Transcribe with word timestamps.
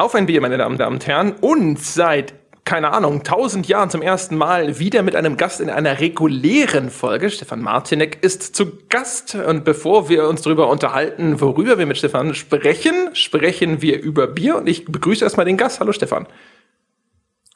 Auf 0.00 0.14
ein 0.14 0.24
Bier, 0.24 0.40
meine 0.40 0.56
Damen 0.56 0.80
und 0.80 1.06
Herren. 1.06 1.34
Und 1.42 1.78
seit, 1.78 2.32
keine 2.64 2.94
Ahnung, 2.94 3.22
tausend 3.22 3.68
Jahren 3.68 3.90
zum 3.90 4.00
ersten 4.00 4.34
Mal 4.34 4.78
wieder 4.78 5.02
mit 5.02 5.14
einem 5.14 5.36
Gast 5.36 5.60
in 5.60 5.68
einer 5.68 6.00
regulären 6.00 6.88
Folge. 6.88 7.28
Stefan 7.28 7.60
Martinek 7.60 8.24
ist 8.24 8.56
zu 8.56 8.64
Gast. 8.88 9.34
Und 9.34 9.66
bevor 9.66 10.08
wir 10.08 10.26
uns 10.26 10.40
darüber 10.40 10.70
unterhalten, 10.70 11.42
worüber 11.42 11.76
wir 11.76 11.84
mit 11.84 11.98
Stefan 11.98 12.32
sprechen, 12.32 13.10
sprechen 13.12 13.82
wir 13.82 14.00
über 14.00 14.26
Bier. 14.26 14.56
Und 14.56 14.70
ich 14.70 14.86
begrüße 14.86 15.22
erstmal 15.22 15.44
den 15.44 15.58
Gast. 15.58 15.80
Hallo 15.80 15.92
Stefan. 15.92 16.26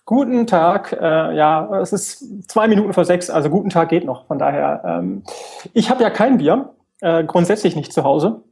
Guten 0.05 0.47
Tag, 0.47 0.93
äh, 0.93 1.35
ja, 1.35 1.81
es 1.81 1.95
ist 1.95 2.47
zwei 2.51 2.69
Minuten 2.69 2.93
vor 2.93 3.07
sechs, 3.07 3.31
also 3.31 3.49
guten 3.49 3.71
Tag 3.71 3.89
geht 3.89 4.05
noch. 4.05 4.27
Von 4.27 4.39
daher, 4.39 4.83
ähm, 4.85 5.23
ich 5.73 5.89
habe 5.89 6.03
ja 6.03 6.11
kein 6.11 6.37
Bier, 6.37 6.75
äh, 7.01 7.25
grundsätzlich 7.25 7.75
nicht 7.75 7.95
zu 7.95 8.05
Hause 8.05 8.43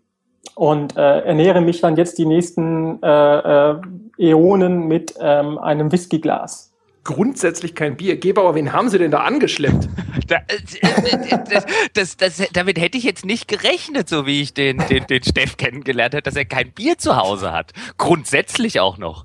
und 0.54 0.96
äh, 0.96 1.20
ernähre 1.20 1.60
mich 1.60 1.80
dann 1.80 1.96
jetzt 1.96 2.18
die 2.18 2.26
nächsten 2.26 3.02
äh, 3.02 3.70
äh, 3.70 3.80
Äonen 4.18 4.86
mit 4.86 5.14
ähm, 5.20 5.58
einem 5.58 5.90
Whiskyglas. 5.92 6.72
Grundsätzlich 7.04 7.74
kein 7.74 7.96
Bier. 7.96 8.16
Gebauer, 8.16 8.54
wen 8.54 8.72
haben 8.72 8.88
Sie 8.88 8.98
denn 8.98 9.10
da 9.10 9.20
angeschleppt? 9.20 9.88
Da, 10.28 10.36
äh, 10.36 11.38
das, 11.50 11.64
das, 11.94 12.16
das, 12.18 12.48
damit 12.52 12.78
hätte 12.78 12.98
ich 12.98 13.04
jetzt 13.04 13.24
nicht 13.24 13.48
gerechnet, 13.48 14.10
so 14.10 14.26
wie 14.26 14.42
ich 14.42 14.52
den, 14.52 14.76
den, 14.90 15.06
den 15.06 15.22
Steff 15.22 15.56
kennengelernt 15.56 16.14
habe, 16.14 16.22
dass 16.22 16.36
er 16.36 16.44
kein 16.44 16.70
Bier 16.70 16.98
zu 16.98 17.16
Hause 17.16 17.52
hat. 17.52 17.72
Grundsätzlich 17.96 18.78
auch 18.78 18.98
noch. 18.98 19.24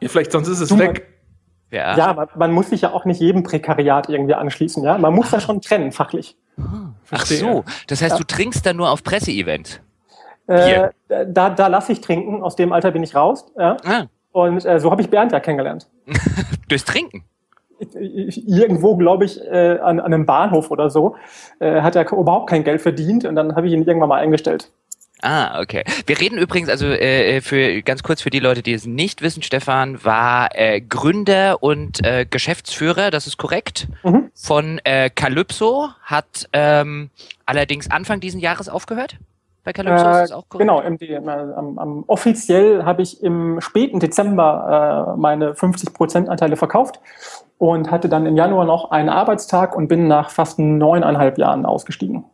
Ja, 0.00 0.08
vielleicht 0.08 0.30
sonst 0.32 0.48
ist 0.48 0.60
es 0.60 0.68
du 0.68 0.78
weg. 0.78 1.08
Ja, 1.70 1.96
ja 1.96 2.12
man, 2.12 2.28
man, 2.36 2.52
muss 2.52 2.68
sich 2.68 2.82
ja 2.82 2.92
auch 2.92 3.06
nicht 3.06 3.20
jedem 3.20 3.42
Prekariat 3.42 4.10
irgendwie 4.10 4.34
anschließen. 4.34 4.84
Ja, 4.84 4.98
Man 4.98 5.14
muss 5.14 5.28
ah. 5.28 5.36
da 5.36 5.40
schon 5.40 5.62
trennen, 5.62 5.90
fachlich. 5.90 6.36
Ach 7.10 7.24
so, 7.24 7.64
das 7.86 8.02
heißt, 8.02 8.12
ja. 8.12 8.18
du 8.18 8.24
trinkst 8.24 8.66
dann 8.66 8.76
nur 8.76 8.90
auf 8.90 9.02
Presseevent. 9.02 9.80
Äh, 10.50 10.90
da 11.26 11.50
da 11.50 11.66
lasse 11.68 11.92
ich 11.92 12.00
trinken, 12.00 12.42
aus 12.42 12.56
dem 12.56 12.72
Alter 12.72 12.90
bin 12.90 13.02
ich 13.02 13.14
raus. 13.14 13.46
Ja? 13.56 13.76
Ah. 13.84 14.06
Und 14.32 14.64
äh, 14.64 14.80
so 14.80 14.90
habe 14.90 15.02
ich 15.02 15.10
Bernd 15.10 15.32
ja 15.32 15.40
kennengelernt. 15.40 15.88
Durchs 16.68 16.84
Trinken? 16.84 17.24
Irgendwo, 17.94 18.96
glaube 18.96 19.24
ich, 19.24 19.40
äh, 19.40 19.78
an, 19.78 20.00
an 20.00 20.12
einem 20.12 20.26
Bahnhof 20.26 20.70
oder 20.70 20.90
so, 20.90 21.16
äh, 21.60 21.80
hat 21.80 21.96
er 21.96 22.10
überhaupt 22.12 22.50
kein 22.50 22.62
Geld 22.62 22.82
verdient 22.82 23.24
und 23.24 23.34
dann 23.36 23.56
habe 23.56 23.68
ich 23.68 23.72
ihn 23.72 23.84
irgendwann 23.84 24.10
mal 24.10 24.20
eingestellt. 24.20 24.70
Ah, 25.22 25.60
okay. 25.60 25.84
Wir 26.06 26.18
reden 26.18 26.38
übrigens, 26.38 26.68
also 26.68 26.86
äh, 26.86 27.40
für 27.40 27.82
ganz 27.82 28.02
kurz 28.02 28.22
für 28.22 28.30
die 28.30 28.38
Leute, 28.38 28.62
die 28.62 28.72
es 28.72 28.86
nicht 28.86 29.22
wissen, 29.22 29.42
Stefan 29.42 30.02
war 30.04 30.48
äh, 30.52 30.80
Gründer 30.80 31.62
und 31.62 32.04
äh, 32.04 32.26
Geschäftsführer, 32.28 33.10
das 33.10 33.26
ist 33.26 33.36
korrekt, 33.36 33.88
mhm. 34.02 34.30
von 34.34 34.80
äh, 34.84 35.10
Calypso, 35.10 35.90
hat 36.02 36.48
ähm, 36.52 37.10
allerdings 37.44 37.90
Anfang 37.90 38.20
diesen 38.20 38.40
Jahres 38.40 38.68
aufgehört. 38.68 39.16
Bei 39.64 39.72
Calypso 39.72 40.06
äh, 40.06 40.10
ist 40.10 40.30
das 40.30 40.32
auch 40.32 40.48
korrekt? 40.48 40.68
Genau, 40.68 40.80
im, 40.80 41.28
am, 41.28 41.78
am, 41.78 42.04
offiziell 42.06 42.84
habe 42.84 43.02
ich 43.02 43.22
im 43.22 43.60
späten 43.60 44.00
Dezember 44.00 45.14
äh, 45.16 45.20
meine 45.20 45.52
50% 45.52 46.28
Anteile 46.28 46.56
verkauft 46.56 47.00
und 47.58 47.90
hatte 47.90 48.08
dann 48.08 48.26
im 48.26 48.36
Januar 48.36 48.64
noch 48.64 48.90
einen 48.90 49.10
Arbeitstag 49.10 49.76
und 49.76 49.88
bin 49.88 50.08
nach 50.08 50.30
fast 50.30 50.58
neuneinhalb 50.58 51.36
Jahren 51.36 51.66
ausgestiegen. 51.66 52.24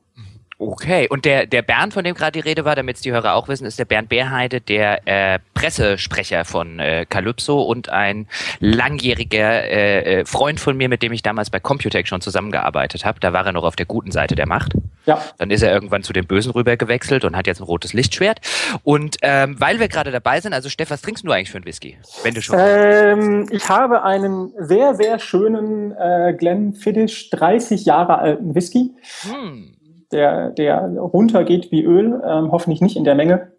Okay, 0.59 1.07
und 1.11 1.27
der, 1.27 1.45
der 1.45 1.61
Bernd, 1.61 1.93
von 1.93 2.03
dem 2.03 2.15
gerade 2.15 2.33
die 2.33 2.41
Rede 2.41 2.65
war, 2.65 2.75
damit 2.75 2.97
es 2.97 3.03
die 3.03 3.13
Hörer 3.13 3.35
auch 3.35 3.47
wissen, 3.49 3.67
ist 3.67 3.79
der 3.79 3.85
Bernd 3.85 4.09
Beerheide, 4.09 4.63
der 4.63 5.07
äh, 5.07 5.39
Pressesprecher 5.53 6.47
von 6.47 6.79
äh, 6.79 7.05
Calypso 7.07 7.61
und 7.61 7.91
ein 7.91 8.27
langjähriger 8.61 9.65
äh, 9.65 10.21
äh, 10.21 10.25
Freund 10.25 10.59
von 10.59 10.75
mir, 10.75 10.89
mit 10.89 11.03
dem 11.03 11.13
ich 11.13 11.23
damals 11.23 11.51
bei 11.51 11.61
Computec 11.61 12.09
schon 12.09 12.23
zusammengearbeitet 12.23 13.05
habe. 13.05 13.21
Da 13.21 13.35
war 13.35 13.45
er 13.45 13.53
noch 13.53 13.65
auf 13.65 13.77
der 13.77 13.85
guten 13.85 14.13
Seite 14.13 14.35
der 14.35 14.47
Macht. 14.47 14.73
Ja. 15.05 15.21
Dann 15.37 15.51
ist 15.51 15.61
er 15.61 15.73
irgendwann 15.73 16.03
zu 16.03 16.15
dem 16.15 16.27
Bösen 16.27 16.51
rüber 16.53 16.79
gewechselt 16.79 17.27
und 17.27 17.37
hat 17.37 17.47
jetzt 17.47 17.61
ein 17.61 17.65
rotes 17.65 17.93
Lichtschwert. 17.93 18.41
Und 18.83 19.19
ähm, 19.21 19.57
weil 19.59 19.79
wir 19.79 19.89
gerade 19.89 20.11
dabei 20.11 20.41
sind, 20.41 20.55
also 20.55 20.71
Steff, 20.71 20.89
was 20.89 21.03
trinkst 21.03 21.23
du 21.23 21.33
eigentlich 21.33 21.51
für 21.51 21.59
einen 21.59 21.67
Whisky? 21.67 21.99
Wenn 22.23 22.33
du 22.33 22.41
schon. 22.41 22.59
Ähm, 22.59 23.47
ich 23.51 23.69
habe 23.69 24.03
einen 24.05 24.53
sehr, 24.59 24.95
sehr 24.95 25.19
schönen 25.19 25.93
äh, 25.93 26.35
Glenfiddich 26.37 27.29
30 27.29 27.85
Jahre 27.85 28.19
alten 28.19 28.55
Whisky. 28.55 28.95
Hm 29.23 29.76
der, 30.13 30.51
der 30.51 30.81
runtergeht 30.99 31.71
wie 31.71 31.83
Öl, 31.83 32.21
ähm, 32.25 32.53
hoffentlich 32.53 32.81
nicht 32.81 32.97
in 32.97 33.05
der 33.05 33.15
Menge. 33.15 33.53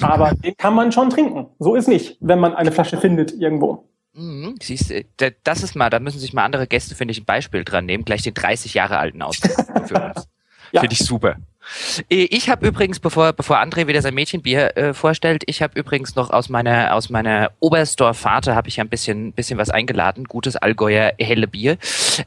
Aber 0.00 0.32
den 0.44 0.56
kann 0.56 0.74
man 0.74 0.92
schon 0.92 1.10
trinken. 1.10 1.46
So 1.58 1.74
ist 1.74 1.88
nicht, 1.88 2.16
wenn 2.20 2.38
man 2.38 2.54
eine 2.54 2.72
Flasche 2.72 2.96
findet 2.98 3.32
irgendwo. 3.32 3.84
Mhm, 4.14 4.56
siehst 4.60 4.90
du, 4.90 5.34
das 5.44 5.62
ist 5.62 5.74
mal, 5.74 5.88
da 5.88 5.98
müssen 5.98 6.18
sich 6.18 6.34
mal 6.34 6.44
andere 6.44 6.66
Gäste, 6.66 6.94
finde 6.94 7.12
ich, 7.12 7.20
ein 7.20 7.24
Beispiel 7.24 7.64
dran 7.64 7.86
nehmen, 7.86 8.04
gleich 8.04 8.22
den 8.22 8.34
30 8.34 8.74
Jahre 8.74 8.98
alten 8.98 9.22
aus 9.22 9.36
für 9.86 9.94
uns. 9.94 10.28
ja. 10.72 10.80
Finde 10.80 10.92
ich 10.92 10.98
super. 10.98 11.36
Äh, 12.10 12.24
ich 12.30 12.50
habe 12.50 12.66
übrigens, 12.66 13.00
bevor, 13.00 13.32
bevor 13.32 13.58
André 13.58 13.86
wieder 13.86 14.02
sein 14.02 14.14
Mädchenbier 14.14 14.76
äh, 14.76 14.94
vorstellt, 14.94 15.44
ich 15.46 15.62
habe 15.62 15.78
übrigens 15.78 16.14
noch 16.14 16.30
aus 16.30 16.48
meiner 16.48 16.94
aus 16.94 17.10
meiner 17.10 17.52
Oberstdorf-Fahrt 17.60 18.48
habe 18.48 18.68
ich 18.68 18.80
ein 18.80 18.88
bisschen 18.88 19.32
bisschen 19.32 19.58
was 19.58 19.70
eingeladen, 19.70 20.24
gutes 20.24 20.56
Allgäuer 20.56 21.12
helle 21.18 21.46
Bier. 21.46 21.78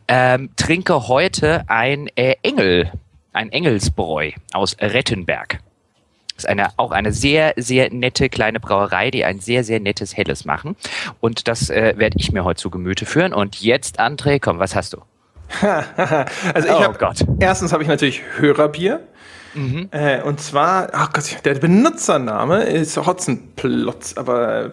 Ähm, 0.08 0.50
trinke 0.56 1.08
heute 1.08 1.64
ein 1.68 2.08
äh, 2.16 2.36
Engel 2.42 2.92
ein 3.36 3.52
Engelsbräu 3.52 4.32
aus 4.54 4.78
Rettenberg. 4.80 5.60
Das 6.36 6.44
ist 6.44 6.50
eine, 6.50 6.68
auch 6.78 6.92
eine 6.92 7.14
sehr, 7.14 7.54
sehr 7.56 7.94
nette 7.94 8.30
kleine 8.30 8.60
Brauerei, 8.60 9.10
die 9.10 9.24
ein 9.24 9.40
sehr, 9.40 9.64
sehr 9.64 9.80
nettes 9.80 10.18
Helles 10.18 10.44
machen. 10.44 10.76
Und 11.22 11.48
das 11.48 11.70
äh, 11.70 11.94
werde 11.98 12.18
ich 12.20 12.32
mir 12.32 12.44
heute 12.44 12.62
zu 12.62 12.70
Gemüte 12.70 13.06
führen. 13.06 13.34
Und 13.34 13.62
jetzt, 13.62 14.02
André, 14.02 14.40
komm, 14.42 14.60
was 14.60 14.76
hast 14.76 14.94
du? 14.94 14.98
also 15.62 16.68
ich 16.68 16.74
oh 16.74 16.84
habe 16.84 17.14
erstens 17.40 17.72
habe 17.72 17.84
ich 17.84 17.90
natürlich 17.90 18.24
Hörerbier. 18.38 19.02
Mhm. 19.56 19.90
Äh, 19.92 20.22
und 20.22 20.40
zwar, 20.40 20.90
ach 20.94 21.14
Gott, 21.14 21.38
der 21.46 21.56
Benutzername 21.56 22.64
ist 22.64 22.98
Hotzenplotz, 22.98 24.14
aber 24.18 24.72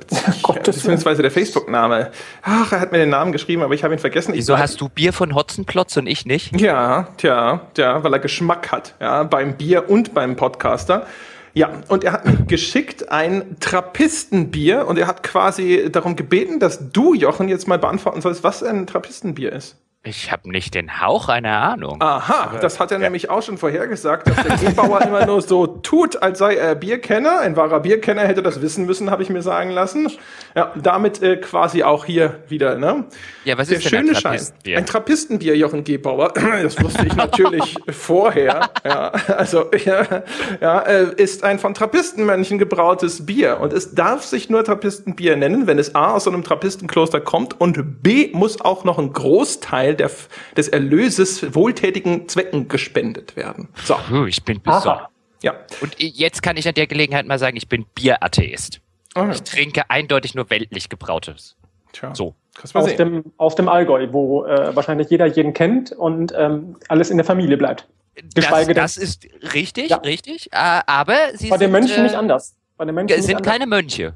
beziehungsweise 0.64 1.22
der 1.22 1.30
Facebook-Name. 1.30 2.10
Ach, 2.42 2.72
er 2.72 2.80
hat 2.80 2.92
mir 2.92 2.98
den 2.98 3.10
Namen 3.10 3.32
geschrieben, 3.32 3.62
aber 3.62 3.74
ich 3.74 3.84
habe 3.84 3.94
ihn 3.94 4.00
vergessen. 4.00 4.34
Wieso 4.34 4.58
hast 4.58 4.80
du 4.80 4.88
Bier 4.88 5.12
von 5.12 5.34
Hotzenplotz 5.34 5.96
und 5.96 6.06
ich 6.06 6.26
nicht? 6.26 6.60
Ja, 6.60 7.08
tja, 7.16 7.62
tja, 7.74 8.02
weil 8.02 8.12
er 8.12 8.18
Geschmack 8.18 8.72
hat, 8.72 8.94
ja, 9.00 9.22
beim 9.22 9.56
Bier 9.56 9.88
und 9.88 10.14
beim 10.14 10.36
Podcaster. 10.36 11.06
Ja, 11.54 11.70
und 11.88 12.02
er 12.02 12.12
hat 12.12 12.24
mir 12.24 12.36
geschickt 12.46 13.10
ein 13.10 13.56
Trappistenbier 13.60 14.86
und 14.86 14.98
er 14.98 15.06
hat 15.06 15.22
quasi 15.22 15.90
darum 15.92 16.16
gebeten, 16.16 16.60
dass 16.60 16.90
du, 16.92 17.12
Jochen, 17.14 17.48
jetzt 17.48 17.68
mal 17.68 17.78
beantworten 17.78 18.22
sollst, 18.22 18.42
was 18.42 18.62
ein 18.62 18.86
Trappistenbier 18.86 19.52
ist. 19.52 19.76
Ich 20.04 20.32
habe 20.32 20.50
nicht 20.50 20.74
den 20.74 21.00
Hauch 21.00 21.28
einer 21.28 21.62
Ahnung. 21.62 22.02
Aha, 22.02 22.48
Aber, 22.48 22.58
das 22.58 22.80
hat 22.80 22.90
er 22.90 22.98
ja. 22.98 23.04
nämlich 23.04 23.30
auch 23.30 23.40
schon 23.40 23.56
vorhergesagt, 23.56 24.28
dass 24.28 24.42
der 24.42 24.56
Gebauer 24.56 25.00
immer 25.02 25.24
nur 25.26 25.40
so 25.42 25.68
tut, 25.68 26.20
als 26.20 26.40
sei 26.40 26.56
er 26.56 26.74
Bierkenner. 26.74 27.38
Ein 27.38 27.54
wahrer 27.54 27.78
Bierkenner 27.78 28.22
hätte 28.22 28.42
das 28.42 28.60
wissen 28.60 28.84
müssen, 28.84 29.12
habe 29.12 29.22
ich 29.22 29.30
mir 29.30 29.42
sagen 29.42 29.70
lassen. 29.70 30.10
Ja, 30.56 30.72
damit 30.74 31.22
äh, 31.22 31.36
quasi 31.36 31.84
auch 31.84 32.04
hier 32.04 32.40
wieder, 32.48 32.78
ne? 32.78 33.04
Ja, 33.44 33.56
was 33.56 33.68
der 33.68 33.78
ist 33.78 33.84
denn 33.84 34.00
schöne 34.00 34.10
ein 34.10 34.22
Trappistenbier? 34.22 34.78
Ein 34.78 34.86
Trappistenbier, 34.86 35.56
Jochen 35.56 35.84
Gebauer. 35.84 36.32
Das 36.62 36.82
wusste 36.82 37.06
ich 37.06 37.14
natürlich 37.14 37.76
vorher. 37.90 38.70
Ja, 38.84 39.08
also 39.36 39.70
ja, 39.84 40.22
ja, 40.60 40.80
äh, 40.80 41.14
ist 41.14 41.44
ein 41.44 41.58
von 41.58 41.74
Trappistenmännchen 41.74 42.58
gebrautes 42.58 43.24
Bier 43.26 43.58
und 43.60 43.72
es 43.72 43.94
darf 43.94 44.24
sich 44.24 44.50
nur 44.50 44.64
Trappistenbier 44.64 45.36
nennen, 45.36 45.66
wenn 45.66 45.78
es 45.78 45.94
a 45.94 46.12
aus 46.12 46.24
so 46.24 46.30
einem 46.30 46.42
Trappistenkloster 46.42 47.20
kommt 47.20 47.60
und 47.60 48.02
b 48.02 48.30
muss 48.32 48.60
auch 48.60 48.84
noch 48.84 48.98
ein 48.98 49.12
Großteil 49.12 49.91
Teil 49.92 49.96
der, 49.96 50.10
des 50.56 50.68
Erlöses 50.68 51.54
wohltätigen 51.54 52.28
Zwecken 52.28 52.68
gespendet 52.68 53.36
werden. 53.36 53.68
So. 53.84 53.96
Ich 54.26 54.42
bin 54.44 54.60
besorgt. 54.62 55.08
Ja. 55.42 55.54
Und 55.80 55.96
jetzt 55.98 56.42
kann 56.42 56.56
ich 56.56 56.68
an 56.68 56.74
der 56.74 56.86
Gelegenheit 56.86 57.26
mal 57.26 57.38
sagen, 57.38 57.56
ich 57.56 57.68
bin 57.68 57.84
Bieratheist. 57.94 58.80
Oh. 59.14 59.26
Ich 59.30 59.42
trinke 59.42 59.90
eindeutig 59.90 60.34
nur 60.34 60.48
weltlich 60.50 60.88
gebrautes. 60.88 61.56
Tja. 61.92 62.14
So. 62.14 62.34
Aus 62.74 62.96
dem, 62.96 63.24
aus 63.38 63.54
dem 63.54 63.68
Allgäu, 63.68 64.08
wo 64.12 64.44
äh, 64.44 64.76
wahrscheinlich 64.76 65.08
jeder 65.08 65.26
jeden 65.26 65.54
kennt 65.54 65.90
und 65.92 66.32
ähm, 66.36 66.76
alles 66.88 67.10
in 67.10 67.16
der 67.16 67.24
Familie 67.24 67.56
bleibt. 67.56 67.88
Geschweige 68.34 68.74
das, 68.74 68.94
das 68.94 69.02
ist 69.02 69.26
richtig, 69.54 69.90
ja. 69.90 69.96
richtig. 69.96 70.52
Äh, 70.52 70.80
aber 70.86 71.16
sie 71.34 71.48
Bei 71.48 71.56
den 71.56 71.72
Mönchen 71.72 71.96
äh, 71.96 72.02
nicht 72.02 72.14
anders. 72.14 72.54
Bei 72.76 72.84
den 72.84 72.94
Mönchen 72.94 73.22
sind 73.22 73.42
keine 73.42 73.66
Mönche. 73.66 74.14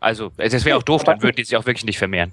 Also, 0.00 0.30
es 0.36 0.64
wäre 0.64 0.76
auch 0.76 0.82
doof, 0.82 1.02
dann 1.02 1.22
würden 1.22 1.36
die 1.36 1.44
sich 1.44 1.56
auch 1.56 1.66
wirklich 1.66 1.84
nicht 1.84 1.98
vermehren. 1.98 2.32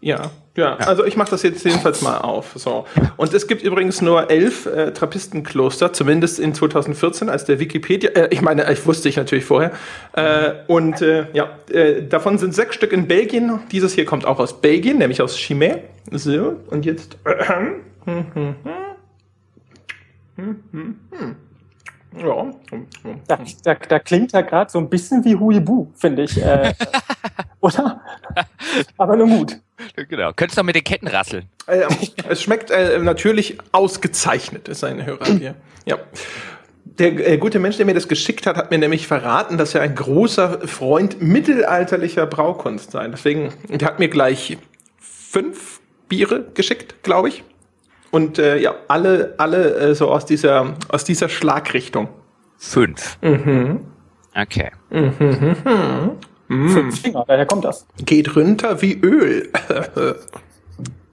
Ja, 0.00 0.30
ja, 0.56 0.76
also 0.76 1.04
ich 1.04 1.16
mache 1.16 1.30
das 1.30 1.42
jetzt 1.42 1.64
jedenfalls 1.64 2.00
mal 2.02 2.18
auf. 2.18 2.52
So. 2.54 2.86
Und 3.16 3.34
es 3.34 3.46
gibt 3.46 3.62
übrigens 3.62 4.00
nur 4.00 4.30
elf 4.30 4.66
äh, 4.66 4.92
Trappistenkloster, 4.92 5.92
zumindest 5.92 6.38
in 6.38 6.54
2014, 6.54 7.28
als 7.28 7.44
der 7.44 7.60
Wikipedia, 7.60 8.10
äh, 8.10 8.28
ich 8.30 8.40
meine, 8.40 8.70
ich 8.72 8.86
wusste 8.86 9.08
ich 9.08 9.16
natürlich 9.16 9.44
vorher. 9.44 9.72
Äh, 10.12 10.52
und 10.66 11.02
äh, 11.02 11.26
ja, 11.32 11.50
äh, 11.70 12.02
davon 12.02 12.38
sind 12.38 12.54
sechs 12.54 12.74
Stück 12.74 12.92
in 12.92 13.06
Belgien. 13.06 13.60
Dieses 13.70 13.94
hier 13.94 14.06
kommt 14.06 14.24
auch 14.24 14.38
aus 14.38 14.60
Belgien, 14.60 14.98
nämlich 14.98 15.20
aus 15.20 15.36
Chimay. 15.36 15.82
So, 16.10 16.56
und 16.68 16.86
jetzt. 16.86 17.18
Ja. 22.18 22.50
Da, 23.26 23.38
da, 23.62 23.74
da 23.74 23.98
klingt 23.98 24.32
ja 24.32 24.40
gerade 24.40 24.70
so 24.70 24.78
ein 24.78 24.88
bisschen 24.88 25.24
wie 25.24 25.36
Huibu, 25.36 25.88
finde 25.94 26.22
ich. 26.22 26.42
Äh, 26.42 26.72
oder? 27.60 28.00
Aber 28.96 29.16
nun 29.16 29.38
gut. 29.38 29.60
Genau. 30.08 30.32
Könntest 30.34 30.58
du 30.58 30.62
mit 30.62 30.76
den 30.76 30.84
Ketten 30.84 31.08
rasseln. 31.08 31.48
Äh, 31.66 31.82
es 32.28 32.42
schmeckt 32.42 32.70
äh, 32.70 32.98
natürlich 32.98 33.58
ausgezeichnet, 33.72 34.68
ist 34.68 34.84
ein 34.84 35.04
Hörerbier. 35.04 35.54
Ja. 35.84 35.98
Der 36.84 37.32
äh, 37.32 37.38
gute 37.38 37.58
Mensch, 37.58 37.76
der 37.76 37.86
mir 37.86 37.94
das 37.94 38.08
geschickt 38.08 38.46
hat, 38.46 38.56
hat 38.56 38.70
mir 38.70 38.78
nämlich 38.78 39.06
verraten, 39.06 39.58
dass 39.58 39.74
er 39.74 39.82
ein 39.82 39.94
großer 39.94 40.66
Freund 40.66 41.20
mittelalterlicher 41.20 42.26
Braukunst 42.26 42.92
sei. 42.92 43.06
Deswegen, 43.08 43.52
der 43.68 43.88
hat 43.88 43.98
mir 43.98 44.08
gleich 44.08 44.56
fünf 44.98 45.80
Biere 46.08 46.46
geschickt, 46.54 47.02
glaube 47.02 47.28
ich. 47.28 47.44
Und 48.10 48.38
äh, 48.38 48.58
ja, 48.58 48.74
alle, 48.88 49.34
alle 49.38 49.74
äh, 49.74 49.94
so 49.94 50.10
aus 50.10 50.24
dieser, 50.24 50.74
aus 50.88 51.04
dieser 51.04 51.28
Schlagrichtung. 51.28 52.08
Fünf. 52.56 53.18
Mhm. 53.20 53.80
Okay. 54.34 54.70
Mhm. 54.90 56.16
Fünf 56.48 57.00
Finger, 57.00 57.24
daher 57.26 57.46
kommt 57.46 57.64
das. 57.64 57.86
Geht 58.04 58.36
runter 58.36 58.80
wie 58.82 58.94
Öl. 58.94 59.50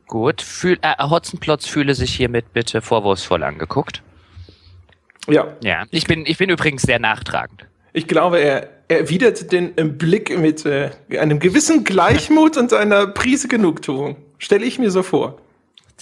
Gut. 0.07 0.41
Fühl, 0.41 0.77
äh, 0.81 0.93
Hotzenplotz 1.01 1.65
fühle 1.65 1.95
sich 1.95 2.13
hiermit 2.13 2.53
bitte 2.53 2.81
vorwurfsvoll 2.81 3.43
angeguckt. 3.43 4.03
ja, 5.27 5.47
Ja. 5.61 5.85
Ich 5.89 6.05
bin, 6.05 6.25
ich 6.27 6.37
bin 6.37 6.49
übrigens 6.49 6.83
sehr 6.83 6.99
nachtragend. 6.99 7.65
ich 7.93 8.07
glaube, 8.07 8.39
er 8.39 8.69
erwidert 8.89 9.51
den 9.51 9.75
äh, 9.77 9.85
Blick 9.85 10.37
mit 10.37 10.65
äh, 10.65 10.91
einem 11.17 11.39
gewissen 11.39 11.83
Gleichmut 11.83 12.57
und 12.57 12.73
einer 12.73 13.07
Prise 13.07 13.47
Genugtuung. 13.47 14.17
Stelle 14.37 14.65
ich 14.65 14.77
mir 14.77 14.91
so 14.91 15.01
vor. 15.03 15.37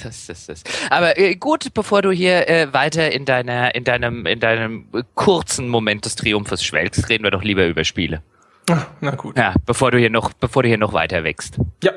Das 0.04 0.30
ist 0.30 0.50
es. 0.50 0.64
Aber 0.90 1.18
äh, 1.18 1.36
gut, 1.36 1.74
bevor 1.74 2.02
du 2.02 2.12
hier 2.12 2.50
äh, 2.50 2.74
weiter 2.74 3.12
in 3.12 3.26
deiner, 3.26 3.76
in 3.76 3.84
deinem, 3.84 4.26
in 4.26 4.40
deinem 4.40 4.88
kurzen 5.16 5.70
Moment 5.70 6.06
des 6.06 6.16
Triumphes 6.16 6.64
schwelgst, 6.64 7.08
reden 7.10 7.24
wir 7.24 7.32
doch 7.32 7.44
lieber 7.44 7.68
über 7.68 7.84
Spiele. 7.84 8.24
Na 9.02 9.12
gut. 9.12 9.38
Ja, 9.38 9.54
bevor 9.66 9.92
du 9.92 9.98
hier 9.98 10.10
noch, 10.10 10.34
bevor 10.34 10.64
du 10.64 10.70
hier 10.70 10.78
noch 10.78 10.94
weiter 10.94 11.24
wächst. 11.24 11.58
Ja. 11.84 11.92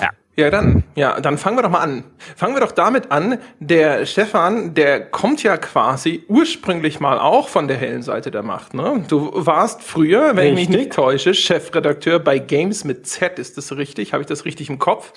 Ja. 0.00 0.10
Ja, 0.34 0.48
dann, 0.48 0.82
ja, 0.94 1.20
dann 1.20 1.36
fangen 1.36 1.58
wir 1.58 1.62
doch 1.62 1.68
mal 1.68 1.80
an. 1.80 2.04
Fangen 2.36 2.54
wir 2.54 2.60
doch 2.60 2.72
damit 2.72 3.12
an, 3.12 3.36
der 3.60 4.06
Stefan, 4.06 4.72
der 4.72 5.04
kommt 5.04 5.42
ja 5.42 5.58
quasi 5.58 6.24
ursprünglich 6.26 7.00
mal 7.00 7.18
auch 7.18 7.48
von 7.50 7.68
der 7.68 7.76
hellen 7.76 8.02
Seite 8.02 8.30
der 8.30 8.42
Macht, 8.42 8.72
ne? 8.72 9.04
Du 9.08 9.30
warst 9.34 9.82
früher, 9.82 10.34
wenn 10.34 10.46
ich 10.46 10.54
mich 10.54 10.68
Richtig. 10.68 10.76
nicht 10.76 10.92
täusche, 10.94 11.34
Chefredakteur 11.34 12.18
bei 12.18 12.38
Games 12.38 12.84
mit 12.84 13.06
Z, 13.06 13.38
ist 13.38 13.58
das 13.58 13.76
richtig? 13.76 14.14
Habe 14.14 14.22
ich 14.22 14.26
das 14.26 14.46
richtig 14.46 14.70
im 14.70 14.78
Kopf? 14.78 15.12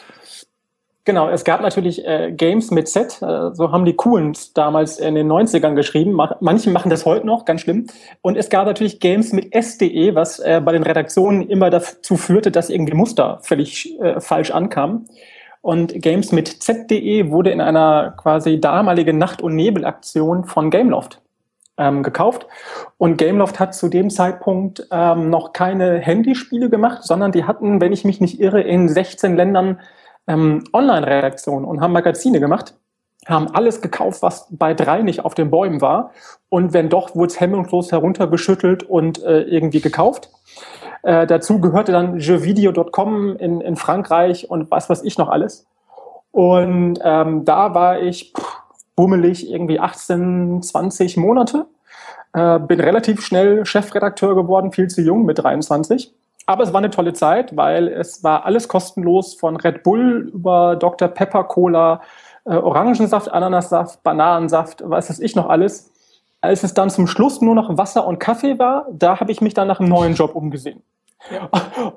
Genau, 1.05 1.29
es 1.29 1.43
gab 1.43 1.61
natürlich 1.61 2.03
äh, 2.03 2.31
Games 2.31 2.71
mit 2.71 2.87
Z, 2.87 3.21
äh, 3.21 3.53
so 3.53 3.71
haben 3.71 3.85
die 3.85 3.95
Coolen 3.95 4.35
damals 4.55 4.97
in 4.97 5.13
den 5.13 5.31
90ern 5.31 5.75
geschrieben. 5.75 6.13
Mach, 6.13 6.37
manche 6.41 6.71
machen 6.71 6.89
das 6.89 7.05
heute 7.05 7.27
noch, 7.27 7.45
ganz 7.45 7.61
schlimm. 7.61 7.85
Und 8.21 8.35
es 8.37 8.49
gab 8.49 8.65
natürlich 8.65 8.99
Games 8.99 9.31
mit 9.31 9.53
SDE, 9.53 10.15
was 10.15 10.39
äh, 10.39 10.59
bei 10.65 10.71
den 10.71 10.81
Redaktionen 10.81 11.47
immer 11.47 11.69
dazu 11.69 12.17
führte, 12.17 12.49
dass 12.49 12.71
irgendwie 12.71 12.95
Muster 12.95 13.37
völlig 13.43 13.99
äh, 14.01 14.19
falsch 14.19 14.49
ankamen. 14.49 15.07
Und 15.61 15.93
Games 16.01 16.31
mit 16.31 16.47
ZDE 16.47 17.29
wurde 17.29 17.51
in 17.51 17.61
einer 17.61 18.15
quasi 18.17 18.59
damaligen 18.59 19.19
Nacht- 19.19 19.43
und 19.43 19.55
Nebelaktion 19.55 20.45
von 20.45 20.71
Gameloft 20.71 21.21
ähm, 21.77 22.01
gekauft. 22.01 22.47
Und 22.97 23.17
Gameloft 23.17 23.59
hat 23.59 23.75
zu 23.75 23.89
dem 23.89 24.09
Zeitpunkt 24.09 24.87
ähm, 24.91 25.29
noch 25.29 25.53
keine 25.53 25.99
Handyspiele 25.99 26.71
gemacht, 26.71 27.03
sondern 27.03 27.31
die 27.31 27.43
hatten, 27.43 27.79
wenn 27.79 27.93
ich 27.93 28.05
mich 28.05 28.21
nicht 28.21 28.39
irre, 28.39 28.61
in 28.61 28.89
16 28.89 29.35
Ländern 29.35 29.79
ähm, 30.27 30.63
Online-Redaktionen 30.73 31.65
und 31.65 31.81
haben 31.81 31.93
Magazine 31.93 32.39
gemacht, 32.39 32.75
haben 33.25 33.47
alles 33.49 33.81
gekauft, 33.81 34.21
was 34.21 34.47
bei 34.51 34.73
drei 34.73 35.01
nicht 35.01 35.25
auf 35.25 35.33
den 35.33 35.49
Bäumen 35.49 35.81
war. 35.81 36.11
Und 36.49 36.73
wenn 36.73 36.89
doch, 36.89 37.15
wurde 37.15 37.27
es 37.27 37.39
hemmungslos 37.39 37.91
heruntergeschüttelt 37.91 38.83
und 38.83 39.23
äh, 39.23 39.41
irgendwie 39.41 39.81
gekauft. 39.81 40.29
Äh, 41.03 41.27
dazu 41.27 41.59
gehörte 41.59 41.91
dann 41.91 42.19
jeuxvideo.com 42.19 43.37
in, 43.37 43.61
in 43.61 43.75
Frankreich 43.75 44.49
und 44.49 44.71
was 44.71 44.89
weiß 44.89 45.03
ich 45.03 45.17
noch 45.17 45.29
alles. 45.29 45.65
Und 46.31 46.99
ähm, 47.03 47.45
da 47.45 47.73
war 47.73 48.01
ich 48.01 48.33
pff, 48.37 48.61
bummelig 48.95 49.49
irgendwie 49.49 49.79
18, 49.79 50.61
20 50.61 51.17
Monate. 51.17 51.67
Äh, 52.33 52.59
bin 52.59 52.79
relativ 52.79 53.21
schnell 53.25 53.65
Chefredakteur 53.65 54.35
geworden, 54.35 54.71
viel 54.71 54.87
zu 54.87 55.01
jung 55.01 55.25
mit 55.25 55.39
23. 55.39 56.13
Aber 56.45 56.63
es 56.63 56.73
war 56.73 56.79
eine 56.79 56.91
tolle 56.91 57.13
Zeit, 57.13 57.55
weil 57.57 57.87
es 57.87 58.23
war 58.23 58.45
alles 58.45 58.67
kostenlos 58.67 59.33
von 59.33 59.55
Red 59.57 59.83
Bull 59.83 60.31
über 60.33 60.75
Dr. 60.75 61.07
Pepper 61.07 61.43
Cola, 61.45 62.01
äh, 62.45 62.55
Orangensaft, 62.55 63.31
Ananassaft, 63.31 64.03
Bananensaft, 64.03 64.83
was 64.85 65.09
weiß 65.09 65.19
ich 65.19 65.35
noch 65.35 65.49
alles. 65.49 65.91
Als 66.41 66.63
es 66.63 66.75
dann 66.75 66.91
zum 66.91 67.07
Schluss 67.07 67.41
nur 67.41 67.55
noch 67.55 67.77
Wasser 67.77 68.05
und 68.05 68.19
Kaffee 68.19 68.59
war, 68.59 68.87
da 68.91 69.19
habe 69.19 69.31
ich 69.31 69.41
mich 69.41 69.55
dann 69.55 69.67
nach 69.67 69.79
einem 69.79 69.89
neuen 69.89 70.13
Job 70.13 70.35
umgesehen. 70.35 70.83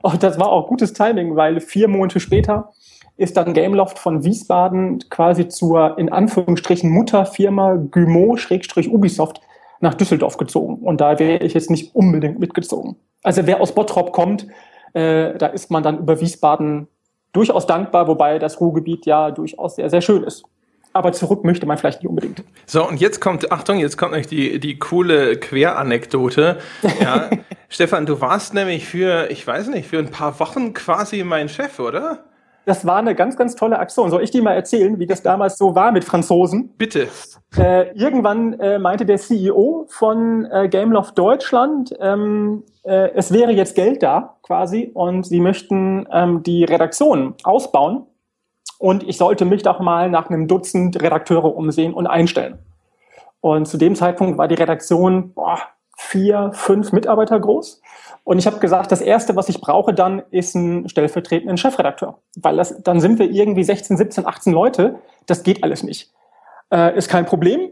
Und 0.02 0.22
das 0.22 0.38
war 0.38 0.48
auch 0.48 0.68
gutes 0.68 0.94
Timing, 0.94 1.36
weil 1.36 1.60
vier 1.60 1.86
Monate 1.86 2.18
später 2.18 2.72
ist 3.18 3.36
dann 3.36 3.52
Gameloft 3.52 3.98
von 3.98 4.24
Wiesbaden 4.24 5.04
quasi 5.10 5.48
zur, 5.48 5.98
in 5.98 6.10
Anführungsstrichen, 6.10 6.88
Mutterfirma 6.88 7.74
Gumo-Ubisoft 7.74 9.40
nach 9.80 9.94
Düsseldorf 9.94 10.36
gezogen. 10.38 10.76
Und 10.76 11.00
da 11.00 11.18
wäre 11.18 11.44
ich 11.44 11.52
jetzt 11.52 11.68
nicht 11.68 11.94
unbedingt 11.94 12.38
mitgezogen. 12.38 12.96
Also 13.23 13.47
wer 13.47 13.61
aus 13.61 13.75
Bottrop 13.75 14.12
kommt, 14.12 14.47
äh, 14.94 15.35
da 15.35 15.47
ist 15.47 15.70
man 15.70 15.82
dann 15.82 15.99
über 15.99 16.20
Wiesbaden 16.20 16.88
durchaus 17.32 17.67
dankbar, 17.67 18.09
wobei 18.09 18.38
das 18.38 18.61
Ruhrgebiet 18.61 19.06
ja 19.06 19.31
durchaus 19.31 19.76
sehr, 19.76 19.91
sehr 19.91 20.00
schön 20.00 20.23
ist. 20.23 20.44
Aber 20.93 21.12
zurück 21.12 21.44
möchte 21.44 21.67
man 21.67 21.76
vielleicht 21.76 22.03
nicht 22.03 22.09
unbedingt. 22.09 22.43
So, 22.67 22.87
und 22.88 23.00
jetzt 23.00 23.20
kommt, 23.20 23.53
Achtung, 23.53 23.79
jetzt 23.79 23.99
kommt 23.99 24.12
nämlich 24.12 24.26
die, 24.26 24.59
die 24.59 24.79
coole 24.79 25.37
Queranekdote. 25.37 26.59
Ja, 27.00 27.31
Stefan, 27.69 28.06
du 28.06 28.20
warst 28.20 28.55
nämlich 28.55 28.87
für, 28.87 29.31
ich 29.31 29.47
weiß 29.47 29.69
nicht, 29.69 29.88
für 29.88 29.99
ein 29.99 30.11
paar 30.11 30.41
Wochen 30.41 30.73
quasi 30.73 31.23
mein 31.25 31.49
Chef, 31.49 31.79
oder? 31.79 32.25
Das 32.69 32.85
war 32.85 32.99
eine 32.99 33.15
ganz, 33.15 33.35
ganz 33.38 33.56
tolle 33.56 33.79
Aktion. 33.79 34.11
Soll 34.11 34.23
ich 34.23 34.31
dir 34.31 34.43
mal 34.43 34.53
erzählen, 34.53 34.99
wie 34.99 35.06
das 35.06 35.23
damals 35.23 35.56
so 35.56 35.75
war 35.75 35.91
mit 35.91 36.05
Franzosen? 36.05 36.69
Bitte. 36.76 37.09
Äh, 37.56 37.97
irgendwann 37.97 38.61
äh, 38.61 38.79
meinte 38.79 39.06
der 39.06 39.17
CEO 39.17 39.87
von 39.88 40.44
äh, 40.53 40.69
Gameloft 40.69 41.17
Deutschland, 41.17 41.97
ähm, 41.99 42.65
äh, 42.82 43.09
es 43.15 43.32
wäre 43.32 43.53
jetzt 43.53 43.75
Geld 43.75 44.03
da 44.03 44.37
quasi 44.43 44.91
und 44.93 45.25
sie 45.25 45.41
möchten 45.41 46.06
ähm, 46.12 46.43
die 46.43 46.65
Redaktion 46.65 47.37
ausbauen 47.43 48.05
und 48.79 49.03
ich 49.03 49.17
sollte 49.17 49.47
mich 49.47 49.62
doch 49.62 49.81
mal 49.81 50.11
nach 50.11 50.29
einem 50.29 50.47
Dutzend 50.47 51.00
Redakteure 51.00 51.56
umsehen 51.56 51.94
und 51.94 52.06
einstellen. 52.06 52.59
Und 53.41 53.67
zu 53.67 53.79
dem 53.79 53.94
Zeitpunkt 53.94 54.37
war 54.37 54.47
die 54.47 54.56
Redaktion 54.56 55.32
boah, 55.32 55.59
vier, 55.97 56.50
fünf 56.53 56.93
Mitarbeiter 56.93 57.41
groß. 57.41 57.81
Und 58.28 58.38
ich 58.38 58.46
habe 58.46 58.58
gesagt, 58.58 58.92
das 58.92 59.00
Erste, 59.00 59.36
was 59.36 59.48
ich 59.48 59.58
brauche 59.58 59.94
dann, 59.94 60.22
ist 60.30 60.54
einen 60.54 60.86
stellvertretenden 60.86 61.56
Chefredakteur. 61.56 62.19
Weil 62.36 62.58
das, 62.58 62.82
dann 62.82 63.00
sind 63.00 63.19
wir 63.19 63.30
irgendwie 63.30 63.64
16, 63.64 63.96
17, 63.96 64.26
18 64.26 64.52
Leute. 64.52 64.96
Das 65.25 65.44
geht 65.44 65.64
alles 65.64 65.82
nicht. 65.82 66.12
Äh, 66.70 66.94
ist 66.98 67.08
kein 67.08 67.25
Problem. 67.25 67.70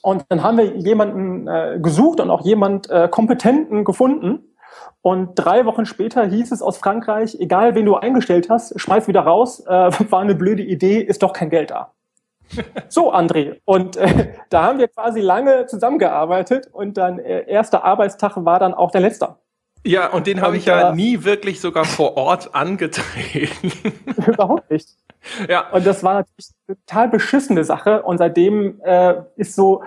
Und 0.00 0.24
dann 0.30 0.42
haben 0.42 0.56
wir 0.56 0.76
jemanden 0.76 1.46
äh, 1.46 1.78
gesucht 1.78 2.20
und 2.20 2.30
auch 2.30 2.40
jemand 2.40 2.88
äh, 2.88 3.06
Kompetenten 3.08 3.84
gefunden. 3.84 4.56
Und 5.02 5.34
drei 5.34 5.66
Wochen 5.66 5.84
später 5.84 6.24
hieß 6.24 6.52
es 6.52 6.62
aus 6.62 6.78
Frankreich, 6.78 7.36
egal 7.38 7.74
wen 7.74 7.84
du 7.84 7.96
eingestellt 7.96 8.48
hast, 8.48 8.80
schmeiß 8.80 9.08
wieder 9.08 9.20
raus, 9.20 9.60
äh, 9.66 9.90
war 10.10 10.20
eine 10.20 10.34
blöde 10.34 10.62
Idee, 10.62 11.00
ist 11.00 11.22
doch 11.22 11.34
kein 11.34 11.50
Geld 11.50 11.70
da. 11.70 11.92
So, 12.88 13.12
André. 13.12 13.60
Und 13.66 13.98
äh, 13.98 14.32
da 14.48 14.62
haben 14.62 14.78
wir 14.78 14.88
quasi 14.88 15.20
lange 15.20 15.66
zusammengearbeitet 15.66 16.66
und 16.72 16.96
dann 16.96 17.18
äh, 17.18 17.46
erster 17.46 17.84
Arbeitstag 17.84 18.42
war 18.42 18.58
dann 18.58 18.72
auch 18.72 18.90
der 18.90 19.02
letzte. 19.02 19.36
Ja, 19.86 20.08
und 20.08 20.26
den 20.26 20.40
habe 20.40 20.56
ich 20.56 20.66
ja 20.66 20.92
nie 20.92 21.22
wirklich 21.22 21.60
sogar 21.60 21.84
vor 21.84 22.16
Ort 22.16 22.54
angetreten. 22.54 23.72
Überhaupt 24.26 24.70
nicht. 24.70 24.88
ja, 25.48 25.70
Und 25.70 25.86
das 25.86 26.02
war 26.02 26.14
natürlich 26.14 26.50
eine 26.66 26.76
total 26.76 27.08
beschissene 27.08 27.64
Sache. 27.64 28.02
Und 28.02 28.18
seitdem 28.18 28.80
äh, 28.84 29.14
ist 29.36 29.54
so 29.54 29.84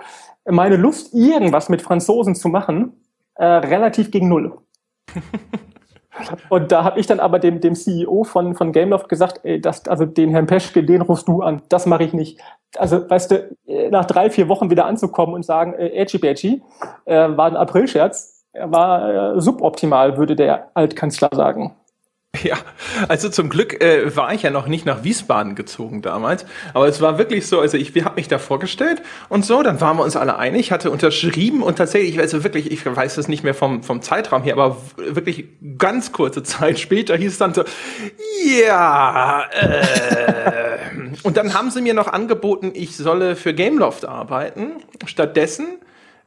meine 0.48 0.76
Lust, 0.76 1.14
irgendwas 1.14 1.68
mit 1.68 1.82
Franzosen 1.82 2.34
zu 2.34 2.48
machen, 2.48 2.92
äh, 3.34 3.44
relativ 3.44 4.10
gegen 4.10 4.28
Null. 4.28 4.56
Und 6.48 6.70
da 6.72 6.84
habe 6.84 7.00
ich 7.00 7.06
dann 7.06 7.20
aber 7.20 7.38
dem, 7.38 7.60
dem 7.60 7.74
CEO 7.74 8.24
von, 8.24 8.54
von 8.54 8.72
Gameloft 8.72 9.08
gesagt, 9.08 9.40
ey, 9.42 9.60
das, 9.60 9.86
also 9.88 10.04
den 10.04 10.30
Herrn 10.30 10.46
Peschke, 10.46 10.84
den 10.84 11.02
rufst 11.02 11.28
du 11.28 11.40
an, 11.40 11.62
das 11.68 11.86
mache 11.86 12.04
ich 12.04 12.12
nicht. 12.12 12.40
Also, 12.76 13.08
weißt 13.08 13.30
du, 13.30 13.56
äh, 13.66 13.88
nach 13.90 14.04
drei, 14.04 14.28
vier 14.28 14.48
Wochen 14.48 14.70
wieder 14.70 14.86
anzukommen 14.86 15.34
und 15.34 15.44
sagen, 15.44 15.72
äh, 15.74 15.88
Edgy 15.88 16.18
Badgy, 16.18 16.62
äh, 17.06 17.28
war 17.36 17.46
ein 17.46 17.56
Aprilscherz, 17.56 18.39
war 18.54 19.36
äh, 19.36 19.40
suboptimal, 19.40 20.16
würde 20.16 20.36
der 20.36 20.70
Altkanzler 20.74 21.30
sagen. 21.32 21.76
Ja, 22.44 22.56
also 23.08 23.28
zum 23.28 23.48
Glück 23.48 23.82
äh, 23.82 24.16
war 24.16 24.32
ich 24.32 24.42
ja 24.42 24.50
noch 24.50 24.68
nicht 24.68 24.86
nach 24.86 25.02
Wiesbaden 25.02 25.56
gezogen 25.56 26.00
damals, 26.00 26.46
aber 26.74 26.86
es 26.86 27.00
war 27.00 27.18
wirklich 27.18 27.48
so, 27.48 27.58
also 27.58 27.76
ich 27.76 27.92
habe 28.04 28.14
mich 28.14 28.28
da 28.28 28.38
vorgestellt 28.38 29.02
und 29.28 29.44
so, 29.44 29.64
dann 29.64 29.80
waren 29.80 29.96
wir 29.96 30.04
uns 30.04 30.14
alle 30.14 30.38
einig, 30.38 30.70
hatte 30.70 30.92
unterschrieben 30.92 31.60
und 31.60 31.76
tatsächlich, 31.76 32.20
also 32.20 32.44
wirklich, 32.44 32.70
ich 32.70 32.86
weiß 32.86 33.16
das 33.16 33.26
nicht 33.26 33.42
mehr 33.42 33.52
vom, 33.52 33.82
vom 33.82 34.00
Zeitraum 34.00 34.44
her, 34.44 34.52
aber 34.54 34.76
wirklich 34.96 35.48
ganz 35.76 36.12
kurze 36.12 36.44
Zeit 36.44 36.78
später 36.78 37.16
hieß 37.16 37.32
es 37.32 37.38
dann 37.38 37.52
so, 37.52 37.64
ja, 38.64 39.42
äh, 39.50 40.78
und 41.24 41.36
dann 41.36 41.52
haben 41.52 41.70
sie 41.70 41.82
mir 41.82 41.94
noch 41.94 42.06
angeboten, 42.06 42.70
ich 42.74 42.96
solle 42.96 43.34
für 43.34 43.54
Gameloft 43.54 44.04
arbeiten, 44.04 44.74
stattdessen 45.04 45.80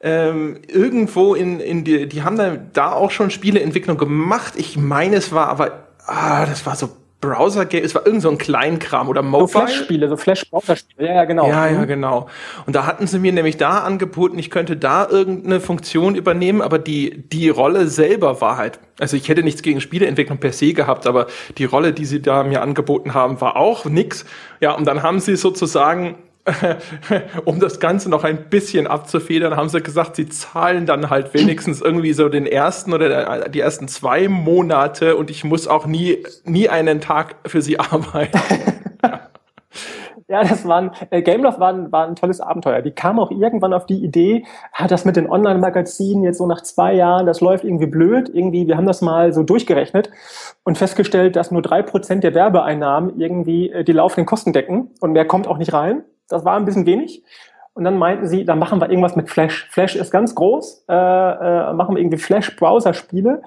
ähm, 0.04 0.58
irgendwo 0.68 1.34
in, 1.34 1.62
in 1.62 1.86
die, 1.86 2.08
die 2.08 2.24
haben 2.24 2.38
dann 2.38 2.70
da 2.74 2.92
auch 2.92 3.10
schon 3.10 3.32
Spieleentwicklung 3.32 3.98
gemacht. 3.98 4.54
Ich 4.58 4.78
meine, 4.78 5.16
es 5.16 5.32
war 5.32 5.48
aber, 5.48 5.88
ah, 6.06 6.46
das 6.46 6.66
war 6.66 6.76
so 6.76 6.90
Browser-Game, 7.22 7.86
es 7.86 7.96
war 7.96 8.06
irgend 8.06 8.22
so 8.22 8.30
ein 8.30 8.38
Kleinkram 8.38 9.08
oder 9.08 9.22
Mobile. 9.22 9.48
So 9.48 9.60
Flash-Spiele, 9.60 10.10
so 10.10 10.18
Flash-Browser-Spiele, 10.18 11.08
ja, 11.08 11.16
ja, 11.16 11.24
genau. 11.24 11.48
Ja, 11.48 11.70
ja, 11.70 11.80
mhm. 11.80 11.88
genau. 11.88 12.28
Und 12.66 12.76
da 12.76 12.86
hatten 12.86 13.08
sie 13.08 13.18
mir 13.18 13.32
nämlich 13.32 13.56
da 13.56 13.80
angeboten, 13.80 14.38
ich 14.38 14.52
könnte 14.52 14.76
da 14.76 15.08
irgendeine 15.08 15.62
Funktion 15.62 16.16
übernehmen, 16.16 16.62
aber 16.62 16.80
die, 16.80 17.24
die 17.30 17.48
Rolle 17.48 17.88
selber 17.88 18.42
war 18.42 18.58
halt, 18.58 18.80
also 19.00 19.16
ich 19.16 19.30
hätte 19.30 19.42
nichts 19.42 19.62
gegen 19.62 19.80
Spieleentwicklung 19.80 20.38
per 20.38 20.52
se 20.52 20.74
gehabt, 20.74 21.08
aber 21.08 21.28
die 21.58 21.64
Rolle, 21.64 21.94
die 21.94 22.04
sie 22.04 22.22
da 22.22 22.44
mir 22.44 22.62
angeboten 22.62 23.14
haben, 23.14 23.40
war 23.40 23.56
auch 23.56 23.86
nix. 23.86 24.26
Ja, 24.60 24.74
und 24.74 24.84
dann 24.84 25.02
haben 25.02 25.22
sie 25.22 25.38
sozusagen 25.38 26.16
um 27.46 27.60
das 27.60 27.80
Ganze 27.80 28.10
noch 28.10 28.24
ein 28.24 28.50
bisschen 28.50 28.86
abzufedern, 28.88 29.56
haben 29.56 29.70
sie 29.70 29.82
gesagt, 29.82 30.18
sie 30.18 30.28
zahlen 30.28 30.86
dann 30.86 31.10
halt 31.10 31.34
wenigstens 31.34 31.82
irgendwie 31.82 32.14
so 32.14 32.28
den 32.28 32.46
ersten 32.46 32.94
oder 32.94 33.48
die 33.50 33.62
ersten 33.62 33.88
zwei 33.88 34.28
Monate 34.28 35.16
und 35.16 35.30
ich 35.30 35.44
muss 35.44 35.68
auch 35.68 35.86
nie, 35.86 36.24
nie 36.44 36.68
einen 36.68 37.00
Tag 37.00 37.36
für 37.46 37.62
sie 37.62 37.80
arbeiten. 37.80 38.40
Ja, 40.30 40.42
das 40.42 40.68
war 40.68 40.82
ein, 40.82 40.92
äh, 41.12 41.22
Gameloft 41.22 41.60
war 41.60 41.72
ein, 41.74 41.92
war 41.92 42.08
ein 42.08 42.16
tolles 42.16 42.42
Abenteuer. 42.42 42.82
Die 42.82 42.92
kam 42.92 43.20
auch 43.20 43.30
irgendwann 43.30 43.74
auf 43.74 43.86
die 43.86 44.04
Idee, 44.04 44.46
hat 44.72 44.90
das 44.90 45.06
mit 45.06 45.16
den 45.16 45.30
Online-Magazinen 45.30 46.24
jetzt 46.24 46.38
so 46.38 46.48
nach 46.48 46.62
zwei 46.62 46.94
Jahren, 46.94 47.26
das 47.26 47.42
läuft 47.42 47.64
irgendwie 47.64 47.88
blöd. 47.88 48.32
Irgendwie, 48.34 48.68
wir 48.68 48.78
haben 48.78 48.88
das 48.88 49.02
mal 49.02 49.34
so 49.34 49.44
durchgerechnet 49.44 50.10
und 50.64 50.78
festgestellt, 50.78 51.36
dass 51.36 51.52
nur 51.52 51.62
drei 51.62 51.84
Prozent 51.84 52.24
der 52.24 52.34
Werbeeinnahmen 52.34 53.20
irgendwie 53.20 53.70
äh, 53.70 53.84
die 53.84 53.92
laufenden 53.92 54.26
Kosten 54.26 54.54
decken 54.54 54.92
und 55.02 55.12
mehr 55.12 55.26
kommt 55.26 55.48
auch 55.48 55.58
nicht 55.58 55.74
rein. 55.74 56.04
Das 56.34 56.44
war 56.44 56.58
ein 56.58 56.66
bisschen 56.66 56.86
wenig. 56.86 57.24
Und 57.74 57.86
dann 57.86 57.98
meinten 57.98 58.28
sie, 58.28 58.46
dann 58.46 58.60
machen 58.60 58.80
wir 58.80 58.90
irgendwas 58.90 59.16
mit 59.16 59.30
Flash. 59.30 59.68
Flash 59.72 59.96
ist 59.96 60.12
ganz 60.12 60.36
groß, 60.36 60.86
äh, 60.90 60.94
äh, 60.94 61.74
machen 61.74 61.96
wir 61.96 62.02
irgendwie 62.02 62.18
Flash-Browser-Spiele. 62.18 63.42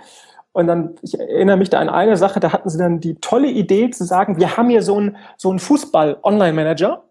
Und 0.52 0.66
dann, 0.66 0.94
ich 1.02 1.18
erinnere 1.18 1.58
mich 1.58 1.70
da 1.70 1.80
an 1.80 1.88
eine 1.88 2.16
Sache, 2.16 2.40
da 2.40 2.52
hatten 2.52 2.68
sie 2.68 2.78
dann 2.78 2.98
die 2.98 3.16
tolle 3.16 3.48
Idee 3.48 3.90
zu 3.90 4.04
sagen, 4.04 4.38
wir 4.38 4.56
haben 4.56 4.68
hier 4.68 4.82
so 4.82 4.96
einen 4.96 5.16
so 5.36 5.56
Fußball-Online-Manager, 5.56 7.04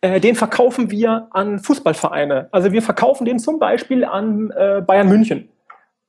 äh, 0.00 0.20
den 0.20 0.34
verkaufen 0.34 0.90
wir 0.90 1.28
an 1.30 1.58
Fußballvereine. 1.58 2.48
Also 2.52 2.72
wir 2.72 2.82
verkaufen 2.82 3.24
den 3.24 3.38
zum 3.38 3.58
Beispiel 3.58 4.04
an 4.04 4.50
äh, 4.56 4.80
Bayern 4.80 5.08
München. 5.08 5.48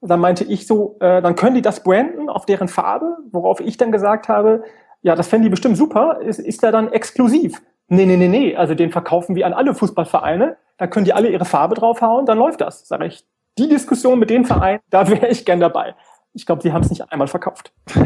Dann 0.02 0.20
meinte 0.20 0.44
ich 0.44 0.68
so, 0.68 0.98
äh, 1.00 1.22
dann 1.22 1.36
können 1.36 1.56
die 1.56 1.62
das 1.62 1.82
branden 1.82 2.30
auf 2.30 2.46
deren 2.46 2.68
Farbe, 2.68 3.18
worauf 3.32 3.60
ich 3.60 3.78
dann 3.78 3.92
gesagt 3.92 4.30
habe, 4.30 4.64
ja, 5.02 5.16
das 5.16 5.28
fände 5.28 5.46
die 5.46 5.50
bestimmt 5.50 5.78
super, 5.78 6.20
ist, 6.22 6.40
ist 6.40 6.62
da 6.64 6.72
dann 6.72 6.92
exklusiv. 6.92 7.62
Nee, 7.90 8.06
nee, 8.06 8.18
nee, 8.18 8.28
nee. 8.28 8.56
Also 8.56 8.76
den 8.76 8.92
verkaufen 8.92 9.36
wir 9.36 9.46
an 9.46 9.54
alle 9.54 9.74
Fußballvereine. 9.74 10.58
Da 10.78 10.88
können 10.88 11.06
die 11.06 11.14
alle 11.14 11.30
ihre 11.30 11.46
Farbe 11.46 11.76
draufhauen, 11.76 12.26
dann 12.26 12.38
läuft 12.38 12.62
das. 12.62 12.88
Sag 12.88 13.02
ich, 13.04 13.26
die 13.58 13.68
Diskussion 13.68 14.20
mit 14.20 14.30
den 14.30 14.46
Vereinen, 14.46 14.80
da 14.90 15.10
wäre 15.10 15.28
ich 15.28 15.46
gern 15.46 15.60
dabei. 15.60 15.96
Ich 16.34 16.46
glaube, 16.46 16.62
sie 16.62 16.72
haben 16.72 16.84
es 16.84 16.90
nicht 16.90 17.12
einmal 17.12 17.28
verkauft. 17.28 17.72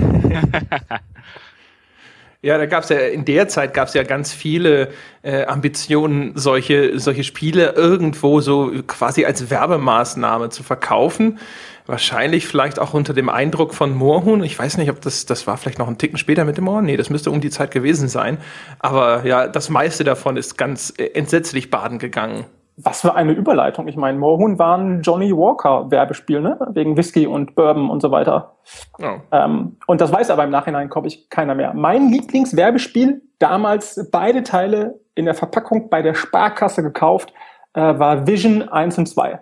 Ja, 2.43 2.57
da 2.57 2.65
gab 2.65 2.83
es 2.83 2.89
ja 2.89 2.97
in 2.97 3.23
der 3.23 3.47
Zeit 3.49 3.75
gab 3.75 3.87
es 3.87 3.93
ja 3.93 4.01
ganz 4.01 4.33
viele 4.33 4.89
äh, 5.21 5.45
Ambitionen, 5.45 6.31
solche 6.33 6.97
solche 6.99 7.23
Spiele 7.23 7.73
irgendwo 7.73 8.41
so 8.41 8.71
quasi 8.87 9.25
als 9.25 9.51
Werbemaßnahme 9.51 10.49
zu 10.49 10.63
verkaufen. 10.63 11.37
Wahrscheinlich 11.85 12.47
vielleicht 12.47 12.79
auch 12.79 12.93
unter 12.93 13.13
dem 13.13 13.29
Eindruck 13.29 13.73
von 13.73 13.93
Moorhuhn. 13.95 14.43
Ich 14.43 14.57
weiß 14.57 14.77
nicht, 14.77 14.89
ob 14.89 15.01
das 15.01 15.25
das 15.25 15.47
war 15.47 15.57
vielleicht 15.57 15.79
noch 15.79 15.87
ein 15.87 15.97
Ticken 15.97 16.17
später 16.17 16.45
mit 16.45 16.57
dem 16.57 16.65
Moor. 16.65 16.81
Nee, 16.81 16.97
das 16.97 17.09
müsste 17.09 17.31
um 17.31 17.41
die 17.41 17.49
Zeit 17.49 17.71
gewesen 17.71 18.07
sein. 18.07 18.37
Aber 18.79 19.25
ja, 19.25 19.47
das 19.47 19.69
meiste 19.69 20.03
davon 20.03 20.37
ist 20.37 20.57
ganz 20.57 20.93
äh, 20.97 21.05
entsetzlich 21.13 21.69
baden 21.69 21.99
gegangen. 21.99 22.45
Was 22.77 23.01
für 23.01 23.15
eine 23.15 23.33
Überleitung. 23.33 23.87
Ich 23.87 23.97
meine, 23.97 24.17
Moorhuhn 24.17 24.57
war 24.57 24.77
ein 24.77 25.01
Johnny 25.01 25.31
Walker 25.31 25.91
Werbespiel, 25.91 26.41
ne? 26.41 26.57
Wegen 26.73 26.97
Whisky 26.97 27.27
und 27.27 27.53
Bourbon 27.53 27.89
und 27.89 28.01
so 28.01 28.11
weiter. 28.11 28.55
Oh. 28.99 29.19
Ähm, 29.31 29.77
und 29.87 30.01
das 30.01 30.11
weiß 30.11 30.29
aber 30.29 30.45
im 30.45 30.49
Nachhinein, 30.49 30.89
glaube 30.89 31.07
ich, 31.07 31.29
keiner 31.29 31.53
mehr. 31.53 31.73
Mein 31.73 32.09
Lieblingswerbespiel, 32.09 33.21
damals 33.39 34.09
beide 34.11 34.43
Teile 34.43 34.99
in 35.15 35.25
der 35.25 35.33
Verpackung 35.33 35.89
bei 35.89 36.01
der 36.01 36.15
Sparkasse 36.15 36.81
gekauft, 36.81 37.33
äh, 37.73 37.81
war 37.81 38.25
Vision 38.25 38.67
1 38.67 38.97
und 38.97 39.07
2. 39.07 39.39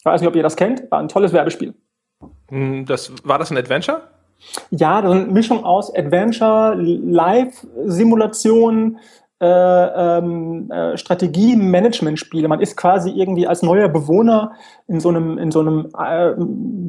Ich 0.00 0.04
weiß 0.06 0.20
nicht, 0.22 0.28
ob 0.28 0.34
ihr 0.34 0.42
das 0.42 0.56
kennt, 0.56 0.90
war 0.90 0.98
ein 0.98 1.08
tolles 1.08 1.34
Werbespiel. 1.34 1.74
Hm, 2.48 2.86
das, 2.86 3.12
war 3.22 3.38
das 3.38 3.50
ein 3.50 3.58
Adventure? 3.58 4.00
Ja, 4.70 5.02
das 5.02 5.14
ist 5.14 5.24
eine 5.24 5.30
Mischung 5.30 5.62
aus 5.62 5.94
Adventure, 5.94 6.74
Live-Simulation, 6.74 8.98
äh, 9.42 9.46
ähm, 9.46 10.70
äh, 10.70 10.96
Strategie-Management-Spiele. 10.96 12.48
Man 12.48 12.62
ist 12.62 12.78
quasi 12.78 13.10
irgendwie 13.10 13.46
als 13.46 13.60
neuer 13.62 13.88
Bewohner 13.88 14.52
in 14.90 14.98
so 14.98 15.08
einem, 15.08 15.38
in 15.38 15.52
so 15.52 15.60
einem 15.60 15.88
äh, 15.96 16.32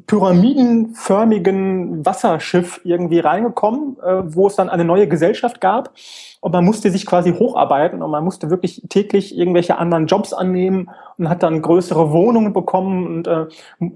pyramidenförmigen 0.07 2.03
Wasserschiff 2.03 2.81
irgendwie 2.83 3.19
reingekommen, 3.19 3.95
äh, 4.03 4.23
wo 4.25 4.47
es 4.47 4.55
dann 4.55 4.69
eine 4.69 4.83
neue 4.83 5.07
Gesellschaft 5.07 5.61
gab. 5.61 5.93
Und 6.39 6.51
man 6.51 6.65
musste 6.65 6.89
sich 6.89 7.05
quasi 7.05 7.31
hocharbeiten 7.31 8.01
und 8.01 8.09
man 8.09 8.23
musste 8.23 8.49
wirklich 8.49 8.81
täglich 8.89 9.37
irgendwelche 9.37 9.77
anderen 9.77 10.07
Jobs 10.07 10.33
annehmen 10.33 10.89
und 11.19 11.29
hat 11.29 11.43
dann 11.43 11.61
größere 11.61 12.11
Wohnungen 12.11 12.53
bekommen. 12.53 13.05
Und 13.05 13.27
äh, 13.27 13.45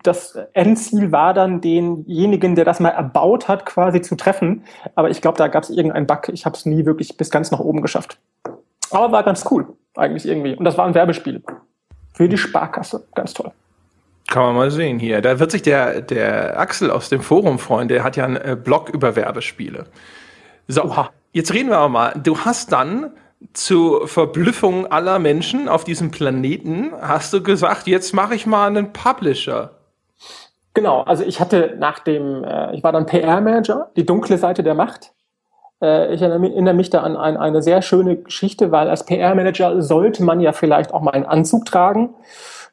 das 0.04 0.38
Endziel 0.54 1.12
war 1.12 1.34
dann, 1.34 1.60
denjenigen, 1.60 2.54
der 2.54 2.66
das 2.66 2.80
mal 2.80 2.90
erbaut 2.90 3.48
hat, 3.48 3.66
quasi 3.66 4.04
zu 4.04 4.16
treffen. 4.16 4.66
Aber 4.94 5.10
ich 5.10 5.20
glaube, 5.20 5.40
da 5.40 5.48
gab 5.48 5.64
es 5.64 5.72
irgendeinen 5.72 6.06
Bug. 6.06 6.30
Ich 6.32 6.46
habe 6.46 6.56
es 6.56 6.68
nie 6.68 6.86
wirklich 6.86 7.18
bis 7.18 7.32
ganz 7.32 7.50
nach 7.50 7.60
oben 7.60 7.82
geschafft. 7.82 8.20
Aber 8.92 9.12
war 9.12 9.24
ganz 9.24 9.46
cool, 9.50 9.66
eigentlich 9.96 10.28
irgendwie. 10.28 10.56
Und 10.56 10.64
das 10.64 10.78
war 10.78 10.86
ein 10.86 10.94
Werbespiel. 10.94 11.42
Für 12.14 12.30
die 12.30 12.38
Sparkasse. 12.38 13.08
Ganz 13.16 13.34
toll. 13.34 13.52
Kann 14.28 14.44
man 14.44 14.56
mal 14.56 14.72
sehen 14.72 15.00
hier. 15.00 15.22
Da 15.22 15.40
wird 15.40 15.52
sich 15.52 15.62
der, 15.62 16.02
der 16.02 16.60
Axel 16.60 16.90
aus 16.90 17.10
dem 17.10 17.22
Forum 17.22 17.60
freuen. 17.60 17.88
Der 17.88 18.04
hat 18.04 18.16
ja 18.16 18.26
einen 18.26 18.38
äh, 18.38 18.58
Blog 18.62 18.90
über 18.90 19.16
Werbespiele. 19.16 19.86
So, 20.68 20.92
jetzt 21.32 21.54
reden 21.54 21.70
wir 21.70 21.78
aber 21.78 21.90
mal. 21.90 22.14
Du 22.22 22.40
hast 22.40 22.72
dann 22.72 23.12
zur 23.54 24.08
Verblüffung 24.08 24.88
aller 24.88 25.20
Menschen 25.20 25.68
auf 25.70 25.84
diesem 25.84 26.10
Planeten, 26.10 26.92
hast 27.00 27.34
du 27.34 27.44
gesagt, 27.44 27.88
jetzt 27.88 28.14
mache 28.14 28.34
ich 28.36 28.46
mal 28.46 28.68
einen 28.68 28.94
Publisher. 28.94 29.72
Genau, 30.74 31.02
also 31.04 31.24
ich 31.24 31.40
hatte 31.40 31.76
nach 31.78 32.00
dem, 32.00 32.44
äh, 32.44 32.76
ich 32.76 32.84
war 32.84 32.92
dann 32.92 33.06
PR-Manager, 33.06 33.92
die 33.96 34.06
dunkle 34.06 34.38
Seite 34.38 34.64
der 34.64 34.74
Macht. 34.74 35.14
Äh, 35.82 36.14
ich 36.14 36.22
erinnere 36.22 36.74
mich 36.74 36.90
da 36.90 37.02
an 37.02 37.16
ein, 37.16 37.38
eine 37.38 37.62
sehr 37.62 37.82
schöne 37.82 38.18
Geschichte, 38.18 38.72
weil 38.72 38.90
als 38.90 39.06
PR-Manager 39.06 39.82
sollte 39.82 40.24
man 40.24 40.42
ja 40.42 40.52
vielleicht 40.52 40.94
auch 40.94 41.02
mal 41.02 41.12
einen 41.12 41.26
Anzug 41.26 41.66
tragen. 41.66 42.16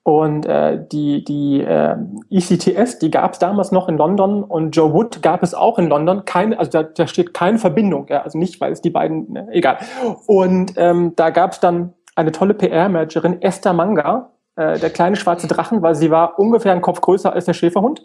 Und 0.05 0.47
äh, 0.47 0.85
die, 0.91 1.25
die 1.25 1.61
äh, 1.61 1.95
ECTS, 2.29 2.99
die 2.99 3.11
gab 3.11 3.35
es 3.35 3.39
damals 3.39 3.71
noch 3.71 3.89
in 3.89 3.97
London 3.97 4.43
und 4.43 4.75
Joe 4.75 4.93
Wood 4.93 5.23
gab 5.23 5.45
es 5.45 5.55
auch 5.55 5.79
in 5.79 5.89
London. 5.89 6.25
Keine, 6.25 6.59
also 6.59 6.71
da, 6.73 6.83
da 6.83 7.07
steht 7.07 7.35
keine 7.35 7.59
Verbindung, 7.59 8.07
ja, 8.09 8.23
also 8.23 8.37
nicht, 8.37 8.61
weil 8.61 8.73
es 8.73 8.81
die 8.81 8.91
beiden, 8.91 9.33
ne, 9.33 9.49
egal. 9.53 9.79
Und 10.27 10.73
ähm, 10.77 11.13
da 11.15 11.31
gab 11.31 11.53
es 11.53 11.61
dann 11.61 11.93
eine 12.17 12.33
tolle 12.33 12.55
PR-Managerin, 12.55 13.41
Esther 13.43 13.75
Manga, 13.75 14.31
äh, 14.57 14.77
der 14.79 14.91
kleine 14.91 15.15
schwarze 15.15 15.47
Drachen, 15.47 15.83
weil 15.83 15.95
sie 15.95 16.11
war 16.11 16.37
ungefähr 16.37 16.73
einen 16.73 16.83
Kopf 16.83 17.01
größer 17.01 17.33
als 17.33 17.45
der 17.45 17.55
Schäferhund 17.55 18.03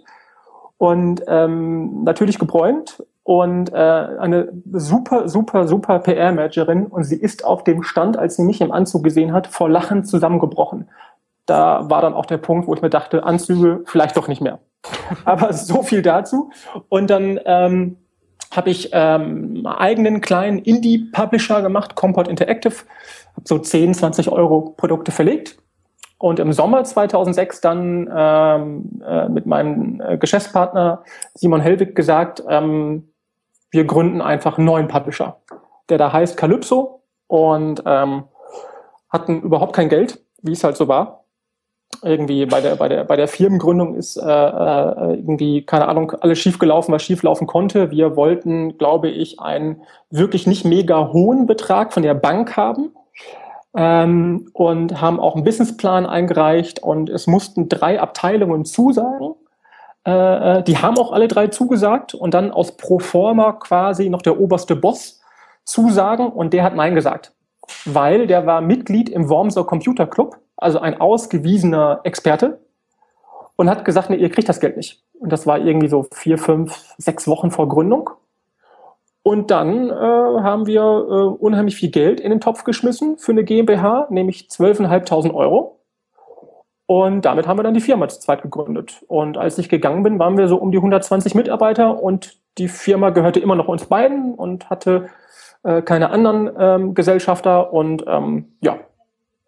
und 0.78 1.24
ähm, 1.28 2.04
natürlich 2.04 2.38
gebräunt 2.38 3.04
und 3.24 3.74
äh, 3.74 3.76
eine 3.76 4.54
super, 4.72 5.28
super, 5.28 5.68
super 5.68 6.00
PR-Managerin 6.00 6.86
und 6.86 7.04
sie 7.04 7.18
ist 7.18 7.44
auf 7.44 7.64
dem 7.64 7.84
Stand, 7.84 8.18
als 8.18 8.38
sie 8.38 8.44
mich 8.44 8.62
im 8.62 8.72
Anzug 8.72 9.04
gesehen 9.04 9.34
hat, 9.34 9.48
vor 9.48 9.68
Lachen 9.68 10.06
zusammengebrochen. 10.06 10.88
Da 11.48 11.90
war 11.90 12.02
dann 12.02 12.14
auch 12.14 12.28
der 12.28 12.38
Punkt, 12.38 12.68
wo 12.68 12.76
ich 12.76 12.82
mir 12.84 12.92
dachte, 12.92 13.24
Anzüge 13.24 13.82
vielleicht 13.86 14.16
doch 14.16 14.28
nicht 14.28 14.42
mehr. 14.42 14.60
Aber 15.26 15.52
so 15.54 15.82
viel 15.82 16.04
dazu. 16.04 16.52
Und 16.90 17.10
dann 17.10 17.40
ähm, 17.46 17.98
habe 18.56 18.70
ich 18.70 18.90
ähm, 18.94 19.66
eigenen 19.66 20.22
kleinen 20.22 20.60
Indie-Publisher 20.60 21.62
gemacht, 21.62 21.96
Comport 21.96 22.28
Interactive, 22.28 22.76
habe 23.36 23.48
so 23.48 23.58
10, 23.58 23.96
20 23.96 24.30
Euro 24.30 24.76
Produkte 24.78 25.12
verlegt 25.12 25.58
und 26.20 26.40
im 26.40 26.52
Sommer 26.54 26.84
2006 26.84 27.62
dann 27.62 28.10
ähm, 28.14 29.02
äh, 29.06 29.30
mit 29.30 29.46
meinem 29.46 30.02
äh, 30.02 30.18
Geschäftspartner 30.18 31.04
Simon 31.36 31.62
Hellwig 31.62 31.96
gesagt, 31.96 32.44
ähm, 32.50 33.10
wir 33.70 33.86
gründen 33.86 34.22
einfach 34.22 34.58
einen 34.58 34.66
neuen 34.66 34.88
Publisher, 34.88 35.38
der 35.90 35.98
da 35.98 36.12
heißt 36.12 36.38
Calypso 36.38 37.04
und 37.28 37.84
ähm, 37.86 38.24
hatten 39.10 39.42
überhaupt 39.42 39.74
kein 39.74 39.90
Geld, 39.90 40.24
wie 40.42 40.54
es 40.54 40.64
halt 40.64 40.78
so 40.78 40.88
war. 40.88 41.26
Irgendwie 42.04 42.46
bei 42.46 42.62
der, 42.62 42.76
bei 42.76 42.88
der, 42.88 43.04
bei 43.04 43.16
der 43.16 43.28
Firmengründung 43.28 43.96
ist 43.96 44.18
äh, 44.18 44.22
äh, 44.22 45.14
irgendwie, 45.16 45.64
keine 45.64 45.88
Ahnung, 45.88 46.12
alles 46.12 46.40
schiefgelaufen, 46.40 46.94
was 46.94 47.04
schieflaufen 47.04 47.48
konnte. 47.48 47.92
Wir 47.92 48.16
wollten, 48.16 48.78
glaube 48.78 49.10
ich, 49.10 49.40
einen 49.40 49.82
wirklich 50.10 50.48
nicht 50.48 50.66
mega 50.66 51.12
hohen 51.12 51.46
Betrag 51.48 51.94
von 51.94 52.04
der 52.04 52.14
Bank 52.14 52.56
haben 52.56 52.92
ähm, 53.76 54.50
und 54.54 55.02
haben 55.02 55.20
auch 55.20 55.36
einen 55.36 55.44
Businessplan 55.44 56.06
eingereicht. 56.06 56.80
Und 56.80 57.10
es 57.10 57.28
mussten 57.28 57.70
drei 57.70 58.00
Abteilungen 58.00 58.66
zusagen. 58.66 59.36
Äh, 60.06 60.60
äh, 60.60 60.64
die 60.64 60.78
haben 60.78 60.98
auch 60.98 61.12
alle 61.12 61.28
drei 61.28 61.48
zugesagt. 61.48 62.14
Und 62.14 62.34
dann 62.34 62.52
aus 62.52 62.78
Proforma 62.78 63.54
quasi 63.54 64.10
noch 64.10 64.22
der 64.22 64.40
oberste 64.40 64.76
Boss 64.76 65.22
zusagen. 65.64 66.28
Und 66.28 66.54
der 66.54 66.64
hat 66.64 66.76
Nein 66.76 66.96
gesagt, 66.96 67.34
weil 67.86 68.28
der 68.28 68.46
war 68.46 68.62
Mitglied 68.62 69.10
im 69.10 69.30
Wormser 69.30 69.64
Computer 69.64 70.08
Club, 70.08 70.38
also 70.58 70.80
ein 70.80 71.00
ausgewiesener 71.00 72.02
Experte 72.04 72.60
und 73.56 73.70
hat 73.70 73.86
gesagt, 73.86 74.10
nee, 74.10 74.18
ihr 74.18 74.30
kriegt 74.30 74.50
das 74.50 74.60
Geld 74.60 74.78
nicht. 74.78 75.04
Und 75.20 75.32
das 75.32 75.48
war 75.48 75.60
irgendwie 75.60 75.88
so 75.88 76.08
vier, 76.12 76.38
fünf, 76.38 76.94
sechs 76.98 77.28
Wochen 77.28 77.52
vor 77.52 77.70
Gründung. 77.70 78.10
Und 79.24 79.52
dann 79.52 79.90
äh, 79.90 79.94
haben 79.94 80.68
wir 80.68 80.82
äh, 80.82 81.44
unheimlich 81.44 81.76
viel 81.76 81.92
Geld 81.92 82.20
in 82.20 82.30
den 82.30 82.40
Topf 82.40 82.64
geschmissen 82.64 83.18
für 83.18 83.34
eine 83.34 83.44
GmbH, 83.44 84.08
nämlich 84.10 84.48
12.500 84.50 85.34
Euro. 85.34 85.80
Und 86.86 87.26
damit 87.26 87.46
haben 87.46 87.60
wir 87.60 87.64
dann 87.64 87.74
die 87.74 87.82
Firma 87.82 88.08
zu 88.08 88.22
zweit 88.22 88.42
gegründet. 88.42 89.04
Und 89.08 89.38
als 89.38 89.58
ich 89.58 89.68
gegangen 89.68 90.04
bin, 90.04 90.18
waren 90.20 90.38
wir 90.38 90.48
so 90.48 90.56
um 90.56 90.72
die 90.72 90.78
120 90.78 91.36
Mitarbeiter 91.36 92.02
und 92.02 92.38
die 92.58 92.70
Firma 92.70 93.10
gehörte 93.10 93.42
immer 93.42 93.56
noch 93.56 93.68
uns 93.68 93.86
beiden 93.86 94.34
und 94.34 94.70
hatte 94.70 95.08
äh, 95.64 95.82
keine 95.82 96.12
anderen 96.12 96.50
ähm, 96.58 96.94
Gesellschafter 96.94 97.74
und 97.74 98.06
ähm, 98.08 98.54
ja, 98.62 98.78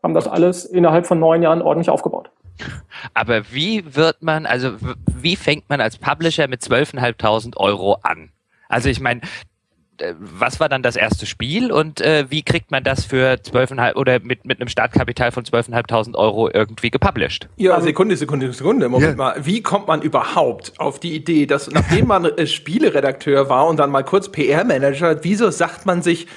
haben 0.03 0.13
das 0.13 0.27
alles 0.27 0.65
innerhalb 0.65 1.06
von 1.06 1.20
neun 1.20 1.41
Jahren 1.41 1.62
ordentlich 1.62 1.89
aufgebaut. 1.89 2.32
Aber 3.13 3.51
wie 3.51 3.96
wird 3.96 4.22
man, 4.22 4.46
also 4.46 4.72
wie 5.06 5.36
fängt 5.36 5.70
man 5.70 5.82
als 5.82 5.98
Publisher 5.98 6.48
mit 6.48 6.62
12.500 6.62 7.58
Euro 7.58 7.98
an? 8.03 8.32
Also 8.68 8.89
ich 8.89 9.00
meine, 9.00 9.22
was 10.20 10.60
war 10.60 10.70
dann 10.70 10.84
das 10.84 10.96
erste 10.96 11.25
Spiel 11.25 11.72
und 11.72 12.01
äh, 12.01 12.25
wie 12.29 12.44
kriegt 12.44 12.72
man 12.72 12.84
das 12.84 13.06
für 13.06 13.34
12,5 13.34 13.96
oder 13.96 14.20
mit, 14.20 14.46
mit 14.46 14.60
einem 14.60 14.70
Startkapital 14.70 15.32
von 15.32 15.44
12.500 15.44 16.15
Euro 16.15 16.50
irgendwie 16.50 16.89
gepublished? 16.89 17.50
Ja, 17.58 17.74
also, 17.74 17.88
Sekunde, 17.88 18.15
Sekunde, 18.15 18.51
Sekunde. 18.53 18.89
Moment 18.89 19.12
ja. 19.12 19.18
mal. 19.18 19.46
Wie 19.46 19.62
kommt 19.62 19.88
man 19.88 20.01
überhaupt 20.01 20.74
auf 20.77 21.00
die 21.00 21.15
Idee, 21.15 21.46
dass 21.46 21.70
nachdem 21.70 22.08
man 22.08 22.25
äh, 22.25 22.48
Spieleredakteur 22.48 23.50
war 23.50 23.68
und 23.68 23.77
dann 23.77 23.91
mal 23.91 24.03
kurz 24.03 24.29
PR-Manager, 24.29 25.24
wieso 25.24 25.50
sagt 25.50 25.86
man 25.86 26.01
sich, 26.01 26.27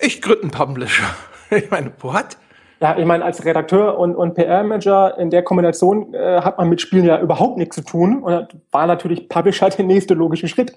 ich 0.00 0.22
gründe 0.22 0.42
einen 0.42 0.50
Publisher? 0.50 1.14
ich 1.50 1.70
meine, 1.70 1.92
what? 2.00 2.38
Ja, 2.82 2.98
ich 2.98 3.04
meine, 3.04 3.24
als 3.24 3.44
Redakteur 3.44 3.96
und, 3.96 4.16
und 4.16 4.34
PR-Manager 4.34 5.16
in 5.16 5.30
der 5.30 5.44
Kombination 5.44 6.12
äh, 6.14 6.40
hat 6.40 6.58
man 6.58 6.68
mit 6.68 6.80
Spielen 6.80 7.04
ja 7.04 7.20
überhaupt 7.20 7.56
nichts 7.56 7.76
zu 7.76 7.82
tun. 7.82 8.24
Und 8.24 8.48
war 8.72 8.88
natürlich 8.88 9.28
Publisher 9.28 9.68
der 9.78 9.84
nächste 9.84 10.14
logische 10.14 10.48
Schritt. 10.48 10.72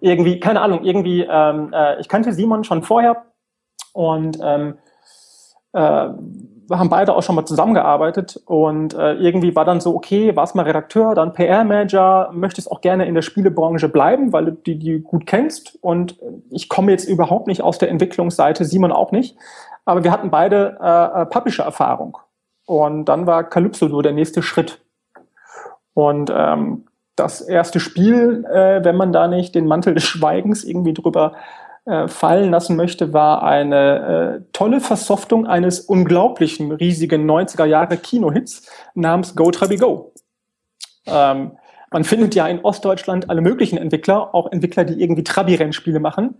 Irgendwie, 0.00 0.38
keine 0.38 0.60
Ahnung, 0.60 0.84
irgendwie, 0.84 1.26
ähm, 1.28 1.72
äh, 1.74 2.00
ich 2.00 2.08
kannte 2.08 2.32
Simon 2.32 2.62
schon 2.62 2.84
vorher 2.84 3.24
und 3.92 4.38
ähm, 4.40 4.78
äh, 5.72 6.08
wir 6.68 6.78
haben 6.78 6.88
beide 6.88 7.14
auch 7.14 7.22
schon 7.22 7.34
mal 7.34 7.44
zusammengearbeitet. 7.44 8.40
Und 8.46 8.94
äh, 8.94 9.14
irgendwie 9.14 9.56
war 9.56 9.64
dann 9.64 9.80
so, 9.80 9.94
okay, 9.94 10.36
warst 10.36 10.54
mal 10.54 10.62
Redakteur, 10.62 11.16
dann 11.16 11.32
PR-Manager, 11.32 12.30
möchtest 12.32 12.70
auch 12.70 12.80
gerne 12.80 13.06
in 13.06 13.14
der 13.14 13.22
Spielebranche 13.22 13.88
bleiben, 13.88 14.32
weil 14.32 14.46
du 14.46 14.52
die, 14.52 14.78
die 14.78 15.00
gut 15.00 15.26
kennst. 15.26 15.78
Und 15.82 16.16
ich 16.50 16.68
komme 16.68 16.92
jetzt 16.92 17.08
überhaupt 17.08 17.48
nicht 17.48 17.60
aus 17.60 17.78
der 17.78 17.90
Entwicklungsseite, 17.90 18.64
Simon 18.64 18.92
auch 18.92 19.12
nicht, 19.12 19.36
aber 19.84 20.04
wir 20.04 20.10
hatten 20.10 20.30
beide 20.30 20.78
äh, 20.80 21.22
äh 21.22 21.26
Publisher-Erfahrung 21.26 22.18
und 22.66 23.06
dann 23.06 23.26
war 23.26 23.44
Calypso 23.44 23.88
so 23.88 24.02
der 24.02 24.12
nächste 24.12 24.42
Schritt 24.42 24.80
und 25.94 26.30
ähm, 26.34 26.86
das 27.16 27.40
erste 27.40 27.78
Spiel, 27.78 28.44
äh, 28.50 28.84
wenn 28.84 28.96
man 28.96 29.12
da 29.12 29.28
nicht 29.28 29.54
den 29.54 29.66
Mantel 29.66 29.94
des 29.94 30.04
Schweigens 30.04 30.64
irgendwie 30.64 30.94
drüber 30.94 31.34
äh, 31.84 32.08
fallen 32.08 32.50
lassen 32.50 32.76
möchte, 32.76 33.12
war 33.12 33.42
eine 33.42 34.40
äh, 34.40 34.44
tolle 34.52 34.80
Versoftung 34.80 35.46
eines 35.46 35.80
unglaublichen, 35.80 36.72
riesigen 36.72 37.30
90er 37.30 37.66
Jahre 37.66 37.96
Kinohits 37.96 38.68
namens 38.94 39.36
Go 39.36 39.50
Trabi 39.50 39.76
Go. 39.76 40.12
Ähm, 41.06 41.52
man 41.90 42.02
findet 42.02 42.34
ja 42.34 42.48
in 42.48 42.60
Ostdeutschland 42.64 43.30
alle 43.30 43.40
möglichen 43.40 43.78
Entwickler, 43.78 44.34
auch 44.34 44.50
Entwickler, 44.50 44.84
die 44.84 45.00
irgendwie 45.00 45.22
Trabi-Rennspiele 45.22 46.00
machen. 46.00 46.36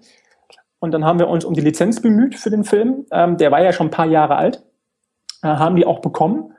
Und 0.84 0.90
dann 0.90 1.06
haben 1.06 1.18
wir 1.18 1.28
uns 1.28 1.46
um 1.46 1.54
die 1.54 1.62
Lizenz 1.62 2.02
bemüht 2.02 2.34
für 2.34 2.50
den 2.50 2.62
Film. 2.62 3.06
Ähm, 3.10 3.38
der 3.38 3.50
war 3.50 3.62
ja 3.62 3.72
schon 3.72 3.86
ein 3.86 3.90
paar 3.90 4.04
Jahre 4.04 4.36
alt. 4.36 4.62
Äh, 5.42 5.46
haben 5.46 5.76
die 5.76 5.86
auch 5.86 6.00
bekommen 6.00 6.52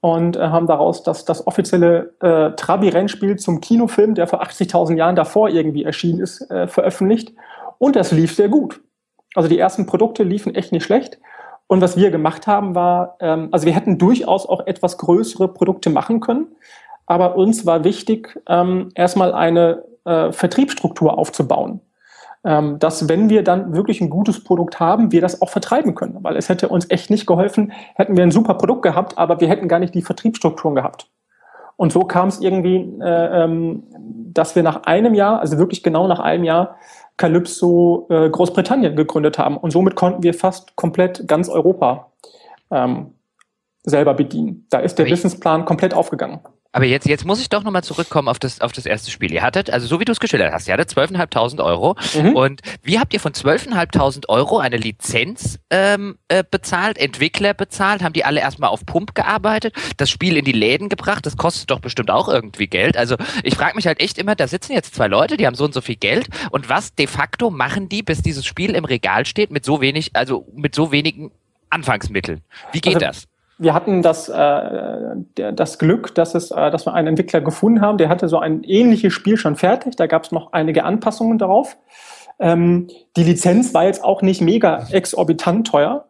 und 0.00 0.36
äh, 0.36 0.40
haben 0.40 0.66
daraus 0.66 1.04
das, 1.04 1.24
das 1.24 1.46
offizielle 1.46 2.12
äh, 2.18 2.56
Trabi-Rennspiel 2.56 3.36
zum 3.36 3.60
Kinofilm, 3.60 4.16
der 4.16 4.26
vor 4.26 4.42
80.000 4.42 4.96
Jahren 4.96 5.14
davor 5.14 5.48
irgendwie 5.48 5.84
erschienen 5.84 6.18
ist, 6.18 6.40
äh, 6.50 6.66
veröffentlicht. 6.66 7.34
Und 7.78 7.94
das 7.94 8.10
lief 8.10 8.34
sehr 8.34 8.48
gut. 8.48 8.80
Also 9.36 9.48
die 9.48 9.60
ersten 9.60 9.86
Produkte 9.86 10.24
liefen 10.24 10.56
echt 10.56 10.72
nicht 10.72 10.82
schlecht. 10.82 11.20
Und 11.68 11.80
was 11.80 11.96
wir 11.96 12.10
gemacht 12.10 12.48
haben, 12.48 12.74
war, 12.74 13.16
ähm, 13.20 13.46
also 13.52 13.64
wir 13.64 13.74
hätten 13.76 13.96
durchaus 13.96 14.44
auch 14.44 14.66
etwas 14.66 14.98
größere 14.98 15.46
Produkte 15.46 15.88
machen 15.88 16.18
können. 16.18 16.48
Aber 17.06 17.36
uns 17.36 17.64
war 17.64 17.84
wichtig, 17.84 18.40
ähm, 18.48 18.88
erstmal 18.96 19.32
eine 19.32 19.84
äh, 20.04 20.32
Vertriebsstruktur 20.32 21.16
aufzubauen 21.16 21.80
ähm, 22.44 22.78
dass 22.78 23.08
wenn 23.08 23.28
wir 23.28 23.44
dann 23.44 23.74
wirklich 23.74 24.00
ein 24.00 24.10
gutes 24.10 24.42
Produkt 24.42 24.80
haben, 24.80 25.12
wir 25.12 25.20
das 25.20 25.40
auch 25.42 25.48
vertreiben 25.48 25.94
können. 25.94 26.18
Weil 26.22 26.36
es 26.36 26.48
hätte 26.48 26.68
uns 26.68 26.90
echt 26.90 27.10
nicht 27.10 27.26
geholfen, 27.26 27.72
hätten 27.94 28.16
wir 28.16 28.24
ein 28.24 28.30
super 28.30 28.54
Produkt 28.54 28.82
gehabt, 28.82 29.18
aber 29.18 29.40
wir 29.40 29.48
hätten 29.48 29.68
gar 29.68 29.78
nicht 29.78 29.94
die 29.94 30.02
Vertriebsstrukturen 30.02 30.74
gehabt. 30.74 31.08
Und 31.76 31.92
so 31.92 32.00
kam 32.00 32.28
es 32.28 32.40
irgendwie, 32.40 32.76
äh, 33.00 33.44
ähm, 33.44 33.84
dass 34.32 34.54
wir 34.56 34.62
nach 34.62 34.84
einem 34.84 35.14
Jahr, 35.14 35.40
also 35.40 35.58
wirklich 35.58 35.82
genau 35.82 36.06
nach 36.06 36.20
einem 36.20 36.44
Jahr, 36.44 36.76
Calypso 37.16 38.06
äh, 38.10 38.30
Großbritannien 38.30 38.96
gegründet 38.96 39.38
haben. 39.38 39.56
Und 39.56 39.70
somit 39.70 39.94
konnten 39.94 40.22
wir 40.22 40.34
fast 40.34 40.76
komplett 40.76 41.28
ganz 41.28 41.48
Europa 41.48 42.10
ähm, 42.70 43.14
selber 43.84 44.14
bedienen. 44.14 44.66
Da 44.70 44.78
ist 44.78 44.98
der 44.98 45.04
Businessplan 45.04 45.64
komplett 45.64 45.94
aufgegangen. 45.94 46.40
Aber 46.72 46.86
jetzt, 46.86 47.06
jetzt 47.06 47.26
muss 47.26 47.40
ich 47.40 47.50
doch 47.50 47.62
nochmal 47.62 47.84
zurückkommen 47.84 48.28
auf 48.28 48.38
das, 48.38 48.62
auf 48.62 48.72
das 48.72 48.86
erste 48.86 49.10
Spiel. 49.10 49.30
Ihr 49.30 49.42
hattet, 49.42 49.70
also 49.70 49.86
so 49.86 50.00
wie 50.00 50.06
du 50.06 50.12
es 50.12 50.20
geschildert 50.20 50.52
hast, 50.52 50.66
ihr 50.68 50.74
hattet 50.74 50.90
12.500 50.90 51.62
Euro. 51.62 51.96
Mhm. 52.14 52.34
Und 52.34 52.60
wie 52.82 52.98
habt 52.98 53.12
ihr 53.12 53.20
von 53.20 53.32
12.500 53.32 54.28
Euro 54.28 54.58
eine 54.58 54.78
Lizenz 54.78 55.58
ähm, 55.70 56.16
äh, 56.28 56.42
bezahlt, 56.50 56.96
Entwickler 56.96 57.52
bezahlt? 57.52 58.02
Haben 58.02 58.14
die 58.14 58.24
alle 58.24 58.40
erstmal 58.40 58.70
auf 58.70 58.86
Pump 58.86 59.14
gearbeitet, 59.14 59.74
das 59.98 60.08
Spiel 60.08 60.38
in 60.38 60.46
die 60.46 60.52
Läden 60.52 60.88
gebracht? 60.88 61.26
Das 61.26 61.36
kostet 61.36 61.70
doch 61.70 61.80
bestimmt 61.80 62.10
auch 62.10 62.28
irgendwie 62.28 62.66
Geld. 62.66 62.96
Also 62.96 63.16
ich 63.42 63.54
frage 63.54 63.76
mich 63.76 63.86
halt 63.86 64.00
echt 64.00 64.16
immer, 64.16 64.34
da 64.34 64.48
sitzen 64.48 64.72
jetzt 64.72 64.94
zwei 64.94 65.08
Leute, 65.08 65.36
die 65.36 65.46
haben 65.46 65.54
so 65.54 65.64
und 65.64 65.74
so 65.74 65.82
viel 65.82 65.96
Geld. 65.96 66.28
Und 66.50 66.70
was 66.70 66.94
de 66.94 67.06
facto 67.06 67.50
machen 67.50 67.90
die, 67.90 68.02
bis 68.02 68.22
dieses 68.22 68.46
Spiel 68.46 68.74
im 68.74 68.86
Regal 68.86 69.26
steht 69.26 69.50
mit 69.50 69.66
so 69.66 69.82
wenig, 69.82 70.12
also 70.14 70.46
mit 70.54 70.74
so 70.74 70.90
wenigen 70.90 71.32
Anfangsmitteln? 71.68 72.40
Wie 72.72 72.80
geht 72.80 72.94
also, 72.94 73.06
das? 73.06 73.28
Wir 73.62 73.74
hatten 73.74 74.02
das, 74.02 74.28
äh, 74.28 75.52
das 75.52 75.78
Glück, 75.78 76.14
dass, 76.14 76.34
es, 76.34 76.50
äh, 76.50 76.70
dass 76.70 76.86
wir 76.86 76.94
einen 76.94 77.08
Entwickler 77.08 77.40
gefunden 77.40 77.80
haben, 77.80 77.98
der 77.98 78.08
hatte 78.08 78.28
so 78.28 78.38
ein 78.38 78.64
ähnliches 78.64 79.12
Spiel 79.12 79.36
schon 79.36 79.56
fertig. 79.56 79.96
Da 79.96 80.06
gab 80.06 80.24
es 80.24 80.32
noch 80.32 80.52
einige 80.52 80.84
Anpassungen 80.84 81.38
darauf. 81.38 81.76
Ähm, 82.38 82.88
die 83.16 83.24
Lizenz 83.24 83.72
war 83.72 83.84
jetzt 83.84 84.02
auch 84.02 84.22
nicht 84.22 84.40
mega 84.40 84.86
exorbitant 84.90 85.66
teuer. 85.66 86.06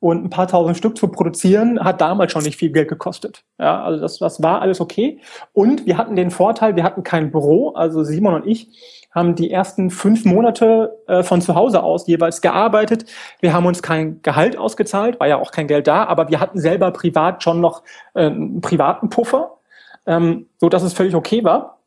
Und 0.00 0.24
ein 0.24 0.30
paar 0.30 0.46
tausend 0.46 0.76
Stück 0.76 0.96
zu 0.96 1.08
produzieren, 1.08 1.82
hat 1.82 2.00
damals 2.00 2.30
schon 2.30 2.44
nicht 2.44 2.56
viel 2.56 2.70
Geld 2.70 2.88
gekostet. 2.88 3.42
Ja, 3.58 3.82
also 3.82 4.00
das, 4.00 4.18
das 4.18 4.40
war 4.42 4.60
alles 4.60 4.80
okay. 4.80 5.20
Und 5.52 5.86
wir 5.86 5.96
hatten 5.96 6.14
den 6.14 6.30
Vorteil, 6.30 6.76
wir 6.76 6.84
hatten 6.84 7.02
kein 7.02 7.32
Büro, 7.32 7.70
also 7.70 8.04
Simon 8.04 8.34
und 8.34 8.46
ich 8.46 8.68
haben 9.10 9.34
die 9.34 9.50
ersten 9.50 9.90
fünf 9.90 10.24
Monate 10.24 10.98
äh, 11.06 11.22
von 11.22 11.40
zu 11.40 11.54
Hause 11.54 11.82
aus 11.82 12.06
jeweils 12.06 12.40
gearbeitet. 12.40 13.06
Wir 13.40 13.52
haben 13.52 13.66
uns 13.66 13.82
kein 13.82 14.20
Gehalt 14.22 14.56
ausgezahlt, 14.56 15.18
war 15.18 15.26
ja 15.26 15.38
auch 15.38 15.50
kein 15.50 15.66
Geld 15.66 15.86
da, 15.86 16.04
aber 16.04 16.28
wir 16.28 16.40
hatten 16.40 16.60
selber 16.60 16.90
privat 16.90 17.42
schon 17.42 17.60
noch 17.60 17.82
äh, 18.14 18.26
einen 18.26 18.60
privaten 18.60 19.08
Puffer, 19.08 19.58
ähm, 20.06 20.46
so 20.58 20.68
dass 20.68 20.82
es 20.82 20.92
völlig 20.92 21.14
okay 21.14 21.42
war. 21.44 21.78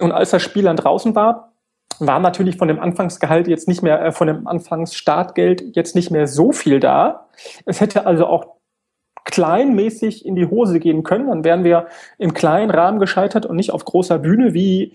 Und 0.00 0.12
als 0.12 0.30
das 0.30 0.42
Spiel 0.42 0.64
dann 0.64 0.76
draußen 0.76 1.14
war, 1.14 1.52
war 2.00 2.18
natürlich 2.18 2.56
von 2.56 2.68
dem 2.68 2.80
Anfangsgehalt 2.80 3.46
jetzt 3.46 3.68
nicht 3.68 3.82
mehr, 3.82 4.04
äh, 4.04 4.12
von 4.12 4.26
dem 4.26 4.46
Anfangsstartgeld 4.46 5.76
jetzt 5.76 5.94
nicht 5.94 6.10
mehr 6.10 6.26
so 6.26 6.52
viel 6.52 6.80
da. 6.80 7.28
Es 7.64 7.80
hätte 7.80 8.06
also 8.06 8.26
auch 8.26 8.54
kleinmäßig 9.24 10.26
in 10.26 10.34
die 10.34 10.46
Hose 10.46 10.80
gehen 10.80 11.02
können, 11.02 11.28
dann 11.28 11.44
wären 11.44 11.64
wir 11.64 11.86
im 12.18 12.34
kleinen 12.34 12.70
Rahmen 12.70 12.98
gescheitert 12.98 13.46
und 13.46 13.56
nicht 13.56 13.70
auf 13.70 13.84
großer 13.84 14.18
Bühne 14.18 14.52
wie 14.52 14.92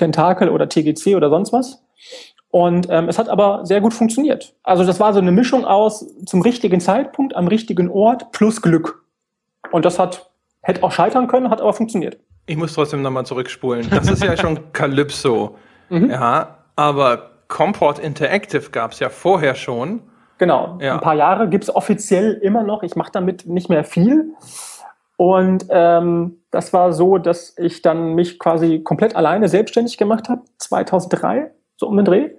Tentakel 0.00 0.48
oder 0.48 0.68
TGC 0.68 1.14
oder 1.14 1.30
sonst 1.30 1.52
was. 1.52 1.82
Und 2.50 2.88
ähm, 2.90 3.08
es 3.08 3.18
hat 3.18 3.28
aber 3.28 3.64
sehr 3.64 3.80
gut 3.80 3.94
funktioniert. 3.94 4.54
Also 4.64 4.84
das 4.84 4.98
war 4.98 5.12
so 5.12 5.20
eine 5.20 5.30
Mischung 5.30 5.64
aus 5.64 6.04
zum 6.26 6.42
richtigen 6.42 6.80
Zeitpunkt, 6.80 7.36
am 7.36 7.46
richtigen 7.46 7.88
Ort 7.88 8.32
plus 8.32 8.60
Glück. 8.60 9.04
Und 9.70 9.84
das 9.84 10.00
hat, 10.00 10.30
hätte 10.62 10.82
auch 10.82 10.90
scheitern 10.90 11.28
können, 11.28 11.50
hat 11.50 11.60
aber 11.60 11.72
funktioniert. 11.72 12.18
Ich 12.46 12.56
muss 12.56 12.74
trotzdem 12.74 13.02
nochmal 13.02 13.24
zurückspulen. 13.24 13.88
Das 13.90 14.08
ist 14.10 14.24
ja 14.24 14.36
schon 14.36 14.58
Calypso. 14.72 15.56
Mhm. 15.90 16.10
Ja, 16.10 16.58
aber 16.74 17.30
Comport 17.46 18.00
Interactive 18.00 18.70
gab 18.70 18.92
es 18.92 18.98
ja 18.98 19.10
vorher 19.10 19.54
schon. 19.54 20.02
Genau, 20.38 20.78
ja. 20.80 20.94
ein 20.94 21.00
paar 21.00 21.14
Jahre 21.14 21.48
gibt 21.48 21.64
es 21.64 21.74
offiziell 21.74 22.32
immer 22.32 22.62
noch. 22.62 22.82
Ich 22.82 22.96
mache 22.96 23.12
damit 23.12 23.46
nicht 23.46 23.68
mehr 23.68 23.84
viel. 23.84 24.32
Und 25.16 25.66
ähm, 25.68 26.39
das 26.50 26.72
war 26.72 26.92
so, 26.92 27.18
dass 27.18 27.56
ich 27.58 27.82
dann 27.82 28.14
mich 28.14 28.38
quasi 28.38 28.80
komplett 28.80 29.14
alleine 29.14 29.48
selbstständig 29.48 29.98
gemacht 29.98 30.28
habe, 30.28 30.42
2003, 30.58 31.50
so 31.76 31.86
um 31.86 31.96
den 31.96 32.04
Dreh. 32.04 32.30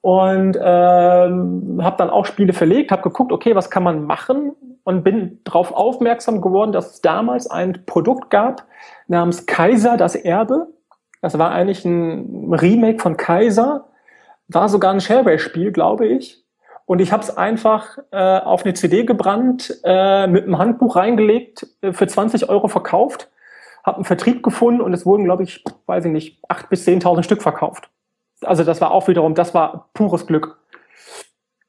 Und 0.00 0.56
ähm, 0.60 1.80
habe 1.82 1.96
dann 1.98 2.10
auch 2.10 2.24
Spiele 2.24 2.52
verlegt, 2.52 2.92
habe 2.92 3.02
geguckt, 3.02 3.32
okay, 3.32 3.54
was 3.54 3.70
kann 3.70 3.82
man 3.82 4.04
machen? 4.04 4.52
Und 4.84 5.02
bin 5.02 5.40
darauf 5.44 5.72
aufmerksam 5.72 6.40
geworden, 6.40 6.72
dass 6.72 6.94
es 6.94 7.00
damals 7.00 7.50
ein 7.50 7.84
Produkt 7.84 8.30
gab 8.30 8.64
namens 9.08 9.46
Kaiser 9.46 9.96
das 9.96 10.14
Erbe. 10.14 10.68
Das 11.20 11.38
war 11.38 11.50
eigentlich 11.50 11.84
ein 11.84 12.54
Remake 12.54 13.00
von 13.00 13.16
Kaiser, 13.16 13.88
war 14.46 14.68
sogar 14.68 14.92
ein 14.92 15.00
Shareware-Spiel, 15.00 15.72
glaube 15.72 16.06
ich. 16.06 16.44
Und 16.88 17.00
ich 17.00 17.12
habe 17.12 17.22
es 17.22 17.36
einfach 17.36 17.98
äh, 18.12 18.38
auf 18.38 18.64
eine 18.64 18.72
CD 18.72 19.04
gebrannt, 19.04 19.78
äh, 19.84 20.26
mit 20.26 20.44
einem 20.44 20.56
Handbuch 20.56 20.96
reingelegt, 20.96 21.66
äh, 21.82 21.92
für 21.92 22.06
20 22.06 22.48
Euro 22.48 22.68
verkauft, 22.68 23.28
habe 23.84 23.96
einen 23.96 24.04
Vertrieb 24.06 24.42
gefunden 24.42 24.80
und 24.80 24.94
es 24.94 25.04
wurden, 25.04 25.24
glaube 25.24 25.42
ich, 25.42 25.62
weiß 25.84 26.06
ich 26.06 26.12
nicht, 26.12 26.42
8.000 26.48 26.68
bis 26.70 26.88
10.000 26.88 27.24
Stück 27.24 27.42
verkauft. 27.42 27.90
Also 28.40 28.64
das 28.64 28.80
war 28.80 28.92
auch 28.92 29.06
wiederum, 29.06 29.34
das 29.34 29.52
war 29.52 29.90
pures 29.92 30.26
Glück. 30.26 30.56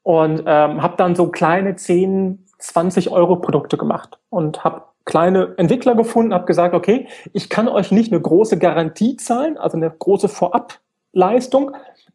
Und 0.02 0.44
ähm, 0.46 0.80
habe 0.82 0.94
dann 0.96 1.14
so 1.14 1.28
kleine 1.28 1.76
10, 1.76 2.46
20 2.58 3.10
Euro 3.10 3.36
Produkte 3.36 3.76
gemacht 3.76 4.18
und 4.30 4.64
habe 4.64 4.84
kleine 5.04 5.52
Entwickler 5.58 5.96
gefunden, 5.96 6.32
habe 6.32 6.46
gesagt, 6.46 6.74
okay, 6.74 7.08
ich 7.34 7.50
kann 7.50 7.68
euch 7.68 7.92
nicht 7.92 8.10
eine 8.10 8.22
große 8.22 8.56
Garantie 8.58 9.18
zahlen, 9.18 9.58
also 9.58 9.76
eine 9.76 9.90
große 9.90 10.30
Vorableistung, 10.30 11.72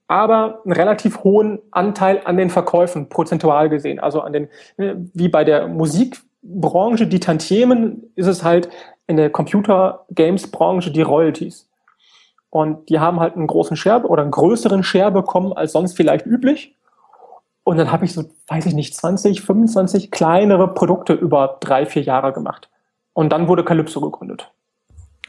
aber 0.07 0.61
einen 0.63 0.73
relativ 0.73 1.23
hohen 1.23 1.59
Anteil 1.71 2.21
an 2.25 2.37
den 2.37 2.49
Verkäufen 2.49 3.09
prozentual 3.09 3.69
gesehen. 3.69 3.99
Also 3.99 4.21
an 4.21 4.33
den, 4.33 4.49
wie 4.77 5.29
bei 5.29 5.43
der 5.43 5.67
Musikbranche, 5.67 7.07
die 7.07 7.19
Tantiemen, 7.19 8.11
ist 8.15 8.27
es 8.27 8.43
halt 8.43 8.69
in 9.07 9.17
der 9.17 9.29
Computer-Games-Branche 9.29 10.91
die 10.91 11.01
Royalties. 11.01 11.69
Und 12.49 12.89
die 12.89 12.99
haben 12.99 13.19
halt 13.19 13.35
einen 13.35 13.47
großen 13.47 13.75
Share 13.75 14.07
oder 14.07 14.21
einen 14.21 14.31
größeren 14.31 14.83
Share 14.83 15.11
bekommen 15.11 15.53
als 15.53 15.73
sonst 15.73 15.97
vielleicht 15.97 16.25
üblich. 16.25 16.75
Und 17.63 17.77
dann 17.77 17.91
habe 17.91 18.05
ich 18.05 18.13
so, 18.13 18.23
weiß 18.47 18.67
ich 18.67 18.73
nicht, 18.73 18.95
20, 18.95 19.41
25 19.41 20.11
kleinere 20.11 20.73
Produkte 20.73 21.13
über 21.13 21.57
drei, 21.59 21.85
vier 21.85 22.03
Jahre 22.03 22.31
gemacht. 22.31 22.69
Und 23.13 23.31
dann 23.31 23.47
wurde 23.47 23.63
Calypso 23.63 23.99
gegründet. 24.01 24.51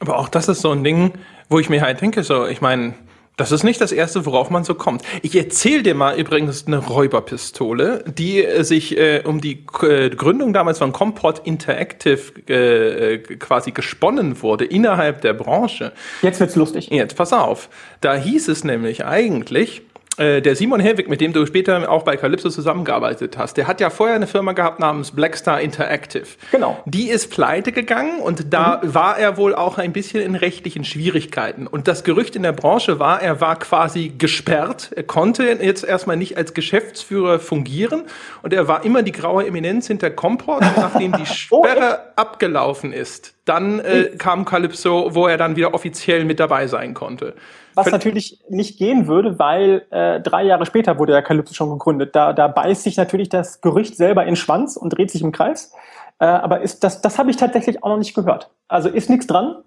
Aber 0.01 0.19
auch 0.19 0.29
das 0.29 0.49
ist 0.49 0.61
so 0.61 0.71
ein 0.71 0.85
Ding, 0.85 1.15
wo 1.49 1.59
ich 1.59 1.71
mir 1.71 1.81
halt 1.81 2.01
denke, 2.03 2.23
so, 2.23 2.47
ich 2.47 2.61
meine, 2.61 2.95
das 3.37 3.53
ist 3.53 3.65
nicht 3.65 3.81
das 3.81 3.93
erste, 3.93 4.25
worauf 4.25 4.49
man 4.49 4.65
so 4.65 4.75
kommt. 4.75 5.03
Ich 5.21 5.37
erzähle 5.37 5.83
dir 5.83 5.95
mal 5.95 6.19
übrigens 6.19 6.67
eine 6.67 6.79
Räuberpistole, 6.79 8.03
die 8.07 8.43
äh, 8.43 8.65
sich 8.65 8.97
äh, 8.97 9.23
um 9.25 9.41
die 9.43 9.65
äh, 9.83 10.09
Gründung 10.11 10.55
damals 10.55 10.79
von 10.79 10.93
Comport 10.93 11.47
Interactive 11.47 12.33
äh, 12.49 13.15
äh, 13.15 13.19
quasi 13.19 13.73
gesponnen 13.73 14.43
wurde 14.43 14.65
innerhalb 14.65 15.21
der 15.21 15.35
Branche. 15.35 15.93
Jetzt 16.23 16.41
wird's 16.41 16.57
lustig. 16.57 16.89
Jetzt 16.91 17.17
pass 17.17 17.35
auf. 17.35 17.69
Da 18.01 18.15
hieß 18.15 18.49
es 18.49 18.65
nämlich 18.65 19.05
eigentlich, 19.05 19.83
äh, 20.19 20.41
der 20.41 20.57
Simon 20.57 20.81
Helwig, 20.81 21.09
mit 21.09 21.21
dem 21.21 21.33
du 21.33 21.45
später 21.47 21.91
auch 21.91 22.03
bei 22.03 22.17
Calypso 22.17 22.49
zusammengearbeitet 22.49 23.37
hast, 23.37 23.57
der 23.57 23.67
hat 23.67 23.81
ja 23.81 23.91
vorher 23.91 24.17
eine 24.17 24.27
Firma 24.27 24.53
gehabt 24.53 24.81
namens 24.81 25.11
Blackstar 25.11 25.61
Interactive. 25.61 26.27
Genau. 26.51 26.83
Die 26.87 27.09
ist 27.09 27.31
pleite 27.31 27.73
gegangen 27.73 28.21
und 28.21 28.53
da 28.53 28.81
mhm. 28.83 28.95
war 28.95 29.19
er 29.19 29.37
wohl 29.37 29.55
auch 29.55 29.79
ein 29.79 29.93
bisschen 29.93 30.23
in 30.23 30.35
rechtlichen 30.35 30.85
Schwierigkeiten. 30.85 31.67
Und 31.67 31.87
das 31.89 32.05
Gerücht 32.05 32.35
in 32.35 32.43
der 32.43 32.53
Branche 32.53 32.99
war, 32.99 33.21
er 33.21 33.41
war 33.41 33.59
quasi 33.59 34.13
gesperrt. 34.17 34.91
Er 34.97 35.03
konnte 35.03 35.45
jetzt 35.45 35.85
erstmal 35.85 36.17
nicht 36.17 36.37
als 36.37 36.55
Geschäftsführer 36.55 37.39
fungieren 37.39 38.05
und 38.43 38.55
er 38.55 38.69
war 38.69 38.85
immer 38.85 39.03
die 39.03 39.13
graue 39.13 39.47
Eminenz 39.47 39.87
hinter 39.87 40.11
Comport. 40.11 40.63
Und 40.63 40.77
nachdem 40.77 41.13
die 41.13 41.23
oh, 41.51 41.63
Sperre 41.63 41.99
oh, 42.01 42.13
abgelaufen 42.17 42.93
ist, 42.93 43.35
dann 43.45 43.81
äh, 43.81 44.11
kam 44.19 44.45
Calypso, 44.45 45.15
wo 45.15 45.27
er 45.27 45.37
dann 45.37 45.57
wieder 45.57 45.75
offiziell 45.75 46.25
mit 46.25 46.41
dabei 46.41 46.67
sein 46.67 46.95
konnte. 46.95 47.35
Was 47.77 47.91
natürlich 47.91 48.43
nicht 48.49 48.79
gehen 48.79 49.07
würde, 49.07 49.39
weil 49.39 49.85
äh, 49.91 50.21
drei 50.21 50.45
Jahre 50.45 50.65
später 50.65 50.99
wurde 50.99 51.13
ja 51.13 51.21
Calypso 51.21 51.53
schon 51.53 51.71
gegründet. 51.71 52.17
Da, 52.17 52.33
da 52.33 52.49
beißt 52.49 52.83
sich 52.83 52.97
natürlich 52.97 53.29
das 53.29 53.61
Gerücht 53.61 53.97
selber 53.97 54.23
in 54.23 54.31
den 54.31 54.37
Schwanz 54.37 54.77
und 54.77 54.91
dreht 54.91 55.11
sich 55.11 55.21
im 55.21 55.31
Kreis. 55.31 55.73
Äh, 56.19 56.25
aber 56.25 56.63
ist, 56.63 56.83
das, 56.85 57.03
das 57.03 57.19
habe 57.19 57.31
ich 57.31 57.37
tatsächlich 57.37 57.85
auch 57.85 57.91
noch 57.91 57.99
nicht 57.99 58.15
gehört. 58.15 58.51
Also 58.67 58.89
ist 58.89 59.11
nichts 59.11 59.27
dran. 59.27 59.59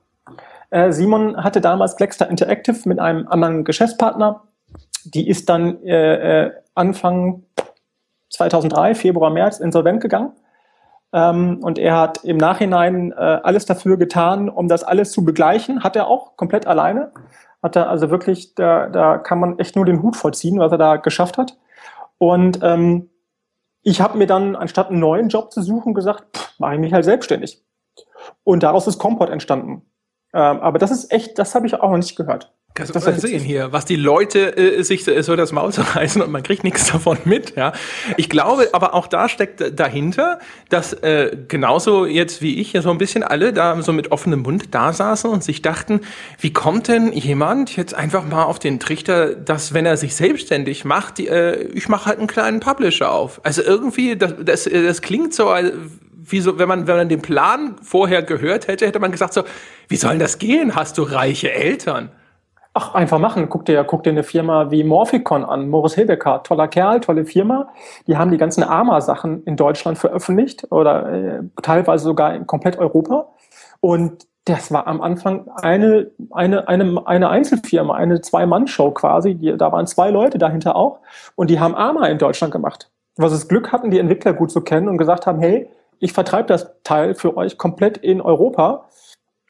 Äh, 0.72 0.92
Simon 0.92 1.44
hatte 1.44 1.62
damals 1.62 1.96
Blackstar 1.96 2.30
Interactive 2.30 2.90
mit 2.90 3.00
einem 3.00 3.28
anderen 3.28 3.64
Geschäftspartner. 3.64 4.42
Die 5.06 5.30
ist 5.30 5.48
dann 5.48 5.84
äh, 5.84 6.46
äh, 6.46 6.52
Anfang 6.74 7.44
2003, 8.32 8.96
Februar, 8.96 9.30
März 9.30 9.60
insolvent 9.60 10.02
gegangen. 10.02 10.32
Ähm, 11.14 11.60
und 11.62 11.78
er 11.78 11.96
hat 11.96 12.24
im 12.24 12.38
Nachhinein 12.38 13.12
äh, 13.12 13.16
alles 13.16 13.66
dafür 13.66 13.98
getan, 13.98 14.50
um 14.50 14.68
das 14.68 14.84
alles 14.84 15.12
zu 15.12 15.24
begleichen. 15.24 15.84
Hat 15.84 15.96
er 15.96 16.08
auch 16.08 16.36
komplett 16.38 16.66
alleine 16.68 17.12
hat 17.62 17.76
er 17.76 17.90
also 17.90 18.10
wirklich, 18.10 18.56
da, 18.56 18.88
da 18.88 19.18
kann 19.18 19.40
man 19.40 19.60
echt 19.60 19.76
nur 19.76 19.86
den 19.86 20.02
Hut 20.02 20.16
vollziehen, 20.16 20.60
was 20.60 20.72
er 20.72 20.78
da 20.78 20.96
geschafft 20.96 21.38
hat. 21.38 21.58
Und 22.18 22.60
ähm, 22.64 23.10
ich 23.82 24.02
habe 24.02 24.18
mir 24.18 24.28
dann, 24.28 24.56
anstatt 24.56 24.90
einen 24.90 25.00
neuen 25.00 25.30
Job 25.30 25.52
zu 25.52 25.62
suchen, 25.62 25.94
gesagt, 25.94 26.54
mache 26.58 26.76
ich 26.76 26.80
mich 26.80 26.94
halt 26.94 27.06
selbstständig. 27.06 27.64
Und 28.44 28.64
daraus 28.64 28.88
ist 28.88 29.00
Comport 29.00 29.30
entstanden. 29.30 29.89
Ähm, 30.34 30.60
aber 30.60 30.80
das 30.80 30.92
ist 30.92 31.12
echt, 31.12 31.40
das 31.40 31.56
habe 31.56 31.68
ich 31.68 31.76
auch 31.76 31.90
noch 31.90 31.98
nicht 31.98 32.16
gehört. 32.16 32.52
Kannst 32.76 32.96
du 32.96 33.00
mal 33.00 33.20
sehen 33.20 33.42
hier, 33.42 33.74
was 33.74 33.86
die 33.86 33.96
Leute 33.96 34.56
äh, 34.56 34.84
sich 34.84 35.04
so, 35.04 35.20
so 35.22 35.36
das 35.36 35.52
Maul 35.52 35.74
zerreißen 35.74 36.22
und 36.22 36.32
man 36.32 36.44
kriegt 36.44 36.64
nichts 36.64 36.92
davon 36.92 37.18
mit. 37.26 37.56
Ja, 37.56 37.74
ich 38.16 38.30
glaube, 38.30 38.70
aber 38.74 38.94
auch 38.94 39.08
da 39.08 39.28
steckt 39.28 39.78
dahinter, 39.78 40.40
dass 40.70 40.94
äh, 40.94 41.36
genauso 41.48 42.06
jetzt 42.06 42.42
wie 42.42 42.62
ich 42.62 42.74
ja 42.74 42.82
so 42.82 42.92
ein 42.92 42.98
bisschen 42.98 43.24
alle 43.24 43.54
da 43.54 43.82
so 43.82 43.92
mit 43.92 44.12
offenem 44.12 44.42
Mund 44.44 44.74
da 44.74 44.94
saßen 44.94 45.30
und 45.30 45.44
sich 45.44 45.62
dachten, 45.62 46.02
wie 46.40 46.54
kommt 46.54 46.88
denn 46.88 47.12
jemand 47.12 47.76
jetzt 47.76 47.96
einfach 47.96 48.24
mal 48.26 48.44
auf 48.44 48.60
den 48.60 48.80
Trichter, 48.80 49.36
dass 49.36 49.74
wenn 49.74 49.86
er 49.86 49.98
sich 49.98 50.16
selbstständig 50.16 50.86
macht, 50.86 51.18
die, 51.18 51.28
äh, 51.28 51.64
ich 51.74 51.90
mache 51.90 52.06
halt 52.06 52.20
einen 52.20 52.28
kleinen 52.28 52.60
Publisher 52.60 53.12
auf. 53.12 53.42
Also 53.44 53.64
irgendwie, 53.64 54.16
das, 54.16 54.36
das, 54.42 54.70
das 54.72 55.02
klingt 55.02 55.34
so 55.34 55.50
wie 56.32 56.40
so, 56.40 56.60
wenn 56.60 56.68
man, 56.68 56.88
wenn 56.88 56.98
man 56.98 57.10
den 57.10 57.22
Plan 57.22 57.76
vorher 57.82 58.24
gehört 58.24 58.68
hätte, 58.68 58.86
hätte 58.86 59.00
man 59.00 59.12
gesagt 59.12 59.34
so, 59.34 59.44
wie 59.88 59.96
soll 59.96 60.18
das 60.18 60.38
gehen? 60.38 60.76
Hast 60.76 60.98
du 60.98 61.04
reiche 61.04 61.52
Eltern? 61.52 62.12
Ach, 62.74 62.94
einfach 62.94 63.20
machen. 63.20 63.50
Guck 63.50 63.66
dir, 63.66 63.84
guck 63.84 64.04
dir 64.04 64.12
eine 64.12 64.24
Firma 64.24 64.70
wie 64.70 64.84
Morphicon 64.84 65.44
an. 65.44 65.70
Morris 65.70 65.96
Hilbecker, 65.96 66.44
toller 66.44 66.68
Kerl, 66.68 67.00
tolle 67.00 67.26
Firma. 67.26 67.70
Die 68.06 68.16
haben 68.16 68.32
die 68.32 68.38
ganzen 68.38 68.64
AMA-Sachen 68.64 69.44
in 69.44 69.56
Deutschland 69.56 69.98
veröffentlicht 69.98 70.72
oder 70.72 71.12
äh, 71.12 71.44
teilweise 71.64 72.04
sogar 72.04 72.36
in 72.36 72.46
komplett 72.46 72.78
Europa. 72.78 73.30
Und 73.82 74.28
das 74.46 74.72
war 74.72 74.88
am 74.88 75.02
Anfang 75.02 75.48
eine, 75.62 76.12
eine, 76.32 76.68
eine, 76.68 77.06
eine 77.06 77.30
Einzelfirma, 77.30 77.96
eine 77.96 78.22
Zwei-Mann-Show 78.22 78.92
quasi. 78.92 79.36
Die, 79.36 79.58
da 79.58 79.72
waren 79.72 79.88
zwei 79.88 80.10
Leute 80.10 80.38
dahinter 80.38 80.76
auch. 80.76 81.00
Und 81.36 81.50
die 81.50 81.60
haben 81.60 81.76
AMA 81.76 82.08
in 82.08 82.18
Deutschland 82.18 82.54
gemacht. 82.54 82.92
Was 83.18 83.32
das 83.32 83.48
Glück 83.48 83.72
hatten, 83.72 83.92
die 83.92 84.00
Entwickler 84.00 84.34
gut 84.34 84.52
zu 84.52 84.62
kennen 84.62 84.88
und 84.88 84.98
gesagt 84.98 85.28
haben, 85.28 85.40
hey, 85.40 85.70
ich 86.00 86.14
vertreibe 86.14 86.48
das 86.48 86.72
Teil 86.84 87.16
für 87.16 87.38
euch 87.38 87.58
komplett 87.58 87.98
in 87.98 88.22
Europa 88.22 88.90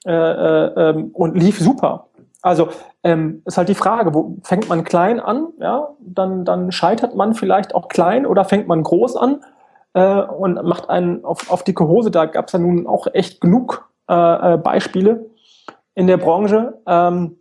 äh, 0.06 0.12
äh, 0.12 0.90
ähm, 0.90 1.12
und 1.14 1.36
lief 1.36 1.60
super. 1.60 2.08
Also 2.42 2.70
ähm, 3.04 3.42
ist 3.46 3.58
halt 3.58 3.70
die 3.70 3.76
Frage, 3.76 4.14
wo 4.14 4.38
fängt 4.44 4.70
man 4.70 4.84
klein 4.84 5.20
an, 5.20 5.50
ja, 5.60 5.90
dann, 6.00 6.46
dann 6.46 6.72
scheitert 6.72 7.16
man 7.16 7.34
vielleicht 7.34 7.76
auch 7.76 7.90
klein 7.90 8.26
oder 8.26 8.46
fängt 8.46 8.68
man 8.68 8.82
groß 8.82 9.18
an 9.18 9.42
äh, 9.94 10.22
und 10.22 10.64
macht 10.64 10.90
einen 10.90 11.26
auf, 11.26 11.52
auf 11.52 11.64
dicke 11.64 11.88
Hose. 11.88 12.12
Da 12.12 12.26
gab 12.26 12.48
es 12.48 12.54
ja 12.54 12.60
nun 12.60 12.88
auch 12.88 13.08
echt 13.14 13.42
genug 13.42 13.90
äh, 14.10 14.54
äh, 14.54 14.58
Beispiele 14.58 15.30
in 15.96 16.08
der 16.08 16.18
Branche. 16.18 16.80
Ähm, 16.88 17.38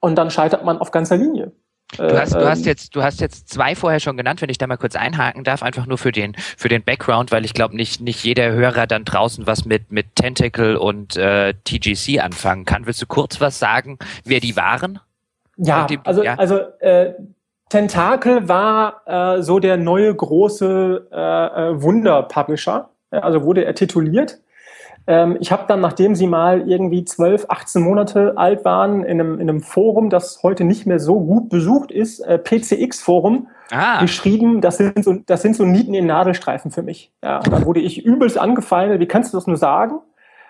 und 0.00 0.16
dann 0.16 0.30
scheitert 0.30 0.64
man 0.64 0.78
auf 0.78 0.90
ganzer 0.90 1.16
Linie. 1.16 1.52
Du 1.96 2.20
hast, 2.20 2.34
du 2.34 2.46
hast 2.48 2.60
ähm, 2.60 2.66
jetzt, 2.66 2.94
du 2.94 3.02
hast 3.02 3.20
jetzt 3.20 3.48
zwei 3.48 3.74
vorher 3.74 3.98
schon 3.98 4.16
genannt, 4.16 4.42
wenn 4.42 4.50
ich 4.50 4.58
da 4.58 4.66
mal 4.66 4.76
kurz 4.76 4.94
einhaken 4.94 5.42
darf, 5.42 5.62
einfach 5.62 5.86
nur 5.86 5.96
für 5.96 6.12
den, 6.12 6.34
für 6.56 6.68
den 6.68 6.82
Background, 6.82 7.32
weil 7.32 7.46
ich 7.46 7.54
glaube 7.54 7.74
nicht, 7.76 8.00
nicht 8.00 8.22
jeder 8.24 8.52
Hörer 8.52 8.86
dann 8.86 9.04
draußen 9.04 9.46
was 9.46 9.64
mit, 9.64 9.90
mit 9.90 10.14
Tentacle 10.14 10.78
und 10.78 11.16
äh, 11.16 11.54
TGC 11.64 12.20
anfangen 12.20 12.66
kann. 12.66 12.86
Willst 12.86 13.00
du 13.00 13.06
kurz 13.06 13.40
was 13.40 13.58
sagen, 13.58 13.98
wer 14.24 14.40
die 14.40 14.54
waren? 14.54 15.00
Ja, 15.56 15.86
die, 15.86 15.98
also, 16.04 16.22
ja? 16.22 16.34
also 16.34 16.58
äh, 16.80 17.14
Tentacle 17.70 18.48
war 18.48 19.02
äh, 19.06 19.42
so 19.42 19.58
der 19.58 19.78
neue 19.78 20.14
große 20.14 21.08
äh, 21.10 21.16
äh 21.16 21.82
Wunder-Publisher. 21.82 22.90
Also 23.10 23.42
wurde 23.42 23.64
er 23.64 23.74
tituliert 23.74 24.38
ich 25.40 25.50
habe 25.50 25.64
dann, 25.66 25.80
nachdem 25.80 26.14
sie 26.14 26.26
mal 26.26 26.68
irgendwie 26.68 27.04
12, 27.04 27.46
18 27.48 27.82
Monate 27.82 28.34
alt 28.36 28.64
waren, 28.66 29.04
in 29.04 29.20
einem, 29.20 29.40
in 29.40 29.48
einem 29.48 29.62
Forum, 29.62 30.10
das 30.10 30.42
heute 30.42 30.64
nicht 30.64 30.84
mehr 30.84 31.00
so 31.00 31.18
gut 31.20 31.48
besucht 31.48 31.90
ist, 31.90 32.20
äh, 32.20 32.38
PCX-Forum, 32.38 33.48
ah. 33.70 34.00
geschrieben, 34.02 34.60
das 34.60 34.76
sind, 34.76 35.02
so, 35.02 35.14
das 35.24 35.40
sind 35.40 35.56
so 35.56 35.64
Nieten 35.64 35.94
in 35.94 36.06
Nadelstreifen 36.06 36.70
für 36.70 36.82
mich. 36.82 37.10
Ja, 37.24 37.38
und 37.38 37.50
dann 37.50 37.64
wurde 37.64 37.80
ich 37.80 38.04
übelst 38.04 38.38
angefeindet, 38.38 39.00
wie 39.00 39.06
kannst 39.06 39.32
du 39.32 39.38
das 39.38 39.46
nur 39.46 39.56
sagen? 39.56 40.00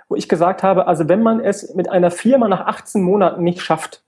Wo 0.08 0.16
ich 0.16 0.28
gesagt 0.28 0.64
habe, 0.64 0.88
also 0.88 1.08
wenn 1.08 1.22
man 1.22 1.38
es 1.38 1.74
mit 1.74 1.88
einer 1.88 2.10
Firma 2.10 2.48
nach 2.48 2.66
18 2.66 3.00
Monaten 3.02 3.44
nicht 3.44 3.60
schafft, 3.60 4.02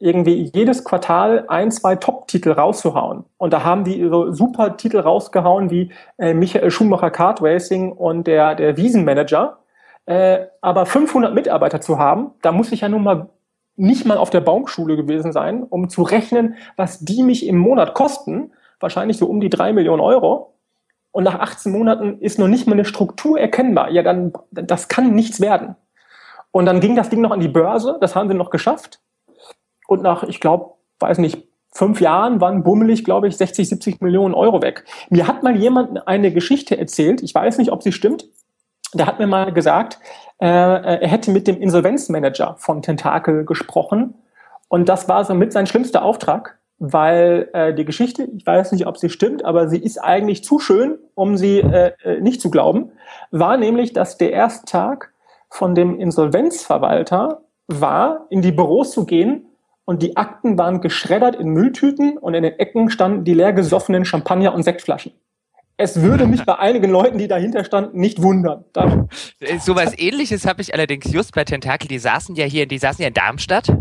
irgendwie 0.00 0.50
jedes 0.54 0.84
Quartal 0.84 1.44
ein, 1.48 1.70
zwei 1.70 1.96
Top-Titel 1.96 2.52
rauszuhauen. 2.52 3.24
Und 3.36 3.52
da 3.52 3.64
haben 3.64 3.84
die 3.84 4.06
so 4.08 4.32
super 4.32 4.76
Titel 4.76 4.98
rausgehauen 4.98 5.70
wie 5.70 5.90
äh, 6.18 6.34
Michael 6.34 6.70
Schumacher 6.70 7.10
Kart 7.10 7.42
Racing 7.42 7.92
und 7.92 8.26
der, 8.26 8.54
der 8.54 8.76
Wiesenmanager. 8.76 9.58
Äh, 10.08 10.46
aber 10.62 10.86
500 10.86 11.34
Mitarbeiter 11.34 11.82
zu 11.82 11.98
haben, 11.98 12.30
da 12.40 12.50
muss 12.50 12.72
ich 12.72 12.80
ja 12.80 12.88
nun 12.88 13.02
mal 13.02 13.28
nicht 13.76 14.06
mal 14.06 14.16
auf 14.16 14.30
der 14.30 14.40
Baumschule 14.40 14.96
gewesen 14.96 15.32
sein, 15.32 15.62
um 15.62 15.90
zu 15.90 16.02
rechnen, 16.02 16.54
was 16.76 17.00
die 17.00 17.22
mich 17.22 17.46
im 17.46 17.58
Monat 17.58 17.92
kosten. 17.92 18.52
Wahrscheinlich 18.80 19.18
so 19.18 19.26
um 19.26 19.38
die 19.38 19.50
drei 19.50 19.74
Millionen 19.74 20.00
Euro. 20.00 20.54
Und 21.10 21.24
nach 21.24 21.38
18 21.38 21.70
Monaten 21.70 22.20
ist 22.20 22.38
noch 22.38 22.48
nicht 22.48 22.66
mal 22.66 22.72
eine 22.72 22.86
Struktur 22.86 23.38
erkennbar. 23.38 23.90
Ja, 23.90 24.02
dann, 24.02 24.32
das 24.50 24.88
kann 24.88 25.14
nichts 25.14 25.42
werden. 25.42 25.76
Und 26.52 26.64
dann 26.64 26.80
ging 26.80 26.96
das 26.96 27.10
Ding 27.10 27.20
noch 27.20 27.30
an 27.30 27.40
die 27.40 27.48
Börse. 27.48 27.98
Das 28.00 28.16
haben 28.16 28.30
sie 28.30 28.34
noch 28.34 28.48
geschafft. 28.48 29.00
Und 29.88 30.02
nach, 30.02 30.22
ich 30.22 30.40
glaube, 30.40 30.72
weiß 31.00 31.18
nicht, 31.18 31.46
fünf 31.70 32.00
Jahren 32.00 32.40
waren 32.40 32.62
bummelig, 32.62 33.04
glaube 33.04 33.28
ich, 33.28 33.36
60, 33.36 33.68
70 33.68 34.00
Millionen 34.00 34.32
Euro 34.32 34.62
weg. 34.62 34.86
Mir 35.10 35.26
hat 35.26 35.42
mal 35.42 35.54
jemand 35.54 36.08
eine 36.08 36.32
Geschichte 36.32 36.78
erzählt. 36.78 37.22
Ich 37.22 37.34
weiß 37.34 37.58
nicht, 37.58 37.72
ob 37.72 37.82
sie 37.82 37.92
stimmt 37.92 38.24
der 38.94 39.06
hat 39.06 39.18
mir 39.18 39.26
mal 39.26 39.52
gesagt, 39.52 39.98
äh, 40.38 40.46
er 40.46 41.08
hätte 41.08 41.30
mit 41.30 41.46
dem 41.46 41.60
Insolvenzmanager 41.60 42.56
von 42.58 42.82
Tentakel 42.82 43.44
gesprochen 43.44 44.14
und 44.68 44.88
das 44.88 45.08
war 45.08 45.24
so 45.24 45.34
mit 45.34 45.52
sein 45.52 45.66
schlimmster 45.66 46.02
Auftrag, 46.02 46.58
weil 46.78 47.48
äh, 47.52 47.74
die 47.74 47.84
Geschichte, 47.84 48.28
ich 48.36 48.46
weiß 48.46 48.72
nicht, 48.72 48.86
ob 48.86 48.98
sie 48.98 49.10
stimmt, 49.10 49.44
aber 49.44 49.68
sie 49.68 49.78
ist 49.78 49.98
eigentlich 49.98 50.44
zu 50.44 50.58
schön, 50.58 50.98
um 51.14 51.36
sie 51.36 51.58
äh, 51.58 51.92
äh 52.04 52.20
nicht 52.20 52.40
zu 52.40 52.50
glauben, 52.50 52.92
war 53.30 53.56
nämlich, 53.56 53.92
dass 53.92 54.16
der 54.16 54.32
erste 54.32 54.66
Tag 54.66 55.12
von 55.50 55.74
dem 55.74 55.98
Insolvenzverwalter 55.98 57.42
war, 57.66 58.26
in 58.30 58.42
die 58.42 58.52
Büros 58.52 58.92
zu 58.92 59.06
gehen 59.06 59.46
und 59.84 60.02
die 60.02 60.16
Akten 60.16 60.58
waren 60.58 60.80
geschreddert 60.80 61.36
in 61.36 61.48
Mülltüten 61.48 62.18
und 62.18 62.34
in 62.34 62.42
den 62.42 62.58
Ecken 62.58 62.90
standen 62.90 63.24
die 63.24 63.34
leer 63.34 63.52
gesoffenen 63.52 64.04
Champagner- 64.04 64.54
und 64.54 64.62
Sektflaschen. 64.62 65.12
Es 65.80 66.02
würde 66.02 66.26
mich 66.26 66.44
bei 66.44 66.58
einigen 66.58 66.90
Leuten, 66.90 67.18
die 67.18 67.28
dahinter 67.28 67.64
standen, 67.64 68.00
nicht 68.00 68.20
wundern. 68.20 68.64
So 69.60 69.76
was 69.76 69.96
ähnliches 69.96 70.44
habe 70.44 70.60
ich 70.60 70.74
allerdings 70.74 71.12
just 71.12 71.32
bei 71.36 71.44
Tentakel, 71.44 71.86
die 71.86 72.00
saßen 72.00 72.34
ja 72.34 72.46
hier, 72.46 72.66
die 72.66 72.78
saßen 72.78 73.00
ja 73.00 73.08
in 73.08 73.14
Darmstadt 73.14 73.72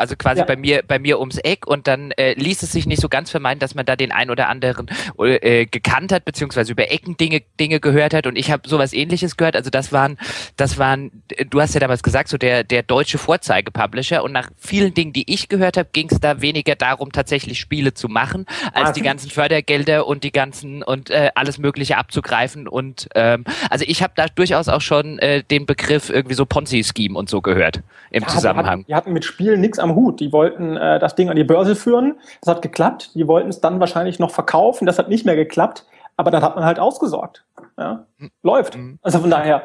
also 0.00 0.16
quasi 0.16 0.40
ja. 0.40 0.46
bei 0.46 0.56
mir, 0.56 0.82
bei 0.86 0.98
mir 0.98 1.20
ums 1.20 1.38
Eck 1.38 1.66
und 1.66 1.86
dann 1.86 2.10
äh, 2.12 2.32
ließ 2.34 2.62
es 2.62 2.72
sich 2.72 2.86
nicht 2.86 3.00
so 3.00 3.08
ganz 3.08 3.30
vermeiden, 3.30 3.60
dass 3.60 3.74
man 3.74 3.86
da 3.86 3.96
den 3.96 4.12
ein 4.12 4.30
oder 4.30 4.48
anderen 4.48 4.88
äh, 5.18 5.66
gekannt 5.66 6.12
hat, 6.12 6.24
beziehungsweise 6.24 6.72
über 6.72 6.90
Ecken 6.90 7.16
Dinge, 7.16 7.42
Dinge 7.60 7.80
gehört 7.80 8.14
hat 8.14 8.26
und 8.26 8.36
ich 8.36 8.50
habe 8.50 8.68
sowas 8.68 8.92
ähnliches 8.92 9.36
gehört. 9.36 9.56
Also 9.56 9.70
das 9.70 9.92
waren, 9.92 10.18
das 10.56 10.78
waren, 10.78 11.22
du 11.50 11.60
hast 11.60 11.74
ja 11.74 11.80
damals 11.80 12.02
gesagt, 12.02 12.28
so 12.28 12.38
der, 12.38 12.64
der 12.64 12.82
deutsche 12.82 13.18
Vorzeigepublisher 13.18 14.24
und 14.24 14.32
nach 14.32 14.50
vielen 14.56 14.94
Dingen, 14.94 15.12
die 15.12 15.32
ich 15.32 15.48
gehört 15.48 15.76
habe, 15.76 15.90
ging 15.92 16.08
es 16.10 16.18
da 16.20 16.40
weniger 16.40 16.74
darum, 16.74 17.12
tatsächlich 17.12 17.60
Spiele 17.60 17.94
zu 17.94 18.08
machen, 18.08 18.46
als 18.72 18.88
also. 18.88 18.92
die 18.94 19.02
ganzen 19.02 19.30
Fördergelder 19.30 20.06
und 20.06 20.24
die 20.24 20.32
ganzen 20.32 20.82
und 20.82 21.10
äh, 21.10 21.30
alles 21.34 21.58
Mögliche 21.58 21.98
abzugreifen. 21.98 22.66
Und 22.66 23.08
ähm, 23.14 23.44
also 23.68 23.84
ich 23.86 24.02
habe 24.02 24.14
da 24.16 24.26
durchaus 24.26 24.68
auch 24.68 24.80
schon 24.80 25.18
äh, 25.18 25.42
den 25.42 25.66
Begriff 25.66 26.10
irgendwie 26.10 26.34
so 26.34 26.46
Ponzi-Scheme 26.46 27.16
und 27.18 27.28
so 27.28 27.40
gehört 27.42 27.82
im 28.10 28.22
ja, 28.22 28.28
Zusammenhang. 28.28 28.64
Wir 28.64 28.72
hatten, 28.72 28.88
wir 28.88 28.96
hatten 28.96 29.12
mit 29.12 29.24
Spielen 29.24 29.60
nichts 29.60 29.78
am 29.78 29.89
Hut. 29.94 30.20
Die 30.20 30.32
wollten 30.32 30.76
äh, 30.76 30.98
das 30.98 31.14
Ding 31.14 31.28
an 31.28 31.36
die 31.36 31.44
Börse 31.44 31.76
führen. 31.76 32.18
Das 32.40 32.54
hat 32.54 32.62
geklappt. 32.62 33.14
Die 33.14 33.26
wollten 33.26 33.48
es 33.48 33.60
dann 33.60 33.80
wahrscheinlich 33.80 34.18
noch 34.18 34.30
verkaufen. 34.30 34.86
Das 34.86 34.98
hat 34.98 35.08
nicht 35.08 35.26
mehr 35.26 35.36
geklappt. 35.36 35.86
Aber 36.16 36.30
dann 36.30 36.42
hat 36.42 36.54
man 36.54 36.64
halt 36.64 36.78
ausgesorgt. 36.78 37.44
Ja? 37.78 38.06
Läuft. 38.42 38.76
Mhm. 38.76 38.98
Also 39.02 39.20
von 39.20 39.30
daher. 39.30 39.62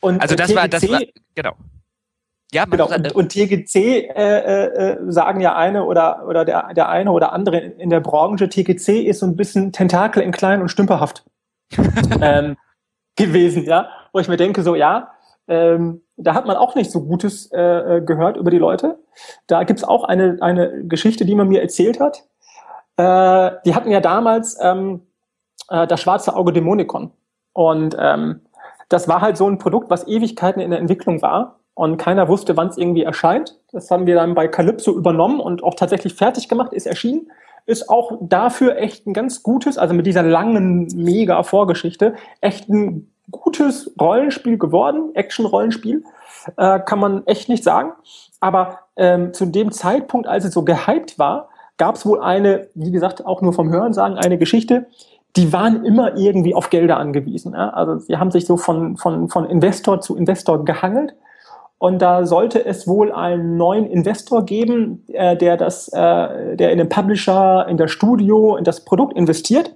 Und 0.00 0.20
also 0.20 0.34
das 0.34 0.48
TGC, 0.48 0.56
war, 0.56 0.68
das 0.68 0.88
war, 0.88 1.00
genau. 1.34 1.52
Ja, 2.52 2.66
genau. 2.66 2.86
Und, 2.86 3.14
und 3.14 3.28
TGC 3.30 3.74
äh, 3.74 4.64
äh, 4.66 4.98
sagen 5.08 5.40
ja 5.40 5.56
eine 5.56 5.84
oder, 5.84 6.26
oder 6.28 6.44
der, 6.44 6.72
der 6.72 6.88
eine 6.88 7.10
oder 7.10 7.32
andere 7.32 7.58
in 7.58 7.90
der 7.90 8.00
Branche, 8.00 8.48
TGC 8.48 9.02
ist 9.02 9.18
so 9.18 9.26
ein 9.26 9.34
bisschen 9.34 9.72
Tentakel 9.72 10.22
in 10.22 10.30
klein 10.30 10.62
und 10.62 10.68
stümperhaft 10.68 11.24
ähm, 12.20 12.56
gewesen, 13.16 13.64
ja. 13.64 13.88
Wo 14.12 14.20
ich 14.20 14.28
mir 14.28 14.36
denke, 14.36 14.62
so, 14.62 14.76
ja, 14.76 15.10
ähm, 15.48 16.03
da 16.16 16.34
hat 16.34 16.46
man 16.46 16.56
auch 16.56 16.74
nicht 16.74 16.90
so 16.90 17.02
Gutes 17.02 17.50
äh, 17.52 17.96
äh, 17.96 18.00
gehört 18.00 18.36
über 18.36 18.50
die 18.50 18.58
Leute. 18.58 18.98
Da 19.46 19.64
gibt's 19.64 19.84
auch 19.84 20.04
eine, 20.04 20.38
eine 20.40 20.84
Geschichte, 20.84 21.24
die 21.24 21.34
man 21.34 21.48
mir 21.48 21.60
erzählt 21.60 22.00
hat. 22.00 22.24
Äh, 22.96 23.56
die 23.64 23.74
hatten 23.74 23.90
ja 23.90 24.00
damals 24.00 24.56
ähm, 24.60 25.02
äh, 25.68 25.86
das 25.86 26.00
schwarze 26.00 26.36
Auge 26.36 26.52
Dämonikon. 26.52 27.10
Und 27.52 27.96
ähm, 27.98 28.42
das 28.88 29.08
war 29.08 29.20
halt 29.20 29.36
so 29.36 29.48
ein 29.48 29.58
Produkt, 29.58 29.90
was 29.90 30.06
Ewigkeiten 30.06 30.60
in 30.60 30.70
der 30.70 30.78
Entwicklung 30.78 31.22
war. 31.22 31.60
Und 31.74 31.96
keiner 31.96 32.28
wusste, 32.28 32.56
wann 32.56 32.68
es 32.68 32.78
irgendwie 32.78 33.02
erscheint. 33.02 33.58
Das 33.72 33.90
haben 33.90 34.06
wir 34.06 34.14
dann 34.14 34.34
bei 34.34 34.46
Calypso 34.46 34.92
übernommen 34.92 35.40
und 35.40 35.64
auch 35.64 35.74
tatsächlich 35.74 36.14
fertig 36.14 36.48
gemacht, 36.48 36.72
ist 36.72 36.86
erschienen. 36.86 37.32
Ist 37.66 37.88
auch 37.88 38.18
dafür 38.20 38.76
echt 38.76 39.06
ein 39.06 39.14
ganz 39.14 39.42
gutes, 39.42 39.78
also 39.78 39.94
mit 39.94 40.06
dieser 40.06 40.22
langen, 40.22 40.86
mega 40.94 41.42
Vorgeschichte, 41.42 42.14
echt 42.40 42.68
ein 42.68 43.13
gutes 43.30 43.92
Rollenspiel 44.00 44.58
geworden, 44.58 45.14
Action-Rollenspiel, 45.14 46.04
äh, 46.56 46.80
kann 46.80 46.98
man 46.98 47.26
echt 47.26 47.48
nicht 47.48 47.64
sagen. 47.64 47.92
Aber 48.40 48.80
ähm, 48.96 49.32
zu 49.32 49.46
dem 49.46 49.72
Zeitpunkt, 49.72 50.26
als 50.26 50.44
es 50.44 50.54
so 50.54 50.64
gehypt 50.64 51.18
war, 51.18 51.48
gab 51.76 51.96
es 51.96 52.06
wohl 52.06 52.20
eine, 52.20 52.68
wie 52.74 52.90
gesagt, 52.90 53.26
auch 53.26 53.42
nur 53.42 53.52
vom 53.52 53.70
Hören 53.70 53.92
sagen, 53.92 54.16
eine 54.16 54.38
Geschichte, 54.38 54.86
die 55.36 55.52
waren 55.52 55.84
immer 55.84 56.16
irgendwie 56.16 56.54
auf 56.54 56.70
Gelder 56.70 56.98
angewiesen. 56.98 57.54
Ja? 57.54 57.70
Also 57.70 57.98
sie 57.98 58.16
haben 58.16 58.30
sich 58.30 58.46
so 58.46 58.56
von, 58.56 58.96
von, 58.96 59.28
von 59.28 59.46
Investor 59.46 60.00
zu 60.00 60.16
Investor 60.16 60.64
gehangelt. 60.64 61.14
Und 61.78 62.00
da 62.00 62.24
sollte 62.24 62.64
es 62.64 62.86
wohl 62.86 63.12
einen 63.12 63.56
neuen 63.56 63.86
Investor 63.86 64.44
geben, 64.44 65.04
äh, 65.08 65.36
der 65.36 65.56
das, 65.56 65.88
äh, 65.88 66.56
der 66.56 66.70
in 66.70 66.78
den 66.78 66.88
Publisher, 66.88 67.66
in 67.68 67.76
das 67.76 67.90
Studio, 67.90 68.56
in 68.56 68.64
das 68.64 68.84
Produkt 68.84 69.16
investiert. 69.16 69.74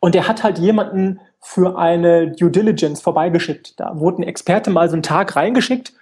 Und 0.00 0.14
der 0.14 0.28
hat 0.28 0.42
halt 0.42 0.58
jemanden 0.58 1.20
für 1.40 1.78
eine 1.78 2.32
Due 2.32 2.50
Diligence 2.50 3.00
vorbeigeschickt. 3.00 3.78
Da 3.78 3.98
wurden 3.98 4.22
Experte 4.22 4.70
mal 4.70 4.88
so 4.88 4.94
einen 4.94 5.02
Tag 5.02 5.36
reingeschickt, 5.36 5.92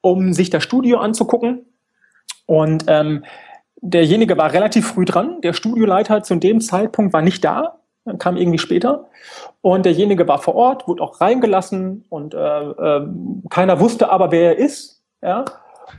um 0.00 0.32
sich 0.32 0.50
das 0.50 0.62
Studio 0.62 0.98
anzugucken. 0.98 1.66
Und 2.46 2.84
ähm, 2.88 3.24
derjenige 3.80 4.36
war 4.36 4.52
relativ 4.52 4.88
früh 4.88 5.04
dran. 5.04 5.40
Der 5.42 5.52
Studioleiter 5.52 6.22
zu 6.22 6.34
dem 6.36 6.60
Zeitpunkt 6.60 7.12
war 7.12 7.22
nicht 7.22 7.44
da, 7.44 7.78
kam 8.18 8.36
irgendwie 8.36 8.58
später. 8.58 9.08
Und 9.60 9.86
derjenige 9.86 10.26
war 10.26 10.38
vor 10.38 10.54
Ort, 10.54 10.88
wurde 10.88 11.02
auch 11.02 11.20
reingelassen 11.20 12.04
und 12.08 12.34
äh, 12.34 12.38
äh, 12.38 13.06
keiner 13.50 13.80
wusste 13.80 14.10
aber, 14.10 14.32
wer 14.32 14.56
er 14.56 14.58
ist. 14.58 15.02
Ja? 15.22 15.44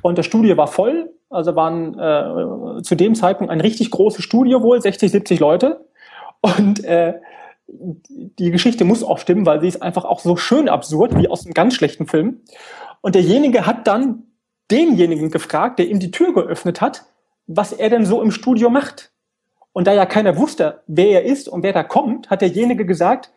Und 0.02 0.18
das 0.18 0.26
Studio 0.26 0.58
war 0.58 0.68
voll. 0.68 1.10
Also 1.30 1.56
waren 1.56 1.98
äh, 1.98 2.84
zu 2.84 2.96
dem 2.96 3.16
Zeitpunkt 3.16 3.52
ein 3.52 3.62
richtig 3.62 3.90
großes 3.90 4.24
Studio 4.24 4.62
wohl, 4.62 4.82
60, 4.82 5.12
70 5.12 5.40
Leute. 5.40 5.86
Und 6.42 6.84
äh, 6.84 7.16
die 7.68 8.52
Geschichte 8.52 8.86
muss 8.86 9.04
auch 9.04 9.18
stimmen, 9.18 9.46
weil 9.46 9.62
sie 9.62 9.68
ist 9.68 9.82
einfach 9.82 10.06
auch 10.06 10.20
so 10.20 10.36
schön 10.36 10.70
absurd 10.70 11.18
wie 11.18 11.28
aus 11.28 11.46
einem 11.46 11.54
ganz 11.54 11.76
schlechten 11.76 12.08
Film. 12.08 12.42
Und 13.02 13.16
derjenige 13.16 13.66
hat 13.66 13.88
dann 13.88 14.24
denjenigen 14.72 15.30
gefragt, 15.30 15.80
der 15.80 15.88
ihm 15.88 16.00
die 16.00 16.12
Tür 16.12 16.34
geöffnet 16.34 16.82
hat, 16.82 17.06
was 17.48 17.74
er 17.74 17.90
denn 17.90 18.06
so 18.06 18.22
im 18.22 18.32
Studio 18.32 18.70
macht. 18.70 19.12
Und 19.72 19.88
da 19.88 19.94
ja 19.94 20.06
keiner 20.06 20.38
wusste, 20.38 20.84
wer 20.88 21.24
er 21.24 21.24
ist 21.24 21.50
und 21.50 21.64
wer 21.64 21.74
da 21.74 21.84
kommt, 21.84 22.30
hat 22.30 22.42
derjenige 22.42 22.86
gesagt, 22.86 23.32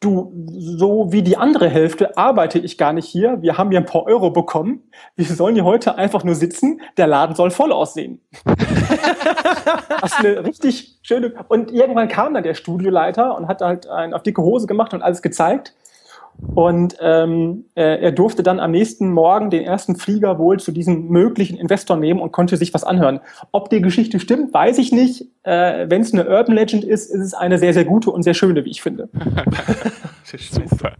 du, 0.00 0.32
so 0.56 1.12
wie 1.12 1.22
die 1.22 1.36
andere 1.36 1.68
Hälfte 1.68 2.16
arbeite 2.16 2.58
ich 2.58 2.78
gar 2.78 2.92
nicht 2.92 3.06
hier. 3.06 3.42
Wir 3.42 3.58
haben 3.58 3.70
hier 3.70 3.80
ein 3.80 3.86
paar 3.86 4.04
Euro 4.04 4.30
bekommen. 4.30 4.90
Wir 5.16 5.26
sollen 5.26 5.54
hier 5.54 5.64
heute 5.64 5.96
einfach 5.96 6.24
nur 6.24 6.34
sitzen. 6.34 6.80
Der 6.96 7.06
Laden 7.06 7.34
soll 7.34 7.50
voll 7.50 7.72
aussehen. 7.72 8.20
das 8.44 10.12
ist 10.12 10.18
eine 10.20 10.44
richtig 10.44 10.98
schöne. 11.02 11.32
Und 11.48 11.72
irgendwann 11.72 12.08
kam 12.08 12.34
dann 12.34 12.42
der 12.42 12.54
Studioleiter 12.54 13.36
und 13.36 13.48
hat 13.48 13.60
halt 13.60 13.88
ein 13.88 14.14
auf 14.14 14.22
dicke 14.22 14.42
Hose 14.42 14.66
gemacht 14.66 14.94
und 14.94 15.02
alles 15.02 15.22
gezeigt. 15.22 15.74
Und 16.54 16.96
ähm, 17.00 17.64
äh, 17.74 18.00
er 18.00 18.12
durfte 18.12 18.42
dann 18.42 18.60
am 18.60 18.70
nächsten 18.70 19.10
Morgen 19.10 19.50
den 19.50 19.64
ersten 19.64 19.96
Flieger 19.96 20.38
wohl 20.38 20.60
zu 20.60 20.70
diesem 20.70 21.08
möglichen 21.08 21.56
Investor 21.56 21.96
nehmen 21.96 22.20
und 22.20 22.32
konnte 22.32 22.56
sich 22.56 22.72
was 22.74 22.84
anhören. 22.84 23.20
Ob 23.50 23.70
die 23.70 23.80
Geschichte 23.80 24.20
stimmt, 24.20 24.54
weiß 24.54 24.78
ich 24.78 24.92
nicht. 24.92 25.26
Äh, 25.42 25.86
Wenn 25.88 26.02
es 26.02 26.12
eine 26.12 26.28
Urban 26.28 26.54
Legend 26.54 26.84
ist, 26.84 27.10
ist 27.10 27.20
es 27.20 27.34
eine 27.34 27.58
sehr, 27.58 27.74
sehr 27.74 27.84
gute 27.84 28.10
und 28.10 28.22
sehr 28.22 28.34
schöne, 28.34 28.64
wie 28.64 28.70
ich 28.70 28.82
finde. 28.82 29.08
Super. 30.24 30.92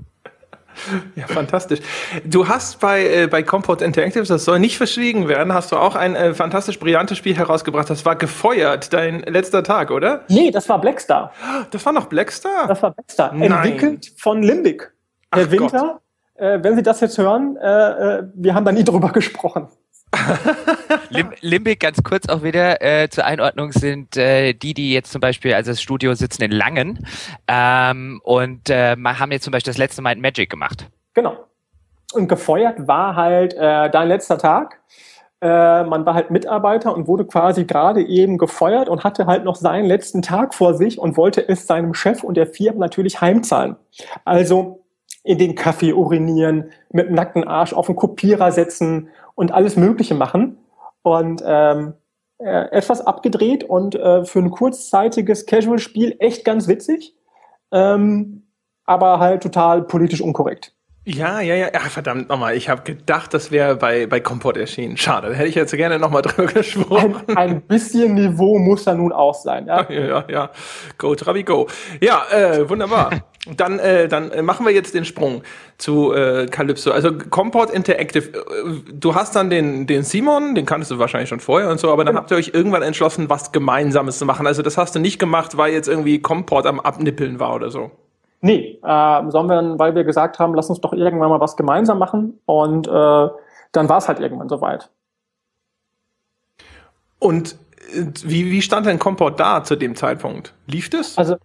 Ja, 1.16 1.27
fantastisch. 1.27 1.81
Du 2.24 2.48
hast 2.48 2.81
bei, 2.81 3.07
äh, 3.07 3.27
bei 3.27 3.42
Comport 3.42 3.83
Interactive, 3.83 4.24
das 4.24 4.44
soll 4.44 4.59
nicht 4.59 4.77
verschwiegen 4.77 5.29
werden, 5.29 5.53
hast 5.53 5.72
du 5.72 5.77
auch 5.77 5.96
ein 5.96 6.14
äh, 6.14 6.35
fantastisch 6.35 6.79
brillantes 6.79 7.18
Spiel 7.18 7.37
herausgebracht. 7.37 7.90
Das 7.90 8.05
war 8.05 8.16
gefeuert, 8.16 8.92
dein 8.92 9.20
letzter 9.22 9.62
Tag, 9.62 9.90
oder? 9.90 10.24
Nee, 10.29 10.51
das 10.51 10.68
war 10.68 10.81
Blackstar. 10.81 11.33
Das 11.70 11.85
war 11.85 11.92
noch 11.92 12.07
Blackstar? 12.07 12.66
Das 12.68 12.83
war 12.83 12.92
Blackstar. 12.92 13.35
Nein. 13.35 13.53
Entwickelt 13.53 14.12
von 14.16 14.42
Limbic. 14.42 14.92
Herr 15.33 15.47
Ach 15.47 15.51
Winter, 15.51 16.01
äh, 16.35 16.59
wenn 16.62 16.77
Sie 16.77 16.83
das 16.83 17.01
jetzt 17.01 17.19
hören, 17.19 17.57
äh, 17.57 18.19
äh, 18.19 18.23
wir 18.35 18.55
haben 18.55 18.64
da 18.64 18.73
nie 18.73 18.85
drüber 18.85 19.09
gesprochen. 19.12 19.69
Lim 21.11 21.33
Limbic, 21.41 21.81
ganz 21.81 22.03
kurz 22.03 22.29
auch 22.29 22.43
wieder 22.43 22.81
äh, 22.81 23.11
zur 23.11 23.27
Einordnung, 23.27 23.73
sind 23.73 24.17
äh, 24.17 24.55
die, 24.55 24.73
die 24.73 24.93
jetzt 24.93 25.12
zum 25.12 25.21
Beispiel, 25.21 25.53
also 25.53 25.71
das 25.71 25.83
Studio 25.83 26.14
sitzen 26.14 26.43
in 26.43 26.51
Langen 26.51 27.07
ähm, 27.47 28.21
und 28.25 28.71
äh, 28.71 28.97
haben 28.97 29.33
jetzt 29.33 29.45
zum 29.45 29.51
Beispiel 29.51 29.71
das 29.71 29.79
letzte 29.79 30.01
Mal 30.01 30.17
Magic 30.17 30.49
gemacht. 30.49 30.87
Genau. 31.12 31.37
Und 32.14 32.29
gefeuert 32.29 32.88
war 32.88 33.17
halt 33.17 33.53
äh, 33.55 33.91
dein 33.91 34.09
letzter 34.09 34.38
Tag. 34.38 34.81
Äh, 35.41 35.85
man 35.85 36.07
war 36.07 36.14
halt 36.14 36.31
Mitarbeiter 36.31 36.95
und 36.95 37.07
wurde 37.07 37.27
quasi 37.27 37.64
gerade 37.64 38.03
eben 38.03 38.38
gefeuert 38.38 38.88
und 38.88 39.05
hatte 39.05 39.27
halt 39.27 39.45
noch 39.45 39.57
seinen 39.57 39.85
letzten 39.85 40.23
Tag 40.23 40.55
vor 40.55 40.75
sich 40.75 40.99
und 40.99 41.17
wollte 41.17 41.47
es 41.47 41.67
seinem 41.67 41.93
Chef 41.93 42.25
und 42.25 42.37
der 42.37 42.47
Firma 42.47 42.81
natürlich 42.81 43.21
heimzahlen. 43.21 43.77
Also 44.25 44.78
in 45.29 45.37
den 45.37 45.55
Kaffee 45.55 45.93
urinieren, 45.93 46.71
mit 46.91 47.09
dem 47.09 47.14
nackten 47.14 47.45
Arsch 47.45 47.75
auf 47.75 47.85
den 47.85 47.97
Kopierer 47.97 48.51
setzen 48.51 49.11
und 49.35 49.53
alles 49.53 49.77
Mögliche 49.77 50.14
machen. 50.14 50.57
Und 51.03 51.43
ähm, 51.45 51.93
äh, 52.38 52.71
etwas 52.71 53.07
abgedreht 53.07 53.62
und 53.62 53.95
äh, 53.95 54.25
für 54.25 54.38
ein 54.38 54.51
kurzzeitiges 54.51 55.45
Casual-Spiel 55.45 56.17
echt 56.19 56.47
ganz 56.47 56.67
witzig, 56.67 57.14
ähm, 57.73 58.45
aber 58.85 59.19
halt 59.19 59.43
total 59.43 59.83
politisch 59.83 60.23
unkorrekt. 60.23 60.73
Ja, 61.05 61.41
ja, 61.41 61.55
ja. 61.55 61.69
Ach, 61.75 61.91
verdammt 61.91 62.29
nochmal. 62.29 62.55
Ich 62.55 62.69
habe 62.69 62.83
gedacht, 62.83 63.33
das 63.33 63.51
wäre 63.51 63.77
bei, 63.77 64.07
bei 64.07 64.21
Kompott 64.21 64.59
erschienen. 64.59 64.99
Schade. 64.99 65.29
Da 65.29 65.35
hätte 65.35 65.49
ich 65.49 65.55
jetzt 65.55 65.75
gerne 65.75 65.99
nochmal 65.99 66.23
drüber 66.23 66.53
gesprochen. 66.53 67.17
Ein, 67.29 67.37
ein, 67.37 67.61
bisschen 67.62 68.14
Niveau 68.14 68.59
muss 68.59 68.85
da 68.85 68.95
nun 68.95 69.12
auch 69.12 69.35
sein. 69.35 69.67
Ja, 69.67 69.91
ja, 69.91 70.07
ja. 70.07 70.25
ja. 70.29 70.51
Go, 70.99 71.14
Travi, 71.14 71.45
go. 71.45 71.67
Ja, 72.01 72.25
äh, 72.31 72.69
wunderbar. 72.69 73.11
Dann, 73.46 73.79
äh, 73.79 74.09
dann 74.09 74.31
äh, 74.31 74.42
machen 74.42 74.66
wir 74.66 74.72
jetzt 74.72 74.94
den 74.94 75.05
Sprung 75.05 75.42
zu 75.79 76.12
äh, 76.12 76.46
Calypso. 76.46 76.90
Also 76.90 77.16
Comport 77.16 77.70
Interactive. 77.70 78.29
Äh, 78.37 78.92
du 78.92 79.14
hast 79.14 79.37
dann 79.37 79.48
den, 79.48 79.87
den 79.87 80.03
Simon, 80.03 80.55
den 80.55 80.66
kanntest 80.66 80.90
du 80.90 80.98
wahrscheinlich 80.98 81.29
schon 81.29 81.40
vorher 81.40 81.70
und 81.70 81.79
so, 81.79 81.90
aber 81.92 82.05
dann 82.05 82.16
habt 82.16 82.31
ihr 82.31 82.37
euch 82.37 82.51
irgendwann 82.53 82.83
entschlossen, 82.83 83.31
was 83.31 83.53
Gemeinsames 83.53 84.18
zu 84.18 84.27
machen. 84.27 84.46
Also 84.46 84.62
das 84.62 84.77
hast 84.77 84.94
du 84.94 84.98
nicht 84.98 85.18
gemacht, 85.18 85.57
weil 85.57 85.72
jetzt 85.72 85.88
irgendwie 85.88 86.20
Comport 86.20 86.66
am 86.66 86.81
Abnippeln 86.81 87.38
war 87.38 87.55
oder 87.55 87.70
so. 87.70 87.90
Nee, 88.40 88.81
äh, 88.85 89.31
sondern 89.31 89.79
weil 89.79 89.94
wir 89.94 90.05
gesagt 90.05 90.38
haben, 90.38 90.55
lass 90.55 90.68
uns 90.68 90.81
doch 90.81 90.92
irgendwann 90.92 91.31
mal 91.31 91.40
was 91.40 91.57
gemeinsam 91.57 91.98
machen 91.98 92.40
und 92.44 92.87
äh, 92.87 92.90
dann 92.90 93.88
war 93.88 93.98
es 93.98 94.09
halt 94.09 94.20
irgendwann 94.20 94.48
soweit. 94.48 94.90
Und 97.18 97.57
äh, 97.92 98.05
wie, 98.24 98.51
wie 98.51 98.62
stand 98.62 98.87
denn 98.87 98.98
Comport 98.98 99.40
da 99.40 99.64
zu 99.64 99.77
dem 99.77 99.96
Zeitpunkt? 99.96 100.55
Lief 100.66 100.90
das? 100.90 101.18
Also 101.18 101.37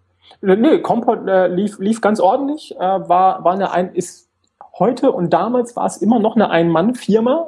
Nee, 0.45 0.82
Comport 0.82 1.25
äh, 1.25 1.47
lief, 1.47 1.79
lief 1.79 2.01
ganz 2.01 2.19
ordentlich, 2.19 2.75
äh, 2.75 2.79
war, 2.79 3.45
war 3.45 3.53
eine 3.53 3.71
ein, 3.71 3.95
ist 3.95 4.29
heute 4.77 5.13
und 5.13 5.32
damals 5.32 5.77
war 5.77 5.86
es 5.86 5.95
immer 5.97 6.19
noch 6.19 6.36
eine 6.36 6.49
Ein-Mann-Firma, 6.49 7.47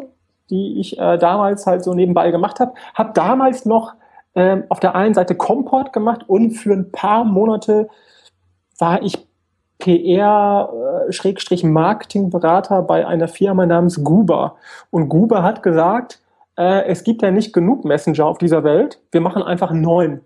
die 0.49 0.79
ich 0.79 0.97
äh, 0.97 1.17
damals 1.17 1.67
halt 1.67 1.83
so 1.83 1.93
nebenbei 1.93 2.31
gemacht 2.31 2.61
habe. 2.61 2.73
Hab 2.93 3.13
damals 3.13 3.65
noch 3.65 3.95
äh, 4.33 4.61
auf 4.69 4.79
der 4.79 4.95
einen 4.95 5.13
Seite 5.13 5.35
Comport 5.35 5.91
gemacht 5.91 6.21
und 6.27 6.51
für 6.51 6.71
ein 6.71 6.93
paar 6.93 7.25
Monate 7.25 7.89
war 8.79 9.03
ich 9.03 9.27
PR-Marketingberater 9.79 12.79
äh, 12.79 12.83
bei 12.83 13.05
einer 13.05 13.27
Firma 13.27 13.65
namens 13.65 14.05
Guber. 14.05 14.55
Und 14.89 15.09
Guber 15.09 15.43
hat 15.43 15.63
gesagt, 15.63 16.21
äh, 16.57 16.85
es 16.85 17.03
gibt 17.03 17.23
ja 17.23 17.31
nicht 17.31 17.51
genug 17.51 17.83
Messenger 17.83 18.25
auf 18.25 18.37
dieser 18.37 18.63
Welt, 18.63 19.01
wir 19.11 19.19
machen 19.19 19.43
einfach 19.43 19.71
neuen. 19.71 20.21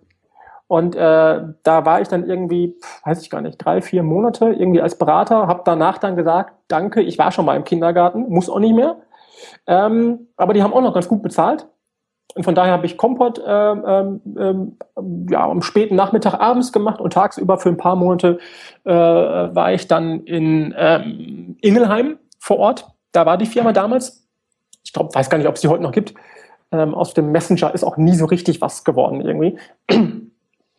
Und 0.70 0.96
äh, 0.96 1.42
da 1.64 1.86
war 1.88 2.00
ich 2.00 2.10
dann 2.10 2.30
irgendwie, 2.30 2.76
weiß 3.04 3.24
ich 3.24 3.32
gar 3.32 3.42
nicht, 3.42 3.58
drei, 3.58 3.82
vier 3.82 4.04
Monate 4.04 4.54
irgendwie 4.54 4.82
als 4.82 5.00
Berater, 5.00 5.48
habe 5.48 5.64
danach 5.66 5.98
dann 5.98 6.16
gesagt, 6.16 6.54
danke, 6.68 7.02
ich 7.02 7.18
war 7.18 7.32
schon 7.32 7.46
mal 7.46 7.56
im 7.56 7.64
Kindergarten, 7.64 8.30
muss 8.30 8.52
auch 8.52 8.60
nicht 8.60 8.76
mehr. 8.76 8.98
Ähm, 9.66 10.28
aber 10.38 10.54
die 10.54 10.62
haben 10.62 10.72
auch 10.72 10.82
noch 10.82 10.94
ganz 10.94 11.08
gut 11.08 11.24
bezahlt. 11.24 11.66
Und 12.36 12.44
von 12.44 12.54
daher 12.54 12.74
habe 12.74 12.86
ich 12.86 12.98
Kompott 12.98 13.40
äh, 13.40 13.72
ähm, 13.72 14.22
ähm, 14.38 14.78
ja, 15.32 15.50
am 15.50 15.64
späten 15.64 15.96
Nachmittag 15.96 16.36
abends 16.40 16.72
gemacht 16.72 17.02
und 17.02 17.14
tagsüber 17.14 17.58
für 17.58 17.70
ein 17.70 17.78
paar 17.78 17.96
Monate 17.96 18.38
äh, 18.84 18.92
war 18.94 19.74
ich 19.74 19.88
dann 19.88 20.24
in 20.26 20.76
ähm, 20.78 21.58
Ingelheim 21.62 22.20
vor 22.38 22.60
Ort. 22.60 22.88
Da 23.12 23.26
war 23.26 23.38
die 23.38 23.48
Firma 23.48 23.74
damals. 23.74 24.28
Ich 24.84 24.94
glaube, 24.94 25.16
weiß 25.16 25.32
gar 25.32 25.40
nicht, 25.40 25.48
ob 25.48 25.56
es 25.56 25.62
die 25.62 25.68
heute 25.68 25.82
noch 25.82 25.94
gibt. 25.94 26.14
Ähm, 26.72 26.94
aus 26.94 27.16
dem 27.16 27.32
Messenger 27.32 27.74
ist 27.74 27.84
auch 27.84 27.98
nie 27.98 28.14
so 28.14 28.26
richtig 28.26 28.62
was 28.62 28.84
geworden 28.84 29.22
irgendwie 29.22 29.58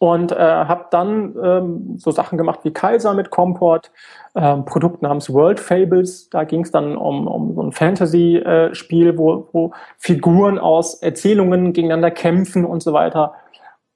und 0.01 0.33
äh, 0.33 0.37
habe 0.39 0.87
dann 0.91 1.37
ähm, 1.45 1.99
so 1.99 2.11
Sachen 2.11 2.39
gemacht 2.39 2.61
wie 2.63 2.73
Kaiser 2.73 3.13
mit 3.13 3.29
Comport, 3.29 3.93
ähm, 4.35 4.65
Produkt 4.65 5.03
namens 5.03 5.31
World 5.31 5.61
Fables. 5.61 6.31
Da 6.31 6.45
ging 6.45 6.63
es 6.63 6.71
dann 6.71 6.97
um, 6.97 7.27
um 7.27 7.55
so 7.55 7.63
ein 7.63 7.73
Fantasy-Spiel, 7.73 9.09
äh, 9.09 9.19
wo, 9.19 9.51
wo 9.53 9.73
Figuren 9.99 10.59
aus 10.59 10.95
Erzählungen 10.95 11.75
gegeneinander 11.75 12.11
kämpfen 12.11 12.65
und 12.65 12.83
so 12.83 12.95
weiter. 12.95 13.35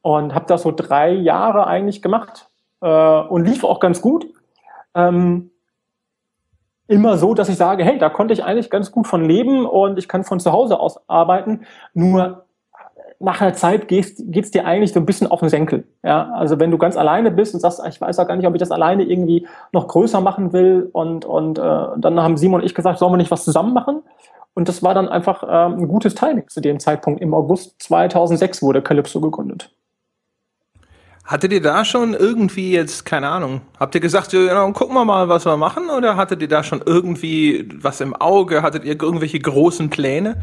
Und 0.02 0.34
habe 0.34 0.44
das 0.46 0.60
so 0.60 0.72
drei 0.72 1.10
Jahre 1.10 1.66
eigentlich 1.66 2.02
gemacht 2.02 2.50
äh, 2.82 2.86
und 2.86 3.46
lief 3.46 3.64
auch 3.64 3.80
ganz 3.80 4.02
gut. 4.02 4.26
Ähm, 4.94 5.52
immer 6.86 7.16
so, 7.16 7.32
dass 7.32 7.48
ich 7.48 7.56
sage, 7.56 7.82
hey, 7.82 7.96
da 7.96 8.10
konnte 8.10 8.34
ich 8.34 8.44
eigentlich 8.44 8.68
ganz 8.68 8.92
gut 8.92 9.06
von 9.06 9.24
leben 9.24 9.64
und 9.64 9.98
ich 9.98 10.06
kann 10.06 10.24
von 10.24 10.38
zu 10.38 10.52
Hause 10.52 10.78
aus 10.78 11.08
arbeiten. 11.08 11.64
Nur 11.94 12.43
nach 13.20 13.40
einer 13.40 13.54
Zeit 13.54 13.88
geht 13.88 14.18
es 14.18 14.50
dir 14.50 14.66
eigentlich 14.66 14.92
so 14.92 15.00
ein 15.00 15.06
bisschen 15.06 15.26
auf 15.26 15.40
den 15.40 15.48
Senkel. 15.48 15.84
Ja, 16.02 16.30
also 16.32 16.58
wenn 16.60 16.70
du 16.70 16.78
ganz 16.78 16.96
alleine 16.96 17.30
bist 17.30 17.54
und 17.54 17.60
sagst, 17.60 17.80
ich 17.88 18.00
weiß 18.00 18.18
auch 18.18 18.26
gar 18.26 18.36
nicht, 18.36 18.46
ob 18.46 18.54
ich 18.54 18.60
das 18.60 18.70
alleine 18.70 19.04
irgendwie 19.04 19.46
noch 19.72 19.88
größer 19.88 20.20
machen 20.20 20.52
will 20.52 20.88
und, 20.92 21.24
und 21.24 21.58
äh, 21.58 21.62
dann 21.96 22.20
haben 22.20 22.36
Simon 22.36 22.60
und 22.60 22.66
ich 22.66 22.74
gesagt, 22.74 22.98
sollen 22.98 23.12
wir 23.12 23.16
nicht 23.16 23.30
was 23.30 23.44
zusammen 23.44 23.72
machen? 23.72 24.02
Und 24.54 24.68
das 24.68 24.82
war 24.82 24.94
dann 24.94 25.08
einfach 25.08 25.42
äh, 25.42 25.74
ein 25.74 25.88
gutes 25.88 26.14
Timing 26.14 26.48
zu 26.48 26.60
dem 26.60 26.78
Zeitpunkt. 26.78 27.20
Im 27.20 27.34
August 27.34 27.82
2006 27.82 28.62
wurde 28.62 28.82
Calypso 28.82 29.20
gegründet. 29.20 29.70
Hattet 31.24 31.52
ihr 31.54 31.62
da 31.62 31.86
schon 31.86 32.12
irgendwie 32.12 32.72
jetzt, 32.72 33.06
keine 33.06 33.28
Ahnung, 33.28 33.62
habt 33.80 33.94
ihr 33.94 34.00
gesagt, 34.02 34.34
ja, 34.34 34.70
gucken 34.72 34.94
wir 34.94 35.06
mal, 35.06 35.28
was 35.28 35.46
wir 35.46 35.56
machen? 35.56 35.88
Oder 35.88 36.16
hattet 36.16 36.42
ihr 36.42 36.48
da 36.48 36.62
schon 36.62 36.82
irgendwie 36.84 37.66
was 37.80 38.02
im 38.02 38.14
Auge? 38.14 38.62
Hattet 38.62 38.84
ihr 38.84 39.00
irgendwelche 39.00 39.38
großen 39.38 39.88
Pläne? 39.88 40.42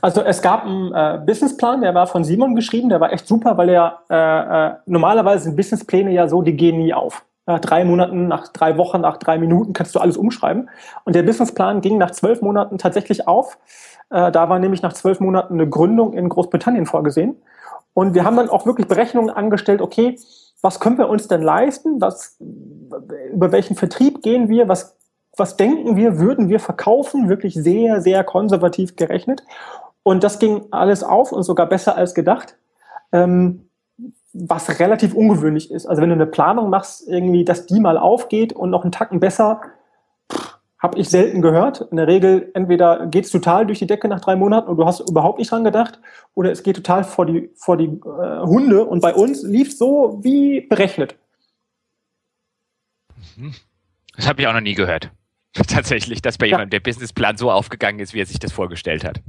Also 0.00 0.22
es 0.22 0.42
gab 0.42 0.64
einen 0.64 0.92
äh, 0.92 1.20
Businessplan, 1.24 1.82
der 1.82 1.94
war 1.94 2.06
von 2.06 2.24
Simon 2.24 2.54
geschrieben, 2.54 2.88
der 2.88 3.00
war 3.00 3.12
echt 3.12 3.26
super, 3.26 3.56
weil 3.56 3.68
er 3.68 4.00
äh, 4.10 4.66
äh, 4.66 4.74
normalerweise 4.86 5.44
sind 5.44 5.56
Businesspläne 5.56 6.12
ja 6.12 6.28
so, 6.28 6.42
die 6.42 6.56
gehen 6.56 6.78
nie 6.78 6.94
auf. 6.94 7.24
Nach 7.46 7.60
drei 7.60 7.84
Monaten, 7.84 8.28
nach 8.28 8.48
drei 8.48 8.76
Wochen, 8.76 9.00
nach 9.00 9.16
drei 9.16 9.38
Minuten 9.38 9.72
kannst 9.72 9.94
du 9.94 10.00
alles 10.00 10.16
umschreiben. 10.16 10.68
Und 11.04 11.16
der 11.16 11.22
Businessplan 11.22 11.80
ging 11.80 11.96
nach 11.96 12.10
zwölf 12.10 12.42
Monaten 12.42 12.76
tatsächlich 12.78 13.26
auf. 13.26 13.58
Äh, 14.10 14.30
da 14.32 14.48
war 14.48 14.58
nämlich 14.58 14.82
nach 14.82 14.92
zwölf 14.92 15.20
Monaten 15.20 15.54
eine 15.54 15.68
Gründung 15.68 16.12
in 16.12 16.28
Großbritannien 16.28 16.86
vorgesehen. 16.86 17.36
Und 17.94 18.14
wir 18.14 18.24
haben 18.24 18.36
dann 18.36 18.50
auch 18.50 18.66
wirklich 18.66 18.86
Berechnungen 18.86 19.30
angestellt, 19.30 19.80
okay, 19.80 20.18
was 20.60 20.80
können 20.80 20.98
wir 20.98 21.08
uns 21.08 21.28
denn 21.28 21.42
leisten? 21.42 22.00
Was, 22.00 22.36
über 23.32 23.52
welchen 23.52 23.76
Vertrieb 23.76 24.22
gehen 24.22 24.48
wir? 24.48 24.68
Was 24.68 24.97
was 25.38 25.56
denken 25.56 25.96
wir, 25.96 26.18
würden 26.18 26.48
wir 26.48 26.60
verkaufen, 26.60 27.28
wirklich 27.28 27.54
sehr, 27.54 28.00
sehr 28.00 28.24
konservativ 28.24 28.96
gerechnet. 28.96 29.42
Und 30.02 30.24
das 30.24 30.38
ging 30.38 30.66
alles 30.70 31.02
auf 31.02 31.32
und 31.32 31.42
sogar 31.42 31.68
besser 31.68 31.96
als 31.96 32.14
gedacht. 32.14 32.56
Ähm, 33.12 33.68
was 34.32 34.78
relativ 34.78 35.14
ungewöhnlich 35.14 35.70
ist. 35.70 35.86
Also 35.86 36.02
wenn 36.02 36.10
du 36.10 36.14
eine 36.14 36.26
Planung 36.26 36.70
machst, 36.70 37.08
irgendwie, 37.08 37.44
dass 37.44 37.66
die 37.66 37.80
mal 37.80 37.98
aufgeht 37.98 38.52
und 38.52 38.70
noch 38.70 38.82
einen 38.82 38.92
Tacken 38.92 39.20
besser, 39.20 39.60
habe 40.78 40.98
ich 40.98 41.08
selten 41.08 41.42
gehört. 41.42 41.80
In 41.90 41.96
der 41.96 42.06
Regel 42.06 42.50
entweder 42.54 43.06
geht 43.06 43.24
es 43.24 43.32
total 43.32 43.66
durch 43.66 43.80
die 43.80 43.86
Decke 43.86 44.06
nach 44.06 44.20
drei 44.20 44.36
Monaten 44.36 44.68
und 44.68 44.76
du 44.76 44.84
hast 44.84 45.00
überhaupt 45.00 45.38
nicht 45.38 45.50
dran 45.50 45.64
gedacht, 45.64 45.98
oder 46.34 46.52
es 46.52 46.62
geht 46.62 46.76
total 46.76 47.02
vor 47.02 47.26
die, 47.26 47.50
vor 47.56 47.76
die 47.76 47.86
äh, 47.86 48.40
Hunde. 48.42 48.84
Und 48.84 49.00
bei 49.00 49.12
uns 49.14 49.42
lief 49.42 49.76
so 49.76 50.20
wie 50.22 50.60
berechnet. 50.60 51.16
Das 54.16 54.28
habe 54.28 54.42
ich 54.42 54.46
auch 54.46 54.52
noch 54.52 54.60
nie 54.60 54.74
gehört. 54.74 55.10
Tatsächlich, 55.68 56.22
dass 56.22 56.38
bei 56.38 56.46
ja. 56.46 56.52
jemandem 56.52 56.70
der 56.70 56.80
Businessplan 56.80 57.36
so 57.36 57.50
aufgegangen 57.50 58.00
ist, 58.00 58.14
wie 58.14 58.20
er 58.20 58.26
sich 58.26 58.38
das 58.38 58.52
vorgestellt 58.52 59.04
hat. 59.04 59.20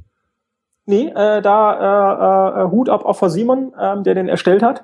Nee, 0.85 1.07
äh, 1.07 1.41
da 1.41 2.63
äh, 2.63 2.63
äh, 2.63 2.71
Hut 2.71 2.89
ab 2.89 3.05
auch 3.05 3.15
vor 3.15 3.29
Simon, 3.29 3.73
äh, 3.77 4.01
der 4.01 4.15
den 4.15 4.27
erstellt 4.27 4.63
hat. 4.63 4.83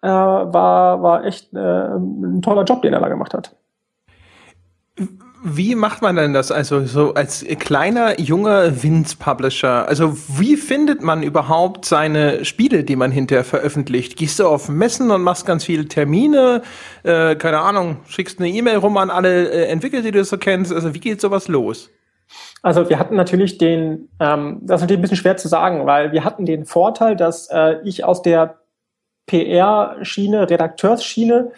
Äh, 0.00 0.08
war, 0.08 1.02
war 1.02 1.24
echt 1.24 1.52
äh, 1.52 1.58
ein 1.58 2.40
toller 2.42 2.64
Job, 2.64 2.82
den 2.82 2.92
er 2.92 3.00
da 3.00 3.08
gemacht 3.08 3.34
hat. 3.34 3.56
Wie 5.46 5.74
macht 5.74 6.00
man 6.00 6.16
denn 6.16 6.32
das? 6.32 6.50
Also 6.50 6.86
so 6.86 7.12
als 7.12 7.44
kleiner, 7.58 8.18
junger 8.18 8.82
Winz-Publisher, 8.82 9.86
also 9.86 10.16
wie 10.38 10.56
findet 10.56 11.02
man 11.02 11.22
überhaupt 11.22 11.84
seine 11.84 12.46
Spiele, 12.46 12.82
die 12.82 12.96
man 12.96 13.10
hinterher 13.10 13.44
veröffentlicht? 13.44 14.16
Gehst 14.16 14.40
du 14.40 14.46
auf 14.46 14.70
Messen 14.70 15.10
und 15.10 15.20
machst 15.20 15.44
ganz 15.44 15.64
viele 15.64 15.86
Termine? 15.86 16.62
Äh, 17.02 17.36
keine 17.36 17.58
Ahnung, 17.58 17.98
schickst 18.08 18.38
eine 18.38 18.48
E-Mail 18.48 18.78
rum 18.78 18.96
an 18.96 19.10
alle 19.10 19.50
äh, 19.50 19.66
Entwickler, 19.66 20.00
die 20.00 20.12
du 20.12 20.24
so 20.24 20.38
kennst? 20.38 20.72
Also 20.72 20.94
wie 20.94 21.00
geht 21.00 21.20
sowas 21.20 21.46
los? 21.46 21.90
Also 22.62 22.88
wir 22.88 22.98
hatten 22.98 23.14
natürlich 23.14 23.58
den, 23.58 24.08
ähm, 24.20 24.60
das 24.62 24.80
ist 24.80 24.84
natürlich 24.84 25.00
ein 25.00 25.02
bisschen 25.02 25.18
schwer 25.18 25.36
zu 25.36 25.48
sagen, 25.48 25.84
weil 25.84 26.12
wir 26.12 26.24
hatten 26.24 26.46
den 26.46 26.64
Vorteil, 26.64 27.16
dass 27.16 27.48
äh, 27.50 27.76
ich 27.84 28.02
aus 28.02 28.22
der 28.22 28.60
PR-Schiene, 29.26 30.50
Redakteursschiene 30.50 31.52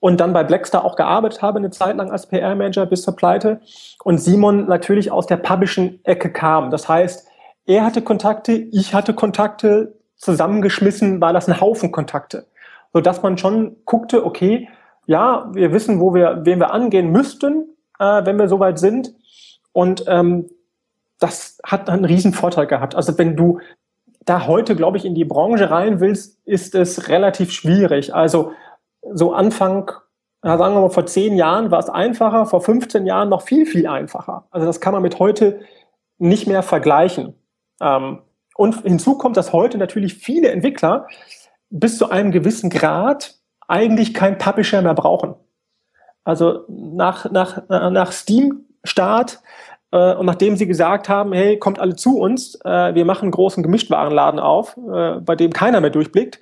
und 0.00 0.20
dann 0.20 0.32
bei 0.32 0.42
Blackstar 0.44 0.84
auch 0.84 0.96
gearbeitet 0.96 1.42
habe, 1.42 1.58
eine 1.58 1.70
Zeit 1.70 1.96
lang 1.96 2.10
als 2.10 2.26
PR-Manager 2.26 2.86
bis 2.86 3.02
zur 3.02 3.16
Pleite. 3.16 3.60
Und 4.04 4.18
Simon 4.18 4.66
natürlich 4.66 5.12
aus 5.12 5.26
der 5.26 5.36
Publishing-Ecke 5.36 6.32
kam. 6.32 6.70
Das 6.70 6.88
heißt, 6.88 7.28
er 7.66 7.84
hatte 7.84 8.02
Kontakte, 8.02 8.52
ich 8.52 8.94
hatte 8.94 9.14
Kontakte, 9.14 9.94
zusammengeschmissen 10.16 11.20
war 11.20 11.32
das 11.32 11.48
ein 11.48 11.60
Haufen 11.60 11.92
Kontakte. 11.92 12.46
Sodass 12.92 13.22
man 13.22 13.38
schon 13.38 13.76
guckte, 13.84 14.24
okay, 14.24 14.68
ja, 15.06 15.50
wir 15.52 15.72
wissen, 15.72 16.00
wo 16.00 16.14
wir, 16.14 16.40
wen 16.44 16.58
wir 16.58 16.72
angehen 16.72 17.10
müssten, 17.10 17.76
äh, 17.98 18.24
wenn 18.24 18.38
wir 18.38 18.48
soweit 18.48 18.78
sind. 18.78 19.12
Und 19.72 20.04
ähm, 20.08 20.50
das 21.18 21.58
hat 21.64 21.88
einen 21.88 22.04
riesen 22.04 22.32
Vorteil 22.32 22.66
gehabt. 22.66 22.94
Also 22.94 23.16
wenn 23.18 23.36
du 23.36 23.60
da 24.20 24.46
heute, 24.46 24.76
glaube 24.76 24.96
ich, 24.96 25.04
in 25.04 25.14
die 25.14 25.24
Branche 25.24 25.70
rein 25.70 26.00
willst, 26.00 26.40
ist 26.46 26.74
es 26.74 27.08
relativ 27.08 27.52
schwierig. 27.52 28.14
Also 28.14 28.52
so 29.12 29.32
Anfang, 29.32 29.90
sagen 30.42 30.74
wir 30.74 30.80
mal, 30.80 30.90
vor 30.90 31.06
zehn 31.06 31.36
Jahren 31.36 31.70
war 31.70 31.78
es 31.78 31.88
einfacher, 31.88 32.46
vor 32.46 32.60
15 32.60 33.06
Jahren 33.06 33.28
noch 33.28 33.42
viel, 33.42 33.66
viel 33.66 33.86
einfacher. 33.86 34.46
Also 34.50 34.66
das 34.66 34.80
kann 34.80 34.92
man 34.92 35.02
mit 35.02 35.18
heute 35.18 35.60
nicht 36.18 36.46
mehr 36.46 36.62
vergleichen. 36.62 37.34
Ähm, 37.80 38.22
und 38.56 38.82
hinzu 38.82 39.16
kommt, 39.16 39.36
dass 39.36 39.52
heute 39.52 39.78
natürlich 39.78 40.14
viele 40.14 40.50
Entwickler 40.50 41.06
bis 41.70 41.96
zu 41.96 42.10
einem 42.10 42.30
gewissen 42.30 42.68
Grad 42.68 43.36
eigentlich 43.68 44.12
kein 44.12 44.36
Publisher 44.36 44.82
mehr 44.82 44.94
brauchen. 44.94 45.34
Also 46.24 46.64
nach, 46.68 47.30
nach, 47.30 47.62
nach 47.68 48.12
Steam-Start 48.12 49.40
und 49.96 50.26
nachdem 50.26 50.56
sie 50.56 50.66
gesagt 50.66 51.08
haben, 51.08 51.32
hey, 51.32 51.58
kommt 51.58 51.78
alle 51.78 51.96
zu 51.96 52.18
uns, 52.18 52.56
äh, 52.64 52.94
wir 52.94 53.04
machen 53.04 53.24
einen 53.24 53.32
großen 53.32 53.62
Gemischtwarenladen 53.62 54.38
auf, 54.38 54.76
äh, 54.76 55.20
bei 55.20 55.36
dem 55.36 55.52
keiner 55.52 55.80
mehr 55.80 55.90
durchblickt, 55.90 56.40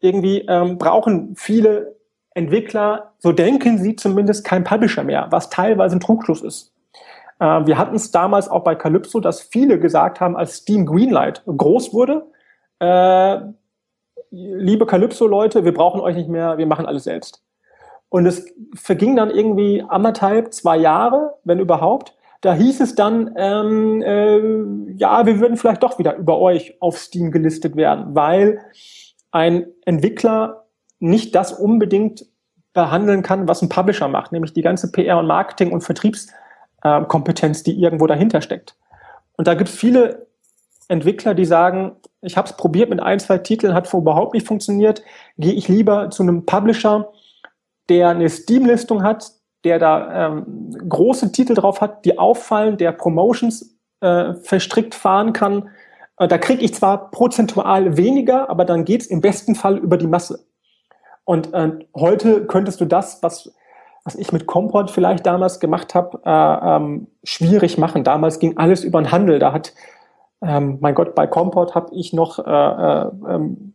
irgendwie 0.00 0.40
ähm, 0.48 0.78
brauchen 0.78 1.34
viele 1.36 1.96
Entwickler, 2.34 3.12
so 3.18 3.32
denken 3.32 3.78
sie 3.78 3.96
zumindest, 3.96 4.44
kein 4.44 4.64
Publisher 4.64 5.04
mehr, 5.04 5.28
was 5.30 5.50
teilweise 5.50 5.96
ein 5.96 6.00
Trugschluss 6.00 6.42
ist. 6.42 6.72
Äh, 7.40 7.66
wir 7.66 7.78
hatten 7.78 7.96
es 7.96 8.10
damals 8.10 8.48
auch 8.48 8.64
bei 8.64 8.74
Calypso, 8.74 9.20
dass 9.20 9.42
viele 9.42 9.78
gesagt 9.78 10.20
haben, 10.20 10.36
als 10.36 10.56
Steam 10.56 10.86
Greenlight 10.86 11.42
groß 11.46 11.92
wurde, 11.92 12.26
äh, 12.80 13.40
liebe 14.30 14.86
Calypso-Leute, 14.86 15.64
wir 15.64 15.72
brauchen 15.74 16.00
euch 16.00 16.16
nicht 16.16 16.28
mehr, 16.28 16.58
wir 16.58 16.66
machen 16.66 16.86
alles 16.86 17.04
selbst. 17.04 17.42
Und 18.08 18.26
es 18.26 18.46
verging 18.74 19.16
dann 19.16 19.30
irgendwie 19.30 19.84
anderthalb, 19.88 20.52
zwei 20.52 20.76
Jahre, 20.76 21.34
wenn 21.44 21.58
überhaupt. 21.58 22.16
Da 22.44 22.52
hieß 22.52 22.80
es 22.80 22.94
dann, 22.94 23.32
ähm, 23.38 24.02
äh, 24.02 24.98
ja, 24.98 25.24
wir 25.24 25.40
würden 25.40 25.56
vielleicht 25.56 25.82
doch 25.82 25.98
wieder 25.98 26.14
über 26.16 26.38
euch 26.38 26.76
auf 26.78 26.98
Steam 26.98 27.30
gelistet 27.30 27.74
werden, 27.74 28.14
weil 28.14 28.60
ein 29.30 29.64
Entwickler 29.86 30.66
nicht 30.98 31.34
das 31.34 31.54
unbedingt 31.54 32.26
behandeln 32.74 33.22
kann, 33.22 33.48
was 33.48 33.62
ein 33.62 33.70
Publisher 33.70 34.08
macht, 34.08 34.32
nämlich 34.32 34.52
die 34.52 34.60
ganze 34.60 34.92
PR 34.92 35.20
und 35.20 35.26
Marketing 35.26 35.72
und 35.72 35.84
Vertriebskompetenz, 35.84 37.62
die 37.62 37.80
irgendwo 37.80 38.06
dahinter 38.06 38.42
steckt. 38.42 38.76
Und 39.38 39.48
da 39.48 39.54
gibt 39.54 39.70
es 39.70 39.76
viele 39.76 40.26
Entwickler, 40.88 41.32
die 41.32 41.46
sagen, 41.46 41.92
ich 42.20 42.36
habe 42.36 42.46
es 42.46 42.58
probiert 42.58 42.90
mit 42.90 43.00
ein, 43.00 43.20
zwei 43.20 43.38
Titeln, 43.38 43.72
hat 43.72 43.90
überhaupt 43.94 44.34
nicht 44.34 44.46
funktioniert, 44.46 45.02
gehe 45.38 45.54
ich 45.54 45.68
lieber 45.68 46.10
zu 46.10 46.22
einem 46.22 46.44
Publisher, 46.44 47.10
der 47.88 48.10
eine 48.10 48.28
Steam-Listung 48.28 49.02
hat, 49.02 49.32
der 49.64 49.78
da 49.78 50.26
ähm, 50.26 50.70
große 50.88 51.32
Titel 51.32 51.54
drauf 51.54 51.80
hat, 51.80 52.04
die 52.04 52.18
auffallen, 52.18 52.76
der 52.76 52.92
Promotions 52.92 53.76
äh, 54.00 54.34
verstrickt 54.34 54.94
fahren 54.94 55.32
kann. 55.32 55.70
Äh, 56.18 56.28
da 56.28 56.38
kriege 56.38 56.62
ich 56.62 56.74
zwar 56.74 57.10
prozentual 57.10 57.96
weniger, 57.96 58.50
aber 58.50 58.64
dann 58.64 58.84
geht's 58.84 59.06
im 59.06 59.20
besten 59.20 59.54
Fall 59.54 59.78
über 59.78 59.96
die 59.96 60.06
Masse. 60.06 60.46
Und 61.24 61.52
äh, 61.54 61.72
heute 61.96 62.46
könntest 62.46 62.80
du 62.80 62.84
das, 62.84 63.22
was, 63.22 63.52
was 64.04 64.14
ich 64.14 64.32
mit 64.32 64.46
Comport 64.46 64.90
vielleicht 64.90 65.24
damals 65.26 65.58
gemacht 65.58 65.94
habe, 65.94 66.20
äh, 66.24 66.76
ähm, 66.76 67.06
schwierig 67.24 67.78
machen. 67.78 68.04
Damals 68.04 68.38
ging 68.38 68.58
alles 68.58 68.84
über 68.84 69.00
den 69.00 69.10
Handel. 69.10 69.38
Da 69.38 69.52
hat 69.52 69.72
ähm, 70.42 70.78
mein 70.80 70.94
Gott, 70.94 71.14
bei 71.14 71.26
Comport 71.26 71.74
habe 71.74 71.94
ich 71.94 72.12
noch, 72.12 72.38
äh, 72.38 72.42
äh, 72.50 73.10
ähm, 73.28 73.73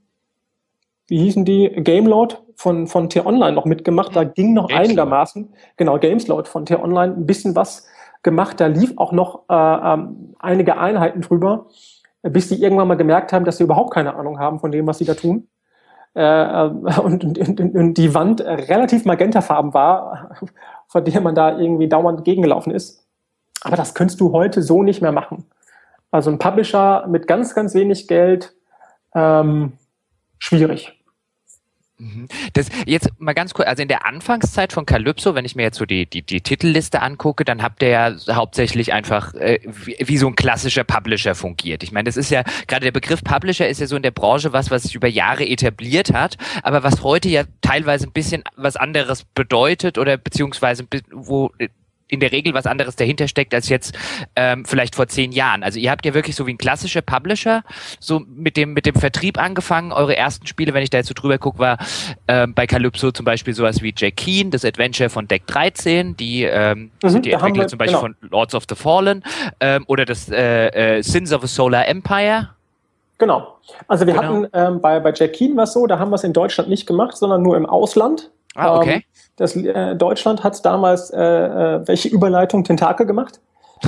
wie 1.10 1.20
hießen 1.20 1.46
die, 1.46 1.70
Gameload 1.70 2.36
von, 2.56 2.88
von 2.88 3.10
T-Online 3.10 3.54
noch 3.54 3.66
mitgemacht. 3.66 4.16
Da 4.16 4.24
ging 4.24 4.54
noch 4.54 4.68
Gameslot. 4.68 4.90
einigermaßen, 4.90 5.54
genau, 5.78 5.98
Gameslot 5.98 6.48
von 6.48 6.66
T-Online 6.66 7.14
ein 7.14 7.26
bisschen 7.26 7.56
was 7.56 7.88
gemacht. 8.24 8.60
Da 8.60 8.68
lief 8.68 8.94
auch 8.98 9.12
noch 9.12 9.44
äh, 9.50 9.54
ähm, 9.54 10.36
einige 10.40 10.78
Einheiten 10.78 11.22
drüber, 11.22 11.68
bis 12.22 12.50
die 12.50 12.62
irgendwann 12.62 12.88
mal 12.88 12.96
gemerkt 12.96 13.34
haben, 13.34 13.46
dass 13.46 13.58
sie 13.58 13.64
überhaupt 13.64 13.94
keine 13.94 14.16
Ahnung 14.16 14.40
haben 14.40 14.60
von 14.60 14.72
dem, 14.72 14.88
was 14.88 14.98
sie 14.98 15.06
da 15.06 15.14
tun. 15.14 15.48
Äh, 16.16 16.22
äh 16.22 17.00
und, 17.02 17.24
und, 17.24 17.60
und 17.60 17.94
die 17.94 18.14
Wand 18.14 18.42
relativ 18.42 19.06
magentafarben 19.06 19.74
war, 19.74 20.32
von 20.88 21.06
der 21.06 21.22
man 21.22 21.36
da 21.36 21.58
irgendwie 21.58 21.88
dauernd 21.88 22.24
gegengelaufen 22.26 22.74
ist. 22.74 23.06
Aber 23.62 23.76
das 23.76 23.94
könntest 23.94 24.20
du 24.22 24.32
heute 24.32 24.62
so 24.62 24.84
nicht 24.84 25.02
mehr 25.02 25.12
machen. 25.12 25.46
Also 26.12 26.32
ein 26.32 26.40
Publisher 26.40 27.08
mit 27.08 27.28
ganz, 27.28 27.54
ganz 27.54 27.74
wenig 27.74 28.08
Geld, 28.08 28.56
ähm, 29.14 29.74
schwierig. 30.40 30.99
Mhm. 32.00 32.30
Das 32.54 32.70
jetzt 32.86 33.10
mal 33.20 33.34
ganz 33.34 33.54
kurz, 33.54 33.68
also 33.68 33.82
in 33.82 33.90
der 33.90 34.06
Anfangszeit 34.06 34.72
von 34.72 34.86
Calypso, 34.86 35.36
wenn 35.36 35.44
ich 35.44 35.56
mir 35.56 35.64
jetzt 35.64 35.78
so 35.78 35.86
die, 35.86 36.06
die, 36.06 36.22
die 36.22 36.40
Titelliste 36.40 37.02
angucke, 37.02 37.44
dann 37.44 37.62
habt 37.62 37.84
ihr 37.84 37.90
ja 37.90 38.16
hauptsächlich 38.32 38.94
einfach 38.94 39.34
äh, 39.34 39.60
wie, 39.66 39.98
wie 40.00 40.18
so 40.18 40.28
ein 40.28 40.36
klassischer 40.36 40.86
Publisher 40.86 41.36
fungiert. 41.36 41.84
Ich 41.84 41.92
meine, 41.92 42.06
das 42.06 42.16
ist 42.16 42.32
ja, 42.32 42.44
gerade 42.68 42.86
der 42.86 42.94
Begriff 42.94 43.22
Publisher 43.22 43.68
ist 43.68 43.82
ja 43.82 43.88
so 43.88 43.98
in 43.98 44.04
der 44.04 44.12
Branche 44.12 44.54
was, 44.54 44.72
was 44.72 44.84
sich 44.84 44.96
über 44.96 45.10
Jahre 45.10 45.46
etabliert 45.46 46.14
hat, 46.14 46.38
aber 46.64 46.84
was 46.84 47.04
heute 47.04 47.28
ja 47.28 47.44
teilweise 47.60 48.08
ein 48.08 48.14
bisschen 48.14 48.44
was 48.56 48.78
anderes 48.78 49.26
bedeutet 49.26 49.98
oder 49.98 50.16
beziehungsweise 50.16 50.86
wo 51.12 51.52
in 52.10 52.20
der 52.20 52.32
Regel 52.32 52.54
was 52.54 52.66
anderes 52.66 52.96
dahinter 52.96 53.28
steckt 53.28 53.54
als 53.54 53.70
jetzt 53.70 53.98
ähm, 54.36 54.66
vielleicht 54.66 54.96
vor 54.96 55.08
zehn 55.08 55.32
Jahren. 55.32 55.64
Also 55.64 55.80
ihr 55.80 55.92
habt 55.92 56.06
ja 56.06 56.14
wirklich 56.14 56.36
so 56.36 56.46
wie 56.48 56.54
ein 56.54 56.58
klassischer 56.58 57.02
Publisher 57.02 57.64
so 58.00 58.20
mit 58.28 58.58
dem 58.58 58.74
mit 58.74 58.86
dem 58.86 58.96
Vertrieb 58.96 59.38
angefangen. 59.38 59.92
Eure 59.92 60.18
ersten 60.18 60.48
Spiele, 60.48 60.74
wenn 60.74 60.84
ich 60.84 60.90
da 60.90 60.98
jetzt 60.98 61.08
so 61.08 61.14
drüber 61.14 61.38
gucke, 61.38 61.60
war 61.60 61.78
ähm, 62.28 62.54
bei 62.54 62.68
Calypso 62.68 63.12
zum 63.12 63.26
Beispiel 63.26 63.54
sowas 63.54 63.82
wie 63.82 63.94
Jack 63.96 64.18
Keen, 64.18 64.52
das 64.52 64.66
Adventure 64.66 65.10
von 65.10 65.28
Deck 65.28 65.46
13, 65.48 66.18
die 66.18 66.44
ähm, 66.44 66.92
mhm, 67.02 67.10
sind 67.10 67.26
die 67.26 67.32
Entwickler 67.32 67.64
wir, 67.64 67.68
zum 67.68 67.78
Beispiel 67.78 68.00
genau. 68.00 68.14
von 68.20 68.30
Lords 68.30 68.56
of 68.56 68.64
the 68.68 68.76
Fallen 68.76 69.24
ähm, 69.60 69.84
oder 69.88 70.06
das 70.06 70.30
äh, 70.30 70.98
äh, 70.98 71.02
Sins 71.04 71.32
of 71.32 71.44
a 71.44 71.48
Solar 71.48 71.88
Empire. 71.88 72.50
Genau. 73.20 73.56
Also 73.88 74.08
wir 74.08 74.14
genau. 74.14 74.26
hatten 74.26 74.48
ähm, 74.54 74.82
bei, 74.82 75.00
bei 75.00 75.14
Jack 75.14 75.34
Keen 75.34 75.56
was 75.58 75.74
so, 75.74 75.86
da 75.86 76.00
haben 76.00 76.10
wir 76.10 76.16
es 76.16 76.24
in 76.24 76.34
Deutschland 76.34 76.70
nicht 76.70 76.88
gemacht, 76.88 77.18
sondern 77.18 77.44
nur 77.44 77.58
im 77.58 77.66
Ausland. 77.66 78.32
Ah, 78.56 78.78
okay. 78.78 78.94
Ähm, 78.94 79.02
das, 79.36 79.56
äh, 79.56 79.96
Deutschland 79.96 80.44
hat 80.44 80.64
damals 80.66 81.12
äh, 81.12 81.22
äh, 81.22 81.88
welche 81.88 82.10
Überleitung 82.10 82.64
Tentakel 82.64 83.06
gemacht. 83.06 83.40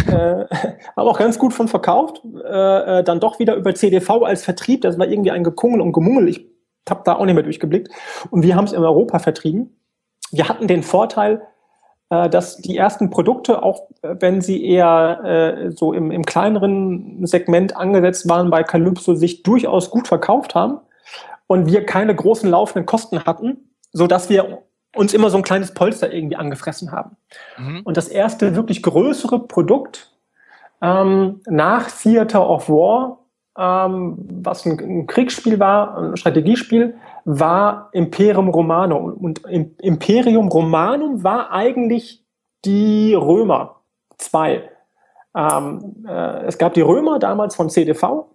äh, 0.07 0.45
aber 0.95 1.11
auch 1.11 1.19
ganz 1.19 1.37
gut 1.37 1.53
von 1.53 1.67
verkauft. 1.67 2.21
Äh, 2.43 2.99
äh 2.99 3.03
dann 3.03 3.19
doch 3.19 3.39
wieder 3.39 3.55
über 3.55 3.75
CDV 3.75 4.23
als 4.23 4.43
Vertrieb. 4.43 4.81
Das 4.81 4.97
war 4.97 5.07
irgendwie 5.07 5.31
ein 5.31 5.43
Gekungel 5.43 5.81
und 5.81 5.91
Gemummel. 5.91 6.29
Ich 6.29 6.45
habe 6.89 7.01
da 7.03 7.15
auch 7.15 7.25
nicht 7.25 7.35
mehr 7.35 7.43
durchgeblickt. 7.43 7.89
Und 8.29 8.43
wir 8.43 8.55
haben 8.55 8.65
es 8.65 8.73
in 8.73 8.83
Europa 8.83 9.19
vertrieben. 9.19 9.77
Wir 10.31 10.47
hatten 10.47 10.67
den 10.67 10.83
Vorteil, 10.83 11.41
äh, 12.11 12.29
dass 12.29 12.57
die 12.57 12.77
ersten 12.77 13.09
Produkte, 13.09 13.63
auch 13.63 13.89
äh, 14.01 14.15
wenn 14.19 14.41
sie 14.41 14.65
eher 14.65 15.23
äh, 15.23 15.71
so 15.71 15.93
im, 15.93 16.11
im 16.11 16.23
kleineren 16.23 17.25
Segment 17.25 17.75
angesetzt 17.75 18.29
waren, 18.29 18.49
bei 18.49 18.63
Calypso 18.63 19.15
sich 19.15 19.43
durchaus 19.43 19.89
gut 19.89 20.07
verkauft 20.07 20.53
haben 20.53 20.79
und 21.47 21.67
wir 21.67 21.85
keine 21.85 22.13
großen 22.15 22.49
laufenden 22.49 22.85
Kosten 22.85 23.25
hatten, 23.25 23.70
so 23.91 24.07
dass 24.07 24.29
wir 24.29 24.63
uns 24.95 25.13
immer 25.13 25.29
so 25.29 25.37
ein 25.37 25.43
kleines 25.43 25.73
Polster 25.73 26.11
irgendwie 26.13 26.35
angefressen 26.35 26.91
haben. 26.91 27.15
Mhm. 27.57 27.81
Und 27.83 27.97
das 27.97 28.07
erste 28.07 28.55
wirklich 28.55 28.83
größere 28.83 29.39
Produkt 29.39 30.11
ähm, 30.81 31.41
nach 31.47 31.89
Theater 31.91 32.49
of 32.49 32.69
War, 32.69 33.19
ähm, 33.57 34.17
was 34.43 34.65
ein, 34.65 34.79
ein, 34.79 35.07
Kriegsspiel 35.07 35.59
war, 35.59 35.97
ein 35.97 36.17
Strategiespiel, 36.17 36.95
war 37.23 37.89
Imperium 37.93 38.49
Romanum. 38.49 39.13
Und 39.13 39.41
Imperium 39.47 40.47
Romanum 40.47 41.23
war 41.23 41.51
eigentlich 41.51 42.23
die 42.65 43.13
Römer 43.13 43.81
2. 44.17 44.69
Ähm, 45.35 46.05
äh, 46.07 46.45
es 46.45 46.57
gab 46.57 46.73
die 46.73 46.81
Römer 46.81 47.19
damals 47.19 47.55
von 47.55 47.69
CDV 47.69 48.27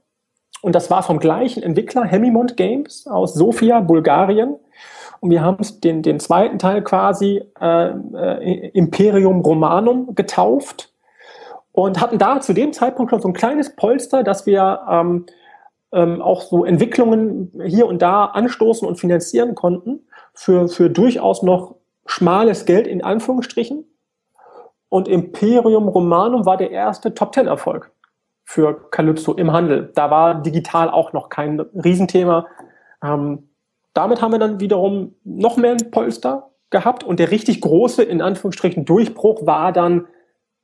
und 0.63 0.75
das 0.75 0.91
war 0.91 1.03
vom 1.03 1.19
gleichen 1.19 1.63
Entwickler 1.63 2.05
Hemimont 2.05 2.57
Games 2.57 3.07
aus 3.07 3.35
Sofia, 3.35 3.81
Bulgarien. 3.81 4.57
Und 5.21 5.31
wir 5.31 5.43
haben 5.43 5.65
den, 5.83 6.03
den 6.03 6.21
zweiten 6.21 6.59
Teil 6.59 6.83
quasi 6.83 7.43
äh, 7.61 7.89
äh, 7.89 8.69
Imperium 8.71 9.41
Romanum 9.41 10.15
getauft 10.15 10.93
und 11.73 12.01
hatten 12.01 12.19
da 12.19 12.41
zu 12.41 12.53
dem 12.53 12.73
Zeitpunkt 12.73 13.11
schon 13.11 13.21
so 13.21 13.29
ein 13.29 13.35
kleines 13.35 13.77
Polster, 13.77 14.23
dass 14.23 14.47
wir 14.47 14.81
ähm, 14.89 15.27
ähm, 15.93 16.23
auch 16.23 16.43
so 16.43 16.65
Entwicklungen 16.65 17.53
hier 17.65 17.87
und 17.87 18.03
da 18.03 18.27
anstoßen 18.27 18.87
und 18.87 18.99
finanzieren 18.99 19.55
konnten 19.55 20.07
für, 20.35 20.69
für 20.69 20.91
durchaus 20.91 21.43
noch 21.43 21.77
schmales 22.07 22.65
Geld 22.65 22.87
in 22.87 23.03
Anführungsstrichen. 23.03 23.85
Und 24.89 25.09
Imperium 25.09 25.89
Romanum 25.89 26.47
war 26.47 26.57
der 26.57 26.71
erste 26.71 27.15
Top-Ten-Erfolg 27.15 27.91
für 28.45 28.89
Calypso 28.91 29.35
im 29.35 29.53
Handel. 29.53 29.91
Da 29.95 30.11
war 30.11 30.41
digital 30.41 30.89
auch 30.89 31.13
noch 31.13 31.29
kein 31.29 31.61
Riesenthema. 31.61 32.47
Ähm, 33.03 33.51
damit 33.97 34.21
haben 34.21 34.33
wir 34.33 34.39
dann 34.39 34.61
wiederum 34.61 35.15
noch 35.25 35.57
mehr 35.57 35.73
ein 35.73 35.91
Polster 35.91 36.51
gehabt 36.71 37.05
und 37.05 37.19
der 37.19 37.31
richtig 37.31 37.61
große, 37.61 38.03
in 38.03 38.21
Anführungsstrichen, 38.21 38.85
Durchbruch 38.85 39.47
war 39.47 39.73
dann 39.73 40.07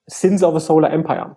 Sins 0.06 0.42
of 0.42 0.54
a 0.54 0.60
Solar 0.60 0.90
Empire. 0.90 1.36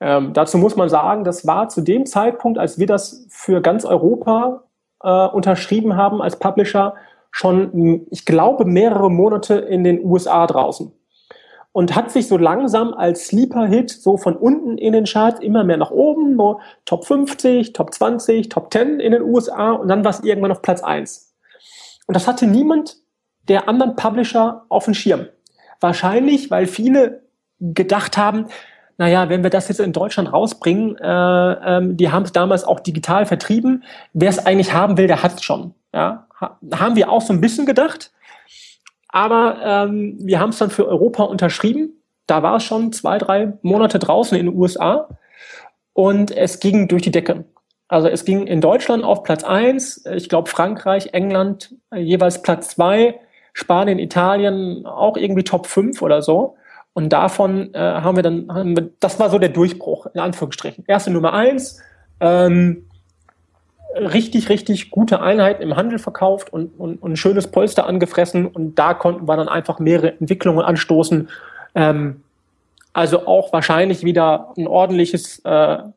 Ähm, 0.00 0.32
dazu 0.32 0.58
muss 0.58 0.76
man 0.76 0.88
sagen, 0.88 1.24
das 1.24 1.46
war 1.46 1.68
zu 1.68 1.80
dem 1.80 2.06
Zeitpunkt, 2.06 2.58
als 2.58 2.78
wir 2.78 2.86
das 2.86 3.26
für 3.30 3.60
ganz 3.60 3.84
Europa 3.84 4.64
äh, 5.02 5.26
unterschrieben 5.28 5.96
haben 5.96 6.20
als 6.20 6.38
Publisher, 6.38 6.94
schon, 7.30 8.06
ich 8.10 8.24
glaube, 8.24 8.64
mehrere 8.64 9.10
Monate 9.10 9.54
in 9.56 9.84
den 9.84 10.02
USA 10.04 10.46
draußen. 10.46 10.92
Und 11.72 11.94
hat 11.94 12.10
sich 12.10 12.28
so 12.28 12.38
langsam 12.38 12.94
als 12.94 13.26
Sleeper-Hit 13.26 13.90
so 13.90 14.16
von 14.16 14.34
unten 14.34 14.78
in 14.78 14.94
den 14.94 15.04
Charts 15.04 15.40
immer 15.40 15.62
mehr 15.62 15.76
nach 15.76 15.90
oben, 15.90 16.34
nur 16.34 16.60
Top 16.86 17.04
50, 17.04 17.74
Top 17.74 17.92
20, 17.92 18.48
Top 18.48 18.72
10 18.72 19.00
in 19.00 19.12
den 19.12 19.22
USA 19.22 19.72
und 19.72 19.88
dann 19.88 20.02
war 20.02 20.12
es 20.12 20.20
irgendwann 20.20 20.52
auf 20.52 20.62
Platz 20.62 20.82
1. 20.82 21.25
Und 22.06 22.14
das 22.14 22.26
hatte 22.26 22.46
niemand 22.46 22.96
der 23.48 23.68
anderen 23.68 23.96
Publisher 23.96 24.64
auf 24.68 24.84
dem 24.84 24.94
Schirm. 24.94 25.26
Wahrscheinlich, 25.80 26.50
weil 26.50 26.66
viele 26.66 27.22
gedacht 27.60 28.16
haben, 28.16 28.46
naja, 28.98 29.28
wenn 29.28 29.42
wir 29.42 29.50
das 29.50 29.68
jetzt 29.68 29.80
in 29.80 29.92
Deutschland 29.92 30.32
rausbringen, 30.32 30.96
äh, 30.96 31.52
ähm, 31.76 31.96
die 31.96 32.10
haben 32.10 32.22
es 32.22 32.32
damals 32.32 32.64
auch 32.64 32.80
digital 32.80 33.26
vertrieben, 33.26 33.84
wer 34.14 34.30
es 34.30 34.44
eigentlich 34.44 34.72
haben 34.72 34.96
will, 34.96 35.06
der 35.06 35.22
hat 35.22 35.34
es 35.34 35.42
schon. 35.42 35.74
Ja? 35.92 36.26
Ha 36.40 36.58
haben 36.74 36.96
wir 36.96 37.10
auch 37.10 37.20
so 37.20 37.32
ein 37.32 37.40
bisschen 37.40 37.66
gedacht. 37.66 38.12
Aber 39.08 39.58
ähm, 39.62 40.16
wir 40.20 40.40
haben 40.40 40.50
es 40.50 40.58
dann 40.58 40.70
für 40.70 40.86
Europa 40.86 41.24
unterschrieben. 41.24 42.02
Da 42.26 42.42
war 42.42 42.56
es 42.56 42.64
schon 42.64 42.92
zwei, 42.92 43.18
drei 43.18 43.52
Monate 43.62 43.98
draußen 43.98 44.36
in 44.36 44.46
den 44.46 44.54
USA. 44.54 45.08
Und 45.92 46.30
es 46.30 46.60
ging 46.60 46.88
durch 46.88 47.02
die 47.02 47.10
Decke. 47.10 47.44
Also 47.88 48.08
es 48.08 48.24
ging 48.24 48.46
in 48.46 48.60
Deutschland 48.60 49.04
auf 49.04 49.22
Platz 49.22 49.44
eins, 49.44 50.04
ich 50.06 50.28
glaube 50.28 50.50
Frankreich, 50.50 51.10
England 51.12 51.74
äh, 51.92 52.00
jeweils 52.00 52.42
Platz 52.42 52.70
zwei, 52.70 53.20
Spanien, 53.52 53.98
Italien 53.98 54.86
auch 54.86 55.16
irgendwie 55.16 55.44
Top 55.44 55.66
5 55.66 56.02
oder 56.02 56.20
so. 56.20 56.56
Und 56.92 57.10
davon 57.10 57.72
äh, 57.74 57.78
haben 57.78 58.16
wir 58.16 58.22
dann, 58.22 58.48
haben 58.52 58.76
wir, 58.76 58.90
das 59.00 59.20
war 59.20 59.30
so 59.30 59.38
der 59.38 59.50
Durchbruch, 59.50 60.06
in 60.14 60.20
Anführungsstrichen. 60.20 60.84
Erste 60.86 61.10
Nummer 61.10 61.32
eins, 61.32 61.82
ähm, 62.20 62.86
richtig, 63.94 64.48
richtig 64.48 64.90
gute 64.90 65.20
Einheiten 65.20 65.62
im 65.62 65.76
Handel 65.76 65.98
verkauft 65.98 66.52
und, 66.52 66.78
und, 66.78 67.02
und 67.02 67.12
ein 67.12 67.16
schönes 67.16 67.46
Polster 67.48 67.86
angefressen. 67.86 68.46
Und 68.46 68.76
da 68.78 68.94
konnten 68.94 69.28
wir 69.28 69.36
dann 69.36 69.48
einfach 69.48 69.78
mehrere 69.78 70.18
Entwicklungen 70.18 70.64
anstoßen. 70.64 71.28
Ähm, 71.74 72.22
also 72.96 73.26
auch 73.26 73.52
wahrscheinlich 73.52 74.04
wieder 74.04 74.54
ein 74.56 74.66
ordentliches, 74.66 75.40
äh, 75.44 75.48
eine 75.48 75.92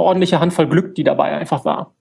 ordentliche 0.00 0.38
Handvoll 0.38 0.68
Glück, 0.68 0.94
die 0.94 1.02
dabei 1.02 1.32
einfach 1.32 1.64
war. 1.64 1.94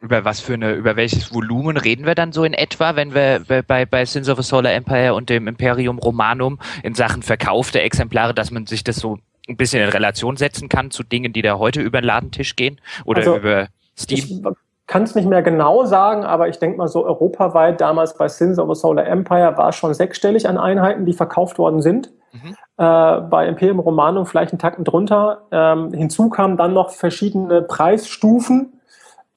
Über 0.00 0.24
was 0.24 0.40
für 0.40 0.54
eine, 0.54 0.72
über 0.72 0.96
welches 0.96 1.34
Volumen 1.34 1.76
reden 1.76 2.06
wir 2.06 2.14
dann 2.14 2.32
so 2.32 2.44
in 2.44 2.54
etwa, 2.54 2.96
wenn 2.96 3.12
wir 3.12 3.42
bei, 3.66 3.84
bei 3.84 4.04
Sins 4.06 4.30
of 4.30 4.38
a 4.38 4.42
Solar 4.42 4.72
Empire 4.72 5.12
und 5.12 5.28
dem 5.28 5.46
Imperium 5.46 5.98
Romanum 5.98 6.58
in 6.82 6.94
Sachen 6.94 7.22
verkaufte 7.22 7.82
Exemplare, 7.82 8.32
dass 8.32 8.50
man 8.50 8.64
sich 8.64 8.82
das 8.82 8.96
so 8.96 9.18
ein 9.46 9.58
bisschen 9.58 9.82
in 9.82 9.90
Relation 9.90 10.38
setzen 10.38 10.70
kann 10.70 10.90
zu 10.90 11.02
Dingen, 11.02 11.34
die 11.34 11.42
da 11.42 11.58
heute 11.58 11.82
über 11.82 12.00
den 12.00 12.06
Ladentisch 12.06 12.56
gehen 12.56 12.80
oder 13.04 13.18
also, 13.18 13.36
über 13.36 13.68
Steam? 13.94 14.18
Ich 14.18 14.42
kann 14.86 15.02
es 15.02 15.16
nicht 15.16 15.28
mehr 15.28 15.42
genau 15.42 15.84
sagen, 15.84 16.24
aber 16.24 16.48
ich 16.48 16.58
denke 16.58 16.78
mal 16.78 16.88
so 16.88 17.04
europaweit 17.04 17.78
damals 17.78 18.16
bei 18.16 18.28
Sins 18.28 18.58
of 18.58 18.70
a 18.70 18.74
Solar 18.74 19.06
Empire 19.06 19.58
war 19.58 19.68
es 19.68 19.76
schon 19.76 19.92
sechsstellig 19.92 20.48
an 20.48 20.56
Einheiten, 20.56 21.04
die 21.04 21.12
verkauft 21.12 21.58
worden 21.58 21.82
sind. 21.82 22.10
Mhm. 22.32 22.56
Äh, 22.76 23.20
bei 23.22 23.46
Imperium 23.48 23.80
Romanum 23.80 24.26
vielleicht 24.26 24.52
einen 24.52 24.58
Tacken 24.58 24.84
drunter. 24.84 25.42
Ähm, 25.50 25.92
hinzu 25.92 26.28
kamen 26.28 26.56
dann 26.56 26.74
noch 26.74 26.90
verschiedene 26.90 27.62
Preisstufen 27.62 28.72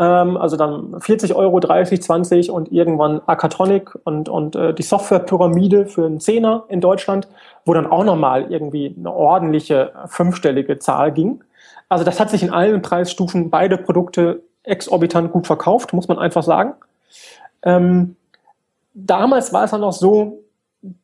ähm, 0.01 0.35
also 0.35 0.57
dann 0.57 0.99
40 0.99 1.35
Euro, 1.35 1.59
30, 1.59 2.01
20 2.01 2.49
und 2.49 2.71
irgendwann 2.71 3.21
Akatronic 3.27 3.95
und, 4.03 4.29
und 4.29 4.55
äh, 4.55 4.73
die 4.73 4.81
Softwarepyramide 4.81 5.85
für 5.85 6.07
einen 6.07 6.19
Zehner 6.19 6.63
in 6.69 6.81
Deutschland, 6.81 7.27
wo 7.65 7.73
dann 7.75 7.85
auch 7.85 8.03
nochmal 8.03 8.51
irgendwie 8.51 8.95
eine 8.97 9.13
ordentliche 9.13 9.93
fünfstellige 10.07 10.79
Zahl 10.79 11.11
ging. 11.11 11.43
Also 11.87 12.03
das 12.03 12.19
hat 12.19 12.31
sich 12.31 12.41
in 12.41 12.49
allen 12.49 12.81
Preisstufen 12.81 13.51
beide 13.51 13.77
Produkte 13.77 14.41
exorbitant 14.63 15.31
gut 15.31 15.45
verkauft, 15.45 15.93
muss 15.93 16.07
man 16.07 16.17
einfach 16.17 16.43
sagen. 16.43 16.73
Ähm, 17.61 18.15
damals 18.95 19.53
war 19.53 19.65
es 19.65 19.71
dann 19.71 19.81
noch 19.81 19.93
so, 19.93 20.39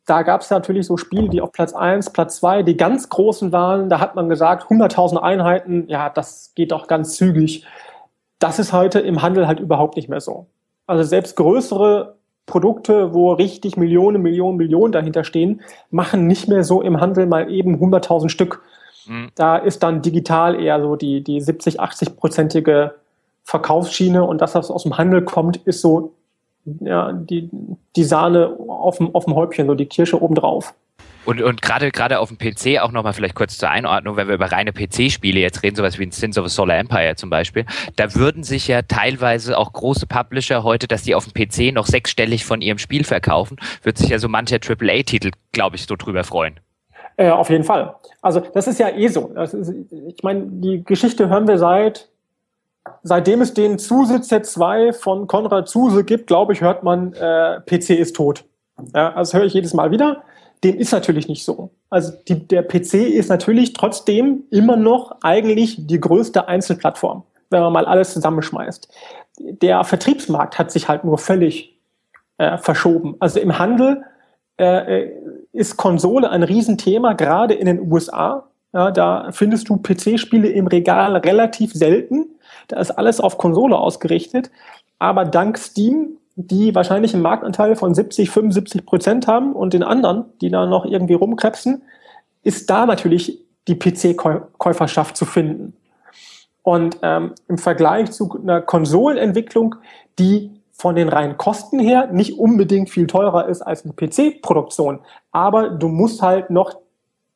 da 0.05 0.23
gab 0.23 0.41
es 0.41 0.49
natürlich 0.49 0.88
so 0.88 0.97
Spiele, 0.97 1.30
die 1.30 1.41
auf 1.41 1.51
Platz 1.51 1.73
1, 1.73 2.11
Platz 2.11 2.38
2, 2.38 2.63
die 2.63 2.78
ganz 2.78 3.09
großen 3.09 3.51
waren. 3.51 3.89
Da 3.89 3.99
hat 3.99 4.15
man 4.15 4.30
gesagt, 4.30 4.69
100.000 4.71 5.17
Einheiten, 5.17 5.88
ja, 5.88 6.09
das 6.09 6.53
geht 6.55 6.71
doch 6.71 6.88
ganz 6.88 7.15
zügig. 7.15 7.65
Das 8.39 8.59
ist 8.59 8.73
heute 8.73 8.99
im 8.99 9.21
Handel 9.21 9.47
halt 9.47 9.59
überhaupt 9.59 9.95
nicht 9.95 10.09
mehr 10.09 10.21
so. 10.21 10.47
Also 10.88 11.03
selbst 11.03 11.36
größere 11.36 12.15
Produkte, 12.45 13.13
wo 13.13 13.34
richtig 13.34 13.78
Millionen, 13.78 14.21
Millionen, 14.21 14.57
Millionen 14.57 14.93
dahinter 14.93 15.23
stehen, 15.23 15.61
machen 15.91 16.28
nicht 16.28 16.47
mehr 16.47 16.63
so 16.63 16.82
im 16.82 16.99
Handel 16.99 17.28
mal 17.28 17.51
eben 17.51 17.75
100.000 17.75 18.30
Stück. 18.30 18.63
Mhm. 19.05 19.30
Da 19.36 19.57
ist 19.57 19.84
dann 19.84 20.01
digital 20.01 20.59
eher 20.59 20.82
so 20.82 20.95
die, 20.95 21.23
die 21.23 21.41
70, 21.41 21.82
80-prozentige 21.82 22.91
Verkaufsschiene 23.43 24.23
und 24.23 24.41
das, 24.41 24.55
was 24.55 24.71
aus 24.71 24.84
dem 24.84 24.97
Handel 24.97 25.23
kommt, 25.23 25.57
ist 25.57 25.82
so 25.82 26.13
ja, 26.80 27.13
die, 27.13 27.49
die 27.95 28.03
Sahne 28.03 28.55
auf 28.68 28.97
dem, 28.97 29.13
auf 29.15 29.26
dem 29.26 29.36
Häubchen, 29.36 29.68
so 29.68 29.76
die 29.76 29.86
Kirsche 29.86 30.22
obendrauf. 30.22 30.74
Und, 31.28 31.41
und 31.41 31.61
gerade 31.61 31.91
gerade 31.91 32.20
auf 32.20 32.30
dem 32.30 32.38
PC 32.38 32.82
auch 32.82 32.93
nochmal 32.93 33.11
vielleicht 33.11 33.36
kurz 33.36 33.57
zur 33.57 33.70
Einordnung, 33.70 34.15
wenn 34.15 34.30
wir 34.30 34.36
über 34.36 34.49
reine 34.49 34.72
PC-Spiele 34.72 35.41
jetzt 35.41 35.61
reden, 35.61 35.76
sowas 35.76 35.99
wie 35.99 36.05
ein 36.05 36.11
Sins 36.11 36.38
of 36.38 36.45
a 36.45 36.47
Solar 36.47 36.78
Empire 36.78 37.15
zum 37.18 37.30
Beispiel, 37.30 37.65
da 37.97 38.15
würden 38.15 38.43
sich 38.43 38.70
ja 38.70 38.82
teilweise 38.82 39.57
auch 39.57 39.74
große 39.74 40.07
Publisher 40.07 40.63
heute, 40.63 40.88
dass 40.88 41.03
die 41.03 41.15
auf 41.15 41.28
dem 41.28 41.34
PC 41.34 41.74
noch 41.74 41.86
sechsstellig 41.86 42.45
von 42.45 42.61
ihrem 42.61 42.78
Spiel 42.78 43.03
verkaufen, 43.03 43.57
wird 43.84 43.97
sich 43.97 44.07
ja 44.07 44.20
so 44.20 44.30
mancher 44.30 44.59
AAA-Titel, 44.65 45.32
glaube 45.51 45.76
ich, 45.76 45.86
so 45.86 45.97
drüber 45.97 46.24
freuen. 46.24 46.61
Äh, 47.18 47.32
auf 47.32 47.49
jeden 47.49 47.65
Fall. 47.65 47.95
Also 48.22 48.39
das 48.39 48.68
ist 48.68 48.80
ja 48.80 48.89
eh 48.89 49.09
so. 49.09 49.28
Ist, 49.34 49.53
ich 49.89 50.24
meine, 50.24 50.43
die 50.45 50.86
Geschichte 50.86 51.28
hören 51.28 51.45
wir 51.45 51.57
seit 51.57 52.07
seitdem 53.03 53.41
es 53.41 53.53
den 53.53 53.79
Zusitzer 53.79 54.43
2 54.43 54.93
von 54.93 55.27
Konrad 55.27 55.67
Zuse 55.67 56.03
gibt, 56.03 56.27
glaube 56.27 56.53
ich, 56.53 56.61
hört 56.61 56.83
man, 56.83 57.13
äh, 57.13 57.59
PC 57.61 57.91
ist 57.91 58.15
tot. 58.15 58.45
Ja, 58.95 59.13
also 59.13 59.38
höre 59.38 59.45
ich 59.45 59.53
jedes 59.53 59.73
Mal 59.73 59.91
wieder. 59.91 60.23
Dem 60.63 60.77
ist 60.77 60.91
natürlich 60.91 61.27
nicht 61.27 61.43
so. 61.45 61.69
Also 61.89 62.13
die, 62.27 62.47
der 62.47 62.63
PC 62.63 62.95
ist 62.95 63.29
natürlich 63.29 63.73
trotzdem 63.73 64.43
immer 64.49 64.75
noch 64.75 65.17
eigentlich 65.21 65.88
die 65.88 65.99
größte 65.99 66.47
Einzelplattform, 66.47 67.23
wenn 67.49 67.61
man 67.61 67.73
mal 67.73 67.85
alles 67.85 68.13
zusammenschmeißt. 68.13 68.88
Der 69.39 69.83
Vertriebsmarkt 69.83 70.57
hat 70.57 70.71
sich 70.71 70.88
halt 70.88 71.03
nur 71.03 71.17
völlig 71.17 71.79
äh, 72.38 72.57
verschoben. 72.57 73.15
Also 73.19 73.39
im 73.39 73.59
Handel 73.59 74.03
äh, 74.57 75.09
ist 75.53 75.77
Konsole 75.77 76.29
ein 76.29 76.43
Riesenthema, 76.43 77.13
gerade 77.13 77.53
in 77.53 77.67
den 77.67 77.91
USA. 77.91 78.47
Ja, 78.73 78.91
da 78.91 79.29
findest 79.31 79.69
du 79.69 79.77
PC-Spiele 79.77 80.49
im 80.49 80.67
Regal 80.67 81.15
relativ 81.17 81.73
selten. 81.73 82.36
Da 82.68 82.80
ist 82.80 82.91
alles 82.91 83.20
auf 83.20 83.38
Konsole 83.38 83.78
ausgerichtet. 83.78 84.51
Aber 84.99 85.26
dank 85.26 85.57
Steam 85.57 86.18
die 86.38 86.76
wahrscheinlich 86.76 87.15
einen 87.15 87.24
Marktanteil 87.24 87.76
von 87.76 87.95
70, 87.95 88.30
75 88.30 88.86
Prozent 88.86 89.28
haben 89.28 89.53
und 89.53 89.74
den 89.74 89.82
anderen, 89.82 90.26
die 90.39 90.51
da 90.51 90.68
noch 90.68 90.86
irgendwie 90.86 91.15
rumkrebsen, 91.15 91.82
ist 92.43 92.70
da 92.70 92.86
natürlich 92.86 93.43
die 93.68 93.76
PC-Käuferschaft 93.76 95.18
zu 95.18 95.26
finden. 95.26 95.74
Und 96.61 96.99
ähm, 97.01 97.34
im 97.47 97.57
Vergleich 97.57 98.11
zu 98.11 98.39
einer 98.39 98.61
Konsolenentwicklung, 98.61 99.76
die 100.20 100.51
von 100.72 100.95
den 100.95 101.09
reinen 101.09 101.38
Kosten 101.38 101.80
her 101.80 102.09
nicht 102.11 102.38
unbedingt 102.38 102.91
viel 102.91 103.07
teurer 103.07 103.47
ist 103.47 103.63
als 103.63 103.84
eine 103.84 103.93
PC-Produktion, 103.93 104.99
aber 105.32 105.70
du 105.70 105.88
musst 105.88 106.22
halt 106.22 106.51
noch 106.51 106.78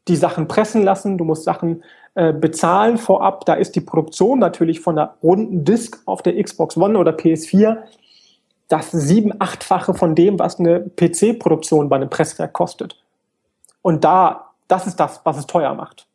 die 0.08 0.16
Sachen 0.16 0.48
pressen 0.48 0.84
lassen, 0.84 1.18
du 1.18 1.26
musst 1.26 1.44
Sachen 1.44 1.84
äh, 2.16 2.34
bezahlen 2.34 2.98
vorab. 2.98 3.46
Da 3.46 3.54
ist 3.54 3.76
die 3.76 3.82
Produktion 3.82 4.40
natürlich 4.40 4.80
von 4.82 4.96
der 4.96 5.16
runden 5.24 5.64
Disk 5.64 6.02
auf 6.06 6.22
der 6.22 6.42
Xbox 6.42 6.78
One 6.78 6.98
oder 6.98 7.12
PS4 7.12 7.78
das 8.72 8.92
sieben, 8.92 9.34
achtfache 9.40 9.94
von 9.94 10.16
dem, 10.16 10.40
was 10.40 10.60
eine 10.60 10.80
PC-Produktion 10.82 11.90
bei 11.90 11.98
einem 11.98 12.10
Presswerk 12.10 12.54
kostet. 12.54 12.96
Und 13.82 14.04
da, 14.04 14.52
das 14.68 14.88
ist 14.88 14.98
das, 14.98 15.22
was 15.24 15.38
es 15.38 15.46
teuer 15.46 15.74
macht. 15.74 16.08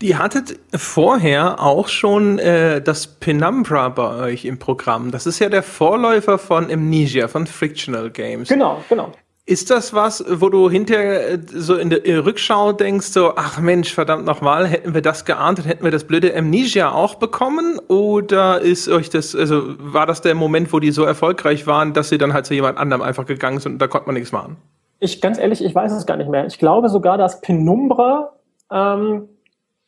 Die 0.00 0.16
hattet 0.16 0.58
vorher 0.74 1.60
auch 1.60 1.88
schon 1.88 2.38
äh, 2.38 2.80
das 2.80 3.06
Penumbra 3.06 3.88
bei 3.88 4.32
euch 4.32 4.44
im 4.44 4.58
Programm. 4.58 5.10
Das 5.10 5.26
ist 5.26 5.38
ja 5.38 5.48
der 5.48 5.62
Vorläufer 5.62 6.38
von 6.38 6.70
Amnesia, 6.70 7.28
von 7.28 7.46
Frictional 7.46 8.10
Games. 8.10 8.48
Genau, 8.48 8.82
genau. 8.88 9.12
Ist 9.52 9.70
das 9.70 9.92
was, 9.92 10.24
wo 10.26 10.48
du 10.48 10.70
hinterher 10.70 11.32
äh, 11.32 11.38
so 11.46 11.76
in 11.76 11.90
der 11.90 12.24
Rückschau 12.24 12.72
denkst, 12.72 13.08
so, 13.08 13.32
ach 13.36 13.60
Mensch, 13.60 13.92
verdammt 13.92 14.24
nochmal, 14.24 14.66
hätten 14.66 14.94
wir 14.94 15.02
das 15.02 15.26
geahnt 15.26 15.58
und 15.58 15.66
hätten 15.66 15.84
wir 15.84 15.90
das 15.90 16.04
blöde 16.04 16.34
Amnesia 16.34 16.90
auch 16.90 17.16
bekommen? 17.16 17.78
Oder 17.88 18.62
ist 18.62 18.88
euch 18.88 19.10
das, 19.10 19.36
also 19.36 19.74
war 19.78 20.06
das 20.06 20.22
der 20.22 20.34
Moment, 20.34 20.72
wo 20.72 20.80
die 20.80 20.90
so 20.90 21.04
erfolgreich 21.04 21.66
waren, 21.66 21.92
dass 21.92 22.08
sie 22.08 22.16
dann 22.16 22.32
halt 22.32 22.46
zu 22.46 22.54
jemand 22.54 22.78
anderem 22.78 23.02
einfach 23.02 23.26
gegangen 23.26 23.60
sind 23.60 23.72
und 23.72 23.78
da 23.78 23.88
konnte 23.88 24.06
man 24.06 24.14
nichts 24.14 24.32
machen? 24.32 24.56
Ich, 25.00 25.20
ganz 25.20 25.38
ehrlich, 25.38 25.62
ich 25.62 25.74
weiß 25.74 25.92
es 25.92 26.06
gar 26.06 26.16
nicht 26.16 26.30
mehr. 26.30 26.46
Ich 26.46 26.58
glaube 26.58 26.88
sogar, 26.88 27.18
dass 27.18 27.42
Penumbra 27.42 28.32
ähm, 28.70 29.28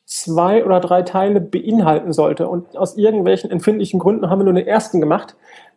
zwei 0.04 0.62
oder 0.64 0.80
drei 0.80 1.02
Teile 1.02 1.40
beinhalten 1.40 2.12
sollte. 2.12 2.48
Und 2.48 2.76
aus 2.76 2.98
irgendwelchen 2.98 3.50
empfindlichen 3.50 3.98
Gründen 3.98 4.28
haben 4.28 4.40
wir 4.40 4.44
nur 4.44 4.52
den 4.52 4.66
ersten 4.66 5.00
gemacht. 5.00 5.36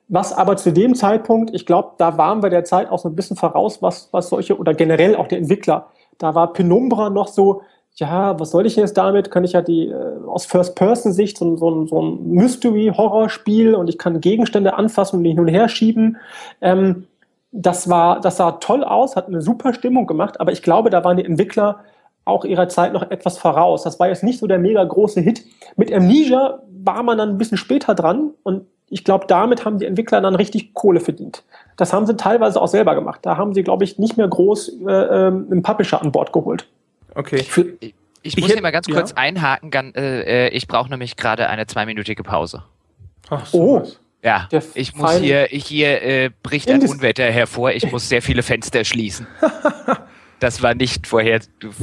Was 0.10 0.32
aber 0.32 0.55
zu 0.55 0.72
dem 0.72 0.95
Zeitpunkt, 0.95 1.53
ich 1.53 1.66
glaube, 1.66 1.91
da 1.97 2.18
waren 2.18 2.41
wir 2.41 2.49
der 2.49 2.64
Zeit 2.64 2.89
auch 2.89 2.99
so 2.99 3.10
ein 3.10 3.16
bisschen 3.16 3.36
voraus, 3.36 3.82
was, 3.82 4.10
was 4.12 4.30
solche 4.30 4.58
oder 4.58 4.74
generell 4.74 5.16
auch 5.16 5.28
der 5.28 5.39
Entwickler. 5.39 5.88
Da 6.18 6.34
war 6.34 6.53
Penumbra 6.53 7.10
noch 7.10 7.28
so, 7.28 7.62
ja, 7.95 8.39
was 8.39 8.51
soll 8.51 8.66
ich 8.66 8.76
jetzt 8.76 8.97
damit? 8.97 9.32
Kann 9.32 9.43
ich 9.43 9.53
ja 9.53 9.62
die 9.62 9.88
äh, 9.88 10.26
aus 10.28 10.45
First-Person-Sicht 10.45 11.38
so, 11.38 11.58
so, 11.58 11.86
so 11.88 12.01
ein 12.01 12.30
Mystery-Horror-Spiel 12.30 13.76
und 13.76 13.89
ich 13.89 13.97
kann 13.97 14.22
Gegenstände 14.22 14.76
anfassen 14.76 15.18
und 15.20 15.26
hin 15.26 15.39
und 15.39 15.47
her 15.47 15.68
schieben. 15.68 16.18
Ähm, 16.62 17.08
das 17.51 17.89
war, 17.89 18.22
das 18.22 18.38
sah 18.38 18.53
toll 18.53 18.84
aus, 18.84 19.16
hat 19.16 19.28
eine 19.28 19.41
super 19.41 19.74
Stimmung 19.74 20.05
gemacht, 20.05 20.39
aber 20.39 20.51
ich 20.51 20.62
glaube, 20.62 20.89
da 20.89 21.03
waren 21.03 21.18
die 21.18 21.26
Entwickler 21.26 21.80
auch 22.24 22.45
ihrer 22.45 22.70
Zeit 22.70 22.93
noch 22.93 23.10
etwas 23.10 23.38
voraus. 23.38 23.84
Das 23.84 23.99
war 23.99 24.10
jetzt 24.10 24.24
nicht 24.24 24.39
so 24.39 24.47
der 24.47 24.60
mega 24.60 24.84
große 24.84 25.22
Hit. 25.22 25.43
Mit 25.76 25.91
Amnesia 25.91 26.62
war 26.84 27.01
man 27.03 27.18
dann 27.18 27.30
ein 27.30 27.38
bisschen 27.38 27.58
später 27.58 27.95
dran 27.95 28.32
und 28.43 28.68
ich 28.89 29.03
glaube, 29.03 29.25
damit 29.27 29.65
haben 29.65 29.79
die 29.79 29.85
Entwickler 29.85 30.21
dann 30.21 30.35
richtig 30.35 30.73
Kohle 30.73 30.99
verdient. 30.99 31.43
Das 31.75 31.93
haben 31.93 32.05
sie 32.05 32.15
teilweise 32.15 32.61
auch 32.61 32.67
selber 32.67 32.95
gemacht. 32.95 33.19
Da 33.23 33.38
haben 33.38 33.53
sie, 33.53 33.63
glaube 33.63 33.83
ich, 33.83 33.99
nicht 33.99 34.17
mehr 34.17 34.27
groß 34.27 34.69
äh, 34.88 34.91
ähm, 34.91 35.47
einen 35.51 35.61
Publisher 35.61 36.01
an 36.01 36.11
Bord 36.11 36.31
geholt. 36.33 36.67
Okay. 37.13 37.43
Für, 37.43 37.65
ich, 37.79 37.93
ich 38.21 38.38
muss 38.38 38.51
hier 38.51 38.61
mal 38.61 38.71
ganz 38.71 38.88
kurz 38.88 39.11
ja. 39.11 39.17
einhaken. 39.17 39.71
Äh, 39.95 40.49
ich 40.49 40.67
brauche 40.67 40.89
nämlich 40.89 41.17
gerade 41.17 41.49
eine 41.49 41.67
zweiminütige 41.67 42.23
Pause. 42.23 42.63
Ach 43.29 43.45
so. 43.45 43.59
Oh. 43.59 43.83
Ja, 44.23 44.49
ich 44.73 44.95
muss 44.95 45.17
hier, 45.17 45.47
hier 45.49 46.01
äh, 46.01 46.31
bricht 46.41 46.69
ein 46.69 46.81
Unwetter 46.81 47.25
hervor. 47.25 47.71
Ich 47.71 47.91
muss 47.91 48.09
sehr 48.09 48.21
viele 48.21 48.41
Fenster 48.41 48.83
schließen. 48.83 49.27
das 50.39 50.63
war 50.63 50.73
nicht 50.73 51.07
vorher, 51.07 51.39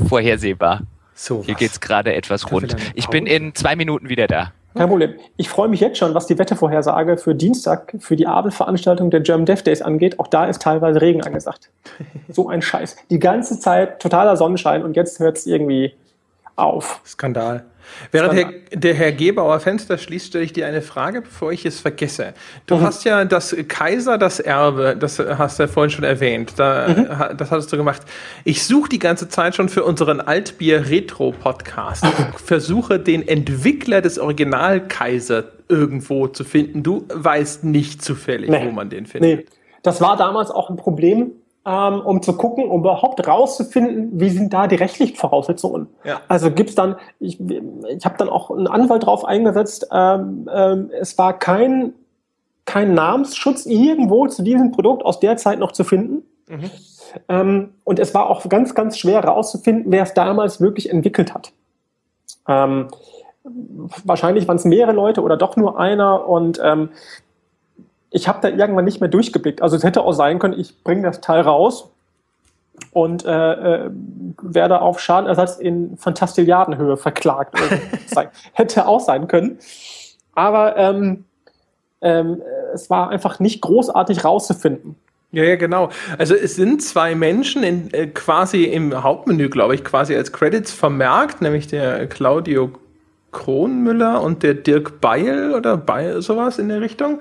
vorhersehbar. 0.09 0.83
So 1.15 1.45
hier 1.45 1.55
geht 1.55 1.71
es 1.71 1.81
gerade 1.81 2.13
etwas 2.15 2.51
rund. 2.51 2.77
Ich 2.95 3.07
bin 3.07 3.27
in 3.27 3.55
zwei 3.55 3.77
Minuten 3.77 4.09
wieder 4.09 4.27
da. 4.27 4.53
Kein 4.75 4.89
Problem. 4.89 5.15
Ich 5.37 5.49
freue 5.49 5.69
mich 5.69 5.81
jetzt 5.81 5.99
schon, 5.99 6.15
was 6.15 6.27
die 6.27 6.37
Wettevorhersage 6.37 7.17
für 7.17 7.35
Dienstag, 7.35 7.95
für 8.01 8.17
die 8.17 8.27
Abendveranstaltung 8.27 9.11
der 9.11 9.21
German 9.21 9.47
Dev 9.47 9.63
Days 9.63 9.83
angeht. 9.83 10.19
Auch 10.19 10.27
da 10.27 10.47
ist 10.47 10.63
teilweise 10.63 11.01
Regen 11.01 11.23
angesagt. 11.23 11.71
So 12.29 12.49
ein 12.49 12.63
Scheiß. 12.63 12.97
Die 13.11 13.21
ganze 13.21 13.61
Zeit 13.61 14.01
totaler 14.01 14.37
Sonnenschein 14.37 14.83
und 14.83 14.97
jetzt 14.97 15.21
hört 15.21 15.37
es 15.37 15.47
irgendwie 15.47 15.95
auf. 16.57 17.01
Skandal. 17.05 17.65
Während 18.11 18.35
Herr, 18.35 18.51
der 18.73 18.95
Herr 18.95 19.13
Gebauer 19.13 19.61
Fenster 19.61 19.99
schließt, 19.99 20.29
stelle 20.29 20.45
ich 20.45 20.53
dir 20.53 20.67
eine 20.67 20.83
Frage, 20.83 21.23
bevor 21.23 21.53
ich 21.53 21.67
es 21.67 21.81
vergesse. 21.81 22.35
Du 22.67 22.77
mhm. 22.77 22.83
hast 22.83 23.05
ja 23.05 23.25
das 23.25 23.55
Kaiser, 23.69 24.19
das 24.19 24.41
Erbe, 24.41 24.97
das 24.99 25.19
hast 25.19 25.59
du 25.59 25.65
ja 25.65 25.67
vorhin 25.69 25.91
schon 25.91 26.05
erwähnt. 26.05 26.55
Da, 26.57 26.89
mhm. 26.89 27.37
Das 27.37 27.51
hattest 27.51 27.73
du 27.73 27.77
gemacht. 27.77 28.03
Ich 28.45 28.65
suche 28.65 28.89
die 28.89 28.99
ganze 28.99 29.29
Zeit 29.29 29.55
schon 29.55 29.69
für 29.69 29.85
unseren 29.85 30.21
Altbier-Retro-Podcast. 30.21 32.07
versuche 32.37 32.99
den 32.99 33.27
Entwickler 33.27 34.01
des 34.01 34.19
Original 34.19 34.87
Kaiser 34.87 35.45
irgendwo 35.69 36.27
zu 36.29 36.45
finden. 36.45 36.83
Du 36.83 37.07
weißt 37.13 37.65
nicht 37.65 38.03
zufällig, 38.03 38.51
nee. 38.51 38.65
wo 38.65 38.71
man 38.71 38.91
den 38.91 39.07
findet. 39.07 39.41
Nee. 39.41 39.47
Das 39.83 40.01
war 40.01 40.17
damals 40.17 40.51
auch 40.51 40.71
ein 40.71 40.77
Problem 40.77 41.33
ähm, 41.67 42.01
um 42.01 42.23
zu 42.23 42.37
gucken, 42.37 42.69
um 42.69 42.81
überhaupt 42.81 43.27
rauszufinden, 43.27 44.21
wie 44.21 44.29
sind 44.29 44.53
da 44.53 44.67
die 44.67 44.77
rechtlichen 44.77 45.17
Voraussetzungen. 45.17 45.89
Ja. 46.05 46.21
Also 46.29 46.51
gibt's 46.51 46.75
dann, 46.75 46.97
ich, 47.21 47.41
ich 47.41 48.05
habe 48.05 48.17
dann 48.19 48.29
auch 48.29 48.51
einen 48.51 48.67
Anwalt 48.67 49.07
drauf 49.07 49.25
eingesetzt, 49.25 49.89
ähm, 49.93 50.49
ähm, 50.53 50.91
es 50.99 51.17
war 51.17 51.39
kein, 51.39 51.95
kein 52.67 52.95
Namensschutz 52.95 53.67
irgendwo 53.67 54.27
zu 54.27 54.43
diesem 54.43 54.73
Produkt 54.73 55.05
aus 55.05 55.21
der 55.21 55.37
Zeit 55.37 55.59
noch 55.59 55.73
zu 55.73 55.85
finden. 55.85 56.23
Mhm. 56.49 56.71
Ähm, 57.29 57.75
und 57.85 57.99
es 57.99 58.15
war 58.15 58.29
auch 58.29 58.47
ganz, 58.49 58.75
ganz 58.75 58.99
schwer 58.99 59.25
rauszufinden, 59.25 59.91
wer 59.91 60.03
es 60.03 60.15
damals 60.15 60.61
wirklich 60.61 60.91
entwickelt 60.91 61.33
hat. 61.33 61.53
Ähm, 62.47 62.89
wahrscheinlich 64.05 64.49
waren 64.49 64.57
es 64.57 64.65
mehrere 64.65 64.93
Leute 64.93 65.23
oder 65.23 65.37
doch 65.37 65.57
nur 65.57 65.79
einer 65.79 66.29
und 66.29 66.61
ähm, 66.63 66.91
ich 68.15 68.29
habe 68.29 68.39
da 68.41 68.49
irgendwann 68.49 68.85
nicht 68.85 69.01
mehr 69.01 69.11
durchgeblickt. 69.11 69.61
Also 69.61 69.77
es 69.77 69.83
hätte 69.83 70.03
auch 70.03 70.13
sein 70.13 70.39
können, 70.39 70.59
ich 70.59 70.85
bringe 70.85 71.03
das 71.03 71.21
Teil 71.21 71.41
raus 71.41 71.91
und 72.93 73.25
äh, 73.25 73.31
äh, 73.31 73.91
werde 74.41 74.81
auf 74.81 75.01
Schadenersatz 75.01 75.59
in 75.59 75.97
Fantastilliardenhöhe 75.97 76.97
verklagt. 76.97 77.59
hätte 78.53 78.87
auch 78.87 79.01
sein 79.01 79.27
können. 79.27 79.59
Aber 80.33 80.77
ähm, 80.77 81.25
ähm, 82.03 82.41
es 82.73 82.89
war 82.89 83.11
einfach 83.11 83.41
nicht 83.41 83.61
großartig 83.61 84.25
rauszufinden. 84.25 84.95
Ja, 85.33 85.43
ja, 85.43 85.57
genau. 85.57 85.89
Also 86.17 86.37
es 86.37 86.55
sind 86.55 86.83
zwei 86.83 87.17
Menschen 87.17 87.65
in, 87.65 87.93
äh, 87.93 88.07
quasi 88.07 88.63
im 88.65 89.03
Hauptmenü, 89.03 89.49
glaube 89.49 89.75
ich, 89.75 89.83
quasi 89.83 90.15
als 90.15 90.33
Credits 90.33 90.71
vermerkt, 90.71 91.43
nämlich 91.43 91.67
der 91.67 92.07
Claudio 92.07 92.71
Kronmüller 93.35 94.23
und 94.23 94.43
der 94.43 94.55
Dirk 94.55 95.03
Beil 95.03 95.53
oder 95.53 95.77
Beil, 95.77 96.23
sowas 96.23 96.59
in 96.59 96.71
der 96.71 96.81
Richtung. 96.81 97.21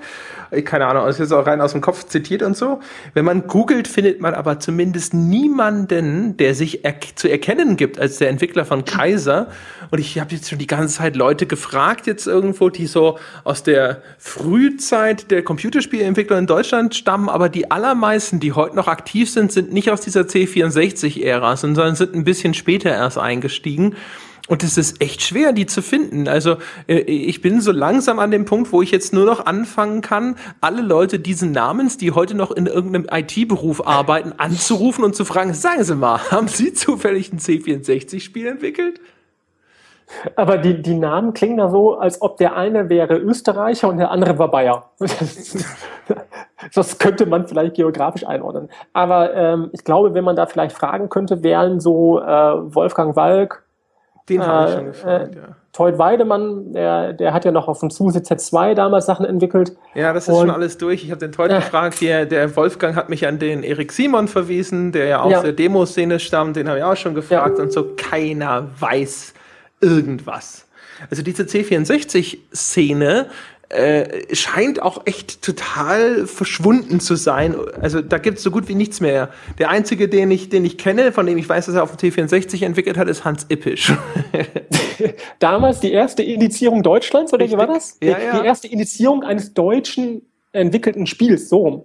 Keine 0.64 0.86
Ahnung, 0.86 1.06
ist 1.08 1.18
jetzt 1.18 1.32
auch 1.32 1.46
rein 1.46 1.60
aus 1.60 1.72
dem 1.72 1.82
Kopf 1.82 2.06
zitiert 2.06 2.42
und 2.42 2.56
so. 2.56 2.80
Wenn 3.12 3.26
man 3.26 3.46
googelt, 3.46 3.88
findet 3.88 4.20
man 4.20 4.32
aber 4.32 4.60
zumindest 4.60 5.12
niemanden, 5.12 6.36
der 6.38 6.54
sich 6.54 6.84
er 6.84 6.94
zu 7.14 7.28
erkennen 7.28 7.76
gibt 7.76 7.98
als 7.98 8.18
der 8.18 8.30
Entwickler 8.30 8.64
von 8.64 8.84
Kaiser. 8.84 9.48
Und 9.90 9.98
ich 9.98 10.18
habe 10.18 10.34
jetzt 10.34 10.48
schon 10.48 10.58
die 10.58 10.66
ganze 10.66 10.98
Zeit 10.98 11.16
Leute 11.16 11.46
gefragt, 11.46 12.06
jetzt 12.06 12.26
irgendwo, 12.26 12.70
die 12.70 12.86
so 12.86 13.18
aus 13.42 13.62
der 13.62 14.02
Frühzeit 14.18 15.30
der 15.30 15.42
Computerspielentwickler 15.42 16.38
in 16.38 16.46
Deutschland 16.46 16.94
stammen, 16.94 17.28
aber 17.28 17.48
die 17.48 17.70
allermeisten, 17.70 18.40
die 18.40 18.52
heute 18.52 18.76
noch 18.76 18.88
aktiv 18.88 19.30
sind, 19.30 19.52
sind 19.52 19.72
nicht 19.72 19.90
aus 19.90 20.00
dieser 20.00 20.22
C64-Ära, 20.22 21.56
sondern 21.56 21.96
sind 21.96 22.14
ein 22.14 22.24
bisschen 22.24 22.54
später 22.54 22.90
erst 22.90 23.18
eingestiegen. 23.18 23.96
Und 24.46 24.62
es 24.62 24.76
ist 24.76 25.00
echt 25.00 25.22
schwer, 25.22 25.52
die 25.52 25.64
zu 25.64 25.80
finden. 25.80 26.28
Also 26.28 26.56
äh, 26.86 26.98
ich 26.98 27.40
bin 27.40 27.62
so 27.62 27.72
langsam 27.72 28.18
an 28.18 28.30
dem 28.30 28.44
Punkt, 28.44 28.72
wo 28.72 28.82
ich 28.82 28.90
jetzt 28.90 29.14
nur 29.14 29.24
noch 29.24 29.46
anfangen 29.46 30.02
kann, 30.02 30.36
alle 30.60 30.82
Leute 30.82 31.18
diesen 31.18 31.52
Namens, 31.52 31.96
die 31.96 32.10
heute 32.10 32.34
noch 32.34 32.50
in 32.50 32.66
irgendeinem 32.66 33.06
IT-Beruf 33.10 33.86
arbeiten, 33.86 34.34
anzurufen 34.36 35.02
und 35.02 35.16
zu 35.16 35.24
fragen, 35.24 35.54
sagen 35.54 35.82
Sie 35.82 35.94
mal, 35.94 36.18
haben 36.30 36.48
Sie 36.48 36.74
zufällig 36.74 37.32
ein 37.32 37.38
C64-Spiel 37.38 38.46
entwickelt? 38.46 39.00
Aber 40.36 40.58
die, 40.58 40.82
die 40.82 40.94
Namen 40.94 41.32
klingen 41.32 41.56
da 41.56 41.70
so, 41.70 41.94
als 41.96 42.20
ob 42.20 42.36
der 42.36 42.54
eine 42.54 42.90
wäre 42.90 43.16
Österreicher 43.16 43.88
und 43.88 43.96
der 43.96 44.10
andere 44.10 44.38
war 44.38 44.50
Bayer. 44.50 44.90
Das, 46.74 46.98
könnte 46.98 47.26
man 47.26 47.46
vielleicht 47.46 47.74
geografisch 47.74 48.26
einordnen. 48.26 48.70
Aber 48.92 49.34
ähm, 49.34 49.70
ich 49.72 49.84
glaube, 49.84 50.14
wenn 50.14 50.24
man 50.24 50.36
da 50.36 50.46
vielleicht 50.46 50.74
fragen 50.74 51.08
könnte, 51.10 51.42
wären 51.42 51.78
so 51.78 52.20
äh, 52.20 52.24
Wolfgang 52.74 53.16
Walk, 53.16 53.63
den 54.28 54.40
äh, 54.40 54.44
habe 54.44 54.68
ich 54.68 54.76
schon 54.76 54.86
gefragt, 54.86 55.34
äh, 55.34 55.38
ja. 55.38 55.56
Toyd 55.72 55.98
Weidemann, 55.98 56.72
der, 56.72 57.12
der 57.12 57.34
hat 57.34 57.44
ja 57.44 57.50
noch 57.50 57.66
auf 57.66 57.80
dem 57.80 57.90
SUSE 57.90 58.20
Z2 58.20 58.74
damals 58.74 59.06
Sachen 59.06 59.26
entwickelt. 59.26 59.76
Ja, 59.94 60.12
das 60.12 60.28
ist 60.28 60.34
und, 60.34 60.40
schon 60.42 60.50
alles 60.50 60.78
durch. 60.78 61.02
Ich 61.02 61.10
habe 61.10 61.18
den 61.18 61.32
Toyd 61.32 61.50
ja. 61.50 61.58
gefragt. 61.58 62.00
Der, 62.00 62.26
der 62.26 62.54
Wolfgang 62.56 62.94
hat 62.94 63.10
mich 63.10 63.26
an 63.26 63.40
den 63.40 63.64
Erik 63.64 63.90
Simon 63.90 64.28
verwiesen, 64.28 64.92
der 64.92 65.06
ja 65.06 65.20
aus 65.20 65.32
ja. 65.32 65.42
der 65.42 65.52
Demoszene 65.52 66.20
stammt. 66.20 66.54
Den 66.56 66.68
habe 66.68 66.78
ich 66.78 66.84
auch 66.84 66.96
schon 66.96 67.14
gefragt. 67.14 67.58
Und 67.58 67.72
so 67.72 67.92
keiner 67.96 68.68
weiß 68.78 69.34
irgendwas. 69.80 70.68
Also 71.10 71.22
diese 71.22 71.42
C64-Szene 71.42 73.26
äh, 73.70 74.34
scheint 74.34 74.82
auch 74.82 75.02
echt 75.06 75.42
total 75.42 76.26
verschwunden 76.26 77.00
zu 77.00 77.16
sein. 77.16 77.56
Also 77.80 78.02
da 78.02 78.18
gibt 78.18 78.38
es 78.38 78.44
so 78.44 78.50
gut 78.50 78.68
wie 78.68 78.74
nichts 78.74 79.00
mehr. 79.00 79.30
Der 79.58 79.70
einzige, 79.70 80.08
den 80.08 80.30
ich, 80.30 80.48
den 80.48 80.64
ich 80.64 80.78
kenne, 80.78 81.12
von 81.12 81.26
dem 81.26 81.38
ich 81.38 81.48
weiß, 81.48 81.66
dass 81.66 81.74
er 81.74 81.82
auf 81.82 81.96
dem 81.96 82.10
T64 82.12 82.64
entwickelt 82.64 82.96
hat, 82.96 83.08
ist 83.08 83.24
Hans 83.24 83.46
Ippisch. 83.48 83.92
Damals 85.38 85.80
die 85.80 85.92
erste 85.92 86.22
Indizierung 86.22 86.82
Deutschlands, 86.82 87.32
oder 87.32 87.44
Richtig. 87.44 87.58
wie 87.58 87.60
war 87.60 87.74
das? 87.74 87.96
Ja, 88.02 88.18
ja. 88.18 88.40
Die 88.40 88.46
erste 88.46 88.68
Indizierung 88.68 89.22
eines 89.22 89.54
deutschen 89.54 90.22
entwickelten 90.52 91.06
Spiels, 91.06 91.48
so 91.48 91.58
rum. 91.58 91.84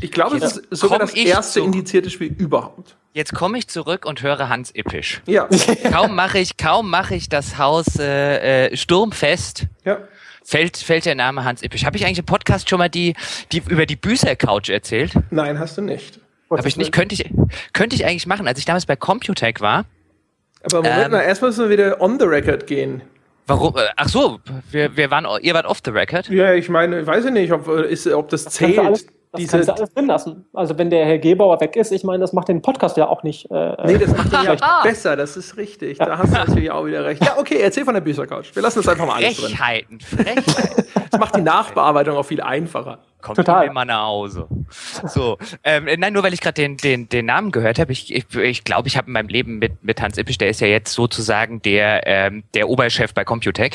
Ich 0.00 0.12
glaube, 0.12 0.36
es 0.36 0.58
ist 0.58 0.78
sogar 0.78 1.00
das 1.00 1.14
erste 1.14 1.60
zu. 1.60 1.66
indizierte 1.66 2.10
Spiel 2.10 2.34
überhaupt. 2.38 2.96
Jetzt 3.14 3.34
komme 3.34 3.58
ich 3.58 3.68
zurück 3.68 4.06
und 4.06 4.22
höre 4.22 4.48
Hans 4.48 4.70
Ippisch. 4.74 5.22
Ja. 5.26 5.48
kaum 5.90 6.14
mache 6.14 6.38
ich, 6.38 6.56
kaum 6.56 6.88
mache 6.88 7.14
ich 7.14 7.28
das 7.28 7.58
Haus 7.58 7.98
äh, 7.98 8.68
äh, 8.68 8.76
sturmfest. 8.76 9.66
Ja 9.84 9.98
fällt, 10.44 10.76
fällt 10.76 11.06
der 11.06 11.14
Name 11.14 11.44
Hans 11.44 11.62
Ippisch. 11.62 11.84
Habe 11.84 11.96
ich 11.96 12.04
eigentlich 12.04 12.18
im 12.18 12.26
Podcast 12.26 12.68
schon 12.68 12.78
mal 12.78 12.88
die, 12.88 13.14
die 13.52 13.62
über 13.68 13.86
die 13.86 13.96
Büßer-Couch 13.96 14.68
erzählt? 14.68 15.12
Nein, 15.30 15.58
hast 15.58 15.78
du 15.78 15.82
nicht. 15.82 16.20
Habe 16.50 16.68
ich 16.68 16.76
nicht. 16.76 16.92
Könnte 16.92 17.14
ich, 17.14 17.30
könnte 17.72 17.96
ich 17.96 18.04
eigentlich 18.04 18.26
machen. 18.26 18.46
Als 18.46 18.58
ich 18.58 18.64
damals 18.64 18.86
bei 18.86 18.96
Computec 18.96 19.60
war. 19.60 19.84
Aber 20.64 20.76
Moment 20.76 21.06
ähm, 21.06 21.10
mal, 21.12 21.20
erstmal 21.20 21.50
müssen 21.50 21.64
wir 21.64 21.70
wieder 21.70 22.00
on 22.00 22.18
the 22.18 22.26
record 22.26 22.66
gehen. 22.66 23.02
Warum? 23.46 23.76
Äh, 23.76 23.88
ach 23.96 24.08
so, 24.08 24.38
wir, 24.70 24.96
wir 24.96 25.10
waren, 25.10 25.26
ihr 25.42 25.54
wart 25.54 25.66
off 25.66 25.80
the 25.84 25.90
record? 25.90 26.28
Ja, 26.28 26.52
ich 26.52 26.68
meine, 26.68 27.06
weiß 27.06 27.24
ich 27.24 27.32
nicht, 27.32 27.52
ob, 27.52 27.68
ist, 27.68 28.06
ob 28.06 28.28
das, 28.28 28.44
das 28.44 28.54
zählt. 28.54 29.06
Das 29.32 29.40
diese 29.40 29.52
kannst 29.52 29.68
du 29.70 29.72
alles 29.72 29.94
drin 29.94 30.06
lassen. 30.06 30.44
Also 30.52 30.76
wenn 30.76 30.90
der 30.90 31.06
Herr 31.06 31.18
Gebauer 31.18 31.58
weg 31.60 31.74
ist, 31.76 31.90
ich 31.90 32.04
meine, 32.04 32.18
das 32.18 32.34
macht 32.34 32.48
den 32.48 32.60
Podcast 32.60 32.98
ja 32.98 33.08
auch 33.08 33.22
nicht. 33.22 33.50
Äh, 33.50 33.76
nee, 33.86 33.96
das 33.96 34.14
macht 34.14 34.30
den 34.30 34.42
ja 34.42 34.56
ah. 34.60 34.82
besser, 34.82 35.16
das 35.16 35.38
ist 35.38 35.56
richtig. 35.56 35.98
Ja. 35.98 36.04
Da 36.04 36.18
hast 36.18 36.34
du 36.34 36.38
natürlich 36.38 36.70
auch 36.70 36.84
wieder 36.84 37.02
recht. 37.02 37.24
Ja, 37.24 37.38
okay, 37.38 37.58
erzähl 37.58 37.86
von 37.86 37.94
der 37.94 38.02
Büchercouch. 38.02 38.54
Wir 38.54 38.62
lassen 38.62 38.80
das 38.80 38.88
einfach 38.88 39.06
mal 39.06 39.14
alles 39.14 39.38
drin. 39.38 39.48
Frechheiten, 39.48 40.00
Frechheiten. 40.00 40.84
Das 41.10 41.20
macht 41.20 41.36
die 41.36 41.42
Nachbearbeitung 41.42 42.16
auch 42.16 42.22
viel 42.22 42.40
einfacher. 42.40 42.98
Kommt 43.20 43.36
Total. 43.36 43.70
mal 43.70 43.84
nach 43.84 44.06
Hause. 44.06 44.48
So, 45.06 45.36
ähm, 45.62 45.86
nein, 45.98 46.12
nur 46.12 46.22
weil 46.22 46.32
ich 46.32 46.40
gerade 46.40 46.54
den, 46.54 46.78
den, 46.78 47.06
den 47.10 47.26
Namen 47.26 47.52
gehört 47.52 47.78
habe, 47.78 47.92
ich 47.92 48.06
glaube, 48.06 48.46
ich, 48.46 48.50
ich, 48.50 48.64
glaub, 48.64 48.86
ich 48.86 48.96
habe 48.96 49.08
in 49.08 49.12
meinem 49.12 49.28
Leben 49.28 49.58
mit, 49.58 49.84
mit 49.84 50.00
Hans 50.00 50.16
Ippisch, 50.16 50.38
der 50.38 50.48
ist 50.48 50.62
ja 50.62 50.68
jetzt 50.68 50.94
sozusagen 50.94 51.60
der, 51.60 52.06
ähm, 52.06 52.44
der 52.54 52.68
Oberchef 52.68 53.12
bei 53.12 53.24
Computec. 53.24 53.74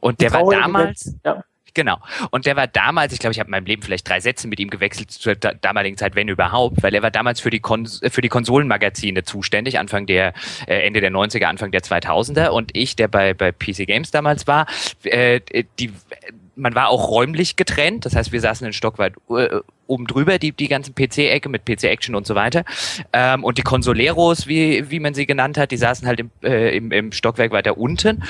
Und 0.00 0.20
der 0.20 0.32
war 0.32 0.48
damals, 0.50 1.14
ja. 1.24 1.42
Genau. 1.76 1.98
Und 2.30 2.46
der 2.46 2.56
war 2.56 2.66
damals, 2.66 3.12
ich 3.12 3.18
glaube, 3.18 3.32
ich 3.32 3.38
habe 3.38 3.48
in 3.48 3.50
meinem 3.50 3.66
Leben 3.66 3.82
vielleicht 3.82 4.08
drei 4.08 4.18
Sätze 4.18 4.48
mit 4.48 4.58
ihm 4.58 4.70
gewechselt 4.70 5.10
zur 5.10 5.34
damaligen 5.34 5.98
Zeit, 5.98 6.14
wenn 6.14 6.26
überhaupt, 6.26 6.82
weil 6.82 6.94
er 6.94 7.02
war 7.02 7.10
damals 7.10 7.38
für 7.38 7.50
die, 7.50 7.60
Kons 7.60 8.00
für 8.08 8.22
die 8.22 8.30
Konsolenmagazine 8.30 9.24
zuständig, 9.24 9.78
Anfang 9.78 10.06
der, 10.06 10.32
äh, 10.66 10.86
Ende 10.86 11.02
der 11.02 11.10
90er, 11.10 11.44
Anfang 11.44 11.72
der 11.72 11.82
2000er. 11.82 12.48
Und 12.48 12.74
ich, 12.74 12.96
der 12.96 13.08
bei, 13.08 13.34
bei 13.34 13.52
PC 13.52 13.86
Games 13.86 14.10
damals 14.10 14.46
war, 14.46 14.66
äh, 15.04 15.40
die 15.78 15.92
man 16.56 16.74
war 16.74 16.88
auch 16.88 17.08
räumlich 17.08 17.56
getrennt, 17.56 18.06
das 18.06 18.16
heißt, 18.16 18.32
wir 18.32 18.40
saßen 18.40 18.66
ein 18.66 18.72
Stock 18.72 18.98
weit 18.98 19.14
äh, 19.30 19.60
oben 19.86 20.06
drüber, 20.06 20.38
die, 20.38 20.52
die 20.52 20.68
ganzen 20.68 20.94
PC-Ecke 20.94 21.48
mit 21.48 21.64
PC-Action 21.64 22.14
und 22.14 22.26
so 22.26 22.34
weiter. 22.34 22.64
Ähm, 23.12 23.44
und 23.44 23.58
die 23.58 23.62
Consoleros, 23.62 24.46
wie, 24.46 24.90
wie 24.90 24.98
man 24.98 25.14
sie 25.14 25.26
genannt 25.26 25.58
hat, 25.58 25.70
die 25.70 25.76
saßen 25.76 26.08
halt 26.08 26.20
im, 26.20 26.30
äh, 26.42 26.76
im, 26.76 26.90
im 26.90 27.12
Stockwerk 27.12 27.52
weiter 27.52 27.78
unten. 27.78 28.24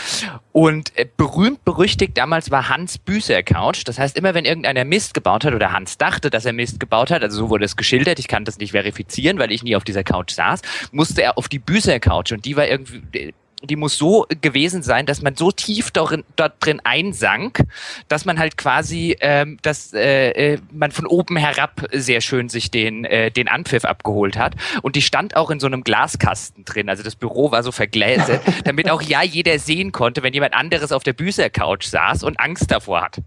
Und 0.53 0.97
äh, 0.99 1.07
berühmt 1.17 1.65
berüchtigt 1.65 2.19
damals 2.19 2.51
war 2.51 2.69
Hans 2.69 2.99
Büßer 2.99 3.43
Couch. 3.43 3.83
Das 3.87 3.99
heißt, 3.99 4.19
immer 4.19 4.35
wenn 4.35 4.45
irgendeiner 4.45 4.85
Mist 4.85 5.15
gebaut 5.15 5.45
hat 5.45 5.55
oder 5.55 5.73
Hans 5.73 5.97
dachte, 5.97 6.29
dass 6.29 6.45
er 6.45 6.53
Mist 6.53 6.81
gebaut 6.81 7.11
hat, 7.11 7.23
also 7.23 7.39
so 7.39 7.51
wurde 7.51 7.65
es 7.65 7.77
geschildert, 7.77 8.19
ich 8.19 8.29
kann 8.29 8.45
das 8.45 8.59
nicht 8.59 8.73
verifizieren, 8.73 9.39
weil 9.39 9.53
ich 9.53 9.63
nie 9.63 9.77
auf 9.77 9.85
dieser 9.85 10.05
Couch 10.05 10.33
saß, 10.33 10.63
musste 10.93 11.23
er 11.23 11.39
auf 11.39 11.49
die 11.49 11.59
Büßer 11.59 12.01
Couch 12.01 12.33
und 12.33 12.45
die 12.45 12.57
war 12.57 12.67
irgendwie 12.67 13.33
die 13.67 13.77
muss 13.77 13.97
so 13.97 14.27
gewesen 14.41 14.83
sein, 14.83 15.07
dass 15.07 15.23
man 15.23 15.37
so 15.37 15.51
tief 15.51 15.91
dort, 15.91 16.25
dort 16.37 16.55
drin 16.61 16.81
einsank, 16.85 17.63
dass 18.09 18.25
man 18.25 18.39
halt 18.39 18.57
quasi, 18.57 19.17
ähm, 19.21 19.59
dass 19.63 19.93
äh, 19.93 20.31
äh, 20.31 20.59
man 20.73 20.93
von 20.93 21.07
oben 21.07 21.37
herab 21.37 21.87
sehr 21.93 22.21
schön 22.21 22.49
sich 22.49 22.71
den 22.71 23.05
äh, 23.05 23.31
den 23.31 23.49
Anpfiff 23.49 23.85
abgeholt 23.85 24.37
hat. 24.37 24.55
Und 24.83 24.97
die 24.97 25.03
stand 25.03 25.37
auch 25.37 25.51
in 25.51 25.61
so 25.61 25.67
einem 25.67 25.85
Glaskasten 25.85 26.65
drin. 26.65 26.89
Also 26.89 27.03
das 27.03 27.17
Büro 27.17 27.51
war 27.51 27.63
so 27.63 27.73
vergläset, 27.73 28.41
damit 28.65 28.91
auch 28.91 29.03
ja 29.03 29.23
jeder 29.23 29.59
sehen 29.59 29.93
konnte, 29.93 30.23
wenn 30.23 30.33
jemand 30.33 30.55
anderes 30.55 30.93
auf 30.93 31.03
der 31.03 31.13
Büßer-Couch 31.13 31.87
saß 31.87 32.23
und 32.23 32.39
Angst 32.41 32.71
davor 32.71 33.03
hat 33.03 33.19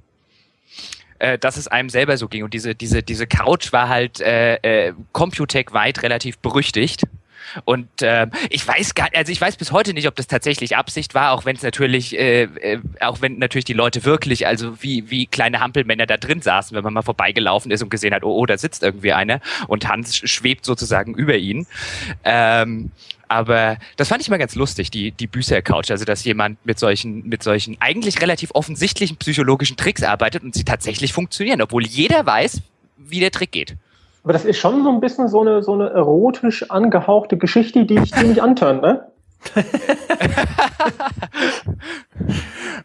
äh, 1.19 1.37
dass 1.37 1.57
es 1.57 1.67
einem 1.67 1.89
selber 1.89 2.17
so 2.17 2.27
ging. 2.27 2.43
Und 2.43 2.53
diese, 2.53 2.73
diese, 2.73 3.03
diese 3.03 3.27
Couch 3.27 3.71
war 3.71 3.89
halt 3.89 4.21
äh, 4.21 4.55
äh, 4.87 4.93
Computec-weit 5.11 6.01
relativ 6.01 6.37
berüchtigt. 6.39 7.03
Und 7.65 8.01
äh, 8.01 8.27
ich 8.49 8.67
weiß 8.67 8.95
gar, 8.95 9.09
also 9.13 9.31
ich 9.31 9.39
weiß 9.39 9.57
bis 9.57 9.71
heute 9.71 9.93
nicht, 9.93 10.07
ob 10.07 10.15
das 10.15 10.27
tatsächlich 10.27 10.75
Absicht 10.75 11.13
war, 11.13 11.31
auch 11.31 11.45
wenn 11.45 11.55
es 11.55 11.63
natürlich, 11.63 12.17
äh, 12.17 12.43
äh, 12.43 12.79
auch 12.99 13.21
wenn 13.21 13.39
natürlich 13.39 13.65
die 13.65 13.73
Leute 13.73 14.05
wirklich, 14.05 14.47
also 14.47 14.81
wie 14.81 15.09
wie 15.09 15.25
kleine 15.25 15.59
Hampelmänner 15.59 16.05
da 16.05 16.17
drin 16.17 16.41
saßen, 16.41 16.75
wenn 16.75 16.83
man 16.83 16.93
mal 16.93 17.01
vorbeigelaufen 17.01 17.71
ist 17.71 17.81
und 17.83 17.89
gesehen 17.89 18.13
hat, 18.13 18.23
oh, 18.23 18.31
oh 18.31 18.45
da 18.45 18.57
sitzt 18.57 18.83
irgendwie 18.83 19.13
einer 19.13 19.41
und 19.67 19.87
Hans 19.87 20.17
schwebt 20.17 20.65
sozusagen 20.65 21.13
über 21.15 21.37
ihn. 21.37 21.67
Ähm, 22.23 22.91
aber 23.29 23.77
das 23.95 24.07
fand 24.07 24.23
ich 24.23 24.29
mal 24.29 24.37
ganz 24.37 24.55
lustig, 24.55 24.89
die, 24.89 25.11
die 25.11 25.27
Büßer-Couch. 25.27 25.91
Also, 25.91 26.03
dass 26.03 26.23
jemand 26.23 26.65
mit 26.65 26.79
solchen, 26.79 27.27
mit 27.29 27.43
solchen 27.43 27.79
eigentlich 27.79 28.21
relativ 28.21 28.49
offensichtlichen 28.53 29.17
psychologischen 29.17 29.77
Tricks 29.77 30.01
arbeitet 30.01 30.43
und 30.43 30.55
sie 30.55 30.63
tatsächlich 30.63 31.13
funktionieren, 31.13 31.61
obwohl 31.61 31.85
jeder 31.85 32.25
weiß, 32.25 32.61
wie 32.97 33.19
der 33.19 33.31
Trick 33.31 33.51
geht. 33.51 33.75
Aber 34.23 34.33
das 34.33 34.45
ist 34.45 34.57
schon 34.57 34.83
so 34.83 34.89
ein 34.89 34.99
bisschen 34.99 35.27
so 35.27 35.41
eine, 35.41 35.63
so 35.63 35.73
eine 35.73 35.89
erotisch 35.89 36.69
angehauchte 36.69 37.37
Geschichte, 37.37 37.85
die 37.85 37.99
ich 37.99 38.13
ziemlich 38.13 38.41
antönt, 38.41 38.81
ne? 38.81 39.07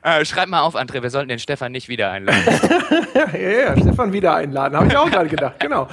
äh, 0.02 0.24
schreib 0.24 0.48
mal 0.48 0.62
auf, 0.62 0.76
André, 0.76 1.02
wir 1.02 1.11
sollten 1.11 1.28
den 1.28 1.38
Stefan 1.38 1.72
nicht 1.72 1.88
wieder 1.88 2.11
einladen. 2.11 2.42
ja, 3.14 3.36
ja, 3.36 3.76
Stefan 3.76 4.12
wieder 4.12 4.34
einladen, 4.34 4.76
habe 4.76 4.86
ich 4.86 4.96
auch 4.96 5.11
gerade 5.11 5.28
gedacht, 5.28 5.59
genau. 5.59 5.88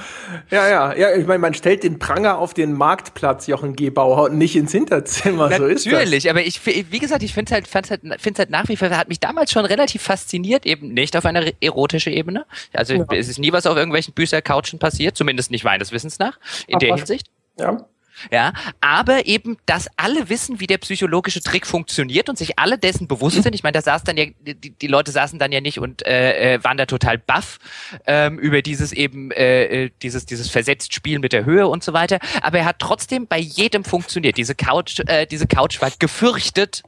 Ja, 0.50 0.68
ja, 0.68 0.94
ja, 0.94 1.16
ich 1.16 1.26
meine, 1.26 1.40
man 1.40 1.54
stellt 1.54 1.82
den 1.82 1.98
Pranger 1.98 2.38
auf 2.38 2.54
den 2.54 2.72
Marktplatz, 2.72 3.48
Jochen 3.48 3.74
Gebauer, 3.74 4.30
und 4.30 4.38
nicht 4.38 4.56
ins 4.56 4.72
Hinterzimmer, 4.72 5.50
Natürlich, 5.50 5.82
so 5.82 5.90
ist 5.90 5.92
das. 5.92 5.92
Natürlich, 5.92 6.30
aber 6.30 6.42
ich, 6.42 6.64
wie 6.64 6.98
gesagt, 6.98 7.22
ich 7.22 7.34
finde 7.34 7.60
es 7.60 7.74
halt, 7.74 7.90
halt, 7.90 8.20
find's 8.20 8.38
halt 8.38 8.50
nach 8.50 8.68
wie 8.68 8.76
vor, 8.76 8.88
hat 8.90 9.08
mich 9.08 9.20
damals 9.20 9.50
schon 9.50 9.64
relativ 9.64 10.02
fasziniert, 10.02 10.64
eben 10.64 10.94
nicht 10.94 11.16
auf 11.16 11.26
einer 11.26 11.44
erotischen 11.60 12.12
Ebene. 12.12 12.46
Also 12.72 12.94
ja. 12.94 13.04
es 13.10 13.28
ist 13.28 13.38
nie 13.38 13.52
was 13.52 13.66
auf 13.66 13.76
irgendwelchen 13.76 14.14
Büßer-Couchen 14.14 14.78
passiert, 14.78 15.16
zumindest 15.16 15.50
nicht 15.50 15.64
meines 15.64 15.92
Wissens 15.92 16.18
nach, 16.18 16.38
in 16.66 16.76
Ach, 16.76 16.78
der 16.78 16.90
was? 16.90 17.00
Hinsicht. 17.00 17.26
Ja. 17.58 17.84
Ja, 18.30 18.52
aber 18.80 19.26
eben, 19.26 19.56
dass 19.66 19.88
alle 19.96 20.28
wissen, 20.28 20.60
wie 20.60 20.66
der 20.66 20.78
psychologische 20.78 21.40
Trick 21.40 21.66
funktioniert 21.66 22.28
und 22.28 22.38
sich 22.38 22.58
alle 22.58 22.78
dessen 22.78 23.08
bewusst 23.08 23.42
sind. 23.42 23.54
Ich 23.54 23.62
meine, 23.62 23.72
da 23.72 23.82
saß 23.82 24.04
dann 24.04 24.16
ja, 24.16 24.26
die, 24.40 24.70
die 24.70 24.86
Leute 24.86 25.10
saßen 25.10 25.38
dann 25.38 25.52
ja 25.52 25.60
nicht 25.60 25.78
und 25.78 26.06
äh, 26.06 26.54
äh 26.54 26.64
waren 26.64 26.76
da 26.76 26.86
total 26.86 27.18
baff 27.18 27.58
ähm, 28.06 28.38
über 28.38 28.62
dieses 28.62 28.92
eben, 28.92 29.30
äh, 29.32 29.84
äh, 29.84 29.90
dieses, 30.02 30.26
dieses 30.26 30.50
versetzt 30.50 30.94
Spielen 30.94 31.20
mit 31.20 31.32
der 31.32 31.44
Höhe 31.44 31.66
und 31.66 31.82
so 31.82 31.92
weiter. 31.92 32.18
Aber 32.42 32.58
er 32.58 32.64
hat 32.66 32.78
trotzdem 32.78 33.26
bei 33.26 33.38
jedem 33.38 33.84
funktioniert. 33.84 34.36
Diese 34.36 34.54
Couch, 34.54 35.00
äh, 35.06 35.26
diese 35.26 35.46
Couch 35.46 35.80
war 35.80 35.90
gefürchtet 35.98 36.82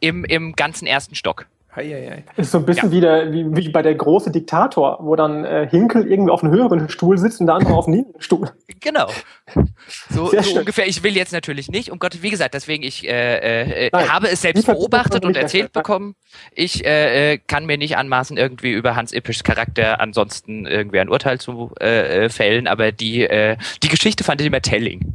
im, 0.00 0.24
im 0.24 0.54
ganzen 0.54 0.86
ersten 0.86 1.14
Stock. 1.14 1.46
Hei. 1.76 2.22
Ist 2.36 2.52
so 2.52 2.58
ein 2.58 2.64
bisschen 2.64 2.90
ja. 2.90 2.96
wie, 2.96 3.00
der, 3.00 3.32
wie, 3.32 3.56
wie 3.56 3.68
bei 3.68 3.82
der 3.82 3.96
große 3.96 4.30
Diktator, 4.30 4.98
wo 5.00 5.16
dann 5.16 5.44
äh, 5.44 5.66
Hinkel 5.68 6.06
irgendwie 6.06 6.30
auf 6.30 6.44
einem 6.44 6.52
höheren 6.52 6.88
Stuhl 6.88 7.18
sitzt 7.18 7.40
und 7.40 7.46
der 7.46 7.56
andere 7.56 7.74
auf 7.74 7.88
einem 7.88 7.96
niedrigen 7.96 8.20
Stuhl. 8.20 8.48
Genau. 8.78 9.08
So, 10.08 10.26
so 10.26 10.58
ungefähr. 10.60 10.86
Ich 10.86 11.02
will 11.02 11.16
jetzt 11.16 11.32
natürlich 11.32 11.68
nicht, 11.68 11.90
um 11.90 11.98
Gott, 11.98 12.22
wie 12.22 12.30
gesagt, 12.30 12.54
deswegen 12.54 12.84
ich 12.84 13.08
äh, 13.08 13.86
äh, 13.86 13.90
Nein, 13.92 14.12
habe 14.12 14.28
es 14.28 14.42
selbst 14.42 14.66
beobachtet 14.66 15.24
und 15.24 15.36
erzählt 15.36 15.72
bekommen. 15.72 16.14
Ich 16.54 16.84
äh, 16.84 17.32
äh, 17.32 17.38
kann 17.38 17.66
mir 17.66 17.76
nicht 17.76 17.96
anmaßen, 17.96 18.36
irgendwie 18.36 18.70
über 18.70 18.94
Hans 18.94 19.12
Ippischs 19.12 19.42
Charakter 19.42 20.00
ansonsten 20.00 20.66
irgendwie 20.66 21.00
ein 21.00 21.08
Urteil 21.08 21.40
zu 21.40 21.72
äh, 21.80 22.26
äh 22.26 22.28
fällen, 22.28 22.68
aber 22.68 22.92
die, 22.92 23.22
äh, 23.22 23.56
die 23.82 23.88
Geschichte 23.88 24.22
fand 24.22 24.40
ich 24.40 24.46
immer 24.46 24.62
telling. 24.62 25.14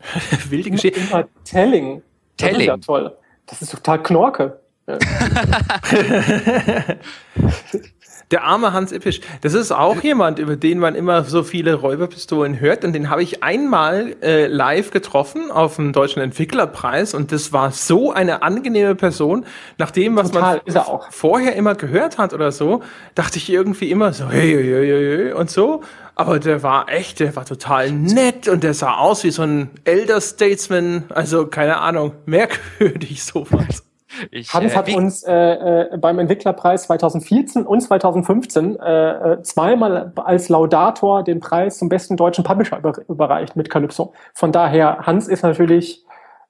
Wilde 0.48 0.70
Geschichte. 0.70 1.00
Immer 1.00 1.28
telling. 1.44 2.02
Telling. 2.38 2.54
Das 2.54 2.60
ist 2.60 2.66
ja 2.66 2.76
toll. 2.78 3.16
Das 3.46 3.62
ist 3.62 3.70
total 3.72 4.02
Knorke. 4.02 4.60
Der 8.30 8.44
arme 8.44 8.72
Hans 8.72 8.92
Ippisch, 8.92 9.20
das 9.40 9.54
ist 9.54 9.72
auch 9.72 10.02
jemand, 10.02 10.38
über 10.38 10.54
den 10.54 10.78
man 10.78 10.94
immer 10.94 11.24
so 11.24 11.42
viele 11.42 11.74
Räuberpistolen 11.74 12.60
hört. 12.60 12.84
Und 12.84 12.92
den 12.92 13.10
habe 13.10 13.24
ich 13.24 13.42
einmal 13.42 14.14
äh, 14.22 14.46
live 14.46 14.92
getroffen 14.92 15.50
auf 15.50 15.76
dem 15.76 15.92
Deutschen 15.92 16.22
Entwicklerpreis. 16.22 17.12
Und 17.12 17.32
das 17.32 17.52
war 17.52 17.72
so 17.72 18.12
eine 18.12 18.42
angenehme 18.42 18.94
Person. 18.94 19.44
Nach 19.78 19.90
dem, 19.90 20.14
was 20.14 20.30
Total, 20.30 20.62
man 20.64 21.00
vorher 21.10 21.56
immer 21.56 21.74
gehört 21.74 22.18
hat 22.18 22.32
oder 22.32 22.52
so, 22.52 22.82
dachte 23.16 23.38
ich 23.38 23.50
irgendwie 23.50 23.90
immer 23.90 24.12
so, 24.12 24.28
hey, 24.28 24.52
hey, 24.52 24.64
hey, 24.64 25.16
hey, 25.24 25.32
und 25.32 25.50
so. 25.50 25.82
Aber 26.14 26.38
der 26.38 26.62
war 26.62 26.88
echt, 26.88 27.18
der 27.18 27.34
war 27.34 27.44
total 27.44 27.90
nett 27.90 28.46
und 28.46 28.62
der 28.62 28.74
sah 28.74 28.94
aus 28.94 29.24
wie 29.24 29.32
so 29.32 29.42
ein 29.42 29.70
Elder 29.82 30.20
Statesman. 30.20 31.04
Also 31.08 31.48
keine 31.48 31.78
Ahnung, 31.78 32.12
merkwürdig 32.26 33.24
sowas. 33.24 33.82
Ich, 34.30 34.52
Hans 34.52 34.72
äh, 34.72 34.76
hat 34.76 34.92
uns 34.92 35.22
äh, 35.22 35.32
äh, 35.32 35.98
beim 35.98 36.18
Entwicklerpreis 36.18 36.84
2014 36.84 37.66
und 37.66 37.80
2015 37.80 38.78
äh, 38.78 39.10
äh, 39.10 39.42
zweimal 39.42 40.12
als 40.16 40.48
Laudator 40.48 41.22
den 41.22 41.40
Preis 41.40 41.78
zum 41.78 41.88
besten 41.88 42.16
deutschen 42.16 42.44
Publisher 42.44 42.78
über, 42.78 42.94
überreicht 43.08 43.56
mit 43.56 43.70
Calypso. 43.70 44.12
Von 44.34 44.52
daher, 44.52 45.06
Hans 45.06 45.28
ist 45.28 45.42
natürlich 45.42 46.04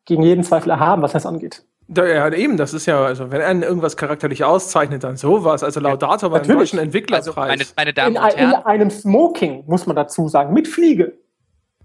gegen 0.05 0.23
jeden 0.23 0.43
Zweifel 0.43 0.71
erhaben, 0.71 1.03
was 1.03 1.13
das 1.13 1.27
angeht. 1.27 1.65
Ja, 1.89 2.33
eben, 2.33 2.57
das 2.57 2.73
ist 2.73 2.87
ja, 2.87 3.05
also 3.05 3.33
wenn 3.33 3.41
er 3.41 3.67
irgendwas 3.67 3.97
charakterlich 3.97 4.45
auszeichnet, 4.45 5.03
dann 5.03 5.17
sowas. 5.17 5.65
Also 5.65 5.81
Laudator 5.81 6.31
ja, 6.31 6.39
beim 6.39 6.47
deutschen 6.47 6.79
Entwicklerpreis. 6.79 7.27
Also 7.29 7.33
meine, 7.37 7.65
meine 7.77 7.93
Damen 7.93 8.17
in, 8.17 8.23
und 8.23 8.37
Herren. 8.37 8.51
in 8.53 8.67
einem 8.67 8.91
Smoking, 8.91 9.65
muss 9.67 9.87
man 9.87 9.97
dazu 9.97 10.29
sagen, 10.29 10.53
mit 10.53 10.69
Fliege. 10.69 11.15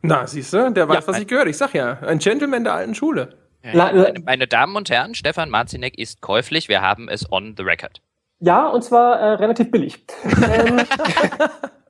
Na, 0.03 0.27
siehst 0.27 0.53
du, 0.53 0.71
der 0.71 0.87
weiß, 0.87 1.05
ja, 1.05 1.07
was 1.07 1.19
ich 1.19 1.27
gehört. 1.27 1.47
Ich 1.47 1.57
sag 1.57 1.73
ja, 1.73 1.97
ein 2.05 2.19
Gentleman 2.19 2.63
der 2.63 2.75
alten 2.75 2.93
Schule. 2.93 3.29
Meine, 3.73 4.13
meine, 4.23 4.47
Damen 4.47 4.75
und 4.75 4.89
Herren, 4.89 5.15
Stefan 5.15 5.49
Marzinek 5.49 5.97
ist 5.97 6.21
käuflich. 6.21 6.69
Wir 6.69 6.81
haben 6.81 7.09
es 7.09 7.31
on 7.31 7.55
the 7.57 7.63
record. 7.63 8.01
Ja, 8.39 8.67
und 8.67 8.83
zwar 8.83 9.19
äh, 9.19 9.33
relativ 9.35 9.71
billig. 9.71 10.05
ähm, 10.23 10.81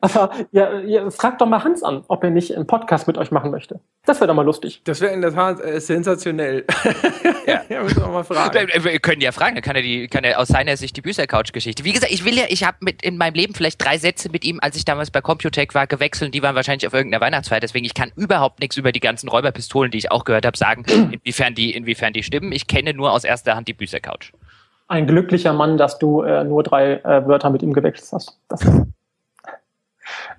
aber 0.00 0.30
ja, 0.52 0.78
ja, 0.80 1.10
fragt 1.10 1.40
doch 1.40 1.46
mal 1.46 1.64
Hans 1.64 1.82
an, 1.82 2.04
ob 2.08 2.22
er 2.22 2.30
nicht 2.30 2.54
einen 2.54 2.66
Podcast 2.66 3.06
mit 3.06 3.16
euch 3.16 3.30
machen 3.30 3.50
möchte. 3.50 3.80
Das 4.04 4.20
wäre 4.20 4.28
doch 4.28 4.34
mal 4.34 4.44
lustig. 4.44 4.82
Das 4.84 5.00
wäre 5.00 5.12
in 5.12 5.22
der 5.22 5.32
Tat 5.32 5.60
äh, 5.60 5.80
sensationell. 5.80 6.64
ja, 7.46 7.62
ja 7.68 7.82
müssen 7.82 8.02
wir 8.02 8.08
mal 8.08 8.24
fragen. 8.24 8.68
Wir 8.84 8.98
können 8.98 9.22
ja 9.22 9.32
fragen, 9.32 9.54
dann 9.54 9.64
kann 9.64 9.76
er, 9.76 9.82
die, 9.82 10.06
kann 10.08 10.22
er 10.22 10.38
aus 10.38 10.48
seiner 10.48 10.76
Sicht 10.76 10.96
die 10.96 11.00
Büßer-Couch-Geschichte. 11.00 11.84
Wie 11.84 11.92
gesagt, 11.92 12.12
ich 12.12 12.24
will 12.26 12.36
ja, 12.36 12.44
ich 12.48 12.64
habe 12.64 12.76
mit 12.80 13.02
in 13.02 13.16
meinem 13.16 13.34
Leben 13.34 13.54
vielleicht 13.54 13.82
drei 13.82 13.96
Sätze 13.96 14.30
mit 14.30 14.44
ihm, 14.44 14.58
als 14.60 14.76
ich 14.76 14.84
damals 14.84 15.10
bei 15.10 15.22
Computec 15.22 15.74
war, 15.74 15.86
gewechselt. 15.86 16.34
Die 16.34 16.42
waren 16.42 16.54
wahrscheinlich 16.54 16.86
auf 16.86 16.92
irgendeiner 16.92 17.24
Weihnachtsfeier. 17.24 17.60
Deswegen 17.60 17.86
ich 17.86 17.94
kann 17.94 18.12
überhaupt 18.16 18.60
nichts 18.60 18.76
über 18.76 18.92
die 18.92 19.00
ganzen 19.00 19.28
Räuberpistolen, 19.28 19.90
die 19.90 19.98
ich 19.98 20.10
auch 20.10 20.24
gehört 20.24 20.44
habe, 20.44 20.58
sagen, 20.58 20.84
inwiefern 21.12 21.54
die, 21.54 21.74
inwiefern 21.74 22.12
die 22.12 22.22
stimmen. 22.22 22.52
Ich 22.52 22.66
kenne 22.66 22.92
nur 22.92 23.12
aus 23.12 23.24
erster 23.24 23.56
Hand 23.56 23.68
die 23.68 23.74
Büßer-Couch. 23.74 24.32
Ein 24.88 25.06
glücklicher 25.06 25.54
Mann, 25.54 25.78
dass 25.78 25.98
du 25.98 26.20
äh, 26.20 26.44
nur 26.44 26.62
drei 26.62 26.96
äh, 26.96 27.26
Wörter 27.26 27.48
mit 27.48 27.62
ihm 27.62 27.72
gewechselt 27.72 28.12
hast. 28.12 28.38
Das 28.48 28.62
ist 28.62 28.82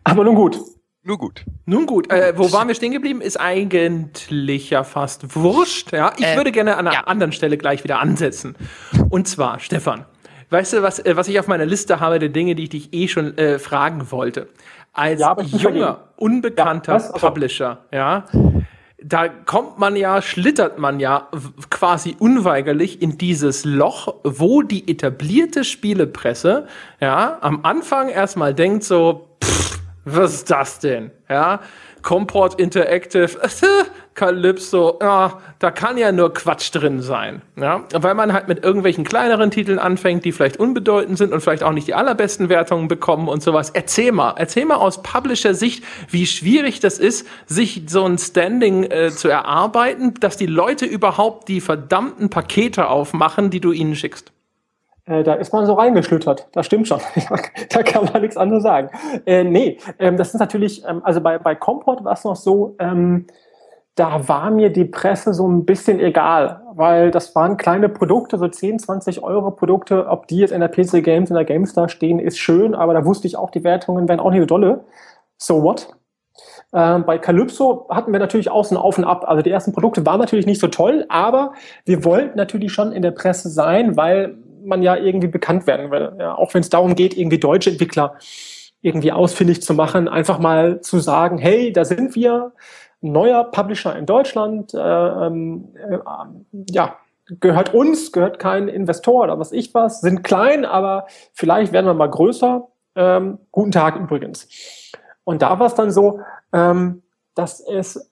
aber 0.05 0.23
nun 0.23 0.35
gut. 0.35 0.57
Nun 1.03 1.17
gut. 1.17 1.45
Nun 1.65 1.85
gut. 1.85 2.11
Äh, 2.11 2.33
wo 2.35 2.51
waren 2.51 2.67
wir 2.67 2.73
stehen 2.73 2.91
geblieben? 2.91 3.21
Ist 3.21 3.39
eigentlich 3.39 4.69
ja 4.69 4.83
fast 4.83 5.35
wurscht. 5.35 5.91
Ja, 5.91 6.13
ich 6.17 6.25
äh, 6.25 6.35
würde 6.35 6.51
gerne 6.51 6.77
an 6.77 6.87
einer 6.87 6.95
ja. 6.95 7.01
anderen 7.01 7.31
Stelle 7.31 7.57
gleich 7.57 7.83
wieder 7.83 7.99
ansetzen. 7.99 8.55
Und 9.09 9.27
zwar, 9.27 9.59
Stefan, 9.59 10.05
weißt 10.49 10.73
du, 10.73 10.81
was, 10.81 10.99
äh, 10.99 11.15
was 11.15 11.27
ich 11.27 11.39
auf 11.39 11.47
meiner 11.47 11.65
Liste 11.65 11.99
habe, 11.99 12.17
der 12.17 12.29
Dinge, 12.29 12.55
die 12.55 12.63
ich 12.63 12.69
dich 12.69 12.93
eh 12.93 13.07
schon 13.07 13.37
äh, 13.37 13.59
fragen 13.59 14.11
wollte? 14.11 14.47
Als 14.93 15.19
ja, 15.19 15.35
junger, 15.41 16.09
unbekannter 16.15 16.97
ja, 16.97 17.11
Publisher, 17.19 17.85
ja, 17.91 18.25
da 19.03 19.27
kommt 19.27 19.77
man 19.77 19.95
ja, 19.95 20.21
schlittert 20.21 20.79
man 20.79 20.99
ja 20.99 21.27
quasi 21.69 22.15
unweigerlich 22.17 23.01
in 23.01 23.17
dieses 23.17 23.65
Loch, 23.65 24.15
wo 24.23 24.63
die 24.63 24.89
etablierte 24.89 25.63
Spielepresse 25.63 26.67
ja 26.99 27.37
am 27.41 27.59
Anfang 27.63 28.09
erstmal 28.09 28.55
denkt 28.55 28.83
so, 28.83 29.37
pff, 29.43 29.74
was 30.05 30.35
ist 30.35 30.51
das 30.51 30.79
denn? 30.79 31.11
Ja, 31.29 31.59
Comport 32.03 32.59
Interactive, 32.59 33.29
Calypso, 34.13 34.99
ja, 35.01 35.41
da 35.57 35.71
kann 35.71 35.97
ja 35.97 36.11
nur 36.11 36.33
Quatsch 36.33 36.69
drin 36.73 37.01
sein. 37.01 37.41
Ja, 37.57 37.83
weil 37.91 38.13
man 38.13 38.31
halt 38.31 38.47
mit 38.47 38.63
irgendwelchen 38.63 39.03
kleineren 39.03 39.49
Titeln 39.49 39.79
anfängt, 39.79 40.23
die 40.23 40.31
vielleicht 40.31 40.57
unbedeutend 40.57 41.17
sind 41.17 41.33
und 41.33 41.41
vielleicht 41.41 41.63
auch 41.63 41.71
nicht 41.71 41.87
die 41.87 41.95
allerbesten 41.95 42.47
Wertungen 42.47 42.87
bekommen 42.87 43.27
und 43.27 43.41
sowas. 43.41 43.71
Erzähl 43.71 44.11
mal, 44.11 44.35
erzähl 44.37 44.65
mal 44.65 44.75
aus 44.75 45.01
Publisher-Sicht, 45.01 45.83
wie 46.09 46.27
schwierig 46.27 46.79
das 46.79 46.99
ist, 46.99 47.27
sich 47.47 47.83
so 47.87 48.05
ein 48.05 48.19
Standing 48.19 48.83
äh, 48.83 49.09
zu 49.09 49.27
erarbeiten, 49.27 50.13
dass 50.19 50.37
die 50.37 50.45
Leute 50.45 50.85
überhaupt 50.85 51.49
die 51.49 51.59
verdammten 51.59 52.29
Pakete 52.29 52.87
aufmachen, 52.87 53.49
die 53.49 53.59
du 53.59 53.71
ihnen 53.71 53.95
schickst. 53.95 54.34
Äh, 55.05 55.23
da 55.23 55.35
ist 55.35 55.53
man 55.53 55.65
so 55.65 55.73
reingeschlüttert. 55.73 56.47
Das 56.51 56.65
stimmt 56.65 56.87
schon. 56.87 56.99
da 57.69 57.83
kann 57.83 58.05
man 58.05 58.21
nichts 58.21 58.37
anderes 58.37 58.63
sagen. 58.63 58.89
Äh, 59.25 59.43
nee, 59.43 59.77
ähm, 59.99 60.17
das 60.17 60.33
ist 60.33 60.39
natürlich, 60.39 60.83
ähm, 60.87 61.01
also 61.03 61.21
bei, 61.21 61.37
bei 61.37 61.55
Comport 61.55 62.03
war 62.03 62.13
es 62.13 62.23
noch 62.23 62.35
so, 62.35 62.75
ähm, 62.79 63.27
da 63.93 64.27
war 64.27 64.51
mir 64.51 64.71
die 64.71 64.83
Presse 64.83 65.33
so 65.33 65.47
ein 65.47 65.63
bisschen 65.63 66.01
egal, 66.01 66.61
weil 66.73 67.11
das 67.11 67.33
waren 67.33 67.55
kleine 67.55 67.87
Produkte, 67.87 68.37
so 68.37 68.47
10, 68.47 68.79
20 68.79 69.23
Euro 69.23 69.51
Produkte. 69.51 70.07
Ob 70.07 70.27
die 70.27 70.39
jetzt 70.39 70.51
in 70.51 70.59
der 70.59 70.67
PC 70.67 71.01
Games, 71.01 71.29
in 71.29 71.35
der 71.35 71.45
GameStar 71.45 71.87
stehen, 71.87 72.19
ist 72.19 72.37
schön, 72.37 72.75
aber 72.75 72.93
da 72.93 73.05
wusste 73.05 73.27
ich 73.27 73.37
auch, 73.37 73.51
die 73.51 73.63
Wertungen 73.63 74.09
wären 74.09 74.19
auch 74.19 74.31
nicht 74.31 74.41
so 74.41 74.47
dolle. 74.47 74.83
So 75.37 75.63
what? 75.63 75.95
Ähm, 76.73 77.05
bei 77.05 77.17
Calypso 77.19 77.87
hatten 77.89 78.11
wir 78.11 78.19
natürlich 78.19 78.49
auch 78.49 78.65
so 78.65 78.75
ein 78.75 78.77
Auf 78.81 78.97
und 78.97 79.05
Ab. 79.05 79.23
Also 79.27 79.41
die 79.41 79.51
ersten 79.51 79.71
Produkte 79.71 80.05
waren 80.05 80.19
natürlich 80.19 80.45
nicht 80.45 80.59
so 80.59 80.67
toll, 80.67 81.05
aber 81.07 81.53
wir 81.85 82.03
wollten 82.03 82.37
natürlich 82.37 82.73
schon 82.73 82.91
in 82.91 83.01
der 83.01 83.11
Presse 83.11 83.49
sein, 83.49 83.95
weil 83.95 84.35
man 84.65 84.81
ja 84.81 84.95
irgendwie 84.95 85.27
bekannt 85.27 85.67
werden 85.67 85.91
will. 85.91 86.13
Ja, 86.19 86.35
auch 86.35 86.53
wenn 86.53 86.61
es 86.61 86.69
darum 86.69 86.95
geht, 86.95 87.17
irgendwie 87.17 87.39
deutsche 87.39 87.69
Entwickler 87.69 88.17
irgendwie 88.81 89.11
ausfindig 89.11 89.63
zu 89.63 89.73
machen, 89.73 90.07
einfach 90.07 90.37
mal 90.37 90.81
zu 90.81 90.99
sagen, 90.99 91.37
hey, 91.37 91.73
da 91.73 91.85
sind 91.85 92.15
wir, 92.15 92.53
neuer 93.01 93.45
Publisher 93.45 93.95
in 93.95 94.05
Deutschland, 94.05 94.73
äh, 94.73 94.77
ähm, 94.77 95.69
äh, 95.75 95.97
ja, 96.69 96.97
gehört 97.39 97.73
uns, 97.73 98.11
gehört 98.11 98.39
kein 98.39 98.67
Investor 98.67 99.23
oder 99.23 99.39
was 99.39 99.51
ich 99.51 99.73
was, 99.73 100.01
sind 100.01 100.23
klein, 100.23 100.65
aber 100.65 101.07
vielleicht 101.33 101.73
werden 101.73 101.87
wir 101.87 101.93
mal 101.93 102.09
größer. 102.09 102.67
Ähm, 102.95 103.39
guten 103.51 103.71
Tag 103.71 103.95
übrigens. 103.97 104.47
Und 105.23 105.41
da 105.41 105.59
war 105.59 105.67
es 105.67 105.75
dann 105.75 105.91
so, 105.91 106.19
ähm, 106.53 107.01
dass 107.33 107.59
es 107.59 108.11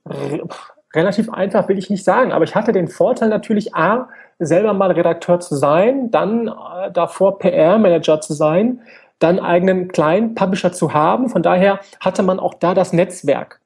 relativ 0.94 1.30
einfach 1.30 1.70
will 1.70 1.78
ich 1.78 1.90
nicht 1.90 2.04
sagen, 2.04 2.32
aber 2.32 2.44
ich 2.44 2.56
hatte 2.56 2.72
den 2.72 2.88
Vorteil 2.88 3.30
natürlich 3.30 3.76
A, 3.76 4.10
selber 4.46 4.74
mal 4.74 4.92
Redakteur 4.92 5.40
zu 5.40 5.56
sein, 5.56 6.12
dann 6.12 6.48
äh, 6.48 6.92
davor 6.92 7.40
PR-Manager 7.40 8.22
zu 8.22 8.34
sein, 8.34 8.82
dann 9.20 9.40
eigenen 9.40 9.88
kleinen 9.88 10.36
Publisher 10.36 10.72
zu 10.72 10.94
haben. 10.94 11.30
Von 11.30 11.44
daher 11.44 11.80
hatte 12.00 12.24
man 12.24 12.40
auch 12.40 12.54
da 12.56 12.74
das 12.74 12.94
Netzwerk. 12.94 13.62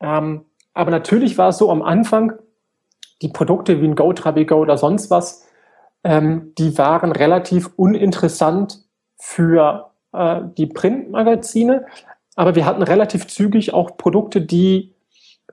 Ähm, 0.00 0.44
aber 0.72 0.90
natürlich 0.90 1.38
war 1.38 1.50
es 1.50 1.58
so 1.58 1.70
am 1.70 1.82
Anfang, 1.82 2.32
die 3.22 3.28
Produkte 3.28 3.80
wie 3.80 3.86
ein 3.86 3.94
GoTrabigo 3.94 4.56
oder 4.56 4.76
sonst 4.76 5.10
was, 5.10 5.46
ähm, 6.02 6.52
die 6.58 6.76
waren 6.76 7.12
relativ 7.12 7.70
uninteressant 7.76 8.80
für 9.18 9.90
äh, 10.12 10.40
die 10.58 10.66
Printmagazine. 10.66 11.86
Aber 12.36 12.54
wir 12.54 12.66
hatten 12.66 12.82
relativ 12.82 13.26
zügig 13.26 13.72
auch 13.72 13.96
Produkte, 13.96 14.40
die 14.40 14.92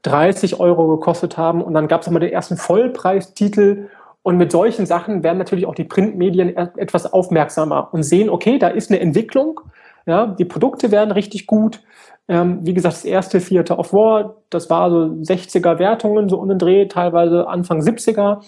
30 0.03 0.59
Euro 0.59 0.87
gekostet 0.87 1.37
haben. 1.37 1.61
Und 1.61 1.73
dann 1.73 1.87
gab 1.87 2.01
es 2.01 2.07
immer 2.07 2.19
den 2.19 2.31
ersten 2.31 2.57
Vollpreistitel. 2.57 3.89
Und 4.23 4.37
mit 4.37 4.51
solchen 4.51 4.85
Sachen 4.85 5.23
werden 5.23 5.39
natürlich 5.39 5.65
auch 5.65 5.75
die 5.75 5.83
Printmedien 5.83 6.55
etwas 6.55 7.11
aufmerksamer 7.11 7.89
und 7.91 8.03
sehen, 8.03 8.29
okay, 8.29 8.59
da 8.59 8.67
ist 8.67 8.91
eine 8.91 8.99
Entwicklung. 8.99 9.61
Ja, 10.05 10.27
die 10.27 10.45
Produkte 10.45 10.91
werden 10.91 11.11
richtig 11.11 11.47
gut. 11.47 11.81
Ähm, 12.27 12.59
wie 12.63 12.73
gesagt, 12.73 12.95
das 12.95 13.05
erste 13.05 13.39
Theater 13.39 13.79
of 13.79 13.93
War, 13.93 14.35
das 14.49 14.69
war 14.69 14.89
so 14.89 14.97
60er 14.97 15.79
Wertungen, 15.79 16.29
so 16.29 16.37
um 16.37 16.57
Dreh, 16.57 16.85
teilweise 16.87 17.47
Anfang 17.47 17.81
70er. 17.81 18.43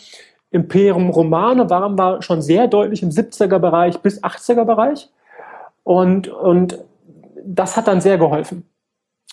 Imperium 0.51 1.09
Romane 1.09 1.69
waren 1.69 1.97
wir 1.97 2.21
schon 2.21 2.41
sehr 2.41 2.67
deutlich 2.67 3.01
im 3.01 3.09
70er 3.09 3.57
Bereich 3.57 3.99
bis 3.99 4.24
80er 4.24 4.65
Bereich. 4.65 5.09
Und, 5.84 6.28
und 6.28 6.78
das 7.43 7.76
hat 7.76 7.88
dann 7.88 8.01
sehr 8.01 8.17
geholfen. 8.19 8.69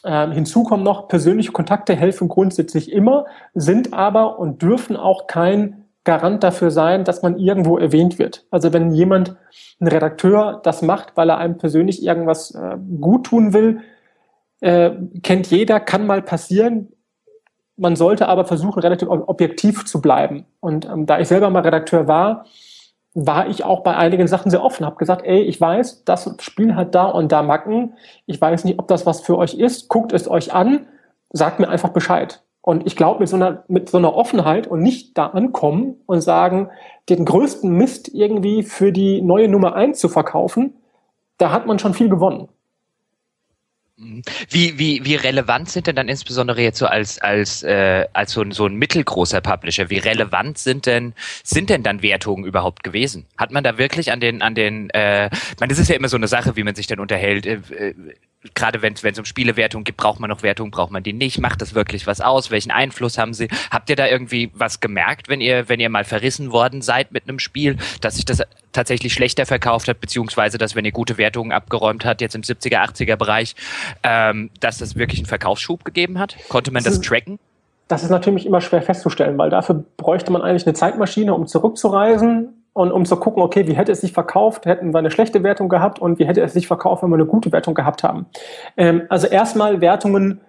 Ähm, 0.03 0.33
hinzu 0.33 0.65
kommen 0.65 0.83
noch, 0.83 1.09
persönliche 1.09 1.53
Kontakte 1.53 1.95
helfen 1.95 2.29
grundsätzlich 2.29 2.91
immer, 2.91 3.27
sind 3.55 3.93
aber 3.93 4.39
und 4.39 4.63
dürfen 4.63 4.97
auch 4.97 5.27
kein 5.27 5.80
Garant 6.11 6.43
dafür 6.43 6.73
sein, 6.73 7.05
dass 7.05 7.23
man 7.23 7.39
irgendwo 7.39 7.79
erwähnt 7.79 8.19
wird. 8.19 8.45
Also 8.51 8.73
wenn 8.73 8.91
jemand, 8.91 9.37
ein 9.81 9.87
Redakteur, 9.87 10.61
das 10.65 10.83
macht, 10.83 11.17
weil 11.17 11.31
er 11.31 11.39
einem 11.39 11.57
persönlich 11.57 12.03
irgendwas 12.03 12.53
äh, 12.53 12.77
gut 13.01 13.27
tun 13.27 13.53
will, 13.53 13.79
äh, 14.61 14.91
kennt 15.23 15.47
jeder, 15.47 15.79
kann 15.79 16.09
mal 16.09 16.21
passieren. 16.21 16.89
Man 17.77 17.95
sollte 17.95 18.27
aber 18.27 18.45
versuchen, 18.45 18.81
relativ 18.81 19.09
objektiv 19.09 19.87
zu 19.87 20.01
bleiben. 20.01 20.47
Und 20.59 20.85
ähm, 20.85 21.07
da 21.07 21.21
ich 21.21 21.29
selber 21.29 21.49
mal 21.49 21.63
Redakteur 21.63 22.09
war, 22.09 22.45
war 23.15 23.49
ich 23.49 23.63
auch 23.63 23.85
bei 23.85 23.97
einigen 23.97 24.27
Sachen 24.27 24.51
sehr 24.51 24.65
offen, 24.65 24.85
habe 24.85 24.97
gesagt, 24.97 25.25
ey, 25.25 25.43
ich 25.43 25.61
weiß, 25.61 26.05
das 26.05 26.29
Spiel 26.41 26.75
hat 26.75 26.97
da 26.97 27.05
und 27.05 27.31
da 27.31 27.43
Macken. 27.43 27.95
Ich 28.27 28.41
weiß 28.41 28.65
nicht, 28.65 28.81
ob 28.81 28.89
das 28.89 29.07
was 29.07 29.21
für 29.21 29.39
euch 29.39 29.55
ist. 29.55 29.89
Guckt 29.89 30.13
es 30.13 30.29
euch 30.29 30.53
an, 30.53 30.89
sagt 31.33 31.61
mir 31.61 31.69
einfach 31.69 31.91
Bescheid. 31.91 32.43
Und 32.63 32.87
ich 32.87 32.95
glaube, 32.95 33.21
mit 33.21 33.29
so 33.29 33.37
einer, 33.37 33.65
mit 33.69 33.89
so 33.89 33.99
einer 33.99 34.15
Offenheit 34.15 34.67
und 34.67 34.83
nicht 34.83 35.17
da 35.17 35.29
ankommen 35.29 35.97
und 36.07 36.21
sagen, 36.21 36.69
den 37.09 37.25
größten 37.25 37.71
Mist 37.71 38.09
irgendwie 38.13 38.63
für 38.63 38.93
die 38.93 39.23
neue 39.23 39.49
Nummer 39.49 39.75
eins 39.75 39.99
zu 39.99 40.09
verkaufen, 40.09 40.75
da 41.39 41.53
hat 41.53 41.67
man 41.67 41.79
schon 41.79 41.95
viel 41.95 42.11
gewonnen. 42.11 42.49
Wie, 44.49 44.79
wie, 44.79 45.05
wie 45.05 45.15
relevant 45.15 45.69
sind 45.69 45.87
denn 45.87 45.95
dann 45.95 46.09
insbesondere 46.09 46.63
jetzt 46.63 46.79
so 46.79 46.87
als, 46.87 47.21
als, 47.21 47.63
äh, 47.63 48.07
als 48.15 48.33
so, 48.33 48.41
ein, 48.41 48.51
so 48.51 48.65
ein 48.65 48.75
mittelgroßer 48.75 49.43
Publisher, 49.43 49.91
wie 49.91 49.99
relevant 49.99 50.57
sind 50.57 50.87
denn, 50.87 51.13
sind 51.45 51.69
denn 51.69 51.83
dann 51.83 52.01
Wertungen 52.01 52.47
überhaupt 52.47 52.83
gewesen? 52.83 53.27
Hat 53.37 53.51
man 53.51 53.63
da 53.63 53.77
wirklich 53.77 54.11
an 54.11 54.21
den, 54.21 54.41
an 54.41 54.55
den, 54.55 54.89
äh, 54.91 55.29
meine, 55.59 55.69
das 55.69 55.79
ist 55.79 55.89
ja 55.89 55.97
immer 55.97 56.09
so 56.09 56.17
eine 56.17 56.29
Sache, 56.29 56.57
wie 56.57 56.65
man 56.65 56.75
sich 56.75 56.87
dann 56.87 56.99
unterhält. 56.99 57.45
Äh, 57.45 57.61
äh 57.77 57.95
gerade 58.55 58.81
wenn 58.83 58.95
es 58.95 59.19
um 59.19 59.25
Spielewertung 59.25 59.85
geht, 59.85 59.97
braucht 59.97 60.19
man 60.19 60.31
noch 60.31 60.43
Wertung, 60.43 60.71
braucht 60.71 60.91
man 60.91 61.03
die 61.03 61.13
nicht? 61.13 61.39
Macht 61.39 61.61
das 61.61 61.75
wirklich 61.75 62.07
was 62.07 62.21
aus? 62.21 62.51
Welchen 62.51 62.71
Einfluss 62.71 63.19
haben 63.19 63.35
sie? 63.35 63.49
Habt 63.71 63.91
ihr 63.91 63.97
da 63.97 64.07
irgendwie 64.07 64.51
was 64.55 64.81
gemerkt, 64.81 65.29
wenn 65.29 65.41
ihr, 65.41 65.69
wenn 65.69 65.81
ihr 65.81 65.91
mal 65.91 66.05
verrissen 66.05 66.51
worden 66.51 66.81
seid 66.81 67.13
mit 67.13 67.29
einem 67.29 67.39
Spiel, 67.39 67.77
dass 68.01 68.17
sich 68.17 68.25
das 68.25 68.43
tatsächlich 68.73 69.13
schlechter 69.13 69.45
verkauft 69.45 69.89
hat, 69.89 70.01
beziehungsweise 70.01 70.57
dass, 70.57 70.75
wenn 70.75 70.85
ihr 70.85 70.93
gute 70.93 71.19
Wertungen 71.19 71.53
abgeräumt 71.53 72.05
hat, 72.05 72.21
jetzt 72.21 72.35
im 72.35 72.43
70er, 72.43 72.79
80er 72.79 73.17
Bereich, 73.17 73.55
ähm, 74.03 74.51
dass 74.61 74.79
das 74.79 74.97
wirklich 74.97 75.21
einen 75.21 75.27
Verkaufsschub 75.27 75.85
gegeben 75.85 76.19
hat? 76.19 76.37
Konnte 76.49 76.71
man 76.71 76.83
das, 76.83 76.95
das 76.95 77.07
tracken? 77.07 77.39
Das 77.89 78.03
ist 78.03 78.11
natürlich 78.11 78.47
immer 78.47 78.61
schwer 78.61 78.83
festzustellen, 78.83 79.37
weil 79.37 79.51
dafür 79.51 79.85
bräuchte 79.97 80.33
man 80.33 80.43
eigentlich 80.43 80.67
eine 80.67 80.75
Zeitmaschine, 80.75 81.35
um 81.35 81.47
zurückzureisen 81.47 82.60
und 82.81 82.93
um 82.93 83.05
zu 83.05 83.17
gucken, 83.17 83.43
okay, 83.43 83.67
wie 83.67 83.75
hätte 83.75 83.93
es 83.93 84.01
sich 84.01 84.13
verkauft, 84.13 84.65
hätten 84.65 84.95
wir 84.95 84.99
eine 84.99 85.11
schlechte 85.11 85.43
Wertung 85.43 85.69
gehabt 85.69 85.99
und 85.99 86.19
wie 86.19 86.27
hätte 86.27 86.41
es 86.41 86.55
sich 86.55 86.67
verkauft, 86.67 87.03
wenn 87.03 87.11
wir 87.11 87.17
eine 87.17 87.27
gute 87.27 87.53
Wertung 87.53 87.75
gehabt 87.75 88.03
haben. 88.03 88.27
Ähm, 88.77 89.03
also 89.11 89.27
erstmal 89.27 89.81
Wertungen 89.81 90.41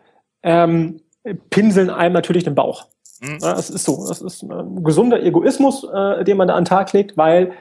ähm, 0.44 1.02
pinseln 1.50 1.90
einem 1.90 2.14
natürlich 2.14 2.46
den 2.46 2.56
Bauch. 2.56 2.86
Mhm. 3.20 3.38
Ja, 3.42 3.54
das 3.54 3.70
ist 3.70 3.84
so. 3.84 4.08
Das 4.08 4.22
ist 4.22 4.44
ein 4.44 4.84
gesunder 4.84 5.22
Egoismus, 5.22 5.84
äh, 5.84 6.24
den 6.24 6.38
man 6.38 6.48
da 6.48 6.56
an 6.56 6.64
den 6.64 6.70
Tag 6.70 6.94
legt, 6.94 7.18
weil 7.18 7.52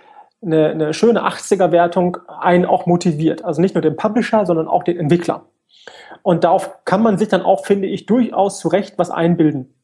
eine, 0.42 0.68
eine 0.68 0.94
schöne 0.94 1.26
80er-Wertung 1.26 2.18
einen 2.28 2.64
auch 2.64 2.86
motiviert. 2.86 3.44
Also 3.44 3.60
nicht 3.60 3.74
nur 3.74 3.82
den 3.82 3.96
Publisher, 3.96 4.46
sondern 4.46 4.68
auch 4.68 4.84
den 4.84 4.98
Entwickler. 4.98 5.46
Und 6.22 6.44
darauf 6.44 6.84
kann 6.84 7.02
man 7.02 7.18
sich 7.18 7.28
dann 7.28 7.42
auch, 7.42 7.66
finde 7.66 7.88
ich, 7.88 8.06
durchaus 8.06 8.60
zu 8.60 8.68
Recht 8.68 8.98
was 8.98 9.10
einbilden. 9.10 9.74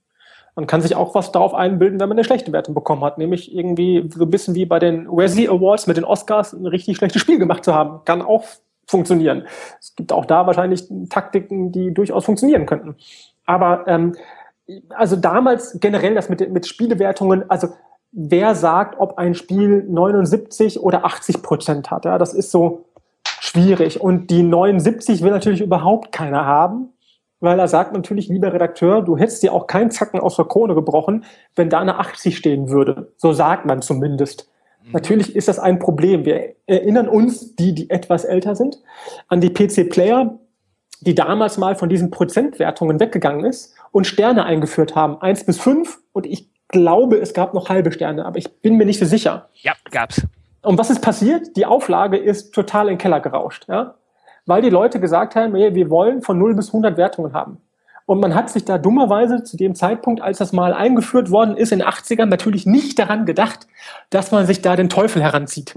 Man 0.57 0.67
kann 0.67 0.81
sich 0.81 0.97
auch 0.97 1.15
was 1.15 1.33
darauf 1.33 1.53
einbilden, 1.53 2.01
wenn 2.01 2.09
man 2.09 2.17
eine 2.17 2.25
schlechte 2.25 2.51
Wertung 2.51 2.75
bekommen 2.75 3.05
hat, 3.05 3.19
nämlich 3.19 3.55
irgendwie 3.55 4.09
so 4.13 4.25
ein 4.25 4.31
bisschen 4.31 4.55
wie 4.55 4.65
bei 4.65 4.79
den 4.79 5.07
Wesley 5.07 5.49
Awards 5.49 5.87
mit 5.87 5.99
den 5.99 6.05
Oscars 6.05 6.55
ein 6.55 6.67
richtig 6.67 6.97
schlechtes 6.97 7.21
Spiel 7.21 7.39
gemacht 7.39 7.63
zu 7.63 7.75
haben. 7.75 8.01
Kann 8.07 8.23
auch 8.23 8.43
funktionieren. 8.87 9.45
Es 9.79 9.95
gibt 9.95 10.13
auch 10.13 10.25
da 10.25 10.47
wahrscheinlich 10.47 10.89
Taktiken, 11.11 11.73
die 11.73 11.93
durchaus 11.93 12.25
funktionieren 12.25 12.65
könnten. 12.65 12.97
Aber 13.45 13.85
ähm, 13.87 14.15
also 14.89 15.17
damals 15.17 15.79
generell 15.79 16.15
das 16.15 16.31
mit, 16.31 16.51
mit 16.51 16.67
Spielewertungen, 16.67 17.51
also 17.51 17.69
wer 18.13 18.55
sagt, 18.55 18.99
ob 18.99 19.19
ein 19.19 19.35
Spiel 19.35 19.85
79 19.87 20.81
oder 20.81 21.05
80 21.05 21.43
Prozent 21.43 21.91
hat, 21.91 22.07
ja, 22.07 22.17
das 22.17 22.33
ist 22.33 22.51
so 22.51 22.87
schwierig. 23.41 24.01
Und 24.01 24.31
die 24.31 24.43
79 24.43 25.21
will 25.21 25.33
natürlich 25.33 25.61
überhaupt 25.61 26.13
keiner 26.13 26.47
haben 26.47 26.95
weil 27.41 27.59
er 27.59 27.69
sagt 27.69 27.93
natürlich, 27.93 28.29
lieber 28.29 28.53
Redakteur, 28.53 29.03
du 29.03 29.17
hättest 29.17 29.43
dir 29.43 29.53
auch 29.53 29.67
keinen 29.67 29.91
Zacken 29.91 30.21
aus 30.21 30.37
der 30.37 30.47
Krone 30.47 30.75
gebrochen, 30.75 31.25
wenn 31.55 31.71
da 31.71 31.81
eine 31.81 31.99
80 31.99 32.37
stehen 32.37 32.71
würde. 32.71 33.13
So 33.17 33.33
sagt 33.33 33.67
man 33.67 33.83
zumindest. 33.83 34.51
Mhm. 34.85 34.93
Natürlich 34.93 35.37
ist 35.37 35.49
das 35.49 35.59
ein 35.59 35.79
Problem. 35.79 36.25
Wir 36.25 36.55
erinnern 36.67 37.09
uns, 37.09 37.57
die, 37.57 37.75
die 37.75 37.91
etwas 37.91 38.25
älter 38.25 38.55
sind, 38.55 38.79
an 39.29 39.41
die 39.41 39.51
PC-Player, 39.51 40.39
die 41.01 41.15
damals 41.15 41.59
mal 41.59 41.77
von 41.77 41.89
diesen 41.89 42.11
Prozentwertungen 42.11 42.99
weggegangen 43.01 43.45
ist 43.45 43.75
und 43.93 44.07
Sterne 44.07 44.45
eingeführt 44.45 44.95
haben. 44.95 45.21
Eins 45.21 45.45
bis 45.45 45.59
fünf 45.59 45.99
und 46.13 46.27
ich 46.27 46.49
glaube, 46.69 47.19
es 47.19 47.35
gab 47.35 47.55
noch 47.55 47.69
halbe 47.69 47.93
Sterne, 47.93 48.25
aber 48.25 48.39
ich 48.39 48.61
bin 48.61 48.77
mir 48.77 48.87
nicht 48.87 48.99
so 48.99 49.05
sicher. 49.05 49.51
Ja, 49.55 49.75
gab's. 49.91 50.23
Und 50.63 50.79
was 50.79 50.91
ist 50.91 51.01
passiert? 51.01 51.57
Die 51.57 51.65
Auflage 51.67 52.17
ist 52.17 52.53
total 52.53 52.89
in 52.89 52.95
den 52.95 52.99
Keller 52.99 53.21
gerauscht. 53.21 53.67
Ja? 53.69 53.95
Weil 54.47 54.63
die 54.63 54.71
Leute 54.71 55.01
gesagt 55.01 55.37
haben, 55.37 55.55
hey, 55.55 55.75
wir 55.75 55.91
wollen 55.91 56.23
von 56.23 56.39
0 56.39 56.55
bis 56.55 56.69
100 56.69 56.97
Wertungen 56.97 57.35
haben. 57.35 57.59
Und 58.07 58.21
man 58.21 58.37
hat 58.37 58.51
sich 58.51 58.65
da 58.65 58.79
dummerweise 58.79 59.43
zu 59.43 59.57
dem 59.57 59.75
Zeitpunkt, 59.75 60.23
als 60.23 60.39
das 60.39 60.53
mal 60.53 60.73
eingeführt 60.73 61.31
worden 61.31 61.57
ist 61.57 61.73
in 61.73 61.81
den 61.81 61.89
80ern, 61.89 62.27
natürlich 62.27 62.65
nicht 62.65 62.99
daran 63.01 63.27
gedacht, 63.27 63.67
dass 64.11 64.31
man 64.31 64.47
sich 64.47 64.63
da 64.63 64.77
den 64.77 64.89
Teufel 64.89 65.21
heranzieht. 65.21 65.75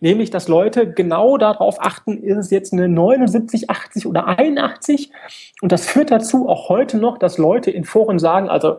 Nämlich, 0.00 0.30
dass 0.30 0.48
Leute 0.48 0.92
genau 0.92 1.38
darauf 1.38 1.80
achten, 1.80 2.18
ist 2.22 2.36
es 2.36 2.50
jetzt 2.50 2.72
eine 2.72 2.88
79, 2.88 3.70
80 3.70 4.06
oder 4.06 4.26
81? 4.26 5.12
Und 5.60 5.72
das 5.72 5.86
führt 5.86 6.10
dazu 6.10 6.48
auch 6.48 6.68
heute 6.68 6.98
noch, 6.98 7.18
dass 7.18 7.38
Leute 7.38 7.70
in 7.70 7.84
Foren 7.84 8.18
sagen, 8.18 8.48
also, 8.48 8.78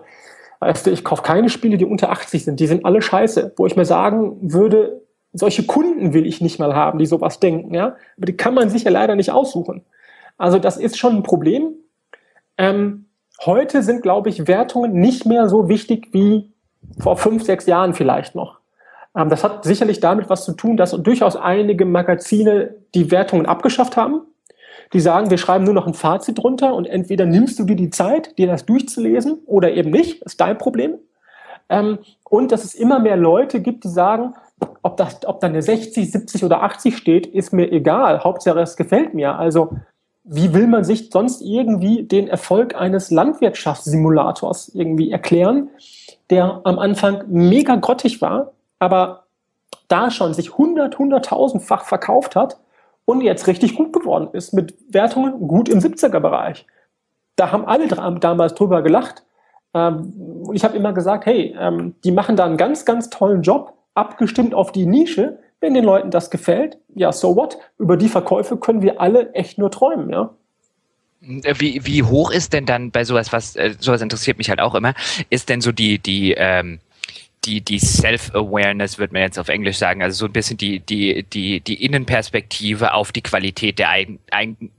weißt 0.60 0.88
du, 0.88 0.92
ich 0.92 1.04
kaufe 1.04 1.22
keine 1.22 1.50
Spiele, 1.50 1.78
die 1.78 1.86
unter 1.86 2.12
80 2.12 2.46
sind, 2.46 2.60
die 2.60 2.68
sind 2.68 2.86
alle 2.86 3.02
scheiße. 3.02 3.54
Wo 3.58 3.66
ich 3.66 3.76
mir 3.76 3.86
sagen 3.86 4.38
würde, 4.42 5.02
solche 5.34 5.66
Kunden 5.66 6.14
will 6.14 6.26
ich 6.26 6.42
nicht 6.42 6.60
mal 6.60 6.76
haben, 6.76 7.00
die 7.00 7.06
sowas 7.06 7.40
denken, 7.40 7.74
ja. 7.74 7.96
Aber 8.18 8.26
die 8.26 8.38
kann 8.38 8.54
man 8.54 8.70
sich 8.70 8.84
ja 8.84 8.92
leider 8.92 9.16
nicht 9.16 9.32
aussuchen. 9.32 9.84
Also 10.38 10.58
das 10.58 10.78
ist 10.78 10.98
schon 10.98 11.18
ein 11.18 11.24
Problem. 11.24 11.74
Ähm, 12.58 13.06
heute 13.46 13.84
sind, 13.84 14.02
glaube 14.02 14.30
ich, 14.30 14.48
Wertungen 14.48 14.94
nicht 14.94 15.26
mehr 15.26 15.50
so 15.50 15.70
wichtig 15.70 16.10
wie 16.12 16.52
vor 17.00 17.18
fünf, 17.18 17.44
sechs 17.44 17.66
Jahren 17.66 17.94
vielleicht 17.94 18.36
noch. 18.36 18.60
Ähm, 19.16 19.30
das 19.30 19.44
hat 19.44 19.64
sicherlich 19.64 20.00
damit 20.00 20.30
was 20.30 20.46
zu 20.46 20.54
tun, 20.54 20.78
dass 20.78 20.92
durchaus 20.92 21.36
einige 21.36 21.86
Magazine 21.86 22.76
die 22.96 23.12
Wertungen 23.12 23.46
abgeschafft 23.46 23.98
haben. 23.98 24.22
Die 24.94 25.00
sagen, 25.00 25.30
wir 25.30 25.38
schreiben 25.38 25.66
nur 25.66 25.74
noch 25.74 25.86
ein 25.86 25.94
Fazit 25.94 26.40
drunter 26.42 26.74
und 26.74 26.88
entweder 26.88 27.26
nimmst 27.26 27.60
du 27.60 27.64
dir 27.64 27.76
die 27.76 27.92
Zeit, 27.92 28.38
dir 28.40 28.48
das 28.48 28.66
durchzulesen 28.66 29.40
oder 29.46 29.72
eben 29.72 29.92
nicht, 29.92 30.24
das 30.24 30.34
ist 30.34 30.42
dein 30.42 30.58
Problem. 30.58 30.96
Ähm, 31.70 32.00
und 32.24 32.52
dass 32.52 32.64
es 32.64 32.74
immer 32.74 33.00
mehr 33.00 33.18
Leute 33.18 33.62
gibt, 33.62 33.84
die 33.84 33.90
sagen, 33.90 34.34
ob, 34.82 34.98
das, 34.98 35.26
ob 35.26 35.40
da 35.40 35.48
eine 35.48 35.62
60, 35.62 36.12
70 36.12 36.44
oder 36.44 36.64
80 36.64 36.98
steht, 36.98 37.28
ist 37.28 37.54
mir 37.54 37.72
egal. 37.72 38.24
Hauptsache, 38.24 38.60
es 38.60 38.76
gefällt 38.76 39.14
mir. 39.14 39.38
Also, 39.38 39.72
wie 40.24 40.54
will 40.54 40.68
man 40.68 40.84
sich 40.84 41.10
sonst 41.12 41.42
irgendwie 41.42 42.04
den 42.04 42.28
Erfolg 42.28 42.76
eines 42.76 43.10
Landwirtschaftssimulators 43.10 44.70
irgendwie 44.76 45.12
erklären, 45.12 45.70
der 46.30 46.62
am 46.64 46.78
Anfang 46.78 47.24
mega 47.28 47.76
grottig 47.76 48.22
war, 48.22 48.52
aber 48.78 49.24
da 49.88 50.12
schon 50.12 50.34
sich 50.34 50.58
hundert, 50.58 51.00
hunderttausendfach 51.00 51.86
verkauft 51.86 52.36
hat 52.36 52.60
und 53.06 53.22
jetzt 53.22 53.48
richtig 53.48 53.76
gut 53.76 53.92
geworden 53.92 54.30
ist 54.34 54.54
mit 54.54 54.76
Wertungen 54.90 55.48
gut 55.48 55.68
im 55.68 55.80
70er-Bereich. 55.80 56.68
Da 57.36 57.52
haben 57.52 57.66
alle 57.66 57.88
damals 57.88 58.54
drüber 58.54 58.84
gelacht. 58.84 59.24
Ähm, 59.74 60.44
ich 60.54 60.64
habe 60.64 60.78
immer 60.78 60.94
gesagt, 60.94 61.26
hey, 61.26 61.56
ähm, 61.60 61.96
die 62.04 62.12
machen 62.12 62.36
da 62.36 62.46
einen 62.46 62.58
ganz, 62.58 62.86
ganz 62.86 63.10
tollen 63.10 63.42
Job, 63.42 63.74
abgestimmt 63.94 64.54
auf 64.54 64.72
die 64.72 64.86
Nische. 64.86 65.40
Wenn 65.62 65.74
den 65.74 65.84
Leuten 65.84 66.10
das 66.10 66.30
gefällt, 66.30 66.78
ja, 66.96 67.12
so 67.12 67.36
what? 67.36 67.58
Über 67.78 67.98
die 67.98 68.08
Verkäufe 68.08 68.58
können 68.58 68.82
wir 68.82 69.02
alle 69.02 69.34
echt 69.34 69.58
nur 69.58 69.72
träumen, 69.72 70.10
ja. 70.10 70.34
Wie, 71.22 71.86
wie 71.86 72.04
hoch 72.04 72.32
ist 72.32 72.54
denn 72.54 72.66
dann 72.66 72.92
bei 72.92 73.04
sowas, 73.04 73.34
was 73.34 73.58
äh, 73.58 73.76
sowas 73.78 74.02
interessiert 74.02 74.38
mich 74.38 74.50
halt 74.50 74.62
auch 74.62 74.74
immer, 74.74 74.94
ist 75.30 75.50
denn 75.50 75.60
so 75.60 75.74
die, 75.74 76.00
die 76.00 76.34
ähm, 76.38 76.80
die, 77.46 77.62
die 77.62 77.80
Self-Awareness, 77.80 79.00
wird 79.00 79.14
man 79.14 79.22
jetzt 79.22 79.40
auf 79.40 79.48
Englisch 79.48 79.78
sagen, 79.78 80.04
also 80.04 80.18
so 80.18 80.26
ein 80.26 80.34
bisschen 80.34 80.58
die, 80.58 80.80
die, 80.80 81.24
die, 81.24 81.62
die 81.62 81.86
Innenperspektive 81.86 82.94
auf 82.94 83.12
die 83.12 83.22
Qualität 83.22 83.80
der, 83.80 83.90
eigen, 83.90 84.20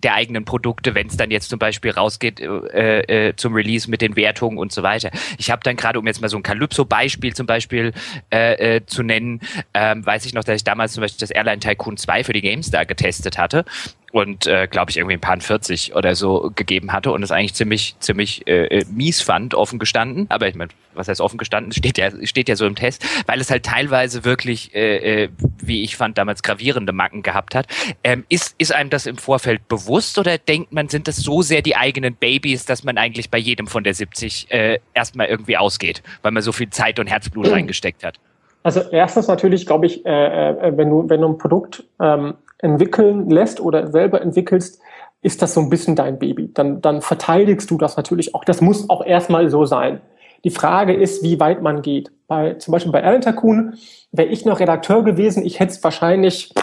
der 0.03 0.15
eigenen 0.15 0.45
Produkte, 0.45 0.95
wenn 0.95 1.07
es 1.07 1.17
dann 1.17 1.31
jetzt 1.31 1.49
zum 1.49 1.59
Beispiel 1.59 1.91
rausgeht 1.91 2.41
äh, 2.41 3.29
äh, 3.29 3.37
zum 3.37 3.55
Release 3.55 3.91
mit 3.91 4.03
den 4.03 4.15
Wertungen 4.15 4.59
und 4.59 4.73
so 4.73 4.83
weiter. 4.83 5.11
Ich 5.39 5.51
habe 5.51 5.63
dann 5.65 5.77
gerade, 5.77 5.99
um 5.99 6.07
jetzt 6.07 6.21
mal 6.21 6.29
so 6.29 6.37
ein 6.37 6.43
Calypso-Beispiel 6.43 7.35
zum 7.35 7.47
Beispiel 7.47 7.93
äh, 8.31 8.77
äh, 8.77 8.87
zu 8.87 9.03
nennen, 9.03 9.41
ähm, 9.73 10.05
weiß 10.05 10.27
ich 10.27 10.35
noch, 10.35 10.45
dass 10.45 10.57
ich 10.57 10.65
damals 10.65 10.93
zum 10.93 11.01
Beispiel 11.01 11.21
das 11.21 11.31
Airline 11.31 11.61
Tycoon 11.61 11.97
2 11.97 12.25
für 12.25 12.33
die 12.33 12.43
GameStar 12.43 12.85
getestet 12.85 13.39
hatte 13.39 13.65
und 14.13 14.47
äh, 14.47 14.67
glaube 14.69 14.91
ich 14.91 14.97
irgendwie 14.97 15.15
ein 15.15 15.21
paar 15.21 15.41
40 15.41 15.95
oder 15.95 16.15
so 16.15 16.51
gegeben 16.55 16.93
hatte 16.93 17.13
und 17.13 17.23
es 17.23 17.31
eigentlich 17.31 17.55
ziemlich 17.55 17.97
ziemlich 18.01 18.47
äh, 18.47 18.67
äh, 18.67 18.85
mies 18.91 19.21
fand 19.21 19.55
offen 19.55 19.79
gestanden. 19.79 20.27
Aber 20.29 20.49
ich 20.49 20.55
meine 20.55 20.71
was 20.95 21.09
heißt 21.09 21.21
offen 21.21 21.39
gestanden? 21.39 21.73
Steht 21.73 21.99
ja 21.99 22.11
steht 22.25 22.49
ja 22.49 22.57
so 22.57 22.67
im 22.67 22.75
Test 22.75 23.05
weil 23.27 23.41
es 23.41 23.51
halt 23.51 23.65
teilweise 23.65 24.25
wirklich 24.25 24.75
äh, 24.75 25.25
äh, 25.25 25.29
wie 25.59 25.83
ich 25.83 25.97
fand 25.97 26.19
damals 26.19 26.43
gravierende 26.43 26.93
Macken 26.93 27.23
gehabt 27.23 27.55
hat. 27.55 27.67
Ähm, 28.05 28.25
ist 28.29 28.55
ist 28.59 28.75
einem 28.75 28.91
das 28.91 29.07
im 29.07 29.17
Vorfeld 29.17 29.69
bewusst 29.69 30.19
oder 30.19 30.39
denkt 30.39 30.73
man 30.73 30.89
sind 30.89 31.09
das 31.09 31.17
so 31.17 31.43
sehr 31.43 31.63
die 31.63 31.77
eigenen 31.77 32.15
Babys 32.15 32.65
dass 32.65 32.85
man 32.85 32.99
eigentlich 32.99 33.31
bei 33.31 33.39
jedem 33.39 33.67
von 33.67 33.85
der 33.85 33.95
70 33.95 34.51
äh, 34.51 34.79
erstmal 34.95 35.29
irgendwie 35.29 35.57
ausgeht 35.57 36.03
weil 36.23 36.33
man 36.33 36.43
so 36.43 36.53
viel 36.53 36.71
Zeit 36.71 36.99
und 36.99 37.07
Herzblut 37.07 37.49
reingesteckt 37.51 38.05
hat? 38.05 38.19
Also 38.63 38.81
erstens 38.91 39.27
natürlich, 39.27 39.65
glaube 39.65 39.87
ich, 39.87 40.05
äh, 40.05 40.51
äh, 40.51 40.77
wenn 40.77 40.91
du 40.91 41.09
wenn 41.09 41.21
du 41.21 41.29
ein 41.29 41.39
Produkt 41.39 41.85
ähm, 42.01 42.35
entwickeln 42.63 43.31
lässt 43.31 43.61
oder 43.61 43.89
selber 43.89 44.21
entwickelst, 44.21 44.81
ist 45.23 45.43
das 45.43 45.55
so 45.55 45.61
ein 45.61 45.71
bisschen 45.71 45.97
dein 45.97 46.19
Baby. 46.19 46.53
Dann, 46.53 46.81
dann 46.81 47.03
verteidigst 47.03 47.71
du 47.71 47.77
das 47.77 47.97
natürlich 47.97 48.35
auch. 48.35 48.45
Das 48.45 48.61
muss 48.61 48.89
auch 48.89 49.05
erstmal 49.05 49.51
so 49.51 49.65
sein. 49.67 50.01
Die 50.45 50.51
Frage 50.51 50.95
ist, 50.95 51.23
wie 51.23 51.39
weit 51.39 51.63
man 51.63 51.83
geht. 51.83 52.11
Bei, 52.27 52.55
zum 52.55 52.73
Beispiel 52.73 52.93
bei 52.93 53.05
Alan 53.05 53.21
Takun 53.21 53.75
wäre 54.13 54.29
ich 54.29 54.47
noch 54.47 54.61
Redakteur 54.61 55.05
gewesen, 55.05 55.45
ich 55.45 55.61
hätte 55.61 55.73
es 55.73 55.85
wahrscheinlich 55.85 56.55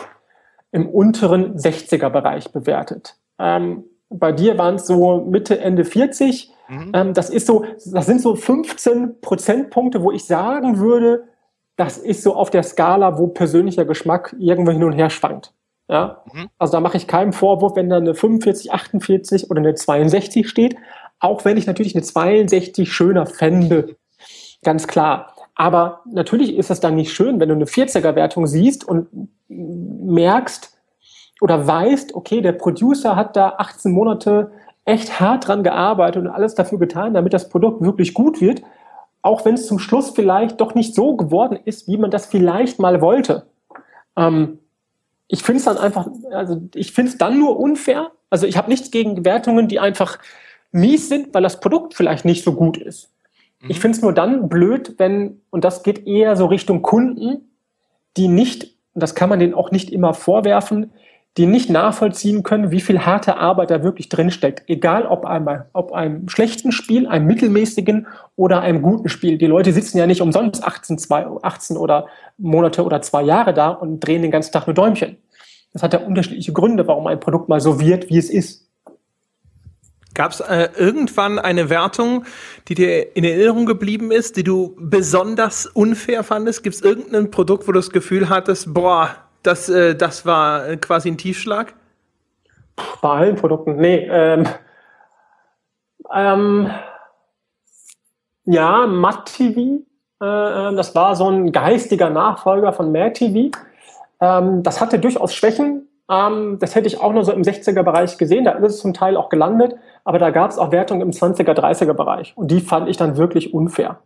im 0.72 0.90
unteren 0.90 1.56
60er-Bereich 1.56 2.52
bewertet. 2.52 3.16
Ähm, 3.40 3.84
bei 4.10 4.32
dir 4.32 4.58
waren 4.58 4.76
es 4.76 4.88
so 4.88 5.22
Mitte, 5.22 5.60
Ende 5.60 5.86
40. 5.86 6.52
Mhm. 6.70 6.92
Ähm, 6.94 7.14
das 7.14 7.30
ist 7.30 7.46
so, 7.46 7.66
das 7.86 8.06
sind 8.06 8.22
so 8.22 8.36
15 8.36 9.22
Prozentpunkte, 9.22 10.02
wo 10.02 10.12
ich 10.12 10.26
sagen 10.26 10.80
würde, 10.80 11.26
das 11.76 11.98
ist 11.98 12.24
so 12.24 12.36
auf 12.36 12.50
der 12.50 12.64
Skala, 12.64 13.20
wo 13.20 13.28
persönlicher 13.28 13.86
Geschmack 13.86 14.36
irgendwo 14.40 14.72
hin 14.72 14.84
und 14.84 14.94
her 14.94 15.12
schwankt. 15.12 15.54
Ja? 15.88 16.24
Mhm. 16.34 16.50
Also 16.58 16.74
da 16.74 16.80
mache 16.80 16.98
ich 16.98 17.08
keinen 17.08 17.34
Vorwurf, 17.34 17.76
wenn 17.76 17.90
da 17.90 17.98
eine 17.98 18.14
45, 18.14 18.72
48 18.72 19.50
oder 19.50 19.60
eine 19.60 19.76
62 19.76 20.48
steht, 20.48 20.76
auch 21.20 21.46
wenn 21.46 21.58
ich 21.58 21.68
natürlich 21.68 21.96
eine 21.96 22.04
62 22.04 22.92
schöner 22.92 23.26
fände. 23.26 23.96
Ganz 24.64 24.88
klar. 24.88 25.34
Aber 25.56 26.02
natürlich 26.06 26.56
ist 26.56 26.70
es 26.70 26.80
dann 26.80 26.96
nicht 26.96 27.14
schön, 27.14 27.40
wenn 27.40 27.50
du 27.50 27.56
eine 27.56 27.66
40er-Wertung 27.66 28.46
siehst 28.46 28.88
und 28.88 29.08
merkst 29.48 30.78
oder 31.42 31.66
weißt, 31.66 32.14
okay, 32.16 32.42
der 32.42 32.52
Producer 32.52 33.16
hat 33.16 33.36
da 33.36 33.56
18 33.58 33.92
Monate 33.92 34.52
echt 34.86 35.20
hart 35.20 35.48
dran 35.48 35.64
gearbeitet 35.64 36.24
und 36.24 36.30
alles 36.30 36.56
dafür 36.56 36.80
getan, 36.80 37.14
damit 37.14 37.34
das 37.34 37.50
Produkt 37.50 37.82
wirklich 37.82 38.14
gut 38.14 38.40
wird, 38.40 38.62
auch 39.22 39.46
wenn 39.46 39.56
es 39.56 39.68
zum 39.68 39.80
Schluss 39.80 40.12
vielleicht 40.12 40.62
doch 40.62 40.76
nicht 40.76 40.96
so 40.96 41.16
geworden 41.16 41.60
ist, 41.66 41.88
wie 41.88 41.98
man 41.98 42.12
das 42.12 42.26
vielleicht 42.26 42.80
mal 42.80 43.02
wollte. 43.02 43.48
Ähm, 44.16 44.60
ich 45.28 45.44
finde 45.44 45.60
es 45.60 45.66
dann 45.66 45.78
einfach, 45.78 46.08
also 46.32 46.62
ich 46.74 46.92
finde 46.92 47.12
es 47.12 47.18
dann 47.18 47.38
nur 47.38 47.60
unfair. 47.60 48.12
Also 48.30 48.48
ich 48.48 48.58
habe 48.58 48.70
nichts 48.70 48.92
gegen 48.92 49.26
Wertungen, 49.26 49.68
die 49.68 49.80
einfach 49.80 50.20
mies 50.72 51.10
sind, 51.10 51.34
weil 51.34 51.44
das 51.44 51.60
Produkt 51.60 51.94
vielleicht 51.94 52.26
nicht 52.26 52.44
so 52.44 52.54
gut 52.54 52.78
ist. 52.78 53.10
Mhm. 53.62 53.72
Ich 53.72 53.80
finde 53.80 53.98
es 53.98 54.02
nur 54.02 54.14
dann 54.14 54.50
blöd, 54.50 54.96
wenn, 54.98 55.42
und 55.50 55.64
das 55.64 55.84
geht 55.84 56.08
eher 56.08 56.36
so 56.36 56.46
Richtung 56.46 56.82
Kunden, 56.82 57.50
die 58.16 58.28
nicht, 58.28 58.76
und 58.94 59.04
das 59.04 59.16
kann 59.16 59.30
man 59.30 59.40
denen 59.40 59.54
auch 59.54 59.72
nicht 59.72 59.92
immer 59.92 60.14
vorwerfen, 60.14 60.92
die 61.38 61.46
nicht 61.46 61.70
nachvollziehen 61.70 62.42
können, 62.42 62.72
wie 62.72 62.82
viel 62.82 63.06
harte 63.06 63.38
Arbeit 63.38 63.70
da 63.70 63.84
wirklich 63.84 64.10
drinsteckt. 64.10 64.64
Egal 64.68 65.06
ob 65.06 65.24
einem, 65.24 65.64
ob 65.72 65.92
einem 65.94 66.28
schlechten 66.30 66.72
Spiel, 66.72 67.08
einem 67.08 67.28
mittelmäßigen 67.28 68.08
oder 68.36 68.62
einem 68.62 68.82
guten 68.82 69.08
Spiel. 69.08 69.38
Die 69.38 69.46
Leute 69.46 69.72
sitzen 69.72 70.00
ja 70.00 70.08
nicht 70.08 70.22
umsonst 70.22 70.64
18, 70.64 70.98
2, 70.98 71.28
18 71.44 71.78
oder 71.78 72.08
Monate 72.40 72.84
oder 72.84 73.02
zwei 73.02 73.22
Jahre 73.22 73.54
da 73.54 73.70
und 73.70 74.00
drehen 74.00 74.24
den 74.24 74.32
ganzen 74.32 74.52
Tag 74.52 74.66
nur 74.66 74.74
Däumchen. 74.74 75.18
Das 75.74 75.84
hat 75.84 75.94
ja 75.94 76.00
unterschiedliche 76.00 76.54
Gründe, 76.54 76.88
warum 76.88 77.06
ein 77.06 77.20
Produkt 77.20 77.50
mal 77.50 77.60
so 77.60 77.80
wird, 77.80 78.10
wie 78.10 78.18
es 78.18 78.32
ist. 78.32 78.68
Gab 80.16 80.32
es 80.32 80.40
äh, 80.40 80.70
irgendwann 80.76 81.38
eine 81.38 81.70
Wertung, 81.70 82.26
die 82.68 82.74
dir 82.74 83.16
in 83.16 83.24
Erinnerung 83.24 83.68
geblieben 83.68 84.12
ist, 84.12 84.36
die 84.36 84.44
du 84.44 84.76
besonders 84.80 85.68
unfair 85.68 86.24
fandest? 86.24 86.64
Gibt 86.64 86.78
es 86.78 86.82
irgendein 86.82 87.30
Produkt, 87.30 87.68
wo 87.68 87.72
du 87.72 87.78
das 87.78 87.92
Gefühl 87.92 88.28
hattest, 88.28 88.74
boah, 88.74 89.27
das, 89.48 89.70
äh, 89.70 89.96
das 89.96 90.26
war 90.26 90.68
äh, 90.68 90.78
quasi 90.78 91.10
ein 91.10 91.18
Tiefschlag? 91.18 91.74
Bei 93.02 93.10
allen 93.10 93.36
Produkten, 93.36 93.78
nee. 93.78 94.08
Ähm, 94.10 94.48
ähm, 96.14 96.70
ja, 98.46 98.86
Matt 98.88 99.26
TV, 99.26 99.82
äh, 100.22 100.26
äh, 100.26 100.76
das 100.76 100.96
war 100.96 101.16
so 101.16 101.30
ein 101.30 101.52
geistiger 101.52 102.10
Nachfolger 102.10 102.74
von 102.74 102.92
Mad 102.92 103.14
TV. 103.14 103.58
Ähm, 104.20 104.64
das 104.64 104.80
hatte 104.82 105.00
durchaus 105.00 105.34
Schwächen. 105.34 105.88
Ähm, 106.10 106.58
das 106.60 106.76
hätte 106.76 106.88
ich 106.88 107.02
auch 107.02 107.14
nur 107.14 107.26
so 107.26 107.32
im 107.32 107.42
60er-Bereich 107.42 108.18
gesehen. 108.18 108.46
Da 108.46 108.52
ist 108.52 108.76
es 108.76 108.80
zum 108.80 108.94
Teil 108.94 109.18
auch 109.18 109.30
gelandet. 109.30 109.76
Aber 110.04 110.20
da 110.20 110.30
gab 110.30 110.52
es 110.52 110.58
auch 110.58 110.72
Wertungen 110.72 111.02
im 111.02 111.12
20er, 111.12 111.54
30er-Bereich. 111.54 112.34
Und 112.38 112.50
die 112.50 112.62
fand 112.62 112.88
ich 112.90 112.98
dann 112.98 113.18
wirklich 113.18 113.54
unfair. 113.54 114.00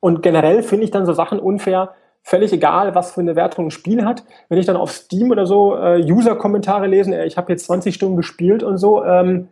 Und 0.00 0.22
generell 0.22 0.62
finde 0.62 0.84
ich 0.84 0.90
dann 0.90 1.06
so 1.06 1.12
Sachen 1.12 1.40
unfair, 1.40 1.94
völlig 2.22 2.52
egal, 2.52 2.94
was 2.94 3.12
für 3.12 3.20
eine 3.20 3.36
Wertung 3.36 3.66
ein 3.66 3.70
Spiel 3.70 4.04
hat. 4.04 4.24
Wenn 4.48 4.58
ich 4.58 4.66
dann 4.66 4.76
auf 4.76 4.92
Steam 4.92 5.30
oder 5.30 5.46
so 5.46 5.76
äh, 5.76 6.02
User-Kommentare 6.02 6.86
lesen, 6.86 7.12
ich 7.12 7.36
habe 7.36 7.52
jetzt 7.52 7.66
20 7.66 7.94
Stunden 7.94 8.16
gespielt 8.16 8.62
und 8.62 8.78
so, 8.78 9.04
ähm, 9.04 9.48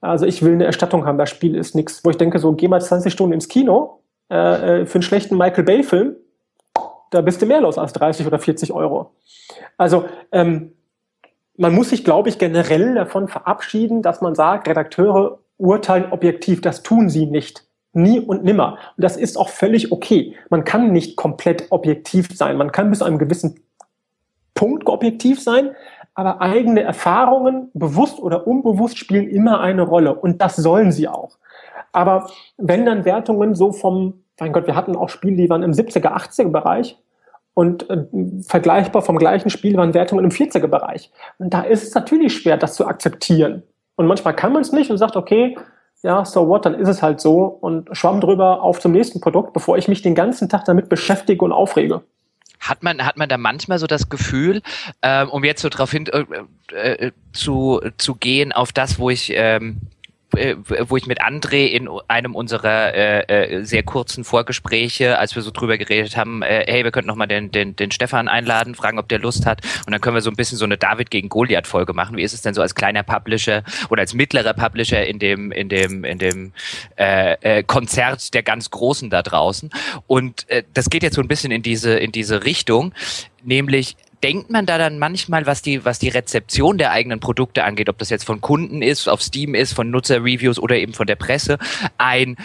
also 0.00 0.24
ich 0.26 0.42
will 0.42 0.52
eine 0.52 0.64
Erstattung 0.64 1.06
haben, 1.06 1.18
das 1.18 1.30
Spiel 1.30 1.54
ist 1.54 1.74
nichts. 1.74 2.04
Wo 2.04 2.10
ich 2.10 2.16
denke, 2.16 2.38
so 2.38 2.52
geh 2.52 2.68
mal 2.68 2.80
20 2.80 3.12
Stunden 3.12 3.34
ins 3.34 3.48
Kino 3.48 4.00
äh, 4.30 4.82
äh, 4.82 4.86
für 4.86 4.96
einen 4.96 5.02
schlechten 5.02 5.36
Michael 5.36 5.64
Bay-Film, 5.64 6.16
da 7.10 7.20
bist 7.20 7.42
du 7.42 7.46
mehr 7.46 7.60
los 7.60 7.78
als 7.78 7.92
30 7.92 8.26
oder 8.26 8.38
40 8.38 8.72
Euro. 8.72 9.12
Also 9.76 10.04
ähm, 10.32 10.72
man 11.56 11.74
muss 11.74 11.90
sich, 11.90 12.04
glaube 12.04 12.28
ich, 12.28 12.38
generell 12.38 12.94
davon 12.94 13.28
verabschieden, 13.28 14.02
dass 14.02 14.20
man 14.20 14.34
sagt, 14.34 14.68
Redakteure 14.68 15.38
urteilen 15.56 16.10
objektiv. 16.10 16.60
Das 16.60 16.82
tun 16.82 17.08
sie 17.08 17.26
nicht. 17.26 17.64
Nie 17.94 18.20
und 18.20 18.44
nimmer. 18.44 18.78
Und 18.96 19.04
das 19.04 19.16
ist 19.16 19.36
auch 19.36 19.48
völlig 19.48 19.92
okay. 19.92 20.34
Man 20.50 20.64
kann 20.64 20.92
nicht 20.92 21.16
komplett 21.16 21.66
objektiv 21.70 22.28
sein. 22.36 22.56
Man 22.56 22.72
kann 22.72 22.90
bis 22.90 22.98
zu 22.98 23.04
einem 23.04 23.18
gewissen 23.18 23.60
Punkt 24.54 24.86
objektiv 24.88 25.40
sein, 25.40 25.70
aber 26.14 26.40
eigene 26.40 26.82
Erfahrungen, 26.82 27.70
bewusst 27.74 28.20
oder 28.20 28.46
unbewusst, 28.46 28.98
spielen 28.98 29.28
immer 29.28 29.60
eine 29.60 29.82
Rolle. 29.82 30.14
Und 30.14 30.40
das 30.40 30.56
sollen 30.56 30.92
sie 30.92 31.08
auch. 31.08 31.38
Aber 31.92 32.28
wenn 32.56 32.86
dann 32.86 33.04
Wertungen 33.04 33.54
so 33.54 33.72
vom, 33.72 34.24
mein 34.38 34.52
Gott, 34.52 34.66
wir 34.66 34.76
hatten 34.76 34.96
auch 34.96 35.08
Spiele, 35.08 35.36
die 35.36 35.50
waren 35.50 35.62
im 35.62 35.72
70er, 35.72 36.12
80er 36.12 36.50
Bereich 36.50 36.98
und 37.54 37.88
äh, 37.88 38.06
vergleichbar 38.42 39.02
vom 39.02 39.16
gleichen 39.16 39.50
Spiel 39.50 39.76
waren 39.76 39.94
Wertungen 39.94 40.24
im 40.24 40.30
40er 40.30 40.66
Bereich. 40.66 41.12
Und 41.38 41.54
da 41.54 41.62
ist 41.62 41.84
es 41.84 41.94
natürlich 41.94 42.36
schwer, 42.36 42.56
das 42.56 42.74
zu 42.74 42.86
akzeptieren. 42.86 43.62
Und 43.96 44.06
manchmal 44.06 44.34
kann 44.34 44.52
man 44.52 44.62
es 44.62 44.72
nicht 44.72 44.90
und 44.90 44.98
sagt, 44.98 45.16
okay, 45.16 45.56
ja, 46.04 46.22
so 46.26 46.46
what, 46.48 46.66
dann 46.66 46.74
ist 46.74 46.88
es 46.88 47.02
halt 47.02 47.18
so 47.18 47.44
und 47.44 47.88
schwamm 47.96 48.20
drüber 48.20 48.62
auf 48.62 48.78
zum 48.78 48.92
nächsten 48.92 49.22
Produkt, 49.22 49.54
bevor 49.54 49.78
ich 49.78 49.88
mich 49.88 50.02
den 50.02 50.14
ganzen 50.14 50.50
Tag 50.50 50.66
damit 50.66 50.90
beschäftige 50.90 51.42
und 51.42 51.50
aufrege. 51.50 52.02
Hat 52.60 52.82
man, 52.82 53.04
hat 53.04 53.16
man 53.16 53.26
da 53.26 53.38
manchmal 53.38 53.78
so 53.78 53.86
das 53.86 54.10
Gefühl, 54.10 54.60
ähm, 55.00 55.30
um 55.30 55.44
jetzt 55.44 55.62
so 55.62 55.70
darauf 55.70 55.90
hin 55.90 56.06
äh, 56.06 57.06
äh, 57.06 57.12
zu, 57.32 57.80
zu 57.96 58.16
gehen, 58.16 58.52
auf 58.52 58.70
das, 58.70 58.98
wo 58.98 59.08
ich 59.08 59.32
ähm, 59.34 59.80
äh, 60.36 60.56
wo 60.88 60.96
ich 60.96 61.06
mit 61.06 61.22
André 61.22 61.66
in 61.66 61.88
einem 62.08 62.34
unserer 62.34 62.94
äh, 62.94 63.20
äh, 63.22 63.64
sehr 63.64 63.82
kurzen 63.82 64.24
Vorgespräche, 64.24 65.18
als 65.18 65.34
wir 65.34 65.42
so 65.42 65.50
drüber 65.50 65.78
geredet 65.78 66.16
haben, 66.16 66.42
äh, 66.42 66.64
hey, 66.66 66.84
wir 66.84 66.90
könnten 66.90 67.08
noch 67.08 67.16
mal 67.16 67.26
den, 67.26 67.50
den, 67.50 67.76
den 67.76 67.90
Stefan 67.90 68.28
einladen, 68.28 68.74
fragen, 68.74 68.98
ob 68.98 69.08
der 69.08 69.18
Lust 69.18 69.46
hat. 69.46 69.60
Und 69.86 69.92
dann 69.92 70.00
können 70.00 70.16
wir 70.16 70.20
so 70.20 70.30
ein 70.30 70.36
bisschen 70.36 70.58
so 70.58 70.64
eine 70.64 70.76
David 70.76 71.10
gegen 71.10 71.28
Goliath 71.28 71.66
Folge 71.66 71.92
machen. 71.92 72.16
Wie 72.16 72.22
ist 72.22 72.34
es 72.34 72.42
denn 72.42 72.54
so 72.54 72.62
als 72.62 72.74
kleiner 72.74 73.02
Publisher 73.02 73.62
oder 73.90 74.00
als 74.00 74.14
mittlerer 74.14 74.54
Publisher 74.54 75.06
in 75.06 75.18
dem, 75.18 75.52
in 75.52 75.68
dem, 75.68 76.04
in 76.04 76.18
dem 76.18 76.52
äh, 76.96 77.34
äh, 77.40 77.62
Konzert 77.62 78.34
der 78.34 78.42
ganz 78.42 78.70
Großen 78.70 79.10
da 79.10 79.22
draußen? 79.22 79.70
Und 80.06 80.48
äh, 80.50 80.62
das 80.74 80.90
geht 80.90 81.02
jetzt 81.02 81.14
so 81.14 81.20
ein 81.20 81.28
bisschen 81.28 81.52
in 81.52 81.62
diese, 81.62 81.94
in 81.94 82.12
diese 82.12 82.44
Richtung, 82.44 82.92
nämlich 83.42 83.96
denkt 84.24 84.48
man 84.48 84.64
da 84.64 84.78
dann 84.78 84.98
manchmal, 84.98 85.44
was 85.44 85.60
die, 85.60 85.84
was 85.84 85.98
die 85.98 86.08
Rezeption 86.08 86.78
der 86.78 86.92
eigenen 86.92 87.20
Produkte 87.20 87.62
angeht, 87.62 87.90
ob 87.90 87.98
das 87.98 88.08
jetzt 88.08 88.24
von 88.24 88.40
Kunden 88.40 88.80
ist, 88.80 89.06
auf 89.06 89.20
Steam 89.22 89.54
ist, 89.54 89.74
von 89.74 89.90
Nutzerreviews 89.90 90.58
oder 90.58 90.76
eben 90.76 90.94
von 90.94 91.06
der 91.06 91.16
Presse, 91.16 91.58
ein 91.98 92.36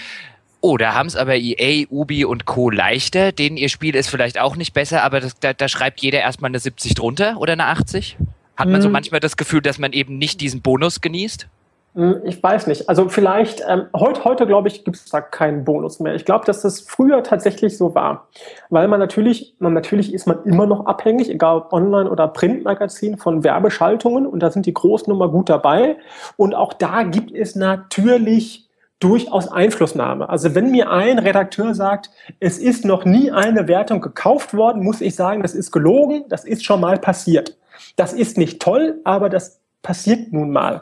Oh, 0.62 0.76
da 0.76 0.94
haben 0.94 1.08
es 1.08 1.16
aber 1.16 1.38
EA, 1.38 1.86
Ubi 1.90 2.26
und 2.26 2.44
Co. 2.44 2.70
leichter. 2.70 3.32
Denen 3.32 3.56
ihr 3.56 3.70
Spiel 3.70 3.96
ist 3.96 4.10
vielleicht 4.10 4.38
auch 4.38 4.58
nicht 4.58 4.74
besser, 4.74 5.04
aber 5.04 5.22
das, 5.22 5.40
da, 5.40 5.54
da 5.54 5.70
schreibt 5.70 6.02
jeder 6.02 6.20
erstmal 6.20 6.50
eine 6.50 6.60
70 6.60 6.96
drunter 6.96 7.38
oder 7.38 7.54
eine 7.54 7.68
80. 7.68 8.18
Hat 8.58 8.68
man 8.68 8.82
so 8.82 8.90
mhm. 8.90 8.92
manchmal 8.92 9.22
das 9.22 9.38
Gefühl, 9.38 9.62
dass 9.62 9.80
man 9.80 9.94
eben 9.94 10.18
nicht 10.18 10.42
diesen 10.42 10.62
Bonus 10.62 11.00
genießt? 11.00 11.48
Hm, 11.96 12.22
ich 12.24 12.42
weiß 12.42 12.68
nicht. 12.68 12.88
Also 12.88 13.10
vielleicht, 13.10 13.64
ähm, 13.68 13.88
heute, 13.96 14.24
heute 14.24 14.46
glaube 14.46 14.68
ich, 14.68 14.86
gibt 14.86 14.98
es 14.98 15.06
da 15.06 15.22
keinen 15.22 15.66
Bonus 15.66 16.00
mehr. 16.00 16.14
Ich 16.14 16.24
glaube, 16.24 16.46
dass 16.46 16.62
das 16.62 16.82
früher 16.82 17.24
tatsächlich 17.24 17.78
so 17.78 17.96
war. 17.96 18.28
Weil 18.70 18.88
man 18.88 19.00
natürlich, 19.00 19.56
man 19.60 19.74
natürlich 19.74 20.14
ist 20.14 20.28
man 20.28 20.44
immer 20.44 20.68
noch 20.68 20.86
abhängig, 20.86 21.30
egal 21.30 21.58
ob 21.58 21.74
Online- 21.74 22.10
oder 22.10 22.28
Printmagazin, 22.28 23.18
von 23.18 23.44
Werbeschaltungen 23.44 24.28
und 24.28 24.42
da 24.42 24.52
sind 24.52 24.66
die 24.66 24.74
Großen 24.74 25.12
immer 25.12 25.30
gut 25.30 25.50
dabei. 25.50 25.98
Und 26.38 26.54
auch 26.54 26.74
da 26.74 27.04
gibt 27.04 27.32
es 27.32 27.56
natürlich 27.56 28.70
durchaus 29.00 29.48
Einflussnahme. 29.48 30.30
Also 30.30 30.54
wenn 30.56 30.72
mir 30.72 30.92
ein 30.92 31.20
Redakteur 31.20 31.74
sagt, 31.74 32.12
es 32.40 32.58
ist 32.58 32.86
noch 32.86 33.06
nie 33.06 33.32
eine 33.32 33.68
Wertung 33.68 34.02
gekauft 34.02 34.54
worden, 34.54 34.84
muss 34.84 35.02
ich 35.02 35.16
sagen, 35.16 35.42
das 35.42 35.56
ist 35.56 35.72
gelogen, 35.72 36.26
das 36.30 36.44
ist 36.44 36.66
schon 36.66 36.82
mal 36.82 36.98
passiert. 36.98 37.58
Das 37.96 38.14
ist 38.14 38.38
nicht 38.38 38.62
toll, 38.62 39.00
aber 39.06 39.30
das 39.30 39.62
passiert 39.82 40.34
nun 40.34 40.52
mal 40.52 40.82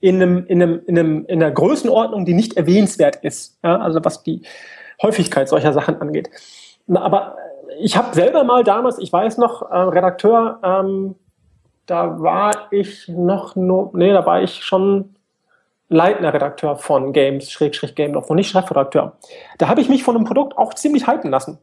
in, 0.00 0.16
einem, 0.16 0.46
in, 0.46 0.62
einem, 0.62 0.80
in, 0.86 0.98
einem, 0.98 1.24
in 1.26 1.42
einer 1.42 1.52
Größenordnung, 1.52 2.24
die 2.24 2.34
nicht 2.34 2.56
erwähnenswert 2.56 3.16
ist. 3.16 3.58
Ja, 3.62 3.78
also 3.78 4.04
was 4.04 4.22
die 4.22 4.42
Häufigkeit 5.02 5.48
solcher 5.48 5.72
Sachen 5.72 6.00
angeht. 6.00 6.30
Aber 6.92 7.36
ich 7.80 7.96
habe 7.96 8.14
selber 8.14 8.44
mal 8.44 8.64
damals, 8.64 8.98
ich 8.98 9.12
weiß 9.12 9.38
noch, 9.38 9.62
äh, 9.62 9.76
Redakteur, 9.76 10.60
ähm, 10.62 11.14
da 11.86 12.20
war 12.20 12.68
ich 12.70 13.08
noch, 13.08 13.56
no, 13.56 13.90
nee, 13.94 14.12
da 14.12 14.26
war 14.26 14.42
ich 14.42 14.62
schon 14.62 15.16
leitender 15.88 16.34
Redakteur 16.34 16.76
von 16.76 17.12
Games, 17.12 17.50
Schrägstrich 17.50 17.94
Game, 17.94 18.12
noch 18.12 18.28
nicht 18.30 18.50
Chefredakteur. 18.50 19.16
Da 19.56 19.68
habe 19.68 19.80
ich 19.80 19.88
mich 19.88 20.02
von 20.04 20.16
einem 20.16 20.26
Produkt 20.26 20.58
auch 20.58 20.74
ziemlich 20.74 21.06
halten 21.06 21.30
lassen. 21.30 21.58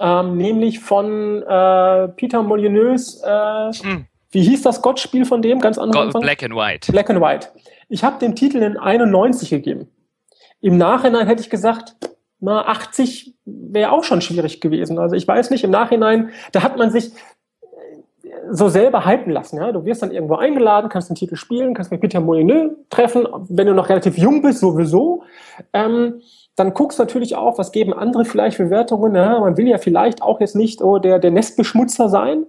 Ähm, 0.00 0.36
nämlich 0.36 0.78
von 0.78 1.42
äh, 1.42 2.08
Peter 2.08 2.42
Molyneux, 2.42 3.20
äh, 3.24 3.72
hm. 3.72 4.06
Wie 4.30 4.42
hieß 4.42 4.62
das 4.62 4.82
Gott-Spiel 4.82 5.24
von 5.24 5.42
dem? 5.42 5.60
Ganz 5.60 5.78
anders. 5.78 6.12
Black 6.12 6.42
and 6.42 6.54
White. 6.54 6.92
Black 6.92 7.08
and 7.10 7.20
White. 7.20 7.48
Ich 7.88 8.04
habe 8.04 8.18
dem 8.18 8.34
Titel 8.34 8.58
in 8.58 8.76
91 8.76 9.48
gegeben. 9.50 9.88
Im 10.60 10.76
Nachhinein 10.76 11.26
hätte 11.26 11.40
ich 11.40 11.50
gesagt, 11.50 11.96
na, 12.40 12.66
80 12.66 13.34
wäre 13.44 13.92
auch 13.92 14.04
schon 14.04 14.20
schwierig 14.20 14.60
gewesen. 14.60 14.98
Also 14.98 15.16
ich 15.16 15.26
weiß 15.26 15.50
nicht, 15.50 15.64
im 15.64 15.70
Nachhinein, 15.70 16.30
da 16.52 16.62
hat 16.62 16.76
man 16.76 16.90
sich 16.90 17.12
äh, 17.62 17.66
so 18.50 18.68
selber 18.68 19.06
hypen 19.06 19.32
lassen. 19.32 19.56
Ja? 19.56 19.72
Du 19.72 19.84
wirst 19.84 20.02
dann 20.02 20.10
irgendwo 20.10 20.36
eingeladen, 20.36 20.88
kannst 20.88 21.08
den 21.08 21.16
Titel 21.16 21.36
spielen, 21.36 21.74
kannst 21.74 21.90
mit 21.90 22.00
Peter 22.00 22.20
Molyneux 22.20 22.76
treffen, 22.90 23.26
wenn 23.48 23.66
du 23.66 23.74
noch 23.74 23.88
relativ 23.88 24.18
jung 24.18 24.42
bist, 24.42 24.60
sowieso. 24.60 25.22
Ähm, 25.72 26.20
dann 26.54 26.74
guckst 26.74 26.98
du 26.98 27.04
natürlich 27.04 27.34
auch, 27.34 27.58
was 27.58 27.72
geben 27.72 27.92
andere 27.92 28.24
vielleicht 28.24 28.56
für 28.56 28.70
Wertungen. 28.70 29.14
Ja? 29.14 29.40
Man 29.40 29.56
will 29.56 29.68
ja 29.68 29.78
vielleicht 29.78 30.22
auch 30.22 30.40
jetzt 30.40 30.54
nicht 30.54 30.82
oh, 30.82 30.98
der, 30.98 31.18
der 31.18 31.30
Nestbeschmutzer 31.30 32.08
sein. 32.08 32.46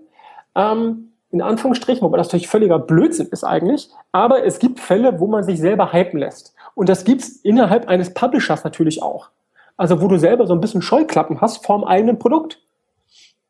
Ähm, 0.56 1.09
in 1.32 1.42
Anführungsstrichen, 1.42 2.02
wobei 2.02 2.18
das 2.18 2.28
natürlich 2.28 2.48
völliger 2.48 2.80
Blödsinn 2.80 3.28
ist 3.28 3.44
eigentlich, 3.44 3.90
aber 4.12 4.44
es 4.46 4.60
gibt 4.60 4.80
Fälle, 4.80 5.20
wo 5.20 5.28
man 5.28 5.44
sich 5.44 5.60
selber 5.60 5.94
hypen 5.94 6.20
lässt. 6.20 6.56
Und 6.76 6.90
das 6.90 7.04
gibt's 7.04 7.30
innerhalb 7.44 7.88
eines 7.88 8.14
Publishers 8.14 8.64
natürlich 8.64 9.04
auch. 9.04 9.30
Also 9.78 10.02
wo 10.02 10.08
du 10.08 10.18
selber 10.18 10.48
so 10.48 10.54
ein 10.54 10.62
bisschen 10.62 10.82
Scheuklappen 10.82 11.40
hast 11.40 11.66
vorm 11.66 11.84
eigenen 11.84 12.20
Produkt. 12.20 12.60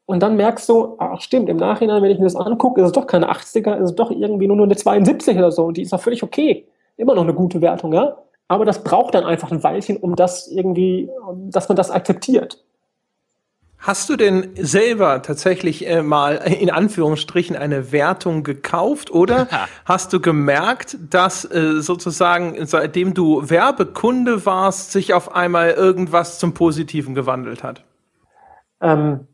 Und 0.06 0.22
dann 0.22 0.36
merkst 0.36 0.68
du, 0.68 0.96
ach 0.98 1.22
stimmt, 1.22 1.50
im 1.50 1.58
Nachhinein, 1.58 2.02
wenn 2.02 2.12
ich 2.12 2.18
mir 2.18 2.26
das 2.26 2.36
angucke, 2.36 2.82
ist 2.82 2.88
es 2.88 2.94
doch 2.94 3.08
keine 3.08 3.32
80er, 3.32 3.78
ist 3.78 3.92
es 3.92 3.96
doch 3.96 4.12
irgendwie 4.12 4.48
nur, 4.48 4.62
eine 4.62 4.76
72 4.76 5.38
oder 5.38 5.52
so. 5.52 5.66
Und 5.66 5.78
die 5.78 5.84
ist 5.84 5.94
doch 5.94 6.02
völlig 6.02 6.24
okay. 6.24 6.66
Immer 6.98 7.16
noch 7.16 7.24
eine 7.24 7.34
gute 7.34 7.62
Wertung, 7.62 7.94
ja. 7.94 8.18
Aber 8.48 8.66
das 8.66 8.84
braucht 8.84 9.14
dann 9.14 9.24
einfach 9.24 9.52
ein 9.52 9.64
Weilchen, 9.64 9.98
um 9.98 10.16
das 10.16 10.48
irgendwie, 10.48 11.10
dass 11.50 11.70
man 11.70 11.76
das 11.76 11.92
akzeptiert. 11.92 12.64
Hast 13.82 14.10
du 14.10 14.18
denn 14.18 14.50
selber 14.56 15.22
tatsächlich 15.22 15.88
äh, 15.88 16.04
mal 16.04 16.36
in 16.36 16.70
Anführungsstrichen 16.70 17.56
eine 17.56 17.94
Wertung 17.94 18.44
gekauft 18.44 19.10
oder 19.10 19.48
hast 19.86 20.12
du 20.12 20.20
gemerkt, 20.20 20.98
dass 21.10 21.46
äh, 21.46 21.80
sozusagen 21.80 22.66
seitdem 22.66 23.14
du 23.14 23.50
Werbekunde 23.50 24.46
warst, 24.46 24.92
sich 24.92 25.14
auf 25.14 25.34
einmal 25.34 25.72
irgendwas 25.72 26.40
zum 26.40 26.54
Positiven 26.54 27.16
gewandelt 27.16 27.64
hat? 27.64 27.84
Ähm, 28.82 29.28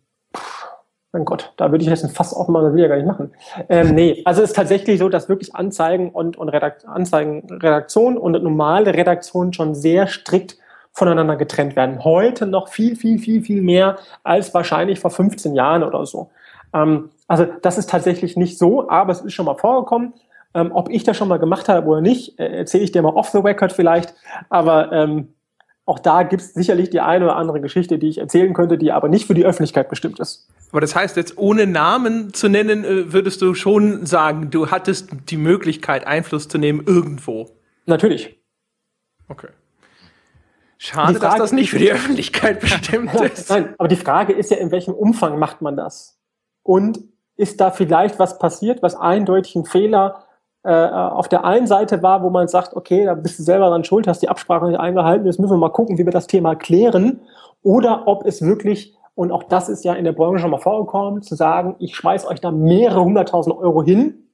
mein 1.11 1.25
Gott, 1.25 1.53
da 1.57 1.71
würde 1.71 1.83
ich 1.83 1.89
jetzt 1.89 2.03
ein 2.03 2.11
Fass 2.11 2.33
aufmachen, 2.33 2.65
das 2.65 2.73
will 2.73 2.79
ich 2.79 2.83
ja 2.83 2.89
gar 2.89 2.97
nicht 2.97 3.07
machen. 3.07 3.31
Ähm, 3.69 3.95
nee, 3.95 4.21
also 4.25 4.43
es 4.43 4.49
ist 4.49 4.55
tatsächlich 4.55 4.99
so, 4.99 5.09
dass 5.09 5.27
wirklich 5.27 5.55
Anzeigen 5.55 6.11
und, 6.11 6.37
und 6.37 6.49
Redakt 6.49 6.85
Anzeigen, 6.85 7.47
Redaktion 7.49 8.17
und 8.17 8.33
normale 8.43 8.93
Redaktion 8.93 9.53
schon 9.53 9.73
sehr 9.73 10.05
strikt 10.07 10.57
voneinander 10.95 11.35
getrennt 11.35 11.75
werden. 11.75 12.03
Heute 12.03 12.47
noch 12.47 12.69
viel, 12.69 12.95
viel, 12.95 13.19
viel, 13.19 13.43
viel 13.43 13.61
mehr 13.61 13.97
als 14.23 14.53
wahrscheinlich 14.53 14.99
vor 14.99 15.11
15 15.11 15.53
Jahren 15.53 15.83
oder 15.83 16.05
so. 16.05 16.31
Ähm, 16.73 17.09
also 17.27 17.45
das 17.61 17.77
ist 17.77 17.89
tatsächlich 17.89 18.37
nicht 18.37 18.57
so, 18.57 18.89
aber 18.89 19.11
es 19.11 19.21
ist 19.21 19.33
schon 19.33 19.45
mal 19.45 19.57
vorgekommen. 19.57 20.13
Ähm, 20.53 20.71
ob 20.73 20.89
ich 20.89 21.03
das 21.03 21.17
schon 21.17 21.27
mal 21.27 21.37
gemacht 21.37 21.67
habe 21.67 21.85
oder 21.87 21.99
nicht, 21.99 22.39
äh, 22.39 22.47
erzähle 22.47 22.85
ich 22.85 22.93
dir 22.93 23.01
mal 23.01 23.09
off 23.09 23.29
the 23.29 23.39
record 23.39 23.73
vielleicht. 23.73 24.15
Aber 24.49 24.91
ähm, 24.93 25.33
auch 25.83 25.99
da 25.99 26.23
gibt 26.23 26.41
es 26.41 26.53
sicherlich 26.53 26.89
die 26.89 27.01
eine 27.01 27.25
oder 27.25 27.35
andere 27.35 27.59
Geschichte, 27.59 27.99
die 27.99 28.07
ich 28.07 28.17
erzählen 28.19 28.53
könnte, 28.53 28.77
die 28.77 28.93
aber 28.93 29.09
nicht 29.09 29.27
für 29.27 29.33
die 29.33 29.45
Öffentlichkeit 29.45 29.89
bestimmt 29.89 30.21
ist. 30.21 30.47
Aber 30.71 30.79
das 30.79 30.95
heißt 30.95 31.17
jetzt, 31.17 31.37
ohne 31.37 31.67
Namen 31.67 32.33
zu 32.33 32.47
nennen, 32.47 32.85
äh, 32.85 33.11
würdest 33.11 33.41
du 33.41 33.53
schon 33.53 34.05
sagen, 34.05 34.49
du 34.49 34.71
hattest 34.71 35.09
die 35.29 35.37
Möglichkeit, 35.37 36.07
Einfluss 36.07 36.47
zu 36.47 36.57
nehmen 36.57 36.83
irgendwo? 36.87 37.49
Natürlich. 37.85 38.39
Okay. 39.27 39.49
Schade, 40.77 41.13
Frage, 41.13 41.19
dass 41.19 41.35
das 41.35 41.51
nicht 41.51 41.69
für 41.69 41.79
die 41.79 41.91
Öffentlichkeit 41.91 42.59
bestimmt 42.59 43.13
ist. 43.21 43.49
Nein, 43.49 43.73
aber 43.77 43.87
die 43.87 43.95
Frage 43.95 44.33
ist 44.33 44.51
ja, 44.51 44.57
in 44.57 44.71
welchem 44.71 44.93
Umfang 44.93 45.39
macht 45.39 45.61
man 45.61 45.77
das? 45.77 46.17
Und 46.63 46.99
ist 47.37 47.59
da 47.61 47.71
vielleicht 47.71 48.19
was 48.19 48.39
passiert, 48.39 48.81
was 48.81 48.95
eindeutig 48.95 49.55
ein 49.55 49.65
Fehler 49.65 50.25
äh, 50.63 50.73
auf 50.73 51.27
der 51.27 51.45
einen 51.45 51.67
Seite 51.67 52.01
war, 52.01 52.23
wo 52.23 52.29
man 52.29 52.47
sagt, 52.47 52.75
okay, 52.75 53.05
da 53.05 53.13
bist 53.13 53.37
du 53.37 53.43
selber 53.43 53.69
dran 53.69 53.83
schuld, 53.83 54.07
hast 54.07 54.21
die 54.21 54.29
Absprache 54.29 54.65
nicht 54.65 54.79
eingehalten, 54.79 55.25
jetzt 55.25 55.39
müssen 55.39 55.53
wir 55.53 55.57
mal 55.57 55.69
gucken, 55.69 55.97
wie 55.97 56.05
wir 56.05 56.11
das 56.11 56.27
Thema 56.27 56.55
klären. 56.55 57.21
Oder 57.61 58.07
ob 58.07 58.25
es 58.25 58.41
wirklich, 58.41 58.95
und 59.13 59.31
auch 59.31 59.43
das 59.43 59.69
ist 59.69 59.85
ja 59.85 59.93
in 59.93 60.05
der 60.05 60.13
Branche 60.13 60.39
schon 60.39 60.51
mal 60.51 60.59
vorgekommen, 60.59 61.21
zu 61.21 61.35
sagen, 61.35 61.75
ich 61.79 61.95
schmeiß 61.95 62.25
euch 62.25 62.41
da 62.41 62.51
mehrere 62.51 63.03
hunderttausend 63.03 63.55
Euro 63.55 63.83
hin, 63.83 64.29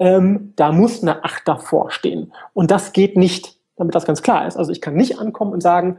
ähm, 0.00 0.54
da 0.56 0.72
muss 0.72 1.02
eine 1.02 1.24
Acht 1.24 1.46
davor 1.46 1.90
stehen. 1.90 2.32
Und 2.52 2.70
das 2.70 2.92
geht 2.92 3.16
nicht 3.16 3.59
damit 3.80 3.94
das 3.94 4.04
ganz 4.04 4.22
klar 4.22 4.46
ist. 4.46 4.56
Also 4.56 4.70
ich 4.70 4.80
kann 4.80 4.94
nicht 4.94 5.18
ankommen 5.18 5.52
und 5.52 5.62
sagen, 5.62 5.98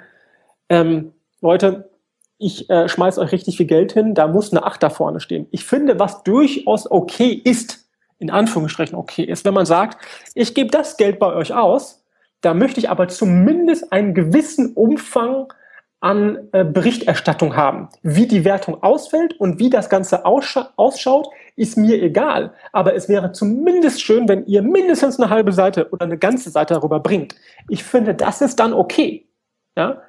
ähm, 0.70 1.14
Leute, 1.41 1.90
ich 2.38 2.70
äh, 2.70 2.88
schmeiß 2.88 3.18
euch 3.18 3.32
richtig 3.32 3.58
viel 3.58 3.66
Geld 3.66 3.91
hin, 3.91 4.16
da 4.16 4.28
muss 4.28 4.52
eine 4.52 4.64
Acht 4.64 4.82
da 4.82 4.90
vorne 4.90 5.20
stehen. 5.20 5.48
Ich 5.52 5.66
finde, 5.66 5.99
was 5.99 6.24
durchaus 6.24 6.90
okay 6.90 7.32
ist, 7.34 7.88
in 8.20 8.30
Anführungsstrichen 8.30 8.98
okay 8.98 9.24
ist, 9.24 9.45
wenn 9.45 9.53
man 9.53 9.66
sagt, 9.66 10.03
ich 10.34 10.53
gebe 10.56 10.70
das 10.70 10.98
Geld 10.98 11.20
bei 11.20 11.34
euch 11.34 11.53
aus, 11.53 12.03
da 12.41 12.53
möchte 12.53 12.80
ich 12.80 12.90
aber 12.90 13.08
zumindest 13.08 13.91
einen 13.91 14.14
gewissen 14.14 14.74
Umfang 14.74 15.52
an 15.99 16.49
äh, 16.52 16.64
Berichterstattung 16.64 17.56
haben. 17.56 17.90
Wie 18.02 18.28
die 18.28 18.44
Wertung 18.44 18.82
ausfällt 18.82 19.40
und 19.40 19.60
wie 19.60 19.70
das 19.70 19.90
Ganze 19.90 20.26
ausschaut, 20.26 21.30
ist 21.56 21.78
mir 21.78 22.02
egal. 22.02 22.53
Aber 22.72 22.95
es 22.95 23.10
wäre 23.10 23.32
zumindest 23.32 24.02
schön, 24.02 24.28
wenn 24.28 24.45
ihr 24.45 24.61
mindestens 24.61 25.19
eine 25.19 25.30
halbe 25.30 25.52
Seite 25.52 25.90
oder 25.91 26.06
eine 26.06 26.18
ganze 26.18 26.49
Seite 26.49 26.73
darüber 26.73 26.99
bringt. 26.99 27.36
Ich 27.69 27.84
finde, 27.84 28.15
das 28.15 28.41
ist 28.41 28.60
dann 28.60 28.73
okay. 28.73 29.28
Ja? 29.76 30.02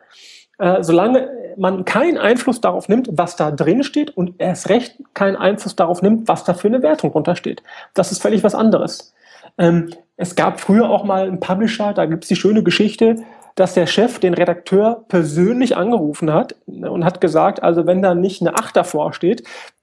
Äh, 0.58 0.82
solange 0.82 1.28
man 1.56 1.84
keinen 1.84 2.18
Einfluss 2.18 2.60
darauf 2.60 2.88
nimmt, 2.88 3.08
was 3.12 3.36
da 3.36 3.50
drin 3.50 3.82
steht 3.82 4.16
und 4.16 4.34
erst 4.38 4.68
recht 4.68 4.98
keinen 5.14 5.36
Einfluss 5.36 5.76
darauf 5.76 6.02
nimmt, 6.02 6.28
was 6.28 6.44
da 6.44 6.54
für 6.54 6.68
eine 6.68 6.82
Wertung 6.82 7.12
drunter 7.12 7.36
steht. 7.36 7.62
Das 7.94 8.12
ist 8.12 8.22
völlig 8.22 8.42
was 8.44 8.54
anderes. 8.54 9.14
Ähm, 9.58 9.90
es 10.16 10.34
gab 10.34 10.60
früher 10.60 10.88
auch 10.88 11.04
mal 11.04 11.26
einen 11.26 11.40
Publisher, 11.40 11.92
da 11.92 12.06
gibt 12.06 12.24
es 12.24 12.28
die 12.28 12.36
schöne 12.36 12.62
Geschichte, 12.62 13.16
dass 13.54 13.74
der 13.74 13.86
Chef 13.86 14.18
den 14.18 14.34
Redakteur 14.34 15.04
persönlich 15.08 15.76
angerufen 15.76 16.32
hat 16.32 16.54
und 16.66 17.04
hat 17.04 17.20
gesagt, 17.20 17.62
also 17.62 17.86
wenn 17.86 18.00
da 18.00 18.14
nicht 18.14 18.40
eine 18.40 18.54
Acht 18.54 18.76
davor 18.76 19.12
steht, 19.12 19.42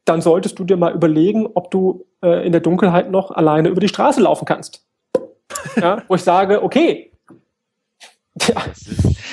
dann 0.09 0.21
solltest 0.21 0.57
du 0.57 0.63
dir 0.63 0.77
mal 0.77 0.93
überlegen, 0.93 1.47
ob 1.53 1.71
du 1.71 2.05
äh, 2.23 2.45
in 2.45 2.51
der 2.51 2.61
Dunkelheit 2.61 3.11
noch 3.11 3.31
alleine 3.31 3.69
über 3.69 3.79
die 3.79 3.87
Straße 3.87 4.21
laufen 4.21 4.45
kannst. 4.45 4.85
Ja, 5.75 6.03
wo 6.07 6.15
ich 6.15 6.23
sage, 6.23 6.63
okay, 6.63 7.08
ja. 8.35 8.65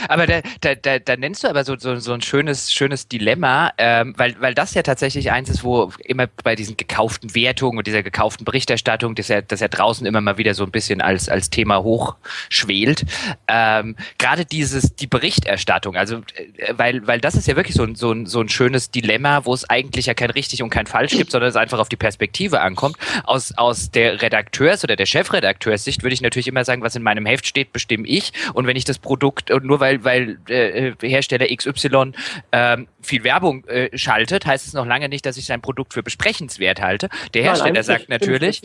Aber 0.09 0.27
da, 0.27 0.41
da, 0.61 0.75
da, 0.75 0.99
da 0.99 1.17
nennst 1.17 1.45
du 1.45 1.49
aber 1.49 1.65
so, 1.65 1.77
so, 1.79 1.97
so 1.97 2.13
ein 2.13 2.21
schönes, 2.21 2.73
schönes 2.73 3.09
Dilemma, 3.09 3.73
ähm, 3.79 4.15
weil, 4.17 4.41
weil 4.41 4.55
das 4.55 4.75
ja 4.75 4.83
tatsächlich 4.83 5.31
eins 5.33 5.49
ist, 5.49 5.65
wo 5.65 5.93
immer 6.05 6.27
bei 6.45 6.55
diesen 6.55 6.77
gekauften 6.77 7.35
Wertungen 7.35 7.79
und 7.79 7.87
dieser 7.87 8.03
gekauften 8.03 8.45
Berichterstattung, 8.45 9.15
das 9.15 9.29
ja, 9.29 9.43
das 9.43 9.61
ja 9.61 9.69
draußen 9.69 10.07
immer 10.07 10.21
mal 10.21 10.39
wieder 10.39 10.55
so 10.55 10.65
ein 10.65 10.71
bisschen 10.71 11.01
als, 11.01 11.29
als 11.29 11.51
Thema 11.51 11.83
hochschwelt. 11.83 13.05
Ähm, 13.49 13.97
Gerade 14.19 14.45
dieses, 14.45 14.97
die 14.97 15.07
Berichterstattung, 15.07 15.97
also 15.97 16.17
äh, 16.35 16.75
weil, 16.77 17.07
weil 17.07 17.21
das 17.21 17.35
ist 17.35 17.47
ja 17.47 17.57
wirklich 17.57 17.77
so 17.77 17.85
ein, 17.85 17.95
so, 17.95 18.13
ein, 18.13 18.27
so 18.27 18.41
ein 18.41 18.49
schönes 18.49 18.91
Dilemma, 18.91 19.45
wo 19.45 19.55
es 19.55 19.69
eigentlich 19.69 20.07
ja 20.07 20.15
kein 20.15 20.31
richtig 20.31 20.63
und 20.63 20.71
kein 20.71 20.87
falsch 20.87 21.13
gibt, 21.13 21.31
sondern 21.31 21.51
es 21.51 21.57
einfach 21.57 21.79
auf 21.79 21.89
die 21.89 21.97
Perspektive 21.97 22.61
ankommt. 22.61 22.97
Aus, 23.25 23.53
aus 23.57 23.91
der 23.91 24.23
Redakteurs- 24.23 24.85
oder 24.85 24.97
der 24.97 25.07
Chefredakteurssicht 25.07 26.03
würde 26.03 26.15
ich 26.15 26.23
natürlich 26.23 26.49
immer 26.49 26.65
sagen, 26.65 26.83
was 26.83 26.97
in 26.97 27.03
meinem 27.03 27.27
Heft 27.27 27.47
steht, 27.47 27.73
bestimme 27.73 28.07
ich. 28.07 28.33
Und 28.55 28.67
wenn 28.67 28.77
ich 28.77 28.86
das 28.89 28.99
Produkt, 28.99 29.51
und 29.51 29.65
nur 29.65 29.81
weil, 29.81 30.05
weil 30.05 30.39
äh, 30.49 30.93
Hersteller 31.01 31.47
XY 31.55 32.13
ähm, 32.53 32.89
viel 33.01 33.25
Werbung 33.25 33.65
äh, 33.67 33.97
schaltet, 33.97 34.47
heißt 34.47 34.67
es 34.67 34.73
noch 34.73 34.87
lange 34.87 35.09
nicht, 35.09 35.27
dass 35.27 35.37
ich 35.37 35.47
sein 35.47 35.61
Produkt 35.61 35.95
für 35.95 36.03
besprechenswert 36.03 36.81
halte. 36.81 37.09
Der 37.35 37.43
Hersteller 37.43 37.73
Nein, 37.73 37.83
sagt 37.83 38.09
natürlich, 38.09 38.63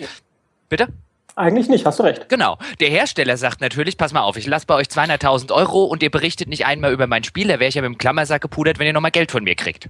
bitte? 0.70 0.88
Eigentlich 1.36 1.70
nicht, 1.70 1.86
hast 1.86 2.00
du 2.00 2.04
recht. 2.04 2.28
Genau. 2.30 2.58
Der 2.80 2.90
Hersteller 2.90 3.38
sagt 3.38 3.62
natürlich, 3.62 3.98
pass 3.98 4.12
mal 4.12 4.22
auf, 4.22 4.38
ich 4.38 4.48
lasse 4.48 4.66
bei 4.66 4.76
euch 4.76 4.88
200.000 4.88 5.52
Euro 5.52 5.86
und 5.86 6.04
ihr 6.04 6.12
berichtet 6.12 6.50
nicht 6.50 6.66
einmal 6.66 6.92
über 6.92 7.08
mein 7.08 7.24
Spiel, 7.24 7.48
da 7.48 7.60
wäre 7.60 7.70
ich 7.70 7.76
ja 7.76 7.82
mit 7.82 7.90
dem 7.90 7.98
Klammersack 7.98 8.42
gepudert, 8.42 8.80
wenn 8.80 8.88
ihr 8.88 8.94
nochmal 8.94 9.12
Geld 9.12 9.32
von 9.32 9.44
mir 9.44 9.56
kriegt. 9.56 9.90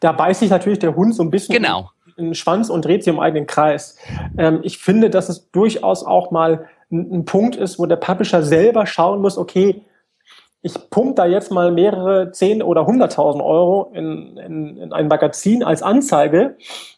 Da 0.00 0.12
beißt 0.12 0.40
sich 0.40 0.50
natürlich 0.50 0.78
der 0.78 0.94
Hund 0.94 1.14
so 1.14 1.22
ein 1.22 1.30
bisschen 1.30 1.54
genau. 1.54 1.90
in 2.16 2.26
den 2.26 2.34
Schwanz 2.34 2.70
und 2.70 2.84
dreht 2.84 3.04
sich 3.04 3.12
im 3.12 3.20
eigenen 3.20 3.46
Kreis. 3.46 3.98
Ähm, 4.38 4.60
ich 4.62 4.78
finde, 4.78 5.10
dass 5.10 5.28
es 5.28 5.50
durchaus 5.50 6.04
auch 6.04 6.30
mal 6.30 6.68
ein 6.98 7.24
Punkt 7.24 7.56
ist, 7.56 7.78
wo 7.78 7.86
der 7.86 7.96
Publisher 7.96 8.42
selber 8.42 8.86
schauen 8.86 9.20
muss, 9.20 9.38
okay, 9.38 9.82
ich 10.62 10.90
pumpe 10.90 11.14
da 11.14 11.26
jetzt 11.26 11.50
mal 11.50 11.70
mehrere 11.70 12.30
zehn 12.32 12.62
oder 12.62 12.86
hunderttausend 12.86 13.44
Euro 13.44 13.90
in, 13.92 14.38
in, 14.38 14.76
in 14.78 14.92
ein 14.92 15.08
Magazin 15.08 15.62
als 15.62 15.82
Anzeige 15.82 16.56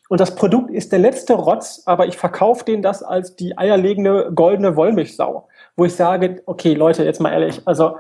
und 0.09 0.21
das 0.21 0.37
Produkt 0.37 0.71
ist 0.71 0.93
der 0.93 1.01
letzte 1.01 1.35
Rotz, 1.35 1.83
aber 1.85 2.07
ich 2.07 2.17
verkaufe 2.17 2.65
den 2.65 2.81
das 2.81 3.03
als 3.03 3.35
die 3.35 3.59
eierlegende 3.59 4.31
goldene 4.33 4.77
Wollmilchsau, 4.77 5.49
wo 5.77 5.85
ich 5.85 5.97
sage, 5.97 6.43
okay, 6.47 6.75
Leute, 6.75 7.05
jetzt 7.05 7.21
mal 7.21 7.33
ehrlich, 7.33 7.63
also 7.65 7.97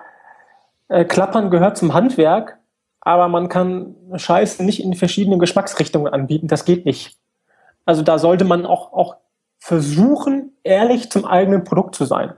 äh, 0.88 1.04
Klappern 1.04 1.50
gehört 1.50 1.76
zum 1.76 1.94
Handwerk, 1.94 2.58
aber 3.00 3.26
man 3.26 3.48
kann 3.48 3.96
Scheiße 4.14 4.64
nicht 4.64 4.82
in 4.82 4.94
verschiedenen 4.94 5.40
Geschmacksrichtungen 5.40 6.12
anbieten, 6.12 6.46
das 6.46 6.64
geht 6.64 6.86
nicht. 6.86 7.16
Also 7.84 8.02
da 8.02 8.18
sollte 8.18 8.44
man 8.44 8.66
auch, 8.66 8.92
auch 8.92 9.16
versuchen, 9.58 10.52
ehrlich 10.62 11.10
zum 11.10 11.24
eigenen 11.24 11.64
Produkt 11.64 11.94
zu 11.94 12.04
sein. 12.04 12.34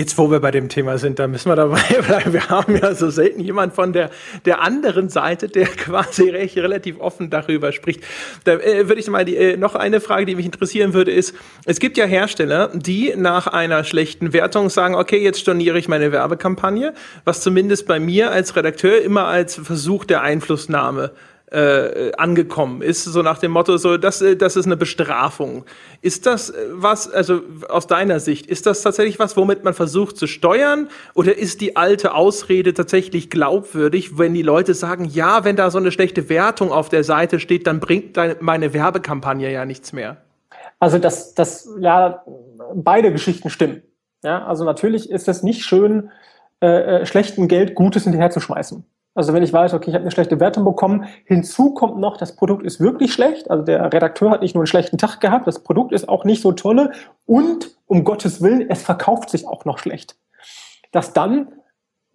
Jetzt, 0.00 0.16
wo 0.16 0.30
wir 0.30 0.40
bei 0.40 0.50
dem 0.50 0.70
Thema 0.70 0.96
sind, 0.96 1.18
da 1.18 1.26
müssen 1.26 1.50
wir 1.50 1.56
dabei 1.56 1.82
bleiben. 2.06 2.32
Wir 2.32 2.48
haben 2.48 2.74
ja 2.74 2.94
so 2.94 3.10
selten 3.10 3.40
jemand 3.40 3.74
von 3.74 3.92
der, 3.92 4.08
der 4.46 4.62
anderen 4.62 5.10
Seite, 5.10 5.48
der 5.48 5.66
quasi 5.66 6.30
recht, 6.30 6.56
relativ 6.56 6.98
offen 7.00 7.28
darüber 7.28 7.70
spricht. 7.70 8.02
Da 8.44 8.52
äh, 8.54 8.88
würde 8.88 8.98
ich 8.98 9.08
mal 9.08 9.26
die, 9.26 9.36
äh, 9.36 9.56
noch 9.58 9.74
eine 9.74 10.00
Frage, 10.00 10.24
die 10.24 10.36
mich 10.36 10.46
interessieren 10.46 10.94
würde, 10.94 11.10
ist, 11.10 11.34
es 11.66 11.80
gibt 11.80 11.98
ja 11.98 12.06
Hersteller, 12.06 12.70
die 12.72 13.12
nach 13.14 13.46
einer 13.46 13.84
schlechten 13.84 14.32
Wertung 14.32 14.70
sagen, 14.70 14.94
okay, 14.94 15.22
jetzt 15.22 15.40
storniere 15.40 15.78
ich 15.78 15.86
meine 15.86 16.12
Werbekampagne, 16.12 16.94
was 17.26 17.42
zumindest 17.42 17.86
bei 17.86 18.00
mir 18.00 18.30
als 18.30 18.56
Redakteur 18.56 19.02
immer 19.02 19.26
als 19.26 19.56
Versuch 19.56 20.06
der 20.06 20.22
Einflussnahme 20.22 21.12
äh, 21.12 21.29
angekommen 21.52 22.80
ist, 22.80 23.04
so 23.04 23.22
nach 23.22 23.38
dem 23.38 23.50
Motto, 23.50 23.76
so 23.76 23.96
das, 23.96 24.22
äh, 24.22 24.36
das 24.36 24.56
ist 24.56 24.66
eine 24.66 24.76
Bestrafung. 24.76 25.64
Ist 26.00 26.26
das 26.26 26.50
äh, 26.50 26.66
was, 26.70 27.10
also 27.10 27.40
aus 27.68 27.86
deiner 27.86 28.20
Sicht, 28.20 28.46
ist 28.46 28.66
das 28.66 28.82
tatsächlich 28.82 29.18
was, 29.18 29.36
womit 29.36 29.64
man 29.64 29.74
versucht 29.74 30.16
zu 30.16 30.26
steuern? 30.26 30.88
Oder 31.14 31.36
ist 31.36 31.60
die 31.60 31.76
alte 31.76 32.14
Ausrede 32.14 32.72
tatsächlich 32.72 33.30
glaubwürdig, 33.30 34.18
wenn 34.18 34.34
die 34.34 34.42
Leute 34.42 34.74
sagen, 34.74 35.06
ja, 35.06 35.44
wenn 35.44 35.56
da 35.56 35.70
so 35.70 35.78
eine 35.78 35.90
schlechte 35.90 36.28
Wertung 36.28 36.70
auf 36.70 36.88
der 36.88 37.02
Seite 37.02 37.40
steht, 37.40 37.66
dann 37.66 37.80
bringt 37.80 38.16
meine 38.40 38.72
Werbekampagne 38.72 39.50
ja 39.50 39.64
nichts 39.64 39.92
mehr? 39.92 40.18
Also 40.78 40.98
das, 40.98 41.34
das, 41.34 41.68
ja, 41.80 42.24
beide 42.74 43.12
Geschichten 43.12 43.50
stimmen. 43.50 43.82
Ja, 44.22 44.46
also 44.46 44.64
natürlich 44.64 45.10
ist 45.10 45.28
es 45.28 45.42
nicht 45.42 45.64
schön, 45.64 46.10
äh, 46.60 47.04
schlechten 47.06 47.48
Geld 47.48 47.74
Gutes 47.74 48.04
hinterherzuschmeißen. 48.04 48.84
Also 49.20 49.34
wenn 49.34 49.42
ich 49.42 49.52
weiß, 49.52 49.74
okay, 49.74 49.90
ich 49.90 49.94
habe 49.94 50.00
eine 50.00 50.10
schlechte 50.10 50.40
Wertung 50.40 50.64
bekommen, 50.64 51.04
hinzu 51.26 51.74
kommt 51.74 51.98
noch, 51.98 52.16
das 52.16 52.36
Produkt 52.36 52.64
ist 52.64 52.80
wirklich 52.80 53.12
schlecht. 53.12 53.50
Also 53.50 53.62
der 53.62 53.92
Redakteur 53.92 54.30
hat 54.30 54.40
nicht 54.40 54.54
nur 54.54 54.62
einen 54.62 54.66
schlechten 54.66 54.96
Tag 54.96 55.20
gehabt, 55.20 55.46
das 55.46 55.62
Produkt 55.62 55.92
ist 55.92 56.08
auch 56.08 56.24
nicht 56.24 56.40
so 56.40 56.52
tolle 56.52 56.92
und 57.26 57.70
um 57.86 58.02
Gottes 58.04 58.40
Willen, 58.40 58.70
es 58.70 58.80
verkauft 58.82 59.28
sich 59.28 59.46
auch 59.46 59.66
noch 59.66 59.76
schlecht. 59.76 60.16
Dass 60.90 61.12
dann 61.12 61.48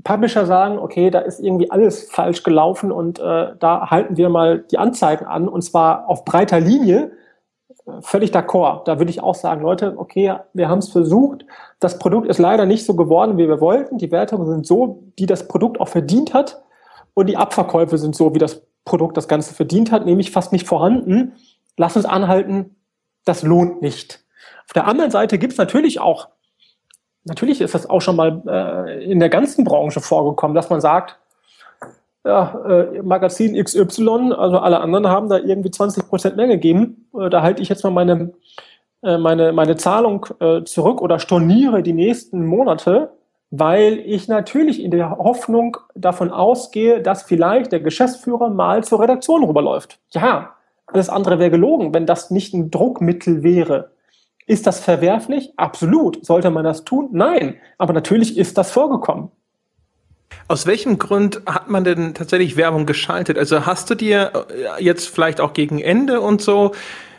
Publisher 0.03 0.47
sagen, 0.47 0.79
okay, 0.79 1.11
da 1.11 1.19
ist 1.19 1.39
irgendwie 1.39 1.69
alles 1.69 2.09
falsch 2.09 2.41
gelaufen 2.41 2.91
und 2.91 3.19
äh, 3.19 3.51
da 3.59 3.91
halten 3.91 4.17
wir 4.17 4.29
mal 4.29 4.65
die 4.71 4.79
Anzeigen 4.79 5.27
an 5.27 5.47
und 5.47 5.61
zwar 5.61 6.09
auf 6.09 6.25
breiter 6.25 6.59
Linie, 6.59 7.11
völlig 8.01 8.31
d'accord. 8.31 8.85
Da 8.85 8.97
würde 8.97 9.11
ich 9.11 9.21
auch 9.21 9.35
sagen, 9.35 9.61
Leute, 9.61 9.93
okay, 9.95 10.37
wir 10.53 10.69
haben 10.69 10.79
es 10.79 10.89
versucht. 10.89 11.45
Das 11.79 11.99
Produkt 11.99 12.27
ist 12.27 12.39
leider 12.39 12.65
nicht 12.65 12.83
so 12.83 12.95
geworden, 12.95 13.37
wie 13.37 13.47
wir 13.47 13.61
wollten. 13.61 13.99
Die 13.99 14.11
Wertungen 14.11 14.47
sind 14.47 14.65
so, 14.65 15.03
die 15.19 15.27
das 15.27 15.47
Produkt 15.47 15.79
auch 15.79 15.87
verdient 15.87 16.33
hat. 16.33 16.64
Und 17.15 17.27
die 17.27 17.37
Abverkäufe 17.37 17.97
sind 17.97 18.15
so, 18.15 18.35
wie 18.35 18.39
das 18.39 18.61
Produkt 18.83 19.17
das 19.17 19.27
Ganze 19.27 19.55
verdient 19.55 19.91
hat, 19.91 20.05
nämlich 20.05 20.29
fast 20.29 20.51
nicht 20.51 20.67
vorhanden. 20.67 21.33
Lass 21.75 21.95
uns 21.95 22.05
anhalten, 22.05 22.75
das 23.25 23.41
lohnt 23.41 23.81
nicht. 23.81 24.23
Auf 24.67 24.73
der 24.73 24.85
anderen 24.85 25.09
Seite 25.09 25.39
gibt 25.39 25.53
es 25.53 25.57
natürlich 25.57 25.99
auch, 25.99 26.29
natürlich 27.23 27.61
ist 27.61 27.73
das 27.73 27.89
auch 27.89 28.01
schon 28.01 28.15
mal 28.15 28.43
äh, 28.47 29.11
in 29.11 29.19
der 29.19 29.29
ganzen 29.29 29.63
Branche 29.63 30.01
vorgekommen, 30.01 30.53
dass 30.53 30.69
man 30.69 30.81
sagt, 30.81 31.17
ja, 32.23 32.59
äh, 32.67 33.01
Magazin 33.03 33.61
XY, 33.61 34.33
also 34.33 34.57
alle 34.57 34.79
anderen 34.79 35.07
haben 35.07 35.29
da 35.29 35.37
irgendwie 35.37 35.71
20 35.71 36.07
Prozent 36.07 36.37
mehr 36.37 36.47
gegeben. 36.47 37.07
Äh, 37.17 37.29
da 37.29 37.41
halte 37.41 37.61
ich 37.61 37.69
jetzt 37.69 37.83
mal 37.83 37.91
meine, 37.91 38.33
äh, 39.03 39.17
meine, 39.17 39.51
meine 39.51 39.75
Zahlung 39.77 40.25
äh, 40.39 40.63
zurück 40.63 41.01
oder 41.01 41.19
storniere 41.19 41.83
die 41.83 41.93
nächsten 41.93 42.45
Monate 42.45 43.11
weil 43.59 43.99
ich 43.99 44.27
natürlich 44.27 44.81
in 44.81 44.91
der 44.91 45.11
Hoffnung 45.17 45.77
davon 45.95 46.31
ausgehe, 46.31 47.01
dass 47.01 47.23
vielleicht 47.23 47.71
der 47.71 47.79
Geschäftsführer 47.79 48.49
mal 48.49 48.83
zur 48.83 49.01
Redaktion 49.01 49.43
rüberläuft. 49.43 49.99
Ja, 50.11 50.55
alles 50.87 51.09
andere 51.09 51.39
wäre 51.39 51.51
gelogen, 51.51 51.93
wenn 51.93 52.05
das 52.05 52.31
nicht 52.31 52.53
ein 52.53 52.71
Druckmittel 52.71 53.43
wäre. 53.43 53.91
Ist 54.47 54.67
das 54.67 54.79
verwerflich? 54.79 55.53
Absolut. 55.57 56.23
Sollte 56.25 56.51
man 56.51 56.63
das 56.63 56.85
tun? 56.85 57.09
Nein. 57.11 57.55
Aber 57.77 57.93
natürlich 57.93 58.37
ist 58.37 58.57
das 58.57 58.71
vorgekommen. 58.71 59.31
Aus 60.47 60.67
welchem 60.67 60.99
Grund 60.99 61.41
hat 61.47 61.69
man 61.69 61.83
denn 61.83 62.13
tatsächlich 62.13 62.55
Werbung 62.55 62.85
geschaltet? 62.85 63.37
Also 63.37 63.65
hast 63.65 63.89
du 63.89 63.95
dir 63.95 64.31
äh, 64.49 64.83
jetzt 64.83 65.07
vielleicht 65.09 65.41
auch 65.41 65.53
gegen 65.53 65.79
Ende 65.79 66.21
und 66.21 66.41
so 66.41 66.73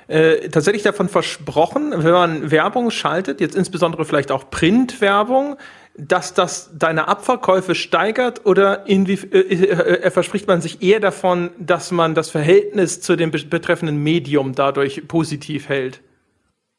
äh, 0.08 0.48
tatsächlich 0.50 0.84
davon 0.84 1.08
versprochen, 1.08 1.92
wenn 1.96 2.12
man 2.12 2.50
Werbung 2.52 2.90
schaltet, 2.90 3.40
jetzt 3.40 3.56
insbesondere 3.56 4.04
vielleicht 4.04 4.30
auch 4.30 4.50
Printwerbung, 4.50 5.56
dass 5.98 6.35
das 6.35 6.70
deine 6.77 7.09
Abverkäufe 7.09 7.74
steigert 7.74 8.44
oder 8.44 8.86
inwie, 8.86 9.14
äh, 9.32 10.05
äh, 10.05 10.10
verspricht 10.10 10.47
man 10.47 10.60
sich 10.60 10.82
eher 10.82 11.01
davon, 11.01 11.51
dass 11.59 11.90
man 11.90 12.14
das 12.14 12.31
Verhältnis 12.31 13.01
zu 13.01 13.16
dem 13.16 13.31
betreffenden 13.31 14.02
Medium 14.02 14.55
dadurch 14.55 15.09
positiv 15.09 15.68
hält? 15.68 16.02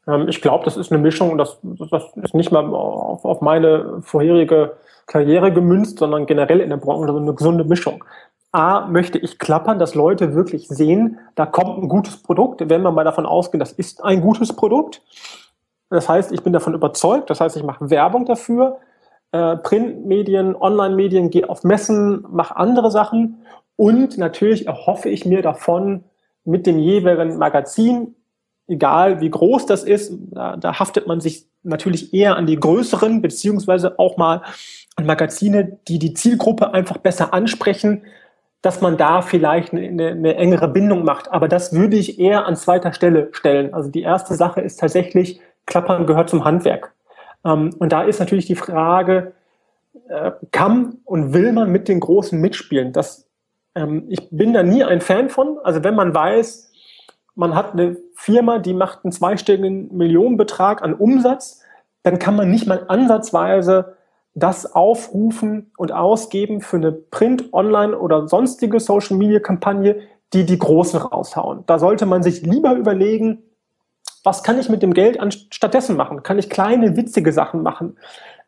Ähm, 0.07 0.27
ich 0.27 0.41
glaube, 0.41 0.65
das 0.65 0.77
ist 0.77 0.91
eine 0.91 1.01
Mischung. 1.01 1.37
Das, 1.37 1.57
das 1.63 2.03
ist 2.21 2.35
nicht 2.35 2.51
mal 2.51 2.65
auf, 2.65 3.25
auf 3.25 3.41
meine 3.41 4.01
vorherige 4.01 4.77
Karriere 5.07 5.51
gemünzt, 5.51 5.99
sondern 5.99 6.25
generell 6.25 6.59
in 6.59 6.69
der 6.69 6.77
Branche 6.77 7.07
also 7.07 7.17
eine 7.17 7.33
gesunde 7.33 7.63
Mischung. 7.63 8.03
A, 8.51 8.87
möchte 8.87 9.17
ich 9.17 9.39
klappern, 9.39 9.79
dass 9.79 9.95
Leute 9.95 10.33
wirklich 10.33 10.67
sehen, 10.67 11.19
da 11.35 11.45
kommt 11.45 11.83
ein 11.83 11.89
gutes 11.89 12.21
Produkt, 12.23 12.61
wenn 12.69 12.81
wir 12.81 12.91
mal 12.91 13.03
davon 13.03 13.25
ausgehen, 13.25 13.59
das 13.59 13.71
ist 13.73 14.03
ein 14.03 14.21
gutes 14.21 14.55
Produkt. 14.55 15.01
Das 15.89 16.07
heißt, 16.07 16.31
ich 16.31 16.43
bin 16.43 16.53
davon 16.53 16.73
überzeugt, 16.73 17.29
das 17.29 17.41
heißt, 17.41 17.57
ich 17.57 17.63
mache 17.63 17.89
Werbung 17.89 18.25
dafür, 18.25 18.79
äh, 19.31 19.57
Printmedien, 19.57 20.55
Online-Medien, 20.55 21.29
gehe 21.29 21.49
auf 21.49 21.63
Messen, 21.63 22.25
mache 22.29 22.55
andere 22.55 22.91
Sachen 22.91 23.43
und 23.75 24.17
natürlich 24.17 24.67
erhoffe 24.67 25.09
ich 25.09 25.25
mir 25.25 25.41
davon 25.41 26.03
mit 26.43 26.65
dem 26.65 26.79
jeweiligen 26.79 27.37
Magazin, 27.37 28.15
egal 28.67 29.21
wie 29.21 29.29
groß 29.29 29.65
das 29.65 29.83
ist, 29.83 30.13
da, 30.31 30.57
da 30.57 30.79
haftet 30.79 31.07
man 31.07 31.21
sich 31.21 31.45
natürlich 31.63 32.13
eher 32.13 32.35
an 32.35 32.45
die 32.45 32.55
größeren, 32.55 33.21
beziehungsweise 33.21 33.99
auch 33.99 34.17
mal 34.17 34.41
an 34.95 35.05
Magazine, 35.05 35.79
die 35.87 35.99
die 35.99 36.13
Zielgruppe 36.13 36.73
einfach 36.73 36.97
besser 36.97 37.33
ansprechen, 37.33 38.03
dass 38.61 38.81
man 38.81 38.97
da 38.97 39.21
vielleicht 39.21 39.73
eine, 39.73 40.09
eine, 40.09 40.35
engere 40.35 40.67
Bindung 40.67 41.03
macht. 41.03 41.31
Aber 41.31 41.47
das 41.47 41.73
würde 41.73 41.95
ich 41.95 42.19
eher 42.19 42.45
an 42.45 42.55
zweiter 42.55 42.91
Stelle 42.91 43.29
stellen. 43.31 43.73
Also 43.73 43.89
die 43.89 44.01
erste 44.01 44.33
Sache 44.33 44.61
ist 44.61 44.79
tatsächlich 44.79 45.39
Klappern 45.65 46.07
gehört 46.07 46.29
zum 46.29 46.43
Handwerk. 46.43 46.93
Ähm, 47.47 47.71
und 47.79 47.91
da 47.91 48.03
ist 48.03 48.19
natürlich 48.19 48.45
die 48.45 48.55
Frage, 48.55 49.33
äh, 50.09 50.31
kann 50.51 50.97
und 51.05 51.33
will 51.33 51.53
man 51.53 51.71
mit 51.71 51.87
den 51.87 51.99
Großen 51.99 52.39
mitspielen? 52.39 52.93
Das, 52.93 53.27
ähm, 53.75 54.05
ich 54.09 54.29
bin 54.29 54.53
da 54.53 54.63
nie 54.63 54.83
ein 54.83 55.01
Fan 55.01 55.29
von. 55.29 55.57
Also 55.63 55.83
wenn 55.83 55.95
man 55.95 56.13
weiß, 56.13 56.71
man 57.35 57.55
hat 57.55 57.73
eine 57.73 57.97
Firma, 58.15 58.59
die 58.59 58.73
macht 58.73 59.03
einen 59.03 59.11
zweistelligen 59.11 59.95
Millionenbetrag 59.95 60.81
an 60.81 60.93
Umsatz, 60.93 61.61
dann 62.03 62.19
kann 62.19 62.35
man 62.35 62.51
nicht 62.51 62.67
mal 62.67 62.85
ansatzweise 62.87 63.95
das 64.33 64.75
aufrufen 64.75 65.71
und 65.77 65.91
ausgeben 65.91 66.61
für 66.61 66.77
eine 66.77 66.91
Print-, 66.91 67.51
Online- 67.53 67.97
oder 67.97 68.27
sonstige 68.27 68.79
Social-Media-Kampagne, 68.79 70.01
die 70.33 70.45
die 70.45 70.59
Großen 70.59 70.99
raushauen. 70.99 71.63
Da 71.65 71.79
sollte 71.79 72.05
man 72.05 72.21
sich 72.21 72.43
lieber 72.43 72.75
überlegen, 72.75 73.41
was 74.27 74.43
kann 74.43 74.59
ich 74.59 74.67
mit 74.67 74.83
dem 74.83 74.93
Geld 74.93 75.17
stattdessen 75.53 75.95
machen? 75.95 76.21
Kann 76.21 76.37
ich 76.37 76.49
kleine, 76.49 76.97
witzige 76.97 77.31
Sachen 77.31 77.63
machen? 77.63 77.97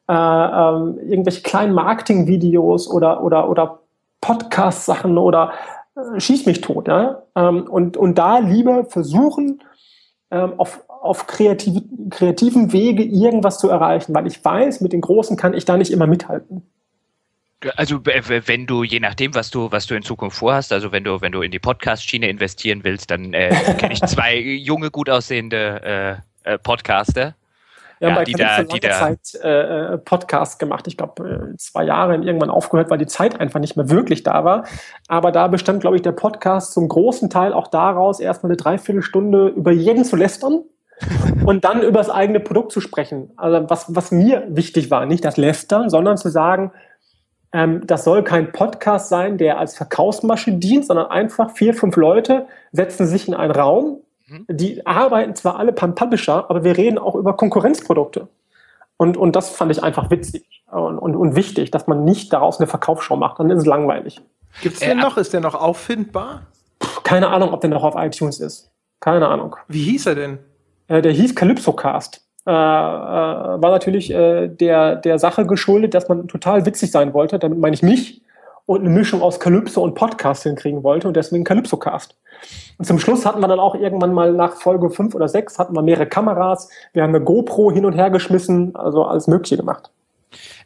Äh, 0.10 0.14
ähm, 0.14 1.00
irgendwelche 1.02 1.42
kleinen 1.42 1.74
Marketing-Videos 1.74 2.90
oder, 2.90 3.24
oder, 3.24 3.50
oder 3.50 3.80
Podcast-Sachen 4.20 5.18
oder 5.18 5.54
äh, 5.96 6.20
schieß 6.20 6.46
mich 6.48 6.60
tot. 6.60 6.90
Ja? 6.90 7.24
Ähm, 7.34 7.64
und, 7.70 7.96
und 7.96 8.18
da 8.18 8.40
lieber 8.40 8.86
versuchen, 8.86 9.64
ähm, 10.32 10.56
auf, 10.58 10.84
auf 10.88 11.28
kreative, 11.28 11.82
kreativen 12.10 12.74
Wege 12.74 13.04
irgendwas 13.04 13.58
zu 13.58 13.70
erreichen, 13.70 14.14
weil 14.14 14.28
ich 14.28 14.44
weiß, 14.44 14.82
mit 14.82 14.92
den 14.92 15.00
Großen 15.00 15.38
kann 15.38 15.54
ich 15.54 15.64
da 15.64 15.78
nicht 15.78 15.92
immer 15.92 16.08
mithalten. 16.08 16.70
Also 17.76 18.00
wenn 18.06 18.66
du, 18.68 18.84
je 18.84 19.02
nachdem, 19.02 19.36
was 19.36 19.52
du, 19.52 19.70
was 19.72 19.86
du 19.86 19.96
in 19.96 20.02
Zukunft 20.02 20.38
vorhast, 20.38 20.72
also 20.72 20.94
wenn 20.94 21.04
du, 21.04 21.20
wenn 21.20 21.34
du 21.34 21.42
in 21.42 21.52
die 21.52 21.60
Podcast-Schiene 21.60 22.30
investieren 22.30 22.84
willst, 22.84 23.12
dann 23.12 23.34
äh, 23.34 23.50
kenne 23.78 23.94
ich 23.94 24.02
zwei 24.02 24.38
junge, 24.40 24.92
gut 24.92 25.10
aussehende 25.10 26.22
äh, 26.46 26.54
äh 26.54 26.58
Podcaster. 26.58 27.36
Ja, 28.00 28.10
haben 28.10 28.16
bei 28.16 28.24
die 28.24 28.34
da, 28.34 28.64
die 28.64 28.80
da 28.80 28.92
Zeit 28.92 29.36
äh, 29.44 29.98
Podcast 29.98 30.58
gemacht. 30.58 30.88
Ich 30.88 30.96
glaube, 30.96 31.52
äh, 31.54 31.58
zwei 31.58 31.84
Jahre 31.84 32.16
irgendwann 32.16 32.50
aufgehört, 32.50 32.90
weil 32.90 32.98
die 32.98 33.08
Zeit 33.08 33.40
einfach 33.42 33.60
nicht 33.60 33.76
mehr 33.76 33.90
wirklich 33.90 34.24
da 34.24 34.46
war. 34.46 34.64
Aber 35.10 35.34
da 35.34 35.48
bestand, 35.48 35.82
glaube 35.82 35.98
ich, 35.98 36.02
der 36.02 36.14
Podcast 36.14 36.72
zum 36.72 36.88
großen 36.88 37.30
Teil 37.30 37.52
auch 37.52 37.68
daraus, 37.68 38.22
erstmal 38.22 38.52
eine 38.52 38.58
Dreiviertelstunde 38.58 39.50
über 39.50 39.72
jeden 39.72 40.06
zu 40.06 40.16
lästern 40.16 40.64
und 41.46 41.66
dann 41.66 41.82
über 41.82 41.98
das 41.98 42.10
eigene 42.10 42.40
Produkt 42.40 42.72
zu 42.72 42.80
sprechen. 42.80 43.32
Also 43.36 43.70
was, 43.70 43.94
was 43.94 44.12
mir 44.12 44.48
wichtig 44.48 44.90
war, 44.92 45.06
nicht 45.06 45.26
das 45.26 45.36
Lästern, 45.36 45.90
sondern 45.90 46.16
zu 46.16 46.30
sagen, 46.30 46.72
ähm, 47.52 47.86
das 47.86 48.04
soll 48.04 48.24
kein 48.24 48.52
Podcast 48.52 49.10
sein, 49.10 49.38
der 49.38 49.58
als 49.58 49.76
Verkaufsmasche 49.76 50.52
dient, 50.52 50.86
sondern 50.86 51.08
einfach 51.08 51.52
vier, 51.52 51.74
fünf 51.74 51.96
Leute 51.96 52.48
setzen 52.72 53.08
sich 53.08 53.28
in 53.28 53.34
einen 53.34 53.52
Raum. 53.52 54.02
Mhm. 54.28 54.46
Die 54.50 54.86
arbeiten 54.86 55.36
zwar 55.36 55.58
alle 55.58 55.72
beim 55.72 55.96
Publisher, 55.96 56.50
aber 56.50 56.64
wir 56.64 56.78
reden 56.78 56.98
auch 56.98 57.16
über 57.16 57.36
Konkurrenzprodukte. 57.36 58.28
Und, 58.98 59.18
und 59.18 59.36
das 59.36 59.50
fand 59.50 59.72
ich 59.72 59.82
einfach 59.82 60.12
witzig 60.12 60.64
und, 60.70 61.00
und, 61.00 61.16
und 61.16 61.36
wichtig, 61.36 61.72
dass 61.72 61.88
man 61.88 62.04
nicht 62.04 62.34
daraus 62.34 62.60
eine 62.60 62.68
Verkaufsshow 62.68 63.16
macht. 63.16 63.40
Dann 63.40 63.50
ist 63.50 63.60
es 63.60 63.66
langweilig. 63.66 64.22
Gibt 64.62 64.76
es 64.76 64.82
den 64.82 65.00
äh, 65.00 65.02
noch? 65.02 65.18
Ist 65.18 65.34
der 65.34 65.40
noch 65.40 65.56
auffindbar? 65.56 66.42
keine 67.04 67.30
Ahnung, 67.30 67.54
ob 67.54 67.62
der 67.62 67.70
noch 67.70 67.84
auf 67.84 67.96
iTunes 67.96 68.40
ist. 68.40 68.72
Keine 69.00 69.28
Ahnung. 69.28 69.56
Wie 69.68 69.84
hieß 69.84 70.06
er 70.08 70.16
denn? 70.16 70.40
Äh, 70.88 71.02
der 71.02 71.12
hieß 71.12 71.36
Calypso 71.36 71.74
Cast 71.74 72.29
äh, 72.50 72.52
äh, 72.52 73.62
war 73.62 73.70
natürlich 73.70 74.10
äh, 74.10 74.48
der, 74.48 74.96
der 74.96 75.20
Sache 75.20 75.46
geschuldet, 75.46 75.94
dass 75.94 76.10
man 76.10 76.28
total 76.28 76.66
witzig 76.66 76.90
sein 76.90 77.14
wollte. 77.14 77.38
Damit 77.38 77.60
meine 77.60 77.76
ich 77.76 77.84
mich 77.84 78.24
und 78.66 78.80
eine 78.80 78.90
Mischung 78.90 79.22
aus 79.22 79.40
Calypso 79.40 79.84
und 79.84 79.94
Podcast 79.94 80.42
hinkriegen 80.44 80.82
wollte 80.82 81.08
und 81.08 81.16
deswegen 81.16 81.44
Calypso 81.44 81.78
Cast. 81.78 82.16
Und 82.80 82.86
zum 82.86 82.98
Schluss 82.98 83.24
hatten 83.24 83.40
wir 83.40 83.48
dann 83.48 83.60
auch 83.60 83.76
irgendwann 83.76 84.14
mal 84.14 84.34
nach 84.34 84.56
Folge 84.56 84.90
5 84.90 85.14
oder 85.14 85.28
6 85.28 85.60
hatten 85.60 85.76
wir 85.76 85.84
mehrere 85.84 86.08
Kameras. 86.08 86.70
Wir 86.94 87.04
haben 87.04 87.14
eine 87.14 87.24
GoPro 87.24 87.72
hin 87.72 87.86
und 87.86 87.94
her 87.94 88.10
geschmissen, 88.10 88.76
also 88.76 89.04
alles 89.04 89.28
Mögliche 89.28 89.58
gemacht. 89.58 89.92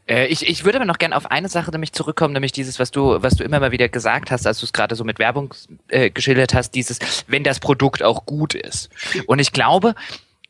Äh, 0.07 0.27
ich, 0.27 0.47
ich 0.47 0.64
würde 0.64 0.77
aber 0.77 0.85
noch 0.85 0.99
gerne 0.99 1.18
auf 1.18 1.31
eine 1.31 1.49
Sache 1.49 1.72
nämlich 1.72 1.91
zurückkommen, 1.91 2.34
nämlich 2.34 2.53
dieses, 2.53 2.80
was 2.80 2.91
du, 2.91 3.22
was 3.22 3.35
du 3.35 3.43
immer 3.43 3.60
mal 3.60 3.72
wieder 3.72 3.89
gesagt 3.89 4.31
hast, 4.31 4.47
als 4.47 4.60
du 4.60 4.68
es 4.68 4.72
gerade 4.72 4.95
so 4.95 5.03
mit 5.03 5.19
Werbung 5.19 5.53
äh, 5.89 6.10
geschildert 6.11 6.53
hast, 6.53 6.76
dieses, 6.76 7.26
wenn 7.27 7.43
das 7.43 7.60
Produkt 7.60 8.03
auch 8.03 8.26
gut 8.26 8.53
ist. 8.55 8.89
Und 9.27 9.39
ich 9.39 9.51
glaube, 9.51 9.95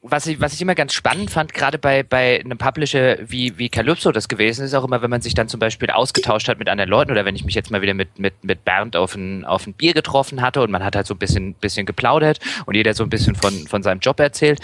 was 0.06 0.28
ich, 0.28 0.42
was 0.42 0.54
ich 0.54 0.62
immer 0.62 0.76
ganz 0.76 0.94
spannend 0.94 1.32
fand, 1.32 1.54
gerade 1.54 1.78
bei, 1.78 2.04
bei 2.04 2.42
einem 2.42 2.58
Publisher 2.58 3.18
wie, 3.26 3.58
wie 3.58 3.70
Calypso 3.70 4.12
das 4.12 4.28
gewesen 4.28 4.66
ist, 4.66 4.74
auch 4.74 4.84
immer, 4.84 5.02
wenn 5.02 5.10
man 5.10 5.22
sich 5.22 5.34
dann 5.34 5.48
zum 5.48 5.62
Beispiel 5.62 5.90
ausgetauscht 5.90 6.50
hat 6.50 6.60
mit 6.60 6.68
anderen 6.68 6.90
Leuten 6.90 7.12
oder 7.12 7.24
wenn 7.24 7.38
ich 7.38 7.46
mich 7.46 7.56
jetzt 7.56 7.72
mal 7.72 7.82
wieder 7.82 7.94
mit, 7.94 8.20
mit, 8.20 8.44
mit 8.44 8.66
Bernd 8.66 8.98
auf 8.98 9.16
ein, 9.16 9.46
auf 9.46 9.66
ein 9.66 9.74
Bier 9.74 9.94
getroffen 9.94 10.42
hatte 10.42 10.62
und 10.62 10.72
man 10.72 10.84
hat 10.84 10.98
halt 10.98 11.08
so 11.08 11.14
ein 11.14 11.20
bisschen, 11.20 11.54
bisschen 11.54 11.86
geplaudert 11.86 12.40
und 12.66 12.76
jeder 12.76 12.94
so 12.94 13.04
ein 13.04 13.10
bisschen 13.10 13.36
von, 13.36 13.66
von 13.66 13.82
seinem 13.82 14.00
Job 14.00 14.20
erzählt, 14.20 14.60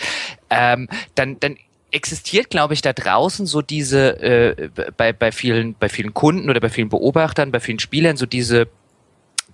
ähm, 0.49 0.90
dann, 1.16 1.40
dann 1.40 1.56
existiert, 1.91 2.49
glaube 2.49 2.74
ich, 2.74 2.82
da 2.82 2.91
draußen 2.91 3.45
so 3.45 3.61
diese, 3.61 4.22
äh, 4.22 4.70
bei, 4.98 5.14
bei, 5.14 5.32
vielen, 5.32 5.74
bei 5.74 5.88
vielen 5.88 6.14
Kunden 6.14 6.49
oder 6.49 6.60
bei 6.60 6.70
vielen 6.70 6.90
Beobachtern, 6.90 7.52
bei 7.52 7.61
vielen 7.61 7.80
Spielern 7.80 8.18
so 8.18 8.26
diese 8.26 8.68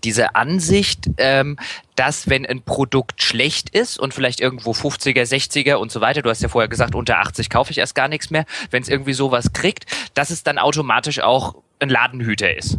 diese 0.06 0.36
Ansicht, 0.36 1.10
ähm, 1.18 1.57
dass 1.95 2.30
wenn 2.30 2.45
ein 2.45 2.61
Produkt 2.61 3.22
schlecht 3.22 3.69
ist 3.69 3.99
und 3.99 4.14
vielleicht 4.14 4.40
irgendwo 4.40 4.72
50er, 4.72 5.23
60er 5.23 5.76
und 5.76 5.91
so 5.91 5.99
weiter, 5.99 6.22
du 6.22 6.30
hast 6.30 6.41
ja 6.41 6.49
vorher 6.49 6.69
gesagt, 6.69 6.95
unter 6.95 7.18
80 7.19 7.49
kaufe 7.49 7.72
ich 7.72 7.80
erst 7.80 7.95
gar 7.95 8.07
nichts 8.07 8.30
mehr, 8.30 8.45
wenn 8.69 8.84
es 8.84 8.90
irgendwie 8.90 9.14
sowas 9.14 9.52
kriegt, 9.53 9.86
dass 10.14 10.30
es 10.30 10.44
dann 10.44 10.57
automatisch 10.57 11.19
auch 11.19 11.56
ein 11.80 11.90
Ladenhüter 11.90 12.56
ist 12.56 12.77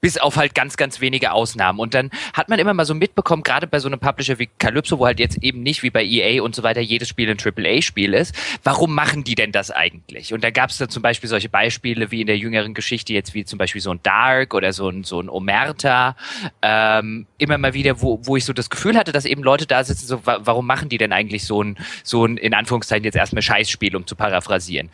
bis 0.00 0.18
auf 0.18 0.36
halt 0.36 0.54
ganz, 0.54 0.76
ganz 0.76 1.00
wenige 1.00 1.32
Ausnahmen. 1.32 1.78
Und 1.78 1.94
dann 1.94 2.10
hat 2.32 2.48
man 2.48 2.58
immer 2.58 2.74
mal 2.74 2.84
so 2.84 2.94
mitbekommen, 2.94 3.42
gerade 3.42 3.66
bei 3.66 3.78
so 3.78 3.88
einem 3.88 3.98
Publisher 3.98 4.38
wie 4.38 4.48
Calypso, 4.58 4.98
wo 4.98 5.06
halt 5.06 5.18
jetzt 5.18 5.42
eben 5.42 5.62
nicht 5.62 5.82
wie 5.82 5.90
bei 5.90 6.04
EA 6.04 6.42
und 6.42 6.54
so 6.54 6.62
weiter 6.62 6.80
jedes 6.80 7.08
Spiel 7.08 7.30
ein 7.30 7.38
AAA-Spiel 7.38 8.14
ist, 8.14 8.34
warum 8.62 8.94
machen 8.94 9.24
die 9.24 9.34
denn 9.34 9.52
das 9.52 9.70
eigentlich? 9.70 10.32
Und 10.32 10.44
da 10.44 10.50
gab 10.50 10.70
es 10.70 10.78
dann 10.78 10.88
zum 10.90 11.02
Beispiel 11.02 11.28
solche 11.28 11.48
Beispiele 11.48 12.10
wie 12.10 12.20
in 12.20 12.26
der 12.26 12.38
jüngeren 12.38 12.74
Geschichte 12.74 13.12
jetzt 13.12 13.34
wie 13.34 13.44
zum 13.44 13.58
Beispiel 13.58 13.80
so 13.80 13.90
ein 13.90 14.00
Dark 14.02 14.54
oder 14.54 14.72
so 14.72 14.88
ein, 14.88 15.04
so 15.04 15.20
ein 15.20 15.28
Omerta, 15.28 16.16
ähm, 16.62 17.26
immer 17.38 17.58
mal 17.58 17.74
wieder, 17.74 18.00
wo, 18.00 18.20
wo 18.22 18.36
ich 18.36 18.44
so 18.44 18.52
das 18.52 18.70
Gefühl 18.70 18.96
hatte, 18.96 19.12
dass 19.12 19.24
eben 19.24 19.42
Leute 19.42 19.66
da 19.66 19.82
sitzen, 19.82 20.06
so, 20.06 20.20
warum 20.24 20.66
machen 20.66 20.88
die 20.88 20.98
denn 20.98 21.12
eigentlich 21.12 21.44
so 21.44 21.62
ein, 21.62 21.76
so 22.02 22.24
ein, 22.24 22.36
in 22.36 22.54
Anführungszeichen 22.54 23.04
jetzt 23.04 23.16
erstmal 23.16 23.42
Scheißspiel, 23.42 23.96
um 23.96 24.06
zu 24.06 24.16
paraphrasieren. 24.16 24.90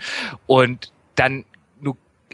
Und 0.46 0.92
dann 1.14 1.44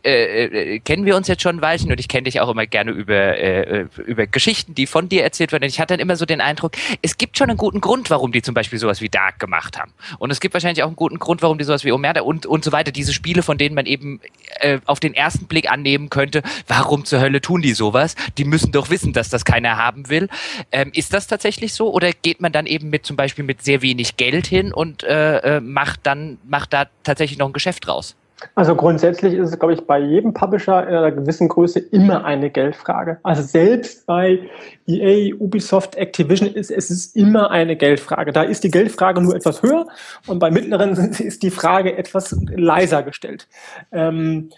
äh, 0.04 0.44
äh, 0.44 0.78
kennen 0.80 1.04
wir 1.04 1.16
uns 1.16 1.28
jetzt 1.28 1.42
schon 1.42 1.56
ein 1.56 1.62
Weilchen 1.62 1.90
und 1.90 2.00
ich 2.00 2.08
kenne 2.08 2.24
dich 2.24 2.40
auch 2.40 2.48
immer 2.48 2.66
gerne 2.66 2.90
über, 2.90 3.14
äh, 3.14 3.86
über 4.06 4.26
Geschichten, 4.26 4.74
die 4.74 4.86
von 4.86 5.08
dir 5.08 5.22
erzählt 5.22 5.52
werden. 5.52 5.64
Ich 5.64 5.80
hatte 5.80 5.94
dann 5.94 6.00
immer 6.00 6.16
so 6.16 6.26
den 6.26 6.40
Eindruck, 6.40 6.72
es 7.02 7.18
gibt 7.18 7.38
schon 7.38 7.50
einen 7.50 7.58
guten 7.58 7.80
Grund, 7.80 8.10
warum 8.10 8.32
die 8.32 8.42
zum 8.42 8.54
Beispiel 8.54 8.78
sowas 8.78 9.00
wie 9.00 9.08
Dark 9.08 9.38
gemacht 9.38 9.78
haben. 9.78 9.92
Und 10.18 10.30
es 10.30 10.40
gibt 10.40 10.54
wahrscheinlich 10.54 10.82
auch 10.82 10.88
einen 10.88 10.96
guten 10.96 11.18
Grund, 11.18 11.42
warum 11.42 11.58
die 11.58 11.64
sowas 11.64 11.84
wie 11.84 11.92
Omerta 11.92 12.22
und, 12.22 12.46
und 12.46 12.64
so 12.64 12.72
weiter, 12.72 12.92
diese 12.92 13.12
Spiele, 13.12 13.42
von 13.42 13.58
denen 13.58 13.74
man 13.74 13.86
eben 13.86 14.20
äh, 14.60 14.78
auf 14.86 15.00
den 15.00 15.14
ersten 15.14 15.46
Blick 15.46 15.70
annehmen 15.70 16.10
könnte, 16.10 16.42
warum 16.66 17.04
zur 17.04 17.20
Hölle 17.20 17.40
tun 17.40 17.62
die 17.62 17.72
sowas? 17.72 18.14
Die 18.36 18.44
müssen 18.44 18.72
doch 18.72 18.90
wissen, 18.90 19.12
dass 19.12 19.28
das 19.28 19.44
keiner 19.44 19.76
haben 19.76 20.08
will. 20.08 20.28
Ähm, 20.72 20.90
ist 20.94 21.12
das 21.12 21.26
tatsächlich 21.26 21.74
so 21.74 21.92
oder 21.92 22.12
geht 22.12 22.40
man 22.40 22.52
dann 22.52 22.66
eben 22.66 22.90
mit 22.90 23.06
zum 23.06 23.16
Beispiel 23.16 23.44
mit 23.44 23.62
sehr 23.62 23.82
wenig 23.82 24.16
Geld 24.16 24.46
hin 24.46 24.72
und 24.72 25.02
äh, 25.02 25.56
äh 25.56 25.60
macht 25.60 26.00
dann 26.04 26.38
macht 26.46 26.72
da 26.72 26.86
tatsächlich 27.02 27.38
noch 27.38 27.46
ein 27.46 27.52
Geschäft 27.52 27.86
draus? 27.86 28.16
Also 28.54 28.76
grundsätzlich 28.76 29.34
ist 29.34 29.50
es, 29.50 29.58
glaube 29.58 29.74
ich, 29.74 29.86
bei 29.86 29.98
jedem 29.98 30.32
Publisher 30.32 30.86
in 30.86 30.94
einer 30.94 31.10
gewissen 31.10 31.48
Größe 31.48 31.80
immer 31.80 32.24
eine 32.24 32.50
Geldfrage. 32.50 33.18
Also 33.22 33.42
selbst 33.42 34.06
bei 34.06 34.40
EA, 34.86 35.34
Ubisoft, 35.34 35.96
Activision 35.96 36.48
ist 36.48 36.70
es 36.70 36.90
ist 36.90 37.16
immer 37.16 37.50
eine 37.50 37.76
Geldfrage. 37.76 38.32
Da 38.32 38.42
ist 38.42 38.62
die 38.62 38.70
Geldfrage 38.70 39.20
nur 39.20 39.34
etwas 39.34 39.62
höher 39.62 39.86
und 40.26 40.38
bei 40.38 40.50
mittleren 40.50 40.90
ist 41.18 41.42
die 41.42 41.50
Frage 41.50 41.96
etwas 41.96 42.36
leiser 42.48 43.02
gestellt. 43.02 43.48
Ähm, 43.90 44.50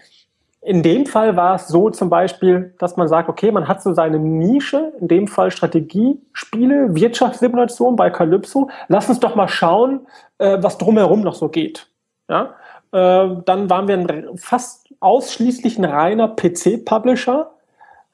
in 0.62 0.82
dem 0.82 1.07
Fall 1.07 1.36
war 1.36 1.55
es 1.55 1.69
so 1.69 1.89
zum 1.89 2.11
Beispiel, 2.11 2.74
dass 2.78 2.98
man 2.98 3.09
sagt, 3.09 3.31
okay, 3.31 3.51
man 3.51 3.66
hat 3.66 3.82
so 3.82 3.94
seine 3.94 4.19
Nische, 4.19 4.93
in 5.01 5.09
dem 5.09 5.27
Fall 5.27 5.51
Strategiespiele, 5.51 6.94
Wirtschaftssimulation 6.94 7.97
bei 7.97 8.11
Calypso. 8.11 8.69
Lass 8.89 9.09
uns 9.09 9.20
doch 9.20 9.36
mal 9.36 9.48
schauen, 9.48 10.07
äh, 10.36 10.59
was 10.61 10.77
drumherum 10.77 11.23
noch 11.23 11.35
so 11.35 11.48
geht. 11.48 11.86
Ja? 12.28 12.57
Äh, 12.93 13.29
dann 13.45 13.71
waren 13.71 13.89
wir 13.89 13.97
ein, 13.97 14.37
fast 14.37 14.89
ausschließlich 15.01 15.79
ein 15.79 15.85
reiner 15.85 16.29
PC-Publisher, 16.29 17.51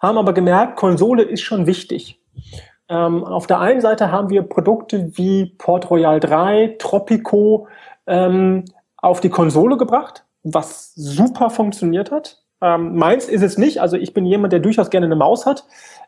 haben 0.01 0.19
aber 0.19 0.33
gemerkt, 0.33 0.77
Konsole 0.77 1.23
ist 1.23 1.43
schon 1.43 1.67
wichtig. 1.67 2.21
Ähm, 2.89 3.25
auf 3.25 3.47
der 3.47 3.61
einen 3.61 3.81
Seite 3.81 4.13
haben 4.13 4.31
wir 4.31 4.43
Produkte 4.43 5.17
wie 5.17 5.47
Port 5.59 5.91
Royal 5.91 6.21
3, 6.21 6.77
Tropico 6.79 7.67
ähm, 8.07 8.65
auf 8.97 9.21
die 9.21 9.31
Konsole 9.31 9.77
gebracht, 9.77 10.25
was 10.43 10.95
super 10.95 11.51
funktioniert 11.51 12.11
hat. 12.11 12.43
Ähm, 12.61 12.97
meins 12.97 13.29
ist 13.29 13.43
es 13.43 13.59
nicht, 13.59 13.81
also 13.81 13.97
ich 13.97 14.15
bin 14.15 14.25
jemand, 14.25 14.53
der 14.53 14.61
durchaus 14.61 14.91
gerne 14.91 15.07
eine 15.07 15.17
Maus 15.17 15.47
hat. 15.47 15.65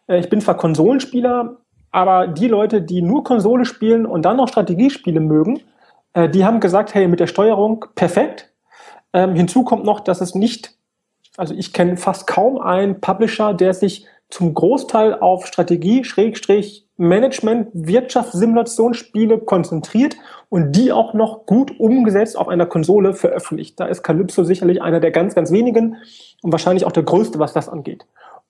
Äh, 0.06 0.20
ich 0.20 0.28
bin 0.28 0.40
zwar 0.40 0.56
Konsolenspieler, 0.56 1.56
aber 1.90 2.28
die 2.28 2.48
Leute, 2.48 2.82
die 2.82 3.02
nur 3.02 3.24
Konsole 3.24 3.64
spielen 3.64 4.06
und 4.06 4.22
dann 4.22 4.36
noch 4.36 4.48
Strategiespiele 4.48 5.20
mögen, 5.20 5.60
äh, 6.12 6.28
die 6.28 6.44
haben 6.44 6.60
gesagt, 6.60 6.94
hey, 6.94 7.08
mit 7.08 7.20
der 7.20 7.26
Steuerung 7.26 7.84
perfekt. 7.94 8.47
Ähm, 9.12 9.34
hinzu 9.34 9.64
kommt 9.64 9.84
noch, 9.84 10.00
dass 10.00 10.20
es 10.20 10.34
nicht, 10.34 10.74
also 11.36 11.54
ich 11.54 11.72
kenne 11.72 11.96
fast 11.96 12.26
kaum 12.26 12.58
einen 12.58 13.00
Publisher, 13.00 13.54
der 13.54 13.74
sich 13.74 14.06
zum 14.28 14.52
Großteil 14.52 15.18
auf 15.18 15.46
Strategie, 15.46 16.04
Schrägstrich, 16.04 16.86
Management, 16.98 17.68
Wirtschaftssimulationsspiele 17.72 19.38
konzentriert 19.38 20.16
und 20.48 20.72
die 20.72 20.92
auch 20.92 21.14
noch 21.14 21.46
gut 21.46 21.78
umgesetzt 21.78 22.36
auf 22.36 22.48
einer 22.48 22.66
Konsole 22.66 23.14
veröffentlicht. 23.14 23.78
Da 23.80 23.86
ist 23.86 24.02
Calypso 24.02 24.44
sicherlich 24.44 24.82
einer 24.82 25.00
der 25.00 25.12
ganz, 25.12 25.34
ganz 25.34 25.52
wenigen 25.52 25.96
und 26.42 26.52
wahrscheinlich 26.52 26.84
auch 26.84 26.92
der 26.92 27.04
größte, 27.04 27.38
was 27.38 27.52
das 27.52 27.68
angeht. 27.68 28.04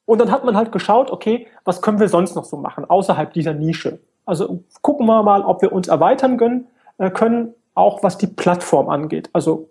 Und 0.07 0.19
dann 0.19 0.31
hat 0.31 0.45
man 0.45 0.57
halt 0.57 0.73
geschaut, 0.73 1.11
okay, 1.11 1.47
was 1.65 1.83
können 1.83 2.01
wir 2.01 2.09
sonst 2.09 2.35
noch 2.35 2.47
so 2.47 2.57
machen 2.57 2.87
außerhalb 2.87 3.33
dieser 3.33 3.53
Nische? 3.53 4.01
Also 4.25 4.65
gucken 4.81 5.07
wir 5.07 5.23
mal, 5.23 5.43
ob 5.43 5.61
wir 5.61 5.71
uns 5.71 5.89
erweitern 5.89 6.39
können, 6.39 6.67
äh, 6.97 7.11
können 7.11 7.55
auch 7.75 8.03
was 8.03 8.17
die 8.17 8.27
Plattform 8.27 8.89
angeht. 8.89 9.29
Also 9.35 9.69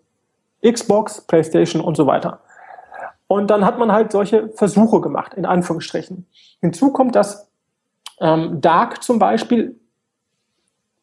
Xbox, 0.65 1.21
PlayStation 1.21 1.81
und 1.81 1.95
so 1.95 2.07
weiter. 2.07 2.39
Und 3.27 3.49
dann 3.49 3.65
hat 3.65 3.77
man 3.77 3.91
halt 3.91 4.11
solche 4.11 4.49
Versuche 4.49 5.01
gemacht, 5.01 5.33
in 5.33 5.45
Anführungsstrichen. 5.45 6.25
Hinzu 6.61 6.91
kommt, 6.91 7.15
dass 7.15 7.49
ähm, 8.19 8.61
Dark 8.61 9.03
zum 9.03 9.19
Beispiel 9.19 9.79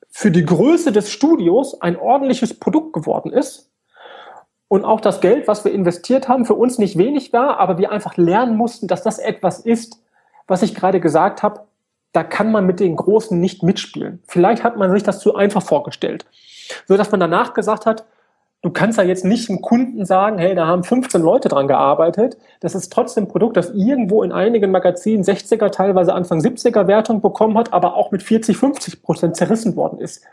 für 0.08 0.30
die 0.30 0.44
Größe 0.44 0.92
des 0.92 1.10
Studios 1.10 1.80
ein 1.80 1.96
ordentliches 1.96 2.58
Produkt 2.58 2.92
geworden 2.92 3.32
ist 3.32 3.70
und 4.68 4.84
auch 4.84 5.00
das 5.00 5.20
Geld, 5.20 5.48
was 5.48 5.64
wir 5.64 5.72
investiert 5.72 6.28
haben, 6.28 6.46
für 6.46 6.54
uns 6.54 6.78
nicht 6.78 6.96
wenig 6.96 7.32
war, 7.32 7.58
aber 7.58 7.78
wir 7.78 7.92
einfach 7.92 8.16
lernen 8.16 8.56
mussten, 8.56 8.88
dass 8.88 9.02
das 9.02 9.18
etwas 9.18 9.60
ist, 9.60 10.00
was 10.46 10.62
ich 10.62 10.74
gerade 10.74 11.00
gesagt 11.00 11.42
habe, 11.42 11.60
da 12.12 12.22
kann 12.22 12.52
man 12.52 12.64
mit 12.64 12.80
den 12.80 12.96
Großen 12.96 13.38
nicht 13.38 13.62
mitspielen. 13.62 14.22
Vielleicht 14.26 14.62
hat 14.62 14.76
man 14.76 14.90
sich 14.92 15.02
das 15.02 15.18
zu 15.18 15.34
einfach 15.34 15.62
vorgestellt. 15.62 16.26
So 16.86 16.96
dass 16.96 17.10
man 17.10 17.20
danach 17.20 17.54
gesagt 17.54 17.86
hat, 17.86 18.04
du 18.64 18.70
kannst 18.70 18.96
ja 18.96 19.04
jetzt 19.04 19.26
nicht 19.26 19.50
dem 19.50 19.60
Kunden 19.60 20.06
sagen, 20.06 20.38
hey, 20.38 20.54
da 20.54 20.66
haben 20.66 20.84
15 20.84 21.20
Leute 21.20 21.50
dran 21.50 21.68
gearbeitet. 21.68 22.38
Das 22.60 22.74
ist 22.74 22.90
trotzdem 22.90 23.24
ein 23.24 23.28
Produkt, 23.28 23.58
das 23.58 23.70
irgendwo 23.70 24.22
in 24.22 24.32
einigen 24.32 24.70
Magazinen 24.70 25.22
60er, 25.22 25.70
teilweise 25.70 26.14
Anfang 26.14 26.40
70er 26.40 26.86
Wertung 26.86 27.20
bekommen 27.20 27.58
hat, 27.58 27.74
aber 27.74 27.94
auch 27.94 28.10
mit 28.10 28.22
40, 28.22 28.56
50 28.56 29.02
Prozent 29.02 29.36
zerrissen 29.36 29.76
worden 29.76 29.98
ist. 29.98 30.24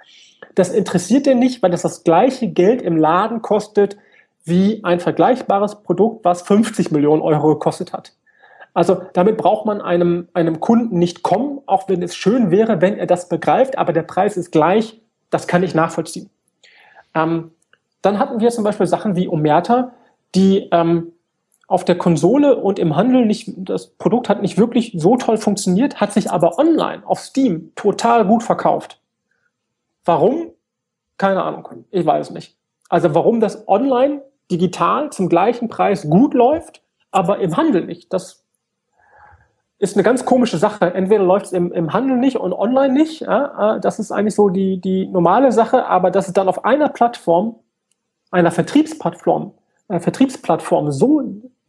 Das 0.55 0.69
interessiert 0.69 1.25
den 1.25 1.39
nicht, 1.39 1.61
weil 1.61 1.71
das 1.71 1.81
das 1.81 2.05
gleiche 2.05 2.47
Geld 2.47 2.81
im 2.81 2.95
Laden 2.95 3.41
kostet 3.41 3.97
wie 4.45 4.81
ein 4.83 5.01
vergleichbares 5.01 5.83
Produkt, 5.83 6.23
was 6.23 6.41
50 6.43 6.89
Millionen 6.89 7.21
Euro 7.21 7.49
gekostet 7.49 7.91
hat. 7.91 8.13
Also 8.73 9.01
damit 9.11 9.35
braucht 9.35 9.65
man 9.65 9.81
einem, 9.81 10.29
einem 10.33 10.61
Kunden 10.61 10.97
nicht 10.97 11.21
kommen, 11.21 11.59
auch 11.65 11.89
wenn 11.89 12.01
es 12.01 12.15
schön 12.15 12.49
wäre, 12.49 12.79
wenn 12.79 12.97
er 12.97 13.07
das 13.07 13.27
begreift, 13.27 13.77
aber 13.77 13.91
der 13.91 14.03
Preis 14.03 14.37
ist 14.37 14.51
gleich, 14.53 15.01
das 15.29 15.47
kann 15.47 15.63
ich 15.63 15.75
nachvollziehen. 15.75 16.29
Ähm, 17.13 17.51
dann 18.01 18.19
hatten 18.19 18.39
wir 18.39 18.49
zum 18.49 18.63
Beispiel 18.63 18.87
Sachen 18.87 19.15
wie 19.15 19.27
Omerta, 19.27 19.91
die 20.35 20.69
ähm, 20.71 21.13
auf 21.67 21.85
der 21.85 21.97
Konsole 21.97 22.57
und 22.57 22.79
im 22.79 22.95
Handel 22.95 23.25
nicht, 23.25 23.53
das 23.55 23.87
Produkt 23.91 24.27
hat 24.27 24.41
nicht 24.41 24.57
wirklich 24.57 24.93
so 24.97 25.15
toll 25.15 25.37
funktioniert, 25.37 26.01
hat 26.01 26.11
sich 26.11 26.29
aber 26.29 26.57
online 26.57 27.03
auf 27.05 27.19
Steam 27.19 27.71
total 27.75 28.25
gut 28.25 28.43
verkauft. 28.43 28.99
Warum? 30.03 30.51
Keine 31.17 31.43
Ahnung. 31.43 31.85
Ich 31.91 32.05
weiß 32.05 32.31
nicht. 32.31 32.57
Also 32.89 33.15
warum 33.15 33.39
das 33.39 33.67
online 33.67 34.21
digital 34.51 35.11
zum 35.11 35.29
gleichen 35.29 35.69
Preis 35.69 36.09
gut 36.09 36.33
läuft, 36.33 36.81
aber 37.11 37.39
im 37.39 37.55
Handel 37.55 37.85
nicht. 37.85 38.11
Das 38.11 38.43
ist 39.79 39.95
eine 39.95 40.03
ganz 40.03 40.25
komische 40.25 40.57
Sache. 40.57 40.93
Entweder 40.93 41.23
läuft 41.23 41.47
es 41.47 41.51
im, 41.53 41.71
im 41.71 41.93
Handel 41.93 42.17
nicht 42.17 42.35
und 42.35 42.53
online 42.53 42.93
nicht. 42.93 43.21
Ja, 43.21 43.75
äh, 43.75 43.79
das 43.79 43.97
ist 43.97 44.11
eigentlich 44.11 44.35
so 44.35 44.49
die, 44.49 44.81
die 44.81 45.07
normale 45.07 45.51
Sache, 45.51 45.87
aber 45.87 46.11
dass 46.11 46.27
es 46.27 46.33
dann 46.33 46.49
auf 46.49 46.65
einer 46.65 46.89
Plattform 46.89 47.55
einer 48.31 48.51
Vertriebsplattform, 48.51 49.53
einer 49.87 49.99
Vertriebsplattform 49.99 50.91
so 50.91 51.21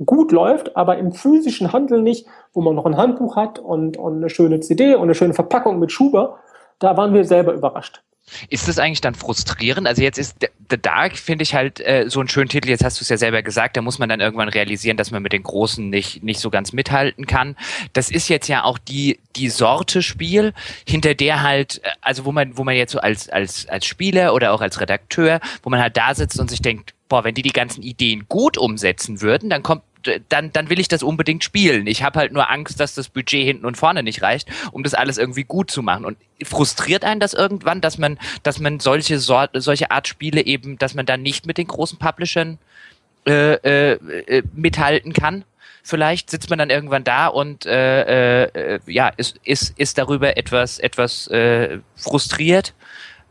gut 0.05 0.32
läuft, 0.32 0.76
aber 0.76 0.97
im 0.98 1.12
physischen 1.12 1.72
Handel 1.72 2.02
nicht, 2.02 2.26
wo 2.52 2.60
man 2.60 2.74
noch 2.74 2.86
ein 2.86 2.97
Handbuch 2.97 3.36
hat 3.36 3.59
und, 3.59 3.97
und 3.97 4.16
eine 4.16 4.30
schöne 4.30 4.60
CD 4.60 4.94
und 4.94 5.02
eine 5.02 5.14
schöne 5.14 5.34
Verpackung 5.34 5.78
mit 5.78 5.93
Schuber, 5.93 6.39
da 6.78 6.97
waren 6.97 7.14
wir 7.14 7.24
selber 7.24 7.52
überrascht. 7.52 8.02
Ist 8.49 8.69
das 8.69 8.78
eigentlich 8.78 9.01
dann 9.01 9.15
frustrierend? 9.15 9.86
Also 9.86 10.03
jetzt 10.03 10.19
ist 10.19 10.36
The 10.70 10.81
Dark, 10.81 11.16
finde 11.16 11.43
ich 11.43 11.55
halt 11.55 11.81
äh, 11.81 12.07
so 12.09 12.20
einen 12.20 12.28
schönen 12.28 12.49
Titel, 12.49 12.69
jetzt 12.69 12.85
hast 12.85 13.01
du 13.01 13.03
es 13.03 13.09
ja 13.09 13.16
selber 13.16 13.43
gesagt, 13.43 13.77
da 13.77 13.82
muss 13.82 13.99
man 13.99 14.09
dann 14.09 14.20
irgendwann 14.20 14.49
realisieren, 14.49 14.97
dass 14.97 15.11
man 15.11 15.23
mit 15.23 15.32
den 15.32 15.43
Großen 15.43 15.89
nicht, 15.90 16.23
nicht 16.23 16.40
so 16.40 16.49
ganz 16.49 16.73
mithalten 16.73 17.27
kann. 17.27 17.57
Das 17.93 18.11
ist 18.11 18.28
jetzt 18.28 18.49
ja 18.49 18.65
auch 18.65 18.78
die, 18.78 19.19
die 19.36 19.49
Sorte 19.49 20.03
Spiel, 20.03 20.55
hinter 20.89 21.15
der 21.15 21.43
halt, 21.43 21.81
äh, 21.85 21.90
also 22.01 22.24
wo 22.24 22.32
man, 22.32 22.57
wo 22.57 22.65
man 22.65 22.77
jetzt 22.77 22.93
so 22.93 23.01
als, 23.01 23.28
als, 23.28 23.69
als 23.69 23.86
Spieler 23.86 24.35
oder 24.35 24.53
auch 24.53 24.61
als 24.61 24.81
Redakteur, 24.81 25.40
wo 25.62 25.70
man 25.70 25.81
halt 25.81 25.97
da 25.97 26.15
sitzt 26.15 26.40
und 26.40 26.49
sich 26.49 26.62
denkt, 26.62 26.94
boah, 27.09 27.24
wenn 27.24 27.35
die 27.35 27.43
die 27.43 27.53
ganzen 27.53 27.82
Ideen 27.82 28.27
gut 28.28 28.57
umsetzen 28.57 29.20
würden, 29.20 29.51
dann 29.51 29.62
kommt 29.62 29.82
dann, 30.29 30.53
dann 30.53 30.70
will 30.70 30.81
ich 30.81 30.89
das 30.89 31.03
unbedingt 31.03 31.45
spielen. 31.45 31.87
Ich 31.87 32.03
habe 32.03 32.19
halt 32.19 32.33
nur 32.33 32.51
Angst, 32.51 32.81
dass 32.81 32.95
das 32.95 33.09
Budget 33.09 33.45
hinten 33.45 33.66
und 33.66 33.77
vorne 33.77 34.03
nicht 34.03 34.23
reicht, 34.23 34.49
um 34.73 34.83
das 34.83 34.95
alles 34.95 35.19
irgendwie 35.19 35.45
gut 35.45 35.70
zu 35.70 35.83
machen. 35.83 36.05
Und 36.05 36.16
frustriert 36.43 37.05
einen 37.05 37.20
das 37.20 37.35
irgendwann, 37.35 37.81
dass 37.81 37.99
man, 37.99 38.19
dass 38.43 38.59
man 38.59 38.81
solche 38.81 39.19
Sort, 39.19 39.51
solche 39.55 39.91
Art 39.91 40.09
Spiele 40.09 40.45
eben, 40.45 40.79
dass 40.79 40.95
man 40.95 41.07
da 41.07 41.16
nicht 41.16 41.47
mit 41.47 41.59
den 41.59 41.66
großen 41.66 41.99
Publishern 41.99 42.59
äh, 43.27 43.55
äh, 43.55 43.93
äh, 43.93 44.43
mithalten 44.55 45.12
kann? 45.12 45.45
Vielleicht 45.85 46.31
sitzt 46.31 46.49
man 46.49 46.61
dann 46.61 46.70
irgendwann 46.70 47.03
da 47.03 47.27
und 47.27 47.66
äh, 47.66 48.45
äh, 48.45 48.81
ja, 48.87 49.09
ist, 49.09 49.41
ist, 49.43 49.77
ist 49.79 49.99
darüber 49.99 50.37
etwas, 50.37 50.79
etwas 50.79 51.27
äh, 51.29 51.79
frustriert 51.97 52.73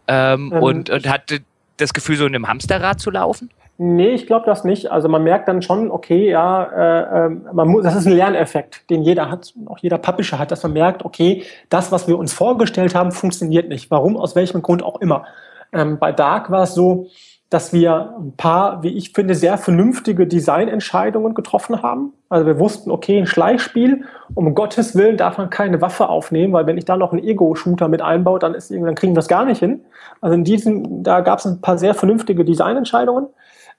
ähm, 0.08 0.52
ähm. 0.54 0.62
Und, 0.62 0.90
und 0.90 1.08
hat 1.08 1.34
das 1.78 1.94
Gefühl, 1.94 2.18
so 2.18 2.26
in 2.26 2.36
einem 2.36 2.48
Hamsterrad 2.48 3.00
zu 3.00 3.10
laufen? 3.12 3.50
Nee, 3.78 4.10
ich 4.10 4.28
glaube 4.28 4.46
das 4.46 4.64
nicht. 4.64 4.92
Also 4.92 5.10
man 5.10 5.24
merkt 5.24 5.48
dann 5.48 5.62
schon, 5.62 5.90
okay, 5.90 6.30
ja, 6.30 6.64
äh, 6.64 7.26
ähm, 7.26 7.48
man 7.52 7.68
muss, 7.68 7.84
das 7.84 7.96
ist 7.96 8.06
ein 8.06 8.14
Lerneffekt, 8.14 8.90
den 8.90 9.02
jeder 9.02 9.32
hat, 9.32 9.54
auch 9.66 9.80
jeder 9.80 9.98
Publisher 9.98 10.38
hat, 10.38 10.52
dass 10.52 10.62
man 10.62 10.74
merkt, 10.74 11.04
okay, 11.04 11.44
das, 11.70 11.92
was 11.92 12.08
wir 12.08 12.18
uns 12.20 12.32
vorgestellt 12.32 12.94
haben, 12.94 13.12
funktioniert 13.12 13.70
nicht. 13.70 13.90
Warum, 13.90 14.18
aus 14.18 14.36
welchem 14.36 14.62
Grund 14.62 14.84
auch 14.84 15.02
immer. 15.02 15.26
Ähm, 15.74 15.98
bei 15.98 16.12
Dark 16.12 16.52
war 16.52 16.64
es 16.64 16.76
so, 16.76 17.08
dass 17.52 17.74
wir 17.74 18.16
ein 18.18 18.34
paar, 18.38 18.82
wie 18.82 18.96
ich 18.98 19.12
finde, 19.12 19.36
sehr 19.36 19.58
vernünftige 19.58 20.26
Designentscheidungen 20.26 21.34
getroffen 21.34 21.84
haben. 21.84 22.14
Also 22.30 22.46
wir 22.46 22.60
wussten, 22.60 22.90
okay, 22.92 23.18
ein 23.18 23.26
Schleichspiel, 23.26 24.06
um 24.36 24.56
Gottes 24.56 24.96
Willen 24.96 25.18
darf 25.18 25.38
man 25.38 25.50
keine 25.50 25.82
Waffe 25.82 26.08
aufnehmen, 26.08 26.54
weil 26.54 26.66
wenn 26.66 26.78
ich 26.78 26.86
da 26.86 26.96
noch 26.96 27.12
einen 27.12 27.22
Ego-Shooter 27.22 27.90
mit 27.90 28.02
einbaue, 28.02 28.40
dann, 28.40 28.54
ist, 28.54 28.72
dann 28.72 28.96
kriegen 28.96 29.12
wir 29.12 29.18
das 29.18 29.28
gar 29.28 29.44
nicht 29.44 29.60
hin. 29.60 29.82
Also 30.22 30.36
in 30.36 30.46
diesem, 30.46 31.04
da 31.04 31.20
gab 31.20 31.40
es 31.40 31.46
ein 31.46 31.60
paar 31.60 31.78
sehr 31.78 31.94
vernünftige 31.94 32.46
Designentscheidungen. 32.46 33.28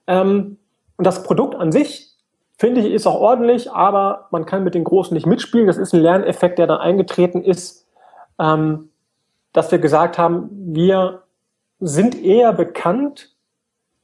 Ähm, 0.06 0.58
und 0.96 1.06
das 1.06 1.22
Produkt 1.22 1.54
an 1.54 1.72
sich, 1.72 2.12
finde 2.58 2.80
ich, 2.80 2.92
ist 2.92 3.06
auch 3.06 3.20
ordentlich, 3.20 3.72
aber 3.72 4.28
man 4.30 4.46
kann 4.46 4.64
mit 4.64 4.74
den 4.74 4.84
Großen 4.84 5.14
nicht 5.14 5.26
mitspielen. 5.26 5.66
Das 5.66 5.78
ist 5.78 5.92
ein 5.92 6.00
Lerneffekt, 6.00 6.58
der 6.58 6.66
dann 6.66 6.78
eingetreten 6.78 7.42
ist, 7.42 7.86
ähm, 8.38 8.90
dass 9.52 9.70
wir 9.70 9.78
gesagt 9.78 10.18
haben, 10.18 10.48
wir 10.50 11.22
sind 11.80 12.22
eher 12.22 12.52
bekannt 12.52 13.34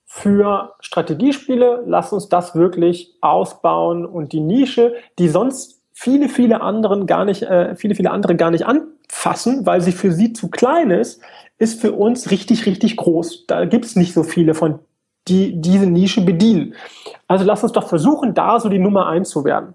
für 0.04 0.74
Strategiespiele. 0.80 1.84
Lass 1.86 2.12
uns 2.12 2.28
das 2.28 2.54
wirklich 2.54 3.14
ausbauen 3.20 4.04
und 4.04 4.32
die 4.32 4.40
Nische, 4.40 4.94
die 5.18 5.28
sonst 5.28 5.80
viele, 5.92 6.28
viele 6.28 6.60
anderen 6.60 7.06
gar 7.06 7.24
nicht, 7.24 7.42
äh, 7.42 7.76
viele, 7.76 7.94
viele 7.94 8.10
andere 8.10 8.36
gar 8.36 8.50
nicht 8.50 8.66
anfassen, 8.66 9.66
weil 9.66 9.80
sie 9.80 9.92
für 9.92 10.12
sie 10.12 10.32
zu 10.32 10.48
klein 10.48 10.90
ist, 10.90 11.20
ist 11.58 11.80
für 11.80 11.92
uns 11.92 12.30
richtig, 12.30 12.66
richtig 12.66 12.96
groß. 12.96 13.46
Da 13.46 13.64
gibt 13.64 13.84
es 13.84 13.96
nicht 13.96 14.14
so 14.14 14.22
viele 14.22 14.54
von 14.54 14.78
die 15.28 15.60
diese 15.60 15.86
Nische 15.86 16.22
bedienen. 16.22 16.74
Also 17.26 17.44
lass 17.44 17.62
uns 17.62 17.72
doch 17.72 17.88
versuchen, 17.88 18.34
da 18.34 18.58
so 18.60 18.68
die 18.68 18.78
Nummer 18.78 19.06
eins 19.06 19.30
zu 19.30 19.44
werden. 19.44 19.74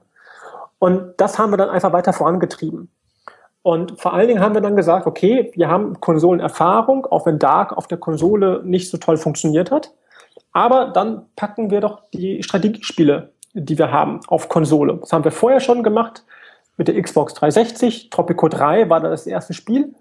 Und 0.79 1.13
das 1.17 1.39
haben 1.39 1.51
wir 1.51 1.57
dann 1.57 1.69
einfach 1.69 1.93
weiter 1.93 2.13
vorangetrieben. 2.13 2.89
Und 3.61 4.01
vor 4.01 4.13
allen 4.13 4.27
Dingen 4.27 4.41
haben 4.41 4.53
wir 4.53 4.61
dann 4.61 4.75
gesagt, 4.75 5.07
okay, 5.07 5.51
wir 5.55 5.69
haben 5.69 5.99
Konsolenerfahrung, 6.01 7.05
auch 7.05 7.25
wenn 7.25 7.39
Dark 7.39 7.71
auf 7.77 7.87
der 7.87 7.97
Konsole 7.97 8.61
nicht 8.65 8.89
so 8.89 8.97
toll 8.97 9.15
funktioniert 9.15 9.71
hat. 9.71 9.91
Aber 10.51 10.87
dann 10.87 11.25
packen 11.37 11.71
wir 11.71 11.79
doch 11.79 12.01
die 12.13 12.43
Strategiespiele, 12.43 13.31
die 13.53 13.77
wir 13.77 13.91
haben, 13.91 14.19
auf 14.27 14.49
Konsole. 14.49 14.97
Das 14.97 15.13
haben 15.13 15.23
wir 15.23 15.31
vorher 15.31 15.61
schon 15.61 15.81
gemacht 15.83 16.25
mit 16.75 16.89
der 16.89 17.01
Xbox 17.01 17.33
360. 17.35 18.09
Tropico 18.09 18.49
3 18.49 18.89
war 18.89 18.99
das 18.99 19.25
erste 19.25 19.53
Spiel. 19.53 19.93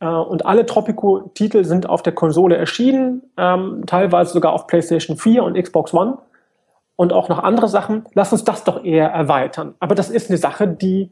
Äh, 0.00 0.06
und 0.06 0.46
alle 0.46 0.66
Tropico-Titel 0.66 1.64
sind 1.64 1.88
auf 1.88 2.02
der 2.02 2.12
Konsole 2.12 2.56
erschienen, 2.56 3.22
ähm, 3.36 3.84
teilweise 3.86 4.32
sogar 4.32 4.52
auf 4.52 4.66
PlayStation 4.66 5.16
4 5.16 5.44
und 5.44 5.60
Xbox 5.60 5.94
One 5.94 6.18
und 6.96 7.12
auch 7.12 7.28
noch 7.28 7.38
andere 7.38 7.68
Sachen. 7.68 8.04
Lass 8.14 8.32
uns 8.32 8.44
das 8.44 8.64
doch 8.64 8.84
eher 8.84 9.08
erweitern. 9.08 9.74
Aber 9.78 9.94
das 9.94 10.10
ist 10.10 10.30
eine 10.30 10.38
Sache, 10.38 10.68
die 10.68 11.10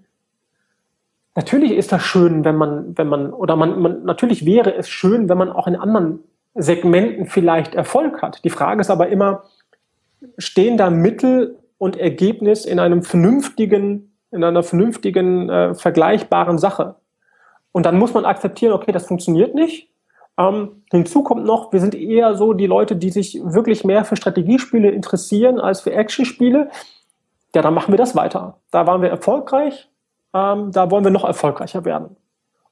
natürlich 1.34 1.72
ist 1.72 1.92
das 1.92 2.02
schön, 2.02 2.44
wenn 2.44 2.56
man, 2.56 2.96
wenn 2.96 3.08
man, 3.08 3.32
oder 3.32 3.56
man, 3.56 3.80
man, 3.80 4.04
natürlich 4.04 4.44
wäre 4.44 4.74
es 4.74 4.88
schön, 4.88 5.28
wenn 5.28 5.38
man 5.38 5.50
auch 5.50 5.66
in 5.66 5.76
anderen 5.76 6.20
Segmenten 6.54 7.26
vielleicht 7.26 7.74
Erfolg 7.74 8.22
hat. 8.22 8.44
Die 8.44 8.50
Frage 8.50 8.80
ist 8.80 8.90
aber 8.90 9.08
immer, 9.08 9.44
stehen 10.38 10.76
da 10.76 10.90
Mittel 10.90 11.58
und 11.78 11.96
Ergebnis 11.96 12.64
in 12.64 12.78
einem 12.78 13.02
vernünftigen, 13.02 14.12
in 14.30 14.44
einer 14.44 14.62
vernünftigen, 14.62 15.48
äh, 15.48 15.74
vergleichbaren 15.74 16.58
Sache? 16.58 16.96
Und 17.72 17.86
dann 17.86 17.98
muss 17.98 18.14
man 18.14 18.24
akzeptieren, 18.24 18.72
okay, 18.72 18.92
das 18.92 19.06
funktioniert 19.06 19.54
nicht. 19.54 19.88
Ähm, 20.38 20.82
hinzu 20.90 21.22
kommt 21.22 21.44
noch, 21.44 21.72
wir 21.72 21.80
sind 21.80 21.94
eher 21.94 22.36
so 22.36 22.52
die 22.52 22.66
Leute, 22.66 22.96
die 22.96 23.10
sich 23.10 23.40
wirklich 23.42 23.84
mehr 23.84 24.04
für 24.04 24.16
Strategiespiele 24.16 24.90
interessieren 24.90 25.58
als 25.58 25.80
für 25.80 25.92
Actionspiele. 25.92 26.70
Ja, 27.54 27.62
dann 27.62 27.74
machen 27.74 27.92
wir 27.92 27.98
das 27.98 28.16
weiter. 28.16 28.58
Da 28.70 28.86
waren 28.86 29.02
wir 29.02 29.10
erfolgreich, 29.10 29.90
ähm, 30.32 30.72
da 30.72 30.90
wollen 30.90 31.04
wir 31.04 31.10
noch 31.10 31.24
erfolgreicher 31.24 31.84
werden. 31.84 32.16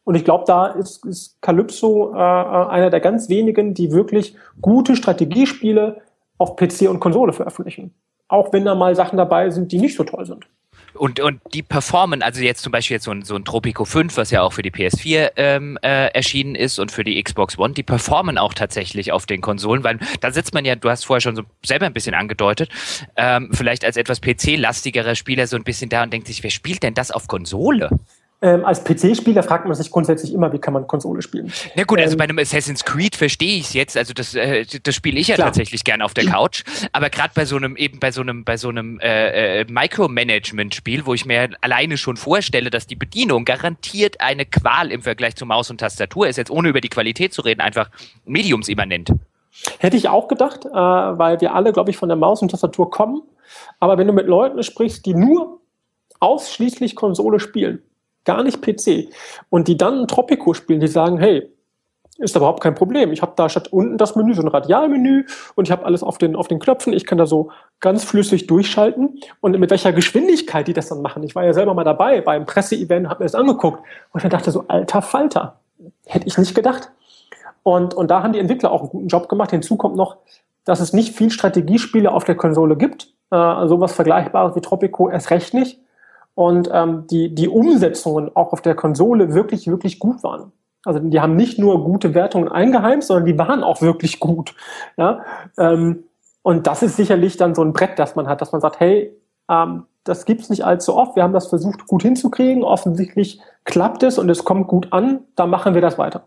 Und 0.04 0.14
ich 0.14 0.24
glaube, 0.24 0.44
da 0.46 0.66
ist, 0.66 1.04
ist 1.04 1.40
Calypso 1.42 2.14
äh, 2.14 2.16
einer 2.16 2.88
der 2.90 3.00
ganz 3.00 3.28
wenigen, 3.28 3.74
die 3.74 3.92
wirklich 3.92 4.34
gute 4.60 4.96
Strategiespiele 4.96 6.00
auf 6.38 6.56
PC 6.56 6.88
und 6.88 7.00
Konsole 7.00 7.34
veröffentlichen. 7.34 7.94
Auch 8.26 8.52
wenn 8.52 8.64
da 8.64 8.74
mal 8.74 8.94
Sachen 8.94 9.18
dabei 9.18 9.50
sind, 9.50 9.72
die 9.72 9.78
nicht 9.78 9.96
so 9.96 10.04
toll 10.04 10.24
sind. 10.24 10.46
Und, 11.00 11.18
und 11.18 11.40
die 11.54 11.62
performen, 11.62 12.20
also 12.20 12.42
jetzt 12.42 12.60
zum 12.60 12.72
Beispiel 12.72 12.96
jetzt 12.96 13.04
so 13.04 13.10
ein, 13.10 13.22
so 13.22 13.34
ein 13.34 13.42
Tropico 13.46 13.86
5, 13.86 14.18
was 14.18 14.30
ja 14.30 14.42
auch 14.42 14.52
für 14.52 14.60
die 14.60 14.70
PS4 14.70 15.30
ähm, 15.36 15.78
äh, 15.80 16.08
erschienen 16.08 16.54
ist 16.54 16.78
und 16.78 16.92
für 16.92 17.04
die 17.04 17.22
Xbox 17.22 17.58
One, 17.58 17.72
die 17.72 17.82
performen 17.82 18.36
auch 18.36 18.52
tatsächlich 18.52 19.10
auf 19.10 19.24
den 19.24 19.40
Konsolen, 19.40 19.82
weil 19.82 19.98
da 20.20 20.30
sitzt 20.30 20.52
man 20.52 20.66
ja, 20.66 20.76
du 20.76 20.90
hast 20.90 21.06
vorher 21.06 21.22
schon 21.22 21.36
so 21.36 21.44
selber 21.64 21.86
ein 21.86 21.94
bisschen 21.94 22.14
angedeutet, 22.14 22.68
ähm, 23.16 23.48
vielleicht 23.50 23.82
als 23.86 23.96
etwas 23.96 24.20
PC-lastigerer 24.20 25.14
Spieler 25.14 25.46
so 25.46 25.56
ein 25.56 25.64
bisschen 25.64 25.88
da 25.88 26.02
und 26.02 26.12
denkt 26.12 26.26
sich, 26.26 26.42
wer 26.42 26.50
spielt 26.50 26.82
denn 26.82 26.92
das 26.92 27.10
auf 27.10 27.28
Konsole? 27.28 27.88
Ähm, 28.42 28.64
als 28.64 28.82
PC-Spieler 28.84 29.42
fragt 29.42 29.66
man 29.66 29.74
sich 29.74 29.90
grundsätzlich 29.90 30.32
immer, 30.32 30.50
wie 30.52 30.58
kann 30.58 30.72
man 30.72 30.86
Konsole 30.86 31.20
spielen. 31.20 31.52
Na 31.76 31.84
gut, 31.84 31.98
also 31.98 32.12
ähm, 32.12 32.18
bei 32.18 32.24
einem 32.24 32.38
Assassin's 32.38 32.84
Creed 32.86 33.14
verstehe 33.14 33.58
ich 33.58 33.66
es 33.66 33.74
jetzt, 33.74 33.96
also 33.98 34.14
das, 34.14 34.34
äh, 34.34 34.64
das 34.82 34.94
spiele 34.94 35.20
ich 35.20 35.28
ja 35.28 35.34
klar. 35.34 35.48
tatsächlich 35.48 35.84
gern 35.84 36.00
auf 36.00 36.14
der 36.14 36.24
Couch, 36.24 36.64
aber 36.92 37.10
gerade 37.10 37.32
bei 37.34 37.44
so 37.44 37.56
einem 37.56 37.76
eben 37.76 38.00
bei 38.00 38.12
so 38.12 38.22
einem 38.22 38.44
bei 38.44 38.56
so 38.56 38.70
einem 38.70 38.98
äh, 39.00 39.60
äh, 39.60 39.66
Micromanagement-Spiel, 39.68 41.04
wo 41.04 41.12
ich 41.12 41.26
mir 41.26 41.50
alleine 41.60 41.98
schon 41.98 42.16
vorstelle, 42.16 42.70
dass 42.70 42.86
die 42.86 42.96
Bedienung 42.96 43.44
garantiert 43.44 44.22
eine 44.22 44.46
Qual 44.46 44.90
im 44.90 45.02
Vergleich 45.02 45.36
zu 45.36 45.44
Maus 45.44 45.70
und 45.70 45.78
Tastatur 45.78 46.26
ist, 46.26 46.36
jetzt 46.36 46.50
ohne 46.50 46.70
über 46.70 46.80
die 46.80 46.88
Qualität 46.88 47.34
zu 47.34 47.42
reden, 47.42 47.60
einfach 47.60 47.90
mediumsimmanent. 48.24 49.12
Hätte 49.78 49.98
ich 49.98 50.08
auch 50.08 50.28
gedacht, 50.28 50.64
äh, 50.64 50.70
weil 50.70 51.42
wir 51.42 51.54
alle, 51.54 51.74
glaube 51.74 51.90
ich, 51.90 51.98
von 51.98 52.08
der 52.08 52.16
Maus 52.16 52.40
und 52.40 52.50
Tastatur 52.50 52.90
kommen. 52.90 53.20
Aber 53.80 53.98
wenn 53.98 54.06
du 54.06 54.14
mit 54.14 54.26
Leuten 54.26 54.62
sprichst, 54.62 55.04
die 55.04 55.12
nur 55.12 55.60
ausschließlich 56.20 56.96
Konsole 56.96 57.38
spielen, 57.40 57.82
gar 58.24 58.42
nicht 58.42 58.62
PC. 58.62 59.08
Und 59.48 59.68
die 59.68 59.76
dann 59.76 60.06
Tropico 60.06 60.54
spielen, 60.54 60.80
die 60.80 60.88
sagen, 60.88 61.18
hey, 61.18 61.50
ist 62.20 62.36
überhaupt 62.36 62.62
kein 62.62 62.74
Problem. 62.74 63.12
Ich 63.12 63.22
habe 63.22 63.32
da 63.34 63.48
statt 63.48 63.68
unten 63.72 63.96
das 63.96 64.14
Menü, 64.14 64.34
so 64.34 64.42
ein 64.42 64.48
Radialmenü 64.48 65.24
und 65.54 65.66
ich 65.66 65.72
habe 65.72 65.86
alles 65.86 66.02
auf 66.02 66.18
den, 66.18 66.36
auf 66.36 66.48
den 66.48 66.58
Knöpfen. 66.58 66.92
Ich 66.92 67.06
kann 67.06 67.16
da 67.16 67.24
so 67.24 67.50
ganz 67.80 68.04
flüssig 68.04 68.46
durchschalten. 68.46 69.20
Und 69.40 69.58
mit 69.58 69.70
welcher 69.70 69.92
Geschwindigkeit 69.92 70.68
die 70.68 70.74
das 70.74 70.88
dann 70.88 71.00
machen. 71.00 71.22
Ich 71.22 71.34
war 71.34 71.44
ja 71.44 71.54
selber 71.54 71.72
mal 71.72 71.84
dabei 71.84 72.20
beim 72.20 72.44
Presseevent, 72.44 73.08
habe 73.08 73.24
mir 73.24 73.26
das 73.26 73.34
angeguckt 73.34 73.82
und 74.12 74.22
ich 74.22 74.28
dachte 74.28 74.50
so, 74.50 74.64
alter 74.68 75.00
Falter. 75.00 75.60
Hätte 76.04 76.26
ich 76.26 76.36
nicht 76.36 76.54
gedacht. 76.54 76.90
Und, 77.62 77.94
und 77.94 78.10
da 78.10 78.22
haben 78.22 78.34
die 78.34 78.38
Entwickler 78.38 78.70
auch 78.70 78.80
einen 78.80 78.90
guten 78.90 79.08
Job 79.08 79.30
gemacht. 79.30 79.50
Hinzu 79.50 79.76
kommt 79.76 79.96
noch, 79.96 80.18
dass 80.66 80.80
es 80.80 80.92
nicht 80.92 81.16
viel 81.16 81.30
Strategiespiele 81.30 82.12
auf 82.12 82.24
der 82.24 82.34
Konsole 82.34 82.76
gibt. 82.76 83.14
Äh, 83.30 83.66
sowas 83.66 83.92
Vergleichbares 83.92 84.54
wie 84.56 84.60
Tropico 84.60 85.08
erst 85.08 85.30
recht 85.30 85.54
nicht 85.54 85.80
und 86.34 86.70
ähm, 86.72 87.06
die, 87.10 87.34
die 87.34 87.48
Umsetzungen 87.48 88.30
auch 88.34 88.52
auf 88.52 88.62
der 88.62 88.74
Konsole 88.74 89.34
wirklich, 89.34 89.66
wirklich 89.66 89.98
gut 89.98 90.22
waren. 90.22 90.52
Also 90.84 90.98
die 91.00 91.20
haben 91.20 91.36
nicht 91.36 91.58
nur 91.58 91.84
gute 91.84 92.14
Wertungen 92.14 92.48
eingeheimst, 92.48 93.08
sondern 93.08 93.26
die 93.26 93.38
waren 93.38 93.62
auch 93.62 93.82
wirklich 93.82 94.20
gut. 94.20 94.54
Ja? 94.96 95.20
Ähm, 95.58 96.04
und 96.42 96.66
das 96.66 96.82
ist 96.82 96.96
sicherlich 96.96 97.36
dann 97.36 97.54
so 97.54 97.62
ein 97.62 97.72
Brett, 97.72 97.98
das 97.98 98.16
man 98.16 98.26
hat, 98.26 98.40
dass 98.40 98.52
man 98.52 98.60
sagt, 98.60 98.80
hey, 98.80 99.14
ähm, 99.50 99.84
das 100.04 100.24
gibt's 100.24 100.48
nicht 100.48 100.64
allzu 100.64 100.96
oft. 100.96 101.16
Wir 101.16 101.22
haben 101.22 101.34
das 101.34 101.48
versucht 101.48 101.86
gut 101.86 102.02
hinzukriegen. 102.02 102.64
Offensichtlich 102.64 103.40
klappt 103.64 104.02
es 104.02 104.18
und 104.18 104.30
es 104.30 104.44
kommt 104.44 104.68
gut 104.68 104.92
an. 104.92 105.24
Da 105.36 105.46
machen 105.46 105.74
wir 105.74 105.82
das 105.82 105.98
weiter. 105.98 106.24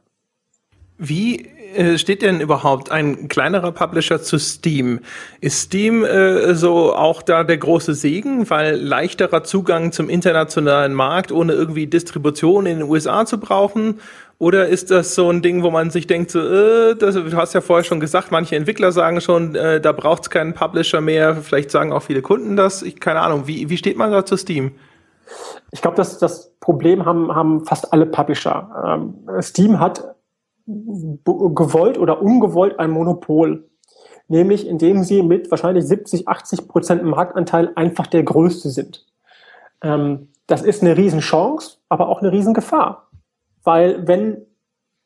Wie 0.97 1.47
äh, 1.75 1.97
steht 1.97 2.21
denn 2.21 2.39
überhaupt 2.39 2.91
ein 2.91 3.27
kleinerer 3.27 3.71
Publisher 3.71 4.21
zu 4.21 4.37
Steam? 4.37 4.99
Ist 5.41 5.59
Steam 5.63 6.03
äh, 6.05 6.53
so 6.53 6.93
auch 6.93 7.21
da 7.21 7.43
der 7.43 7.57
große 7.57 7.93
Segen, 7.93 8.49
weil 8.49 8.75
leichterer 8.75 9.43
Zugang 9.43 9.91
zum 9.91 10.09
internationalen 10.09 10.93
Markt, 10.93 11.31
ohne 11.31 11.53
irgendwie 11.53 11.87
Distribution 11.87 12.65
in 12.65 12.79
den 12.79 12.89
USA 12.89 13.25
zu 13.25 13.39
brauchen? 13.39 13.99
Oder 14.37 14.67
ist 14.67 14.91
das 14.91 15.15
so 15.15 15.29
ein 15.29 15.41
Ding, 15.41 15.63
wo 15.63 15.71
man 15.71 15.89
sich 15.89 16.05
denkt, 16.05 16.31
so, 16.31 16.39
äh, 16.39 16.95
das, 16.95 17.15
du 17.15 17.35
hast 17.37 17.53
ja 17.53 17.61
vorher 17.61 17.83
schon 17.83 17.99
gesagt, 17.99 18.31
manche 18.31 18.55
Entwickler 18.55 18.91
sagen 18.91 19.21
schon, 19.21 19.55
äh, 19.55 19.79
da 19.79 19.93
braucht 19.93 20.23
es 20.23 20.29
keinen 20.29 20.53
Publisher 20.53 21.01
mehr. 21.01 21.37
Vielleicht 21.37 21.71
sagen 21.71 21.91
auch 21.91 22.03
viele 22.03 22.21
Kunden 22.21 22.55
das. 22.55 22.83
Ich 22.83 22.99
keine 22.99 23.21
Ahnung. 23.21 23.47
Wie, 23.47 23.69
wie 23.69 23.77
steht 23.77 23.97
man 23.97 24.11
da 24.11 24.25
zu 24.25 24.37
Steam? 24.37 24.73
Ich 25.71 25.81
glaube, 25.81 25.97
das, 25.97 26.19
das 26.19 26.51
Problem 26.59 27.05
haben, 27.05 27.33
haben 27.33 27.65
fast 27.65 27.93
alle 27.93 28.05
Publisher. 28.05 28.69
Ähm, 28.85 29.41
Steam 29.41 29.79
hat 29.79 30.12
gewollt 30.65 31.97
oder 31.97 32.21
ungewollt 32.21 32.79
ein 32.79 32.91
Monopol. 32.91 33.69
Nämlich 34.27 34.67
indem 34.67 35.03
sie 35.03 35.21
mit 35.21 35.51
wahrscheinlich 35.51 35.85
70, 35.85 36.27
80 36.27 36.67
Prozent 36.67 37.03
Marktanteil 37.03 37.71
einfach 37.75 38.07
der 38.07 38.23
größte 38.23 38.69
sind. 38.69 39.05
Ähm, 39.81 40.29
das 40.47 40.61
ist 40.61 40.81
eine 40.81 40.97
Riesenchance, 40.97 41.77
aber 41.89 42.07
auch 42.07 42.21
eine 42.21 42.31
Riesengefahr. 42.31 43.09
Weil 43.63 44.07
wenn 44.07 44.45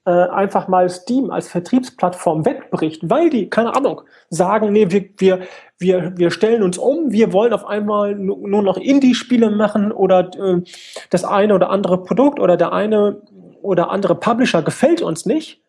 äh, 0.08 0.30
einfach 0.30 0.68
mal 0.68 0.90
Steam 0.90 1.32
als 1.32 1.50
Vertriebsplattform 1.50 2.46
wegbricht, 2.46 3.10
weil 3.10 3.30
die, 3.30 3.50
keine 3.50 3.76
Ahnung, 3.76 4.04
sagen, 4.30 4.72
nee, 4.72 4.90
wir, 4.90 5.10
wir, 5.18 5.40
wir, 5.80 6.18
wir 6.18 6.32
stellen 6.32 6.64
uns 6.64 6.78
um, 6.78 7.12
wir 7.12 7.34
wollen 7.34 7.52
auf 7.52 7.66
einmal 7.66 8.16
nur 8.16 8.62
noch 8.62 8.78
Indie-Spiele 8.78 9.50
machen 9.52 9.92
oder 9.92 10.32
äh, 10.40 10.62
das 11.10 11.26
eine 11.26 11.54
oder 11.54 11.70
andere 11.72 12.04
Produkt 12.04 12.40
oder 12.40 12.56
der 12.56 12.72
eine 12.72 13.22
oder 13.68 13.91
andere 13.91 14.15
Publisher 14.15 14.64
gefällt 14.64 15.02
uns 15.02 15.26
nicht, 15.26 15.61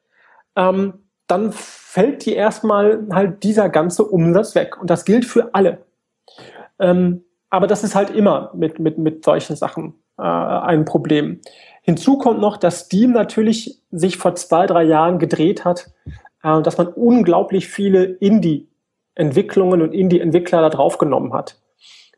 ähm, 0.56 0.94
dann 1.26 1.52
fällt 1.52 2.24
dir 2.24 2.36
erstmal 2.36 3.06
halt 3.10 3.42
dieser 3.42 3.68
ganze 3.68 4.04
Umsatz 4.04 4.54
weg. 4.54 4.80
Und 4.80 4.88
das 4.88 5.04
gilt 5.04 5.24
für 5.24 5.54
alle. 5.54 5.84
Ähm, 6.78 7.24
aber 7.50 7.66
das 7.66 7.84
ist 7.84 7.94
halt 7.94 8.10
immer 8.10 8.50
mit, 8.54 8.78
mit, 8.78 8.98
mit 8.98 9.24
solchen 9.24 9.56
Sachen 9.56 9.94
äh, 10.18 10.22
ein 10.22 10.84
Problem. 10.84 11.40
Hinzu 11.82 12.18
kommt 12.18 12.40
noch, 12.40 12.56
dass 12.56 12.80
Steam 12.80 13.12
natürlich 13.12 13.80
sich 13.90 14.16
vor 14.16 14.34
zwei, 14.34 14.66
drei 14.66 14.84
Jahren 14.84 15.18
gedreht 15.18 15.64
hat, 15.64 15.90
äh, 16.42 16.62
dass 16.62 16.78
man 16.78 16.88
unglaublich 16.88 17.68
viele 17.68 18.04
Indie-Entwicklungen 18.04 19.82
und 19.82 19.92
Indie-Entwickler 19.92 20.62
da 20.62 20.68
draufgenommen 20.70 21.32
hat. 21.32 21.60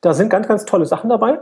Da 0.01 0.15
sind 0.15 0.31
ganz, 0.31 0.49
ganz 0.49 0.65
tolle 0.65 0.87
Sachen 0.87 1.11
dabei. 1.11 1.41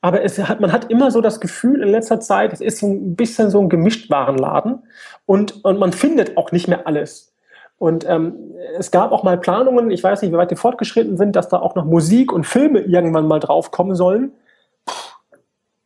Aber 0.00 0.22
es 0.22 0.38
hat, 0.38 0.60
man 0.60 0.72
hat 0.72 0.90
immer 0.90 1.10
so 1.10 1.20
das 1.20 1.40
Gefühl 1.40 1.82
in 1.82 1.88
letzter 1.88 2.20
Zeit, 2.20 2.52
es 2.52 2.60
ist 2.60 2.78
so 2.78 2.86
ein 2.86 3.16
bisschen 3.16 3.50
so 3.50 3.60
ein 3.60 3.68
Gemischtwarenladen 3.68 4.82
und, 5.24 5.64
und 5.64 5.78
man 5.78 5.92
findet 5.92 6.36
auch 6.36 6.52
nicht 6.52 6.68
mehr 6.68 6.86
alles. 6.86 7.32
Und 7.78 8.08
ähm, 8.08 8.34
es 8.78 8.90
gab 8.90 9.12
auch 9.12 9.22
mal 9.22 9.38
Planungen, 9.38 9.90
ich 9.90 10.02
weiß 10.02 10.22
nicht, 10.22 10.32
wie 10.32 10.36
weit 10.36 10.50
die 10.50 10.56
fortgeschritten 10.56 11.16
sind, 11.16 11.36
dass 11.36 11.48
da 11.48 11.58
auch 11.58 11.74
noch 11.74 11.84
Musik 11.84 12.32
und 12.32 12.46
Filme 12.46 12.80
irgendwann 12.80 13.26
mal 13.26 13.40
draufkommen 13.40 13.94
sollen. 13.94 14.32
Puh, 14.86 14.94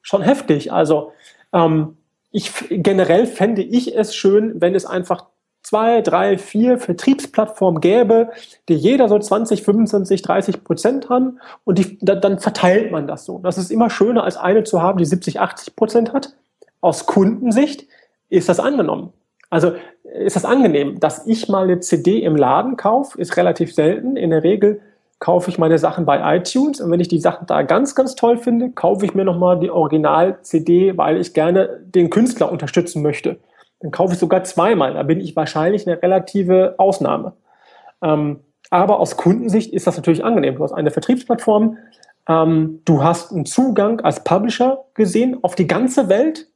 schon 0.02 0.22
heftig. 0.22 0.72
Also 0.72 1.12
ähm, 1.52 1.96
ich 2.30 2.52
generell 2.70 3.26
fände 3.26 3.62
ich 3.62 3.96
es 3.96 4.14
schön, 4.14 4.60
wenn 4.60 4.74
es 4.74 4.86
einfach 4.86 5.26
zwei, 5.62 6.00
drei, 6.00 6.38
vier 6.38 6.78
Vertriebsplattformen 6.78 7.80
gäbe, 7.80 8.30
die 8.68 8.74
jeder 8.74 9.08
so 9.08 9.18
20, 9.18 9.62
25, 9.62 10.22
30 10.22 10.64
Prozent 10.64 11.08
haben 11.08 11.38
und 11.64 11.78
die, 11.78 11.98
dann 12.00 12.38
verteilt 12.38 12.90
man 12.90 13.06
das 13.06 13.24
so. 13.24 13.38
Das 13.38 13.58
ist 13.58 13.70
immer 13.70 13.90
schöner, 13.90 14.24
als 14.24 14.36
eine 14.36 14.64
zu 14.64 14.82
haben, 14.82 14.98
die 14.98 15.04
70, 15.04 15.40
80 15.40 15.76
Prozent 15.76 16.12
hat. 16.12 16.34
Aus 16.80 17.06
Kundensicht 17.06 17.86
ist 18.30 18.48
das 18.48 18.60
angenommen. 18.60 19.12
Also 19.50 19.72
ist 20.02 20.36
das 20.36 20.44
angenehm. 20.44 20.98
Dass 21.00 21.26
ich 21.26 21.48
mal 21.48 21.64
eine 21.64 21.80
CD 21.80 22.22
im 22.22 22.36
Laden 22.36 22.76
kaufe, 22.76 23.20
ist 23.20 23.36
relativ 23.36 23.74
selten. 23.74 24.16
In 24.16 24.30
der 24.30 24.44
Regel 24.44 24.80
kaufe 25.18 25.50
ich 25.50 25.58
meine 25.58 25.76
Sachen 25.76 26.06
bei 26.06 26.36
iTunes 26.36 26.80
und 26.80 26.90
wenn 26.90 27.00
ich 27.00 27.08
die 27.08 27.20
Sachen 27.20 27.46
da 27.46 27.60
ganz, 27.62 27.94
ganz 27.94 28.14
toll 28.14 28.38
finde, 28.38 28.70
kaufe 28.70 29.04
ich 29.04 29.14
mir 29.14 29.24
nochmal 29.24 29.60
die 29.60 29.70
Original-CD, 29.70 30.96
weil 30.96 31.18
ich 31.18 31.34
gerne 31.34 31.80
den 31.84 32.08
Künstler 32.08 32.50
unterstützen 32.50 33.02
möchte 33.02 33.38
dann 33.80 33.90
kaufe 33.90 34.14
ich 34.14 34.18
sogar 34.18 34.44
zweimal. 34.44 34.94
Da 34.94 35.02
bin 35.02 35.20
ich 35.20 35.34
wahrscheinlich 35.36 35.86
eine 35.86 36.00
relative 36.02 36.74
Ausnahme. 36.78 37.32
Ähm, 38.02 38.40
aber 38.70 39.00
aus 39.00 39.16
Kundensicht 39.16 39.72
ist 39.72 39.86
das 39.86 39.96
natürlich 39.96 40.24
angenehm. 40.24 40.56
Du 40.56 40.62
hast 40.62 40.72
eine 40.72 40.90
Vertriebsplattform, 40.90 41.78
ähm, 42.28 42.82
du 42.84 43.02
hast 43.02 43.32
einen 43.32 43.46
Zugang 43.46 44.00
als 44.00 44.22
Publisher 44.22 44.84
gesehen 44.94 45.38
auf 45.42 45.54
die 45.54 45.66
ganze 45.66 46.08
Welt, 46.08 46.46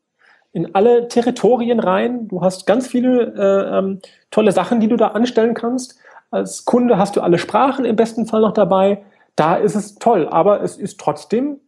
in 0.52 0.74
alle 0.74 1.08
Territorien 1.08 1.80
rein. 1.80 2.28
Du 2.28 2.42
hast 2.42 2.66
ganz 2.66 2.86
viele 2.86 3.34
äh, 3.34 3.78
ähm, 3.78 4.00
tolle 4.30 4.52
Sachen, 4.52 4.78
die 4.78 4.86
du 4.86 4.96
da 4.96 5.08
anstellen 5.08 5.54
kannst. 5.54 5.98
Als 6.30 6.64
Kunde 6.64 6.96
hast 6.96 7.16
du 7.16 7.22
alle 7.22 7.38
Sprachen 7.38 7.84
im 7.84 7.96
besten 7.96 8.26
Fall 8.26 8.42
noch 8.42 8.52
dabei. 8.52 9.02
Da 9.34 9.56
ist 9.56 9.74
es 9.74 9.96
toll, 9.96 10.28
aber 10.28 10.62
es 10.62 10.76
ist 10.76 11.00
trotzdem 11.00 11.58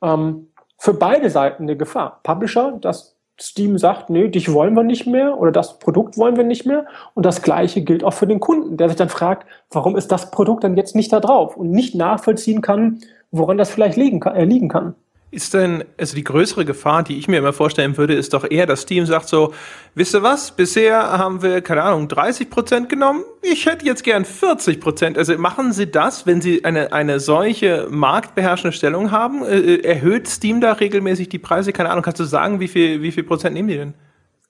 ähm, 0.00 0.48
für 0.78 0.94
beide 0.94 1.28
Seiten 1.28 1.64
eine 1.64 1.76
Gefahr. 1.76 2.20
Publisher, 2.22 2.78
das 2.80 3.16
Steam 3.40 3.78
sagt, 3.78 4.10
nee, 4.10 4.28
dich 4.28 4.52
wollen 4.52 4.74
wir 4.74 4.82
nicht 4.82 5.06
mehr 5.06 5.38
oder 5.38 5.50
das 5.50 5.78
Produkt 5.78 6.18
wollen 6.18 6.36
wir 6.36 6.44
nicht 6.44 6.66
mehr. 6.66 6.86
Und 7.14 7.24
das 7.24 7.42
Gleiche 7.42 7.82
gilt 7.82 8.04
auch 8.04 8.12
für 8.12 8.26
den 8.26 8.40
Kunden, 8.40 8.76
der 8.76 8.88
sich 8.88 8.96
dann 8.96 9.08
fragt, 9.08 9.46
warum 9.70 9.96
ist 9.96 10.12
das 10.12 10.30
Produkt 10.30 10.64
dann 10.64 10.76
jetzt 10.76 10.94
nicht 10.94 11.12
da 11.12 11.20
drauf 11.20 11.56
und 11.56 11.70
nicht 11.70 11.94
nachvollziehen 11.94 12.60
kann, 12.60 13.00
woran 13.30 13.56
das 13.56 13.70
vielleicht 13.70 13.96
liegen 13.96 14.20
kann. 14.20 14.36
Äh, 14.36 14.44
liegen 14.44 14.68
kann. 14.68 14.94
Ist 15.32 15.54
denn, 15.54 15.84
also 15.96 16.16
die 16.16 16.24
größere 16.24 16.64
Gefahr, 16.64 17.04
die 17.04 17.16
ich 17.16 17.28
mir 17.28 17.38
immer 17.38 17.52
vorstellen 17.52 17.96
würde, 17.96 18.14
ist 18.14 18.34
doch 18.34 18.50
eher, 18.50 18.66
dass 18.66 18.82
Steam 18.82 19.06
sagt 19.06 19.28
so, 19.28 19.54
wisst 19.94 20.12
ihr 20.12 20.24
was, 20.24 20.50
bisher 20.50 20.96
haben 20.96 21.40
wir, 21.40 21.60
keine 21.60 21.84
Ahnung, 21.84 22.08
30 22.08 22.50
Prozent 22.50 22.88
genommen, 22.88 23.22
ich 23.40 23.66
hätte 23.66 23.86
jetzt 23.86 24.02
gern 24.02 24.24
40 24.24 24.80
Prozent. 24.80 25.16
Also 25.16 25.38
machen 25.38 25.72
Sie 25.72 25.88
das, 25.88 26.26
wenn 26.26 26.40
Sie 26.40 26.64
eine, 26.64 26.92
eine 26.92 27.20
solche 27.20 27.86
marktbeherrschende 27.88 28.76
Stellung 28.76 29.12
haben? 29.12 29.44
Äh, 29.44 29.58
äh, 29.58 29.84
erhöht 29.84 30.26
Steam 30.26 30.60
da 30.60 30.72
regelmäßig 30.72 31.28
die 31.28 31.38
Preise? 31.38 31.72
Keine 31.72 31.90
Ahnung, 31.90 32.02
kannst 32.02 32.18
du 32.18 32.24
sagen, 32.24 32.58
wie 32.58 32.68
viel, 32.68 33.00
wie 33.02 33.12
viel 33.12 33.22
Prozent 33.22 33.54
nehmen 33.54 33.68
die 33.68 33.76
denn? 33.76 33.94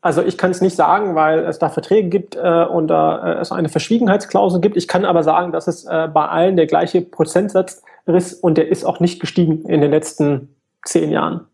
Also 0.01 0.23
ich 0.23 0.39
kann 0.39 0.51
es 0.51 0.63
nicht 0.63 0.77
sagen, 0.77 1.15
weil 1.15 1.41
es 1.41 1.59
da 1.59 1.69
Verträge 1.69 2.09
gibt 2.09 2.37
äh, 2.37 2.65
und 2.65 2.89
da 2.89 3.35
äh, 3.35 3.41
es 3.41 3.53
eine 3.53 3.69
Verschwiegenheitsklausel 3.69 4.63
gibt. 4.63 4.79
Ich 4.79 4.89
kann 4.89 5.05
aber 5.05 5.23
sagen, 5.23 5.53
dass 5.53 5.69
es 5.69 5.85
äh, 5.85 6.09
bei 6.13 6.27
allen 6.27 6.57
der 6.57 6.67
gleiche 6.67 7.03
Prozentsatz 7.03 7.83
ist 8.07 8.43
und 8.43 8.57
der 8.57 8.69
ist 8.69 8.85
auch 8.85 8.99
nicht 8.99 9.21
gestiegen 9.21 9.67
in 9.67 9.83
den 9.83 9.91
letzten 9.91 10.57
zehn 10.85 11.11
Jahren. 11.11 11.47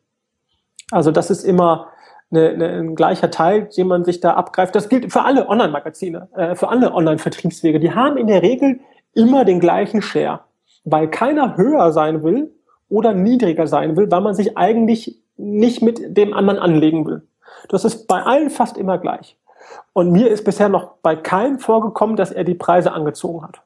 Also 0.90 1.10
das 1.10 1.30
ist 1.30 1.44
immer 1.44 1.88
eine, 2.30 2.48
eine, 2.50 2.68
ein 2.68 2.94
gleicher 2.94 3.30
Teil, 3.30 3.68
den 3.76 3.88
man 3.88 4.04
sich 4.04 4.20
da 4.20 4.34
abgreift. 4.34 4.74
Das 4.74 4.88
gilt 4.88 5.12
für 5.12 5.22
alle 5.22 5.48
Online-Magazine, 5.48 6.28
äh, 6.34 6.54
für 6.54 6.68
alle 6.68 6.92
Online-Vertriebswege. 6.92 7.80
Die 7.80 7.94
haben 7.94 8.16
in 8.16 8.26
der 8.26 8.42
Regel 8.42 8.80
immer 9.14 9.44
den 9.44 9.60
gleichen 9.60 10.02
Share, 10.02 10.40
weil 10.84 11.08
keiner 11.08 11.56
höher 11.56 11.92
sein 11.92 12.22
will 12.22 12.52
oder 12.88 13.12
niedriger 13.12 13.66
sein 13.66 13.96
will, 13.96 14.10
weil 14.10 14.20
man 14.20 14.34
sich 14.34 14.56
eigentlich 14.56 15.18
nicht 15.36 15.82
mit 15.82 16.16
dem 16.16 16.32
anderen 16.34 16.58
anlegen 16.58 17.06
will. 17.06 17.22
Das 17.68 17.84
ist 17.84 18.06
bei 18.06 18.22
allen 18.22 18.50
fast 18.50 18.76
immer 18.76 18.98
gleich. 18.98 19.36
Und 19.92 20.12
mir 20.12 20.28
ist 20.28 20.44
bisher 20.44 20.68
noch 20.68 20.94
bei 21.02 21.16
keinem 21.16 21.58
vorgekommen, 21.58 22.16
dass 22.16 22.30
er 22.30 22.44
die 22.44 22.54
Preise 22.54 22.92
angezogen 22.92 23.42
hat. 23.42 23.62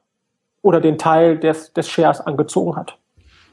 Oder 0.61 0.79
den 0.79 0.97
Teil 0.97 1.37
des, 1.37 1.73
des 1.73 1.89
Shares 1.89 2.21
angezogen 2.21 2.75
hat. 2.75 2.97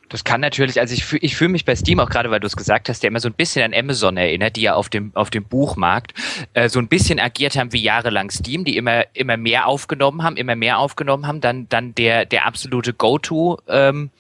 Das 0.09 0.25
kann 0.25 0.41
natürlich, 0.41 0.81
also 0.81 0.95
ich, 0.95 1.05
fühl, 1.05 1.19
ich 1.23 1.37
fühle 1.37 1.51
mich 1.51 1.65
bei 1.65 1.77
Steam 1.77 2.01
auch 2.01 2.09
gerade, 2.09 2.31
weil 2.31 2.41
du 2.41 2.47
es 2.47 2.57
gesagt 2.57 2.89
hast, 2.89 3.03
der 3.03 3.09
immer 3.09 3.21
so 3.21 3.29
ein 3.29 3.35
bisschen 3.35 3.63
an 3.65 3.79
Amazon 3.79 4.17
erinnert, 4.17 4.57
die 4.57 4.63
ja 4.63 4.75
auf 4.75 4.89
dem, 4.89 5.13
auf 5.15 5.31
dem 5.31 5.45
Buchmarkt 5.45 6.15
äh, 6.55 6.69
so 6.69 6.79
ein 6.79 6.89
bisschen 6.89 7.21
agiert 7.21 7.57
haben 7.57 7.73
wie 7.73 7.83
jahrelang 7.83 8.31
Steam, 8.31 8.65
die 8.65 8.77
immer, 8.77 9.05
immer 9.15 9.37
mehr 9.37 9.67
aufgenommen 9.67 10.23
haben, 10.23 10.37
immer 10.37 10.57
mehr 10.57 10.79
aufgenommen 10.79 11.27
haben, 11.27 11.41
dann, 11.41 11.69
dann 11.69 11.95
der, 11.95 12.25
der 12.25 12.47
absolute 12.47 12.95
Go-To 12.95 13.59
ähm, 13.69 14.11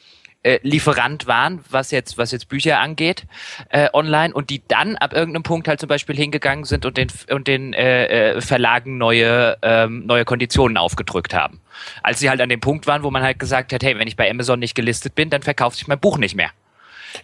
äh, 0.43 0.60
Lieferant 0.62 1.27
waren, 1.27 1.60
was 1.69 1.90
jetzt, 1.90 2.16
was 2.19 2.31
jetzt 2.32 2.48
Bücher 2.48 2.78
angeht, 2.78 3.24
äh, 3.70 3.89
online 3.93 4.32
und 4.32 4.51
die 4.51 4.62
dann 4.69 4.97
ab 4.97 5.12
irgendeinem 5.12 5.43
Punkt 5.43 5.69
halt 5.69 5.81
zum 5.81 5.89
Beispiel 5.89 6.16
hingegangen 6.16 6.65
sind 6.65 6.86
und 6.86 6.97
den, 6.97 7.09
und 7.31 7.48
den 7.48 7.73
äh, 7.73 8.36
äh, 8.36 8.40
Verlagen 8.40 8.98
neue, 8.98 9.56
ähm, 9.62 10.06
neue 10.06 10.24
Konditionen 10.24 10.77
aufgedrückt 10.77 11.35
haben. 11.35 11.60
Als 12.02 12.20
sie 12.20 12.31
halt 12.31 12.40
an 12.40 12.48
dem 12.48 12.60
Punkt 12.60 12.86
waren, 12.86 13.02
wo 13.02 13.10
man 13.10 13.23
halt 13.23 13.39
gesagt 13.39 13.73
hat, 13.73 13.82
hey, 13.82 13.98
wenn 13.98 14.09
ich 14.09 14.16
bei 14.16 14.31
Amazon 14.31 14.59
nicht 14.59 14.74
gelistet 14.74 15.15
bin, 15.15 15.31
dann 15.31 15.43
verkauft 15.43 15.78
sich 15.78 15.89
mein 15.89 16.01
Buch 16.01 16.19
nicht 16.19 16.35
mehr. 16.35 16.51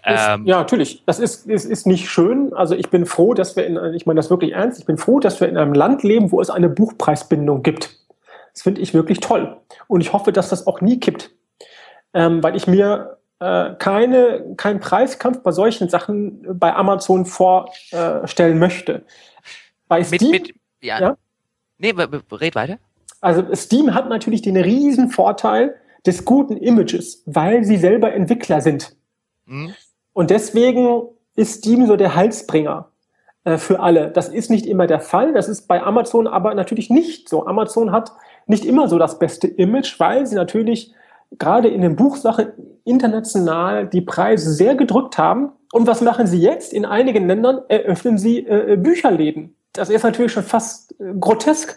Das, 0.05 0.35
ähm, 0.35 0.47
ja, 0.47 0.59
natürlich. 0.59 1.03
Das 1.07 1.19
ist, 1.19 1.47
ist, 1.47 1.65
ist 1.67 1.87
nicht 1.87 2.09
schön. 2.09 2.53
Also 2.55 2.75
ich 2.75 2.91
bin 2.91 3.07
froh, 3.07 3.35
dass 3.35 3.55
wir 3.55 3.67
in, 3.67 3.79
ich 3.95 4.07
meine 4.07 4.19
das 4.19 4.31
wirklich 4.31 4.53
ernst, 4.53 4.81
ich 4.81 4.87
bin 4.87 4.99
froh, 4.99 5.21
dass 5.21 5.41
wir 5.41 5.49
in 5.49 5.57
einem 5.57 5.75
Land 5.75 6.03
leben, 6.03 6.33
wo 6.33 6.41
es 6.41 6.51
eine 6.51 6.69
Buchpreisbindung 6.69 7.63
gibt. 7.63 7.97
Das 8.53 8.63
finde 8.63 8.81
ich 8.81 8.95
wirklich 8.95 9.21
toll. 9.21 9.57
Und 9.87 10.01
ich 10.01 10.13
hoffe, 10.13 10.33
dass 10.33 10.49
das 10.49 10.67
auch 10.67 10.81
nie 10.81 11.01
kippt 11.01 11.31
ähm, 12.15 12.43
weil 12.43 12.57
ich 12.57 12.67
mir 12.67 13.19
äh, 13.41 13.75
keine, 13.79 14.55
keinen 14.57 14.81
Preiskampf 14.81 15.43
bei 15.43 15.53
solchen 15.53 15.89
Sachen 15.89 16.59
bei 16.59 16.75
Amazon 16.75 17.27
vorstellen 17.27 18.59
möchte. 18.59 19.05
Bei 19.89 20.03
Steam, 20.03 20.31
mit, 20.31 20.47
mit, 20.47 20.57
ja. 20.81 21.01
ja? 21.01 21.17
Nee, 21.79 21.93
red 22.33 22.55
weiter. 22.55 22.79
Also 23.21 23.55
Steam 23.55 23.95
hat 23.95 24.09
natürlich 24.09 24.43
den 24.43 24.57
riesen 24.57 25.11
Vorteil 25.11 25.75
des 26.07 26.25
guten 26.25 26.57
Images, 26.57 27.23
weil 27.27 27.65
sie 27.65 27.77
selber 27.77 28.13
Entwickler 28.13 28.61
sind. 28.61 28.97
Mhm. 29.47 29.75
Und 30.13 30.31
deswegen 30.31 31.03
ist 31.35 31.59
Steam 31.59 31.87
so 31.87 31.97
der 31.97 32.15
Halsbringer 32.15 32.91
äh, 33.45 33.59
für 33.59 33.81
alle. 33.81 34.11
Das 34.11 34.29
ist 34.29 34.51
nicht 34.51 34.67
immer 34.67 34.87
der 34.87 35.01
Fall. 35.01 35.33
Das 35.33 35.49
ist 35.49 35.67
bei 35.67 35.83
Amazon 35.83 36.27
aber 36.27 36.55
natürlich 36.55 36.91
nicht 36.91 37.29
so. 37.29 37.47
Amazon 37.47 37.93
hat 37.93 38.13
nicht 38.47 38.65
immer 38.65 38.89
so 38.89 38.99
das 38.99 39.19
beste 39.19 39.49
Image, 39.49 39.99
weil 39.99 40.27
sie 40.27 40.37
natürlich 40.37 40.95
gerade 41.39 41.69
in 41.69 41.81
den 41.81 41.97
Buchsachen 41.97 42.53
international 42.85 43.87
die 43.87 44.03
Preise 44.03 44.53
sehr 44.53 44.75
gedrückt 44.75 45.19
haben. 45.19 45.53
Und 45.73 45.87
was 45.87 46.01
machen 46.01 46.27
sie 46.27 46.39
jetzt? 46.39 46.73
In 46.73 46.85
einigen 46.85 47.27
Ländern 47.27 47.63
eröffnen 47.69 48.19
sie 48.19 48.47
äh, 48.47 48.77
Bücherläden. 48.77 49.57
Das 49.73 49.91
ist 49.91 50.05
natürlich 50.05 50.33
schon 50.33 50.45
fast 50.45 50.95
äh, 51.01 51.15
grotesk, 51.19 51.77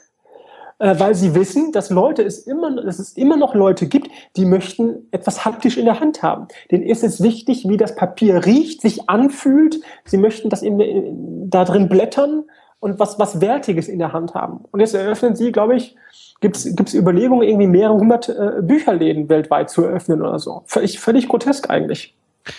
äh, 0.80 1.00
weil 1.00 1.16
sie 1.16 1.34
wissen, 1.34 1.72
dass 1.72 1.90
Leute 1.90 2.24
es 2.24 2.40
immer, 2.40 2.84
dass 2.84 3.00
es 3.00 3.14
immer 3.14 3.38
noch 3.38 3.56
Leute 3.56 3.88
gibt, 3.88 4.10
die 4.36 4.46
möchten 4.46 5.08
etwas 5.12 5.46
haptisch 5.46 5.78
in 5.78 5.86
der 5.86 6.00
Hand 6.00 6.22
haben. 6.22 6.48
Denen 6.70 6.84
ist 6.84 7.04
es 7.04 7.24
wichtig, 7.24 7.68
wie 7.68 7.78
das 7.78 7.96
Papier 7.96 8.46
riecht, 8.46 8.82
sich 8.82 9.10
anfühlt. 9.10 9.80
Sie 10.06 10.18
möchten 10.18 10.50
das 10.50 10.62
in, 10.62 10.80
in, 10.80 11.50
da 11.50 11.66
drin 11.66 11.90
blättern 11.90 12.44
und 12.80 13.00
was, 13.00 13.18
was 13.18 13.42
Wertiges 13.42 13.88
in 13.88 14.00
der 14.00 14.14
Hand 14.14 14.36
haben. 14.36 14.66
Und 14.72 14.80
jetzt 14.80 14.94
eröffnen 14.94 15.36
sie, 15.36 15.52
glaube 15.52 15.76
ich, 15.76 15.96
gibt 16.40 16.56
es 16.56 16.94
Überlegungen, 16.94 17.48
irgendwie 17.48 17.68
mehrere 17.68 17.96
hundert 17.96 18.30
äh, 18.30 18.62
Bücherläden 18.62 19.30
weltweit 19.30 19.70
zu 19.70 19.84
eröffnen 19.84 20.22
oder 20.22 20.40
so. 20.40 20.64
Völlig, 20.66 21.00
völlig 21.00 21.28
grotesk 21.28 21.70
eigentlich. 21.70 22.14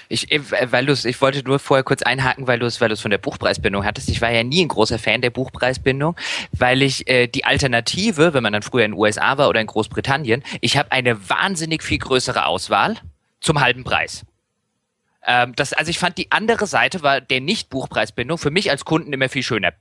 Ich, 0.08 0.30
äh, 0.32 0.40
weil 0.72 0.86
du's, 0.86 1.04
ich 1.04 1.20
wollte 1.20 1.42
nur 1.44 1.58
vorher 1.58 1.84
kurz 1.84 2.02
einhaken, 2.02 2.46
weil 2.46 2.58
du 2.58 2.66
es 2.66 2.80
weil 2.80 2.88
du's 2.88 3.00
von 3.00 3.10
der 3.10 3.18
Buchpreisbindung 3.18 3.84
hattest. 3.84 4.08
Ich 4.08 4.20
war 4.20 4.30
ja 4.30 4.42
nie 4.42 4.64
ein 4.64 4.68
großer 4.68 4.98
Fan 4.98 5.22
der 5.22 5.30
Buchpreisbindung, 5.30 6.16
weil 6.52 6.82
ich 6.82 7.08
äh, 7.08 7.26
die 7.26 7.44
Alternative, 7.44 8.34
wenn 8.34 8.42
man 8.42 8.52
dann 8.52 8.62
früher 8.62 8.84
in 8.84 8.92
den 8.92 8.98
USA 8.98 9.38
war 9.38 9.48
oder 9.48 9.60
in 9.60 9.66
Großbritannien, 9.66 10.42
ich 10.60 10.76
habe 10.76 10.92
eine 10.92 11.28
wahnsinnig 11.28 11.82
viel 11.82 11.98
größere 11.98 12.46
Auswahl 12.46 12.96
zum 13.40 13.60
halben 13.60 13.84
Preis. 13.84 14.24
Ähm, 15.26 15.54
das, 15.56 15.72
also 15.72 15.90
ich 15.90 15.98
fand 15.98 16.18
die 16.18 16.30
andere 16.32 16.66
Seite 16.66 17.02
war 17.02 17.20
der 17.20 17.40
Nicht-Buchpreisbindung 17.40 18.38
für 18.38 18.50
mich 18.50 18.70
als 18.70 18.84
Kunden 18.84 19.12
immer 19.12 19.28
viel 19.28 19.42
schöner. 19.42 19.72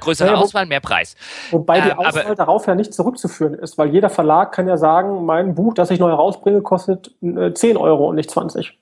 Größere 0.00 0.30
ja, 0.30 0.34
Auswahl, 0.34 0.66
mehr 0.66 0.80
Preis. 0.80 1.14
Wobei 1.50 1.80
die 1.80 1.90
ähm, 1.90 1.98
Auswahl 1.98 2.34
darauf 2.34 2.66
ja 2.66 2.74
nicht 2.74 2.94
zurückzuführen 2.94 3.54
ist, 3.54 3.76
weil 3.78 3.90
jeder 3.90 4.10
Verlag 4.10 4.52
kann 4.52 4.66
ja 4.66 4.76
sagen, 4.76 5.24
mein 5.26 5.54
Buch, 5.54 5.74
das 5.74 5.90
ich 5.90 6.00
neu 6.00 6.10
rausbringe, 6.10 6.62
kostet 6.62 7.12
10 7.20 7.36
äh, 7.36 7.78
Euro 7.78 8.08
und 8.08 8.16
nicht 8.16 8.30
20 8.30 8.78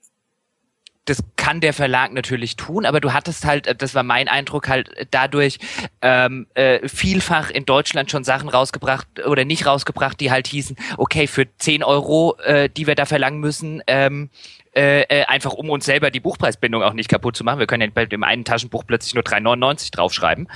das 1.04 1.18
kann 1.36 1.60
der 1.60 1.72
Verlag 1.72 2.12
natürlich 2.12 2.56
tun, 2.56 2.86
aber 2.86 3.00
du 3.00 3.12
hattest 3.12 3.44
halt, 3.44 3.66
äh, 3.66 3.74
das 3.74 3.94
war 3.94 4.02
mein 4.02 4.28
Eindruck, 4.28 4.68
halt 4.68 4.90
dadurch 5.10 5.58
ähm, 6.00 6.46
äh, 6.54 6.86
vielfach 6.88 7.50
in 7.50 7.64
Deutschland 7.64 8.10
schon 8.10 8.24
Sachen 8.24 8.48
rausgebracht 8.48 9.06
oder 9.26 9.44
nicht 9.44 9.66
rausgebracht, 9.66 10.20
die 10.20 10.30
halt 10.30 10.46
hießen, 10.46 10.76
okay, 10.98 11.26
für 11.26 11.46
10 11.58 11.82
Euro, 11.82 12.36
äh, 12.44 12.68
die 12.68 12.86
wir 12.86 12.94
da 12.94 13.06
verlangen 13.06 13.40
müssen, 13.40 13.82
ähm, 13.86 14.30
äh, 14.74 15.02
äh, 15.02 15.24
einfach 15.24 15.52
um 15.52 15.68
uns 15.68 15.84
selber 15.84 16.10
die 16.10 16.20
Buchpreisbindung 16.20 16.82
auch 16.82 16.94
nicht 16.94 17.08
kaputt 17.08 17.36
zu 17.36 17.44
machen. 17.44 17.58
Wir 17.58 17.66
können 17.66 17.82
ja 17.82 17.88
bei 17.92 18.06
dem 18.06 18.24
einen 18.24 18.44
Taschenbuch 18.44 18.84
plötzlich 18.86 19.14
nur 19.14 19.22
3,99 19.22 19.92
draufschreiben 19.92 20.48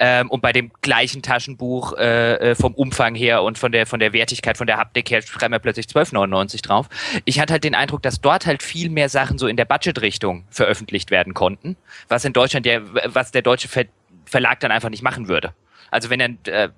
ähm, 0.00 0.28
und 0.28 0.40
bei 0.40 0.52
dem 0.52 0.72
gleichen 0.82 1.22
Taschenbuch 1.22 1.92
äh, 1.96 2.50
äh, 2.50 2.54
vom 2.56 2.74
Umfang 2.74 3.14
her 3.14 3.44
und 3.44 3.58
von 3.58 3.70
der 3.70 3.86
von 3.86 4.00
der 4.00 4.12
Wertigkeit, 4.12 4.56
von 4.56 4.66
der 4.66 4.78
Haptik 4.78 5.10
her 5.10 5.22
schreiben 5.22 5.52
wir 5.52 5.60
plötzlich 5.60 5.86
12,99 5.86 6.62
drauf. 6.62 6.88
Ich 7.24 7.38
hatte 7.38 7.52
halt 7.52 7.62
den 7.62 7.76
Eindruck, 7.76 8.02
dass 8.02 8.20
dort 8.20 8.44
halt 8.44 8.62
viel 8.64 8.90
mehr 8.90 9.08
Sachen 9.08 9.38
so 9.38 9.46
in 9.46 9.56
der 9.56 9.66
Budgetrichtung 9.66 10.44
veröffentlicht 10.50 11.12
werden 11.12 11.32
konnten, 11.32 11.76
was 12.08 12.24
in 12.24 12.32
Deutschland 12.32 12.66
der 12.66 12.82
was 13.14 13.30
der 13.30 13.42
deutsche 13.42 13.68
Ver 13.68 13.84
Verlag 14.24 14.60
dann 14.60 14.70
einfach 14.70 14.90
nicht 14.90 15.02
machen 15.02 15.28
würde. 15.28 15.54
Also 15.90 16.10
wenn 16.10 16.20
er 16.20 16.64
äh, 16.64 16.68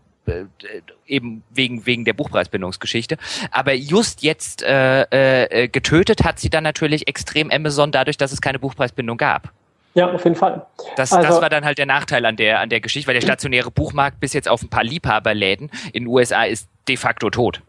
eben 1.06 1.42
wegen 1.50 1.86
wegen 1.86 2.04
der 2.04 2.12
Buchpreisbindungsgeschichte. 2.12 3.16
Aber 3.50 3.74
just 3.74 4.22
jetzt 4.22 4.62
äh, 4.62 5.02
äh, 5.62 5.68
getötet 5.68 6.24
hat 6.24 6.38
sie 6.38 6.50
dann 6.50 6.64
natürlich 6.64 7.08
extrem 7.08 7.50
Amazon 7.50 7.92
dadurch, 7.92 8.16
dass 8.16 8.32
es 8.32 8.40
keine 8.40 8.58
Buchpreisbindung 8.58 9.16
gab. 9.16 9.52
Ja, 9.94 10.10
auf 10.10 10.24
jeden 10.24 10.36
Fall. 10.36 10.64
Das, 10.96 11.12
also, 11.12 11.28
das 11.28 11.42
war 11.42 11.50
dann 11.50 11.64
halt 11.64 11.76
der 11.76 11.86
Nachteil 11.86 12.24
an 12.24 12.36
der 12.36 12.60
an 12.60 12.70
der 12.70 12.80
Geschichte, 12.80 13.08
weil 13.08 13.14
der 13.14 13.20
stationäre 13.20 13.70
Buchmarkt 13.70 14.20
bis 14.20 14.32
jetzt 14.32 14.48
auf 14.48 14.62
ein 14.62 14.68
paar 14.68 14.84
Liebhaberläden 14.84 15.70
in 15.92 16.04
den 16.04 16.06
USA 16.06 16.44
ist 16.44 16.68
de 16.88 16.96
facto 16.96 17.28
tot. 17.28 17.60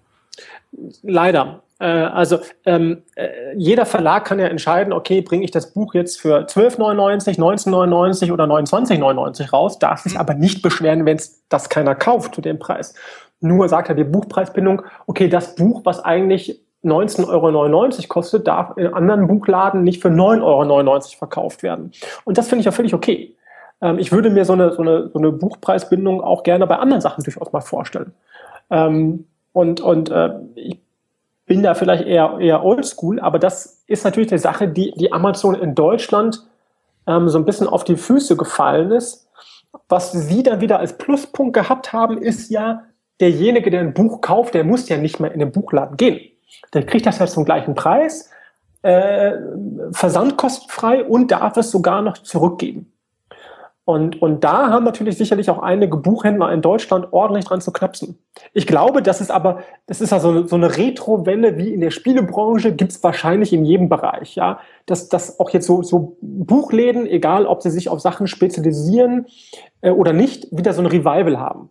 Leider. 1.02 1.64
Äh, 1.80 1.86
also 1.86 2.40
ähm, 2.66 3.04
äh, 3.16 3.56
jeder 3.56 3.86
Verlag 3.86 4.26
kann 4.26 4.40
ja 4.40 4.48
entscheiden, 4.48 4.94
okay, 4.94 5.22
bringe 5.22 5.44
ich 5.44 5.52
das 5.52 5.74
Buch 5.74 5.94
jetzt 5.94 6.20
für 6.20 6.46
12,99, 6.46 7.38
19,99 7.38 8.32
oder 8.32 8.46
29,99 8.46 9.52
raus, 9.52 9.80
darf 9.80 10.02
sich 10.02 10.14
mhm. 10.14 10.20
aber 10.20 10.34
nicht 10.34 10.62
beschweren, 10.62 11.06
wenn 11.06 11.18
es 11.18 11.44
das 11.50 11.70
keiner 11.70 11.96
kauft 11.96 12.36
zu 12.36 12.42
dem 12.42 12.60
Preis. 12.60 12.94
Nur 13.40 13.68
sagt 13.68 13.90
er 13.90 13.96
die 13.96 14.06
Buchpreisbindung, 14.06 14.84
okay, 15.06 15.28
das 15.28 15.56
Buch, 15.56 15.82
was 15.84 16.04
eigentlich 16.04 16.62
19,99 16.84 17.28
Euro 17.30 18.08
kostet, 18.08 18.48
darf 18.48 18.78
in 18.78 18.88
anderen 18.94 19.28
Buchladen 19.28 19.84
nicht 19.84 20.02
für 20.02 20.10
9,99 20.10 20.42
Euro 20.44 21.00
verkauft 21.18 21.64
werden. 21.64 21.92
Und 22.26 22.38
das 22.38 22.48
finde 22.48 22.62
ich 22.62 22.66
ja 22.66 22.72
völlig 22.72 22.94
okay. 22.94 23.36
Ähm, 23.82 24.00
ich 24.00 24.12
würde 24.12 24.30
mir 24.30 24.46
so 24.46 24.54
eine, 24.54 24.72
so, 24.72 24.82
eine, 24.82 25.10
so 25.10 25.20
eine 25.20 25.32
Buchpreisbindung 25.32 26.22
auch 26.22 26.44
gerne 26.44 26.68
bei 26.68 26.78
anderen 26.78 27.02
Sachen 27.02 27.24
durchaus 27.24 27.52
mal 27.52 27.62
vorstellen. 27.62 28.14
Ähm, 28.70 29.26
und 29.54 29.82
und 29.82 30.10
äh, 30.10 30.32
ich 30.56 30.80
bin 31.46 31.64
da 31.64 31.74
vielleicht 31.74 32.06
eher, 32.06 32.38
eher 32.40 32.64
oldschool, 32.64 33.20
aber 33.20 33.40
das 33.40 33.84
ist 33.88 34.04
natürlich 34.06 34.30
die 34.30 34.38
Sache, 34.38 34.68
die, 34.68 34.94
die 34.96 35.12
Amazon 35.12 35.56
in 35.56 35.76
Deutschland 35.76 36.44
ähm, 37.06 37.30
so 37.30 37.38
ein 37.38 37.46
bisschen 37.46 37.68
auf 37.68 37.84
die 37.84 37.98
Füße 37.98 38.38
gefallen 38.38 38.92
ist. 38.92 39.30
Was 39.90 40.12
sie 40.12 40.44
dann 40.44 40.62
wieder 40.62 40.80
als 40.80 40.98
Pluspunkt 40.98 41.54
gehabt 41.54 41.92
haben, 41.92 42.18
ist 42.18 42.50
ja, 42.50 42.84
derjenige, 43.20 43.70
der 43.70 43.82
ein 43.82 43.94
Buch 43.94 44.22
kauft, 44.22 44.54
der 44.54 44.64
muss 44.64 44.90
ja 44.90 44.98
nicht 44.98 45.20
mehr 45.20 45.32
in 45.32 45.40
den 45.40 45.52
Buchladen 45.52 45.98
gehen. 45.98 46.32
Der 46.74 46.86
kriegt 46.86 47.06
das 47.06 47.20
ja 47.20 47.28
zum 47.28 47.46
gleichen 47.46 47.76
Preis, 47.76 48.30
äh, 48.82 49.34
versandkostenfrei 49.92 51.04
und 51.04 51.32
darf 51.32 51.58
es 51.58 51.72
sogar 51.72 52.02
noch 52.02 52.18
zurückgeben. 52.18 52.93
Und, 53.86 54.22
und 54.22 54.46
da 54.46 54.70
haben 54.70 54.86
natürlich 54.86 55.18
sicherlich 55.18 55.50
auch 55.50 55.60
einige 55.60 55.98
Buchhändler 55.98 56.54
in 56.54 56.62
Deutschland 56.62 57.12
ordentlich 57.12 57.44
dran 57.44 57.60
zu 57.60 57.74
knapsen. 57.74 58.18
Ich 58.54 58.66
glaube, 58.66 59.02
das 59.02 59.20
ist 59.20 59.30
aber, 59.30 59.60
das 59.88 60.00
ist 60.00 60.14
also 60.14 60.48
so 60.48 60.56
eine 60.56 60.78
Retro-Welle 60.78 61.58
wie 61.58 61.74
in 61.74 61.82
der 61.82 61.92
Spielebranche, 61.92 62.74
gibt 62.74 62.94
es 62.94 63.04
wahrscheinlich 63.04 63.52
in 63.52 63.66
jedem 63.66 63.90
Bereich, 63.90 64.36
ja. 64.36 64.60
Dass, 64.86 65.10
dass 65.10 65.38
auch 65.38 65.50
jetzt 65.50 65.68
so, 65.68 65.84
so 65.84 66.18
Buchläden, 66.22 67.06
egal 67.06 67.46
ob 67.46 67.62
sie 67.62 67.72
sich 67.72 67.90
auf 67.90 68.00
Sachen 68.00 68.28
spezialisieren 68.28 69.26
äh, 69.82 69.90
oder 69.90 70.14
nicht, 70.14 70.48
wieder 70.52 70.74
so 70.74 70.82
ein 70.82 70.88
Revival 70.88 71.40
haben. 71.40 71.70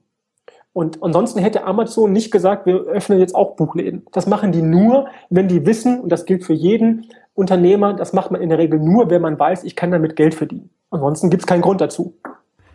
Und 0.75 1.03
ansonsten 1.03 1.41
hätte 1.41 1.65
Amazon 1.65 2.13
nicht 2.13 2.31
gesagt, 2.31 2.67
wir 2.67 2.77
öffnen 2.85 3.21
jetzt 3.21 3.35
auch 3.35 3.57
Buchläden. 3.57 4.07
Das 4.13 4.27
machen 4.27 4.53
die 4.53 4.63
nur, 4.63 5.07
wenn 5.29 5.49
die 5.49 5.67
wissen, 5.67 6.01
und 6.01 6.11
das 6.11 6.25
gilt 6.25 6.45
für 6.45 6.55
jeden 6.55 7.07
Unternehmer, 7.35 7.95
das 7.95 8.13
macht 8.13 8.31
man 8.31 8.41
in 8.41 8.49
der 8.49 8.59
Regel 8.59 8.79
nur, 8.79 9.11
wenn 9.11 9.23
man 9.23 9.39
weiß, 9.39 9.65
ich 9.65 9.77
kann 9.77 9.91
damit 9.91 10.17
Geld 10.17 10.35
verdienen. 10.35 10.71
Ansonsten 10.91 11.31
gibt 11.31 11.43
es 11.43 11.47
keinen 11.47 11.63
Grund 11.63 11.81
dazu. 11.81 12.19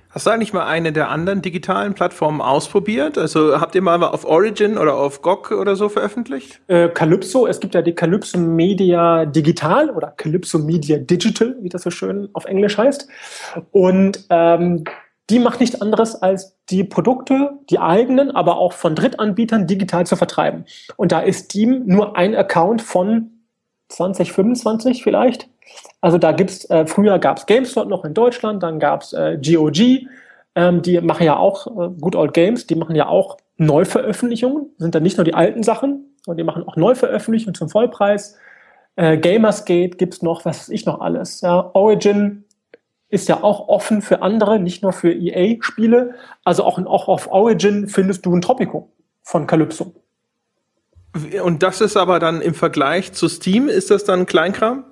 Hast 0.10 0.26
du 0.26 0.32
eigentlich 0.32 0.54
mal 0.54 0.66
eine 0.66 0.94
der 0.94 1.10
anderen 1.10 1.42
digitalen 1.44 1.94
Plattformen 1.94 2.42
ausprobiert? 2.42 3.18
Also 3.20 3.60
habt 3.60 3.76
ihr 3.76 3.84
mal 3.84 4.02
auf 4.04 4.26
Origin 4.26 4.78
oder 4.78 4.96
auf 4.96 5.22
GOG 5.22 5.52
oder 5.52 5.76
so 5.76 5.90
veröffentlicht? 5.90 6.60
Äh, 6.68 6.90
Calypso, 6.90 7.46
es 7.46 7.60
gibt 7.60 7.76
ja 7.76 7.84
die 7.84 7.94
Calypso 7.94 8.40
Media 8.40 9.26
Digital 9.26 9.92
oder 9.92 10.08
Calypso 10.18 10.58
Media 10.58 10.98
Digital, 10.98 11.58
wie 11.62 11.70
das 11.70 11.84
so 11.84 11.92
schön 11.92 12.30
auf 12.34 12.46
Englisch 12.46 12.78
heißt. 12.78 13.08
Und 13.72 14.26
ähm, 14.32 14.86
die 15.30 15.40
macht 15.40 15.60
nichts 15.60 15.80
anderes, 15.80 16.16
als 16.16 16.58
die 16.70 16.84
Produkte, 16.84 17.52
die 17.70 17.80
eigenen, 17.80 18.32
aber 18.32 18.58
auch 18.58 18.74
von 18.74 18.96
Drittanbietern 18.96 19.68
digital 19.68 20.08
zu 20.08 20.16
vertreiben. 20.16 20.66
Und 20.96 21.12
da 21.12 21.20
ist 21.20 21.46
Steam 21.46 21.84
nur 21.86 22.18
ein 22.18 22.34
Account 22.34 22.82
von 22.82 23.37
20, 23.90 24.32
25 24.32 25.04
vielleicht. 25.04 25.50
Also 26.02 26.18
da 26.18 26.32
gibt's, 26.32 26.70
äh, 26.70 26.86
früher 26.86 27.20
gab's 27.20 27.46
GameStop 27.46 27.88
noch 27.88 28.06
in 28.06 28.14
Deutschland, 28.14 28.64
dann 28.64 28.80
gab's 28.80 29.14
äh, 29.14 29.38
GOG, 29.42 30.08
ähm, 30.56 30.82
die 30.82 31.00
machen 31.02 31.24
ja 31.24 31.38
auch 31.38 31.68
äh, 31.68 31.90
Good 32.00 32.16
Old 32.16 32.34
Games, 32.34 32.68
die 32.68 32.76
machen 32.76 32.96
ja 32.96 33.08
auch 33.08 33.38
Neuveröffentlichungen, 33.58 34.72
sind 34.78 34.96
dann 34.96 35.04
nicht 35.04 35.18
nur 35.18 35.26
die 35.26 35.34
alten 35.34 35.64
Sachen, 35.64 36.16
sondern 36.26 36.38
die 36.38 36.44
machen 36.44 36.68
auch 36.68 36.76
Neuveröffentlichungen 36.76 37.56
zum 37.56 37.70
Vollpreis. 37.70 38.38
Äh, 38.96 39.18
Gamersgate 39.18 39.98
gibt's 39.98 40.22
noch, 40.22 40.46
was 40.46 40.62
weiß 40.62 40.70
ich 40.70 40.86
noch 40.86 41.00
alles. 41.02 41.42
Ja, 41.42 41.70
Origin 41.74 42.44
ist 43.10 43.30
ja 43.30 43.44
auch 43.44 43.68
offen 43.68 44.02
für 44.02 44.22
andere, 44.22 44.60
nicht 44.60 44.84
nur 44.84 44.94
für 44.94 45.14
EA-Spiele. 45.14 46.16
Also 46.44 46.64
auch, 46.64 46.78
in, 46.78 46.88
auch 46.88 47.08
auf 47.08 47.32
Origin 47.32 47.88
findest 47.88 48.26
du 48.26 48.36
ein 48.36 48.42
Tropico 48.42 48.90
von 49.24 49.48
Calypso. 49.48 49.94
Und 51.44 51.64
das 51.64 51.81
ist 51.81 51.98
aber 51.98 52.19
dann 52.19 52.41
im 52.41 52.53
Vergleich 52.53 53.14
zu 53.14 53.27
Steam, 53.27 53.68
ist 53.68 53.91
das 53.91 54.03
dann 54.03 54.26
Kleinkram? 54.26 54.84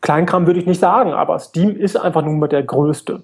Kleinkram 0.00 0.46
würde 0.46 0.60
ich 0.60 0.66
nicht 0.66 0.80
sagen, 0.80 1.12
aber 1.12 1.38
Steam 1.38 1.76
ist 1.76 1.96
einfach 1.96 2.22
nun 2.22 2.38
mal 2.38 2.48
der 2.48 2.62
größte. 2.62 3.22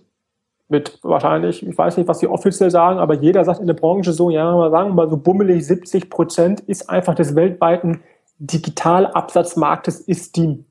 Mit 0.68 0.98
wahrscheinlich, 1.02 1.66
ich 1.66 1.76
weiß 1.76 1.96
nicht, 1.96 2.08
was 2.08 2.20
sie 2.20 2.28
offiziell 2.28 2.70
sagen, 2.70 2.98
aber 2.98 3.14
jeder 3.14 3.44
sagt 3.44 3.60
in 3.60 3.66
der 3.66 3.74
Branche 3.74 4.12
so, 4.12 4.30
ja, 4.30 4.70
sagen 4.70 4.90
wir 4.90 4.94
mal 4.94 5.10
so 5.10 5.16
bummelig 5.16 5.66
70 5.66 6.08
Prozent 6.08 6.60
ist 6.60 6.88
einfach 6.88 7.14
des 7.14 7.34
weltweiten 7.34 8.02
Digitalabsatzmarktes 8.38 10.00
ist 10.00 10.26
Steam. 10.26 10.64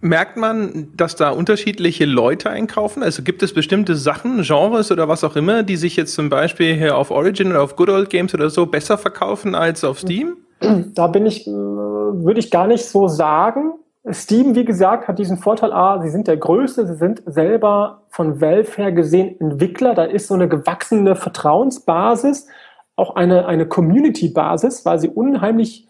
Merkt 0.00 0.36
man, 0.36 0.92
dass 0.96 1.16
da 1.16 1.30
unterschiedliche 1.30 2.04
Leute 2.04 2.50
einkaufen? 2.50 3.02
Also 3.02 3.22
gibt 3.22 3.42
es 3.42 3.52
bestimmte 3.52 3.96
Sachen, 3.96 4.42
Genres 4.42 4.92
oder 4.92 5.08
was 5.08 5.24
auch 5.24 5.34
immer, 5.34 5.64
die 5.64 5.76
sich 5.76 5.96
jetzt 5.96 6.14
zum 6.14 6.28
Beispiel 6.28 6.74
hier 6.74 6.96
auf 6.96 7.10
Origin 7.10 7.50
oder 7.50 7.62
auf 7.62 7.74
Good 7.74 7.88
Old 7.90 8.10
Games 8.10 8.32
oder 8.32 8.48
so 8.48 8.66
besser 8.66 8.96
verkaufen 8.96 9.56
als 9.56 9.82
auf 9.82 9.98
Steam? 9.98 10.36
Da 10.60 11.06
bin 11.08 11.26
ich, 11.26 11.46
äh, 11.46 11.50
würde 11.50 12.38
ich 12.38 12.50
gar 12.50 12.66
nicht 12.66 12.84
so 12.84 13.08
sagen. 13.08 13.72
Steam, 14.10 14.54
wie 14.54 14.64
gesagt, 14.64 15.08
hat 15.08 15.18
diesen 15.18 15.36
Vorteil, 15.36 15.72
A, 15.72 16.00
sie 16.00 16.10
sind 16.10 16.28
der 16.28 16.36
Größte, 16.36 16.86
sie 16.86 16.94
sind 16.94 17.22
selber 17.26 18.02
von 18.08 18.40
Valve 18.40 18.70
her 18.76 18.92
gesehen 18.92 19.38
Entwickler, 19.40 19.94
da 19.94 20.04
ist 20.04 20.28
so 20.28 20.34
eine 20.34 20.48
gewachsene 20.48 21.14
Vertrauensbasis, 21.14 22.46
auch 22.96 23.16
eine, 23.16 23.46
eine 23.46 23.66
Community-Basis, 23.66 24.84
weil 24.84 24.98
sie 24.98 25.08
unheimlich 25.08 25.88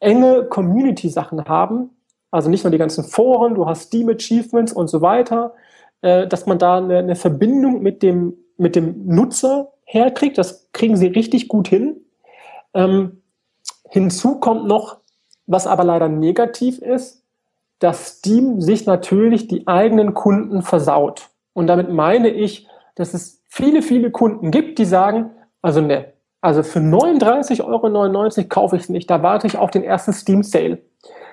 enge 0.00 0.44
Community-Sachen 0.44 1.46
haben, 1.46 1.90
also 2.30 2.50
nicht 2.50 2.64
nur 2.64 2.70
die 2.70 2.78
ganzen 2.78 3.04
Foren, 3.04 3.54
du 3.54 3.66
hast 3.66 3.84
Steam 3.84 4.08
Achievements 4.08 4.72
und 4.72 4.88
so 4.88 5.00
weiter, 5.00 5.54
äh, 6.02 6.26
dass 6.26 6.46
man 6.46 6.58
da 6.58 6.78
eine, 6.78 6.98
eine 6.98 7.16
Verbindung 7.16 7.82
mit 7.82 8.02
dem, 8.02 8.34
mit 8.56 8.76
dem 8.76 9.06
Nutzer 9.06 9.72
herkriegt. 9.84 10.38
Das 10.38 10.68
kriegen 10.72 10.96
sie 10.96 11.06
richtig 11.06 11.48
gut 11.48 11.68
hin. 11.68 11.96
Ähm, 12.74 13.22
hinzu 13.88 14.38
kommt 14.38 14.66
noch, 14.66 14.98
was 15.46 15.66
aber 15.66 15.84
leider 15.84 16.08
negativ 16.08 16.78
ist, 16.78 17.24
dass 17.78 18.18
Steam 18.18 18.60
sich 18.60 18.86
natürlich 18.86 19.48
die 19.48 19.66
eigenen 19.66 20.12
Kunden 20.14 20.62
versaut. 20.62 21.30
Und 21.54 21.68
damit 21.68 21.90
meine 21.90 22.28
ich, 22.28 22.68
dass 22.94 23.14
es 23.14 23.42
viele, 23.48 23.82
viele 23.82 24.10
Kunden 24.10 24.50
gibt, 24.50 24.78
die 24.78 24.84
sagen, 24.84 25.30
also 25.62 25.80
ne, 25.80 26.12
also 26.40 26.62
für 26.62 26.78
39,99 26.78 27.64
Euro 27.64 28.48
kaufe 28.48 28.76
ich 28.76 28.82
es 28.82 28.88
nicht, 28.88 29.10
da 29.10 29.22
warte 29.22 29.46
ich 29.46 29.58
auf 29.58 29.70
den 29.70 29.82
ersten 29.82 30.12
Steam 30.12 30.42
Sale. 30.42 30.78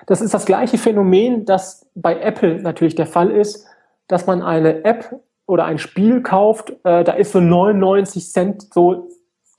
Das 0.06 0.20
ist 0.20 0.34
das 0.34 0.46
gleiche 0.46 0.78
Phänomen, 0.78 1.44
das 1.44 1.86
bei 1.94 2.18
Apple 2.20 2.60
natürlich 2.62 2.94
der 2.94 3.06
Fall 3.06 3.30
ist, 3.30 3.66
dass 4.08 4.26
man 4.26 4.42
eine 4.42 4.84
App 4.84 5.20
oder 5.46 5.64
ein 5.64 5.78
Spiel 5.78 6.22
kauft, 6.22 6.70
äh, 6.84 7.04
da 7.04 7.12
ist 7.12 7.32
so 7.32 7.40
99 7.40 8.30
Cent 8.30 8.74
so 8.74 9.08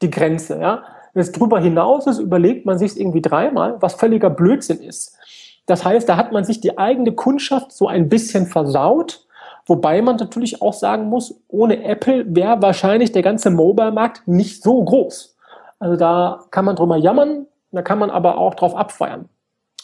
die 0.02 0.10
Grenze. 0.10 0.60
Ja? 0.60 0.84
Wenn 1.14 1.22
es 1.22 1.32
drüber 1.32 1.60
hinaus 1.60 2.08
ist, 2.08 2.20
überlegt 2.20 2.66
man 2.66 2.78
sich 2.78 3.00
irgendwie 3.00 3.22
dreimal, 3.22 3.78
was 3.82 3.96
völliger 3.96 4.30
Blödsinn 4.30 4.80
ist. 4.80 5.18
Das 5.66 5.84
heißt, 5.84 6.08
da 6.08 6.18
hat 6.18 6.32
man 6.32 6.44
sich 6.44 6.62
die 6.62 6.78
eigene 6.78 7.14
Kundschaft 7.14 7.72
so 7.72 7.88
ein 7.88 8.10
bisschen 8.10 8.48
versaut, 8.48 9.26
wobei 9.66 10.02
man 10.02 10.16
natürlich 10.16 10.62
auch 10.62 10.74
sagen 10.74 11.06
muss, 11.06 11.42
ohne 11.48 11.84
Apple 11.84 12.26
wäre 12.36 12.62
wahrscheinlich 12.62 13.12
der 13.12 13.22
ganze 13.22 13.50
Mobile-Markt 13.50 14.28
nicht 14.28 14.64
so 14.64 14.84
groß. 14.84 15.37
Also 15.80 15.96
da 15.96 16.46
kann 16.52 16.66
man 16.66 16.76
drüber 16.76 16.98
jammern, 16.98 17.46
da 17.72 17.82
kann 17.82 18.00
man 18.00 18.10
aber 18.10 18.38
auch 18.38 18.56
drauf 18.56 18.76
abfeiern. 18.76 19.30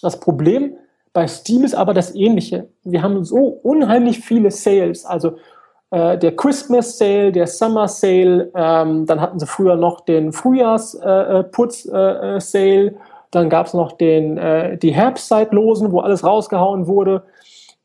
Das 0.02 0.20
Problem 0.20 0.76
bei 1.14 1.28
Steam 1.28 1.64
ist 1.64 1.76
aber 1.76 1.94
das 1.94 2.16
Ähnliche. 2.16 2.70
Wir 2.84 3.04
haben 3.04 3.24
so 3.24 3.38
unheimlich 3.38 4.20
viele 4.20 4.50
Sales, 4.50 5.06
also 5.06 5.38
äh, 5.92 6.18
der 6.18 6.36
Christmas 6.36 6.98
Sale, 6.98 7.32
der 7.32 7.46
Summer 7.46 7.88
Sale, 7.88 8.52
ähm, 8.56 9.06
dann 9.06 9.22
hatten 9.22 9.40
sie 9.40 9.46
früher 9.46 9.76
noch 9.76 10.02
den 10.02 10.34
Frühjahrsputz 10.34 11.86
äh, 11.86 11.98
äh, 11.98 12.36
äh, 12.36 12.40
Sale, 12.40 12.96
dann 13.30 13.50
gab 13.50 13.68
es 13.68 13.76
noch 13.76 13.92
den, 13.92 14.38
äh, 14.38 14.78
die 14.78 14.92
Herbstzeitlosen, 14.92 15.92
wo 15.92 16.00
alles 16.00 16.24
rausgehauen 16.24 16.88
wurde. 16.88 17.24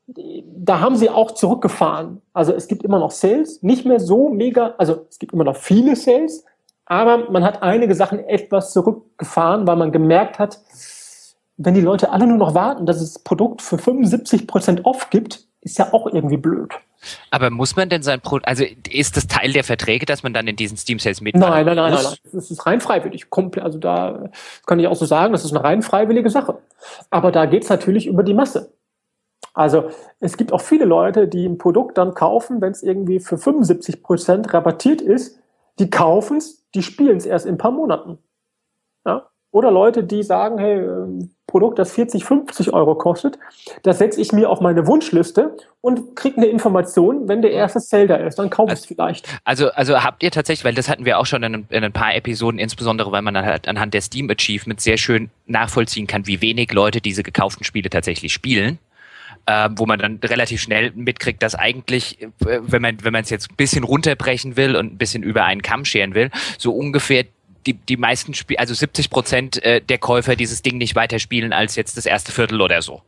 Da 0.07 0.79
haben 0.79 0.95
sie 0.95 1.11
auch 1.11 1.31
zurückgefahren. 1.31 2.21
Also 2.33 2.51
es 2.51 2.67
gibt 2.67 2.83
immer 2.83 2.97
noch 2.97 3.11
Sales, 3.11 3.61
nicht 3.61 3.85
mehr 3.85 3.99
so 3.99 4.29
mega, 4.29 4.73
also 4.79 5.05
es 5.07 5.19
gibt 5.19 5.33
immer 5.33 5.43
noch 5.43 5.55
viele 5.55 5.95
Sales, 5.95 6.45
aber 6.89 7.29
man 7.29 7.43
hat 7.43 7.61
einige 7.63 7.95
Sachen 7.95 8.19
etwas 8.27 8.73
zurückgefahren, 8.73 9.65
weil 9.67 9.77
man 9.77 9.91
gemerkt 9.91 10.39
hat, 10.39 10.59
wenn 11.55 11.75
die 11.75 11.81
Leute 11.81 12.11
alle 12.11 12.25
nur 12.25 12.37
noch 12.37 12.55
warten, 12.55 12.85
dass 12.85 12.99
es 12.99 13.13
das 13.13 13.23
Produkt 13.23 13.61
für 13.61 13.77
75 13.77 14.47
Prozent 14.47 14.85
off 14.85 15.09
gibt, 15.09 15.45
ist 15.61 15.77
ja 15.77 15.93
auch 15.93 16.07
irgendwie 16.07 16.37
blöd. 16.37 16.73
Aber 17.29 17.51
muss 17.51 17.75
man 17.75 17.89
denn 17.89 18.01
sein 18.01 18.21
Produkt, 18.21 18.47
also 18.47 18.63
ist 18.89 19.15
das 19.15 19.27
Teil 19.27 19.53
der 19.53 19.63
Verträge, 19.63 20.05
dass 20.05 20.23
man 20.23 20.33
dann 20.33 20.47
in 20.47 20.55
diesen 20.55 20.77
Steam 20.77 20.99
Sales 20.99 21.21
mit? 21.21 21.35
Nein, 21.35 21.65
nein, 21.65 21.75
nein, 21.75 21.93
nein, 21.93 22.03
nein. 22.03 22.15
Das 22.33 22.49
ist 22.49 22.65
rein 22.65 22.81
freiwillig. 22.81 23.27
Also 23.61 23.77
da 23.77 24.29
kann 24.65 24.79
ich 24.79 24.87
auch 24.87 24.95
so 24.95 25.05
sagen, 25.05 25.31
das 25.31 25.45
ist 25.45 25.51
eine 25.51 25.63
rein 25.63 25.81
freiwillige 25.81 26.29
Sache. 26.29 26.57
Aber 27.09 27.31
da 27.31 27.45
geht 27.45 27.63
es 27.63 27.69
natürlich 27.69 28.07
über 28.07 28.23
die 28.23 28.33
Masse. 28.33 28.73
Also 29.53 29.89
es 30.19 30.37
gibt 30.37 30.51
auch 30.53 30.61
viele 30.61 30.85
Leute, 30.85 31.27
die 31.27 31.45
ein 31.45 31.57
Produkt 31.57 31.97
dann 31.99 32.15
kaufen, 32.15 32.61
wenn 32.61 32.71
es 32.71 32.81
irgendwie 32.81 33.19
für 33.19 33.37
75 33.37 34.01
Prozent 34.01 34.53
rabattiert 34.53 35.01
ist, 35.01 35.39
die 35.77 35.89
kaufen 35.89 36.37
es, 36.37 36.58
die 36.75 36.83
spielen 36.83 37.17
es 37.17 37.25
erst 37.25 37.45
in 37.45 37.55
ein 37.55 37.57
paar 37.57 37.71
Monaten. 37.71 38.19
Ja? 39.05 39.29
Oder 39.51 39.71
Leute, 39.71 40.03
die 40.03 40.21
sagen, 40.21 40.59
hey, 40.59 40.79
ähm, 40.79 41.31
Produkt, 41.47 41.79
das 41.79 41.93
40, 41.93 42.23
50 42.23 42.73
Euro 42.73 42.93
kostet, 42.93 43.39
das 43.81 43.97
setze 43.97 44.21
ich 44.21 44.31
mir 44.31 44.51
auf 44.51 44.61
meine 44.61 44.85
Wunschliste 44.85 45.57
und 45.81 46.15
kriege 46.15 46.37
eine 46.37 46.45
Information, 46.45 47.27
wenn 47.27 47.41
der 47.41 47.51
erste 47.51 47.79
Sale 47.79 48.05
da 48.05 48.15
ist, 48.17 48.37
dann 48.37 48.51
kaufe 48.51 48.73
ich 48.73 48.79
es 48.79 48.83
also, 48.83 48.87
vielleicht. 48.93 49.27
Also, 49.45 49.71
also 49.71 50.03
habt 50.03 50.21
ihr 50.21 50.29
tatsächlich, 50.29 50.63
weil 50.63 50.75
das 50.75 50.87
hatten 50.87 51.05
wir 51.05 51.17
auch 51.17 51.25
schon 51.25 51.41
in, 51.41 51.65
in 51.69 51.83
ein 51.83 51.91
paar 51.91 52.13
Episoden, 52.13 52.59
insbesondere 52.59 53.11
weil 53.11 53.23
man 53.23 53.35
halt 53.35 53.67
anhand 53.67 53.95
der 53.95 54.01
Steam 54.01 54.29
Achievements 54.29 54.83
sehr 54.83 54.97
schön 54.97 55.31
nachvollziehen 55.47 56.05
kann, 56.05 56.27
wie 56.27 56.41
wenig 56.41 56.71
Leute 56.71 57.01
diese 57.01 57.23
gekauften 57.23 57.63
Spiele 57.63 57.89
tatsächlich 57.89 58.31
spielen. 58.31 58.77
Äh, 59.45 59.69
wo 59.75 59.87
man 59.87 59.97
dann 59.97 60.19
relativ 60.23 60.61
schnell 60.61 60.91
mitkriegt, 60.93 61.41
dass 61.41 61.55
eigentlich, 61.55 62.21
äh, 62.21 62.27
wenn 62.61 62.83
man 62.83 63.03
wenn 63.03 63.13
man 63.13 63.23
es 63.23 63.31
jetzt 63.31 63.49
ein 63.49 63.55
bisschen 63.55 63.83
runterbrechen 63.83 64.57
will 64.57 64.75
und 64.75 64.93
ein 64.93 64.97
bisschen 64.97 65.23
über 65.23 65.43
einen 65.45 65.63
Kamm 65.63 65.85
scheren 65.85 66.13
will, 66.13 66.29
so 66.59 66.71
ungefähr 66.71 67.25
die, 67.65 67.73
die 67.73 67.97
meisten 67.97 68.33
Spiel, 68.33 68.57
also 68.57 68.73
70 68.73 69.09
Prozent 69.09 69.63
äh, 69.63 69.81
der 69.81 69.97
Käufer 69.97 70.35
dieses 70.35 70.61
Ding 70.61 70.77
nicht 70.77 70.95
weiterspielen 70.95 71.51
als 71.51 71.75
jetzt 71.75 71.97
das 71.97 72.05
erste 72.05 72.31
Viertel 72.31 72.61
oder 72.61 72.81
so. 72.81 73.01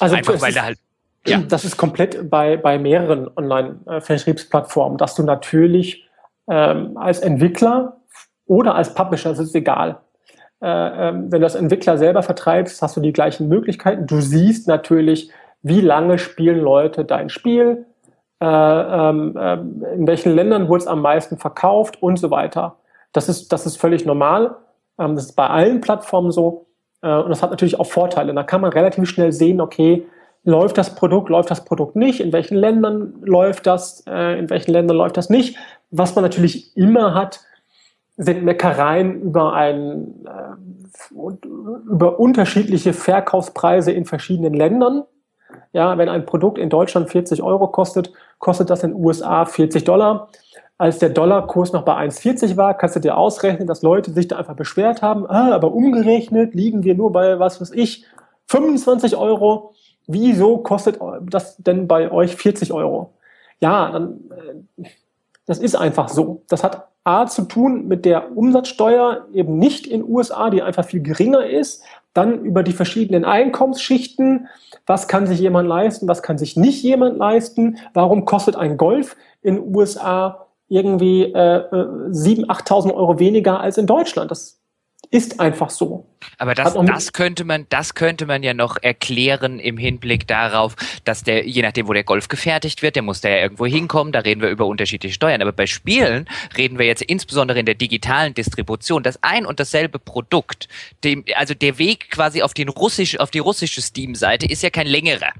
Also 0.00 0.16
einfach 0.16 0.40
weil 0.40 0.52
da 0.52 0.64
halt 0.64 0.78
ja. 1.26 1.38
Das 1.38 1.64
ist 1.64 1.76
komplett 1.76 2.28
bei, 2.28 2.56
bei 2.56 2.78
mehreren 2.78 3.28
Online-Vertriebsplattformen, 3.36 4.98
dass 4.98 5.14
du 5.14 5.22
natürlich 5.22 6.04
ähm, 6.50 6.96
als 6.96 7.20
Entwickler 7.20 7.96
oder 8.46 8.74
als 8.74 8.94
Publisher, 8.94 9.30
das 9.30 9.38
ist 9.38 9.54
egal, 9.54 10.00
äh, 10.60 11.08
ähm, 11.08 11.32
wenn 11.32 11.40
du 11.40 11.46
als 11.46 11.54
Entwickler 11.54 11.98
selber 11.98 12.22
vertreibst, 12.22 12.80
hast 12.82 12.96
du 12.96 13.00
die 13.00 13.12
gleichen 13.12 13.48
Möglichkeiten. 13.48 14.06
Du 14.06 14.20
siehst 14.20 14.68
natürlich, 14.68 15.30
wie 15.64 15.80
lange 15.80 16.18
spielen 16.18 16.60
Leute 16.60 17.04
dein 17.04 17.30
Spiel, 17.30 17.86
äh, 18.40 18.46
äh, 18.46 19.54
in 19.94 20.06
welchen 20.06 20.32
Ländern 20.32 20.68
wurde 20.68 20.82
es 20.82 20.86
am 20.86 21.00
meisten 21.00 21.38
verkauft 21.38 22.00
und 22.00 22.18
so 22.18 22.30
weiter. 22.30 22.76
Das 23.12 23.28
ist, 23.28 23.52
das 23.52 23.64
ist 23.64 23.80
völlig 23.80 24.04
normal. 24.04 24.56
Ähm, 24.98 25.16
das 25.16 25.26
ist 25.26 25.32
bei 25.32 25.48
allen 25.48 25.80
Plattformen 25.80 26.30
so. 26.30 26.66
Äh, 27.02 27.14
und 27.14 27.30
das 27.30 27.42
hat 27.42 27.50
natürlich 27.50 27.80
auch 27.80 27.86
Vorteile. 27.86 28.34
Da 28.34 28.42
kann 28.42 28.60
man 28.60 28.72
relativ 28.72 29.08
schnell 29.08 29.32
sehen, 29.32 29.60
okay, 29.60 30.06
läuft 30.44 30.76
das 30.76 30.94
Produkt, 30.94 31.30
läuft 31.30 31.50
das 31.50 31.64
Produkt 31.64 31.96
nicht, 31.96 32.20
in 32.20 32.32
welchen 32.32 32.56
Ländern 32.56 33.14
läuft 33.22 33.66
das, 33.66 34.04
äh, 34.06 34.38
in 34.38 34.50
welchen 34.50 34.72
Ländern 34.72 34.98
läuft 34.98 35.16
das 35.16 35.30
nicht. 35.30 35.56
Was 35.90 36.14
man 36.14 36.24
natürlich 36.24 36.76
immer 36.76 37.14
hat, 37.14 37.40
sind 38.18 38.44
Meckereien 38.44 39.22
über 39.22 39.54
ein, 39.54 40.26
äh, 40.26 41.16
über 41.90 42.20
unterschiedliche 42.20 42.92
Verkaufspreise 42.92 43.92
in 43.92 44.04
verschiedenen 44.04 44.52
Ländern. 44.52 45.04
Ja, 45.74 45.98
wenn 45.98 46.08
ein 46.08 46.24
Produkt 46.24 46.56
in 46.56 46.70
Deutschland 46.70 47.10
40 47.10 47.42
Euro 47.42 47.66
kostet, 47.66 48.12
kostet 48.38 48.70
das 48.70 48.84
in 48.84 48.92
den 48.92 49.04
USA 49.04 49.44
40 49.44 49.82
Dollar. 49.82 50.28
Als 50.78 51.00
der 51.00 51.10
Dollarkurs 51.10 51.72
noch 51.72 51.84
bei 51.84 51.96
1,40 51.96 52.56
war, 52.56 52.74
kannst 52.74 52.94
du 52.94 53.00
dir 53.00 53.16
ausrechnen, 53.16 53.66
dass 53.66 53.82
Leute 53.82 54.12
sich 54.12 54.28
da 54.28 54.36
einfach 54.36 54.54
beschwert 54.54 55.02
haben. 55.02 55.26
Ah, 55.28 55.52
aber 55.52 55.72
umgerechnet 55.72 56.54
liegen 56.54 56.84
wir 56.84 56.94
nur 56.94 57.10
bei, 57.10 57.40
was 57.40 57.60
weiß 57.60 57.72
ich, 57.72 58.06
25 58.46 59.16
Euro. 59.16 59.74
Wieso 60.06 60.58
kostet 60.58 61.00
das 61.28 61.56
denn 61.56 61.88
bei 61.88 62.10
euch 62.12 62.36
40 62.36 62.72
Euro? 62.72 63.14
Ja, 63.58 63.90
dann, 63.90 64.20
äh, 64.78 64.84
das 65.44 65.58
ist 65.58 65.74
einfach 65.74 66.08
so. 66.08 66.42
Das 66.48 66.62
hat 66.62 66.86
A 67.02 67.26
zu 67.26 67.42
tun 67.42 67.88
mit 67.88 68.04
der 68.04 68.36
Umsatzsteuer 68.36 69.26
eben 69.32 69.58
nicht 69.58 69.88
in 69.88 70.04
USA, 70.08 70.50
die 70.50 70.62
einfach 70.62 70.84
viel 70.84 71.02
geringer 71.02 71.44
ist. 71.44 71.82
Dann 72.14 72.44
über 72.44 72.62
die 72.62 72.72
verschiedenen 72.72 73.24
Einkommensschichten. 73.24 74.48
Was 74.86 75.08
kann 75.08 75.26
sich 75.26 75.40
jemand 75.40 75.68
leisten? 75.68 76.08
Was 76.08 76.22
kann 76.22 76.38
sich 76.38 76.56
nicht 76.56 76.82
jemand 76.82 77.18
leisten? 77.18 77.78
Warum 77.92 78.24
kostet 78.24 78.56
ein 78.56 78.76
Golf 78.76 79.16
in 79.42 79.74
USA 79.74 80.46
irgendwie 80.68 81.24
äh, 81.24 81.68
7.000, 81.70 82.42
äh, 82.42 82.46
8.000 82.46 82.94
Euro 82.94 83.18
weniger 83.18 83.60
als 83.60 83.78
in 83.78 83.86
Deutschland? 83.86 84.30
Das 84.30 84.63
ist 85.10 85.40
einfach 85.40 85.70
so. 85.70 86.06
Aber 86.38 86.54
das, 86.54 86.74
das 86.74 87.12
könnte 87.12 87.44
man, 87.44 87.66
das 87.68 87.94
könnte 87.94 88.26
man 88.26 88.42
ja 88.42 88.54
noch 88.54 88.76
erklären 88.80 89.58
im 89.58 89.76
Hinblick 89.76 90.26
darauf, 90.26 90.74
dass 91.04 91.22
der, 91.22 91.46
je 91.46 91.62
nachdem, 91.62 91.88
wo 91.88 91.92
der 91.92 92.04
Golf 92.04 92.28
gefertigt 92.28 92.82
wird, 92.82 92.96
der 92.96 93.02
muss 93.02 93.20
da 93.20 93.28
ja 93.28 93.38
irgendwo 93.38 93.66
hinkommen, 93.66 94.12
da 94.12 94.20
reden 94.20 94.40
wir 94.40 94.50
über 94.50 94.66
unterschiedliche 94.66 95.14
Steuern. 95.14 95.42
Aber 95.42 95.52
bei 95.52 95.66
Spielen 95.66 96.28
reden 96.56 96.78
wir 96.78 96.86
jetzt 96.86 97.02
insbesondere 97.02 97.58
in 97.58 97.66
der 97.66 97.74
digitalen 97.74 98.34
Distribution, 98.34 99.02
dass 99.02 99.22
ein 99.22 99.46
und 99.46 99.60
dasselbe 99.60 99.98
Produkt, 99.98 100.68
dem, 101.04 101.24
also 101.36 101.54
der 101.54 101.78
Weg 101.78 102.10
quasi 102.10 102.42
auf 102.42 102.54
den 102.54 102.68
russisch, 102.68 103.18
auf 103.18 103.30
die 103.30 103.38
russische 103.38 103.82
Steam-Seite 103.82 104.46
ist 104.46 104.62
ja 104.62 104.70
kein 104.70 104.86
längerer 104.86 105.32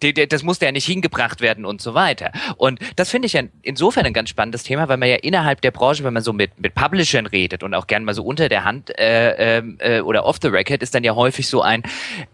das 0.00 0.42
musste 0.42 0.66
ja 0.66 0.72
nicht 0.72 0.86
hingebracht 0.86 1.40
werden 1.40 1.64
und 1.64 1.80
so 1.80 1.94
weiter. 1.94 2.32
Und 2.56 2.80
das 2.96 3.10
finde 3.10 3.26
ich 3.26 3.34
ja 3.34 3.42
insofern 3.62 4.06
ein 4.06 4.12
ganz 4.12 4.30
spannendes 4.30 4.62
Thema, 4.62 4.88
weil 4.88 4.96
man 4.96 5.08
ja 5.08 5.16
innerhalb 5.16 5.60
der 5.60 5.70
Branche, 5.70 6.04
wenn 6.04 6.14
man 6.14 6.22
so 6.22 6.32
mit, 6.32 6.58
mit 6.58 6.74
Publishern 6.74 7.26
redet 7.26 7.62
und 7.62 7.74
auch 7.74 7.86
gern 7.86 8.04
mal 8.04 8.14
so 8.14 8.24
unter 8.24 8.48
der 8.48 8.64
Hand 8.64 8.96
äh, 8.98 9.58
ähm, 9.58 9.76
äh, 9.78 10.00
oder 10.00 10.24
off 10.24 10.38
the 10.40 10.48
record, 10.48 10.82
ist 10.82 10.94
dann 10.94 11.04
ja 11.04 11.14
häufig 11.14 11.48
so 11.48 11.62
ein, 11.62 11.82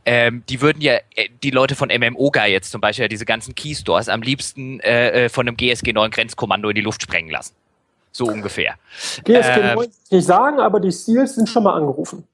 ähm, 0.05 0.43
die 0.49 0.61
würden 0.61 0.81
ja 0.81 0.95
äh, 1.15 1.29
die 1.43 1.51
Leute 1.51 1.75
von 1.75 1.89
MMOGA 1.89 2.47
jetzt 2.47 2.71
zum 2.71 2.81
Beispiel, 2.81 3.09
diese 3.09 3.27
ganzen 3.27 3.55
Keystores, 3.55 4.09
am 4.09 4.23
liebsten 4.23 4.81
äh, 4.81 5.25
äh 5.25 5.29
von 5.29 5.47
einem 5.47 5.57
GSG 5.57 5.93
9 5.93 6.11
Grenzkommando 6.11 6.69
in 6.69 6.75
die 6.75 6.83
Luft 6.83 7.03
sprengen 7.03 7.31
lassen. 7.31 7.55
So 8.13 8.27
ungefähr. 8.27 8.77
GSG 9.25 9.57
9 9.57 9.79
ähm, 9.85 9.91
nicht 10.11 10.27
sagen, 10.27 10.61
aber 10.61 10.81
die 10.81 10.91
Seals 10.91 11.35
sind 11.35 11.49
schon 11.49 11.65
mal 11.65 11.75
angerufen. 11.75 12.27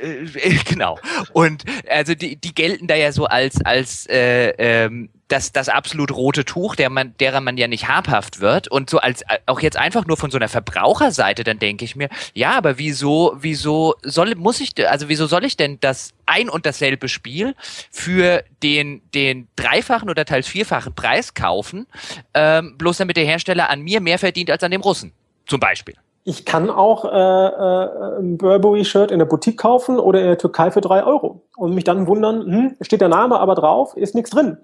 Äh, 0.00 0.54
genau. 0.64 0.98
Und 1.32 1.64
also 1.88 2.14
die, 2.14 2.36
die 2.36 2.54
gelten 2.54 2.86
da 2.86 2.94
ja 2.94 3.12
so 3.12 3.26
als 3.26 3.64
als 3.64 4.06
äh, 4.08 4.50
ähm, 4.58 5.10
das 5.28 5.52
das 5.52 5.68
absolut 5.68 6.10
rote 6.10 6.44
Tuch, 6.44 6.74
der 6.74 6.90
man 6.90 7.16
derer 7.18 7.40
man 7.40 7.56
ja 7.56 7.68
nicht 7.68 7.88
habhaft 7.88 8.40
wird. 8.40 8.68
Und 8.68 8.90
so 8.90 8.98
als 8.98 9.22
äh, 9.22 9.38
auch 9.46 9.60
jetzt 9.60 9.76
einfach 9.76 10.06
nur 10.06 10.16
von 10.16 10.30
so 10.30 10.38
einer 10.38 10.48
Verbraucherseite, 10.48 11.44
dann 11.44 11.58
denke 11.58 11.84
ich 11.84 11.96
mir, 11.96 12.08
ja, 12.34 12.52
aber 12.52 12.78
wieso 12.78 13.36
wieso 13.38 13.94
soll 14.02 14.34
muss 14.34 14.60
ich 14.60 14.72
also 14.88 15.08
wieso 15.08 15.26
soll 15.26 15.44
ich 15.44 15.56
denn 15.56 15.78
das 15.80 16.12
ein 16.26 16.48
und 16.48 16.66
dasselbe 16.66 17.08
Spiel 17.08 17.54
für 17.90 18.42
den 18.62 19.02
den 19.14 19.48
dreifachen 19.56 20.10
oder 20.10 20.24
teils 20.24 20.48
vierfachen 20.48 20.94
Preis 20.94 21.34
kaufen, 21.34 21.86
ähm, 22.34 22.76
bloß 22.78 22.98
damit 22.98 23.16
der 23.16 23.24
Hersteller 23.24 23.70
an 23.70 23.82
mir 23.82 24.00
mehr 24.00 24.18
verdient 24.18 24.50
als 24.50 24.62
an 24.62 24.70
dem 24.72 24.80
Russen, 24.80 25.12
zum 25.46 25.60
Beispiel 25.60 25.94
ich 26.28 26.44
kann 26.44 26.68
auch 26.68 27.06
äh, 27.06 27.08
äh, 27.08 28.18
ein 28.18 28.36
Burberry-Shirt 28.36 29.10
in 29.10 29.18
der 29.18 29.24
Boutique 29.24 29.56
kaufen 29.56 29.98
oder 29.98 30.20
in 30.20 30.26
der 30.26 30.36
Türkei 30.36 30.70
für 30.70 30.82
drei 30.82 31.02
Euro 31.02 31.40
und 31.56 31.74
mich 31.74 31.84
dann 31.84 32.06
wundern, 32.06 32.42
hm, 32.42 32.76
steht 32.82 33.00
der 33.00 33.08
Name 33.08 33.40
aber 33.40 33.54
drauf, 33.54 33.96
ist 33.96 34.14
nichts 34.14 34.28
drin. 34.28 34.58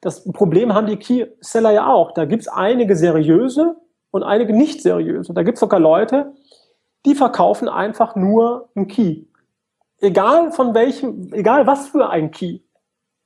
Das 0.00 0.24
Problem 0.32 0.72
haben 0.72 0.86
die 0.86 0.96
Key-Seller 0.96 1.72
ja 1.72 1.92
auch. 1.92 2.12
Da 2.12 2.24
gibt's 2.24 2.48
einige 2.48 2.96
seriöse 2.96 3.76
und 4.10 4.22
einige 4.22 4.54
nicht 4.54 4.80
seriöse. 4.80 5.34
Da 5.34 5.42
gibt's 5.42 5.60
sogar 5.60 5.78
Leute, 5.78 6.32
die 7.04 7.14
verkaufen 7.14 7.68
einfach 7.68 8.16
nur 8.16 8.70
einen 8.74 8.88
Key. 8.88 9.24
Egal 9.98 10.52
von 10.52 10.72
welchem, 10.72 11.34
egal 11.34 11.66
was 11.66 11.88
für 11.88 12.08
ein 12.08 12.30
Key. 12.30 12.60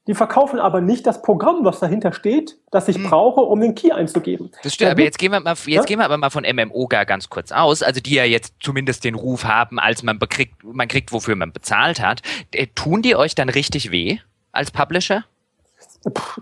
Die 0.07 0.15
verkaufen 0.15 0.59
aber 0.59 0.83
nicht 0.83 1.07
das 1.07 1.23
Programm, 1.23 1.65
was 1.65 1.81
dahinter 1.81 2.13
steht, 2.13 2.59
das 2.71 2.89
ich 2.89 2.97
hm. 2.97 3.05
brauche, 3.05 3.41
um 3.41 3.61
den 3.61 3.75
Key 3.75 3.91
einzugeben. 3.91 4.51
Das 4.63 4.75
stimmt, 4.75 4.91
aber 4.91 5.01
jetzt 5.01 5.19
gehen 5.19 5.33
wir 5.33 5.41
mal, 5.41 5.53
jetzt 5.53 5.67
ja? 5.67 5.83
gehen 5.83 5.99
wir 5.99 6.05
aber 6.05 6.19
mal 6.19 6.29
von 6.29 6.45
MMO 6.45 6.87
gar 6.89 7.07
ganz 7.07 7.31
kurz 7.31 7.53
aus, 7.53 7.83
also 7.83 8.01
die 8.01 8.15
ja 8.15 8.25
jetzt 8.25 8.55
zumindest 8.61 9.05
den 9.05 9.15
Ruf 9.15 9.45
haben, 9.45 9.79
als 9.79 10.03
man 10.03 10.19
bekriegt, 10.19 10.63
man 10.63 10.89
kriegt, 10.89 11.13
wofür 11.13 11.37
man 11.37 11.53
bezahlt 11.53 12.03
hat. 12.03 12.21
Äh, 12.53 12.67
tun 12.75 13.01
die 13.01 13.17
euch 13.17 13.35
dann 13.35 13.49
richtig 13.49 13.91
weh 13.91 14.19
als 14.53 14.71
Publisher? 14.71 15.25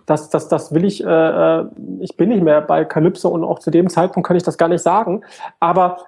Das, 0.07 0.29
das, 0.29 0.49
das 0.49 0.75
will 0.75 0.85
ich, 0.85 1.05
äh, 1.05 1.07
äh, 1.07 1.65
ich 2.01 2.17
bin 2.17 2.31
nicht 2.31 2.43
mehr 2.43 2.61
bei 2.63 2.85
Calypso 2.85 3.29
und 3.29 3.45
auch 3.45 3.61
zu 3.61 3.71
dem 3.71 3.89
Zeitpunkt 3.89 4.27
kann 4.27 4.37
ich 4.37 4.43
das 4.43 4.59
gar 4.59 4.69
nicht 4.69 4.83
sagen. 4.83 5.23
Aber 5.61 5.99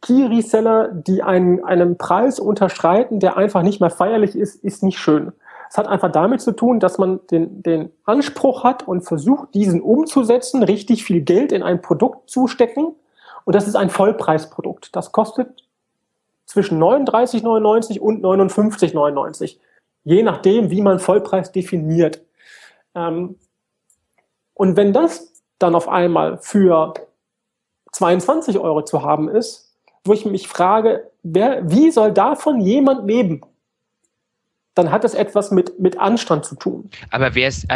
Key-Reseller, 0.00 0.88
die 0.92 1.22
einen, 1.22 1.62
einen 1.64 1.98
Preis 1.98 2.38
unterschreiten, 2.40 3.20
der 3.20 3.36
einfach 3.36 3.62
nicht 3.62 3.80
mehr 3.80 3.90
feierlich 3.90 4.34
ist, 4.34 4.64
ist 4.64 4.82
nicht 4.82 4.98
schön. 4.98 5.32
Es 5.72 5.78
hat 5.78 5.88
einfach 5.88 6.12
damit 6.12 6.42
zu 6.42 6.52
tun, 6.52 6.80
dass 6.80 6.98
man 6.98 7.20
den, 7.30 7.62
den 7.62 7.92
Anspruch 8.04 8.62
hat 8.62 8.86
und 8.86 9.04
versucht, 9.04 9.54
diesen 9.54 9.80
umzusetzen, 9.80 10.62
richtig 10.62 11.02
viel 11.02 11.22
Geld 11.22 11.50
in 11.50 11.62
ein 11.62 11.80
Produkt 11.80 12.28
zu 12.28 12.46
stecken. 12.46 12.94
Und 13.46 13.54
das 13.54 13.66
ist 13.66 13.74
ein 13.74 13.88
Vollpreisprodukt. 13.88 14.94
Das 14.94 15.12
kostet 15.12 15.64
zwischen 16.44 16.78
39,99 16.78 18.00
und 18.00 18.22
59,99. 18.22 19.56
Je 20.04 20.22
nachdem, 20.22 20.68
wie 20.68 20.82
man 20.82 20.98
Vollpreis 20.98 21.52
definiert. 21.52 22.20
Ähm, 22.94 23.36
und 24.52 24.76
wenn 24.76 24.92
das 24.92 25.42
dann 25.58 25.74
auf 25.74 25.88
einmal 25.88 26.36
für 26.36 26.92
22 27.92 28.58
Euro 28.58 28.82
zu 28.82 29.04
haben 29.04 29.30
ist, 29.30 29.74
wo 30.04 30.12
ich 30.12 30.26
mich 30.26 30.48
frage, 30.48 31.10
wer, 31.22 31.66
wie 31.70 31.90
soll 31.90 32.12
davon 32.12 32.60
jemand 32.60 33.06
leben? 33.06 33.40
Dann 34.74 34.90
hat 34.90 35.04
es 35.04 35.12
etwas 35.12 35.50
mit, 35.50 35.78
mit 35.78 35.98
Anstand 35.98 36.46
zu 36.46 36.54
tun. 36.54 36.88
Aber 37.10 37.34
wäre 37.34 37.48
es, 37.48 37.66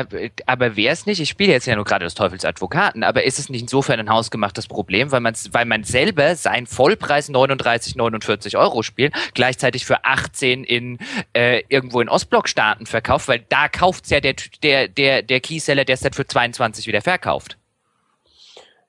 aber 0.46 0.76
wäre 0.76 0.92
es 0.92 1.04
nicht, 1.04 1.20
ich 1.20 1.28
spiele 1.28 1.52
jetzt 1.52 1.66
ja 1.66 1.76
nur 1.76 1.84
gerade 1.84 2.04
des 2.04 2.14
Teufels 2.14 2.44
Advokaten, 2.44 3.04
aber 3.04 3.24
ist 3.24 3.38
es 3.38 3.50
nicht 3.50 3.60
insofern 3.60 4.00
ein 4.00 4.08
hausgemachtes 4.08 4.66
Problem, 4.66 5.12
weil 5.12 5.20
man, 5.20 5.34
weil 5.52 5.66
man 5.66 5.84
selber 5.84 6.34
sein 6.36 6.66
Vollpreis 6.66 7.28
39, 7.28 7.96
49 7.96 8.56
Euro 8.56 8.82
spielt, 8.82 9.14
gleichzeitig 9.34 9.84
für 9.84 10.04
18 10.04 10.64
in, 10.64 10.98
äh, 11.34 11.62
irgendwo 11.68 12.00
in 12.00 12.08
Ostblockstaaten 12.08 12.86
verkauft, 12.86 13.28
weil 13.28 13.44
da 13.48 13.68
kauft's 13.68 14.08
ja 14.08 14.20
der, 14.20 14.34
der, 14.62 14.88
der, 14.88 15.22
der 15.22 15.40
Keyseller, 15.40 15.84
der 15.84 15.94
es 15.94 16.00
dann 16.00 16.14
für 16.14 16.26
22 16.26 16.86
wieder 16.86 17.02
verkauft. 17.02 17.58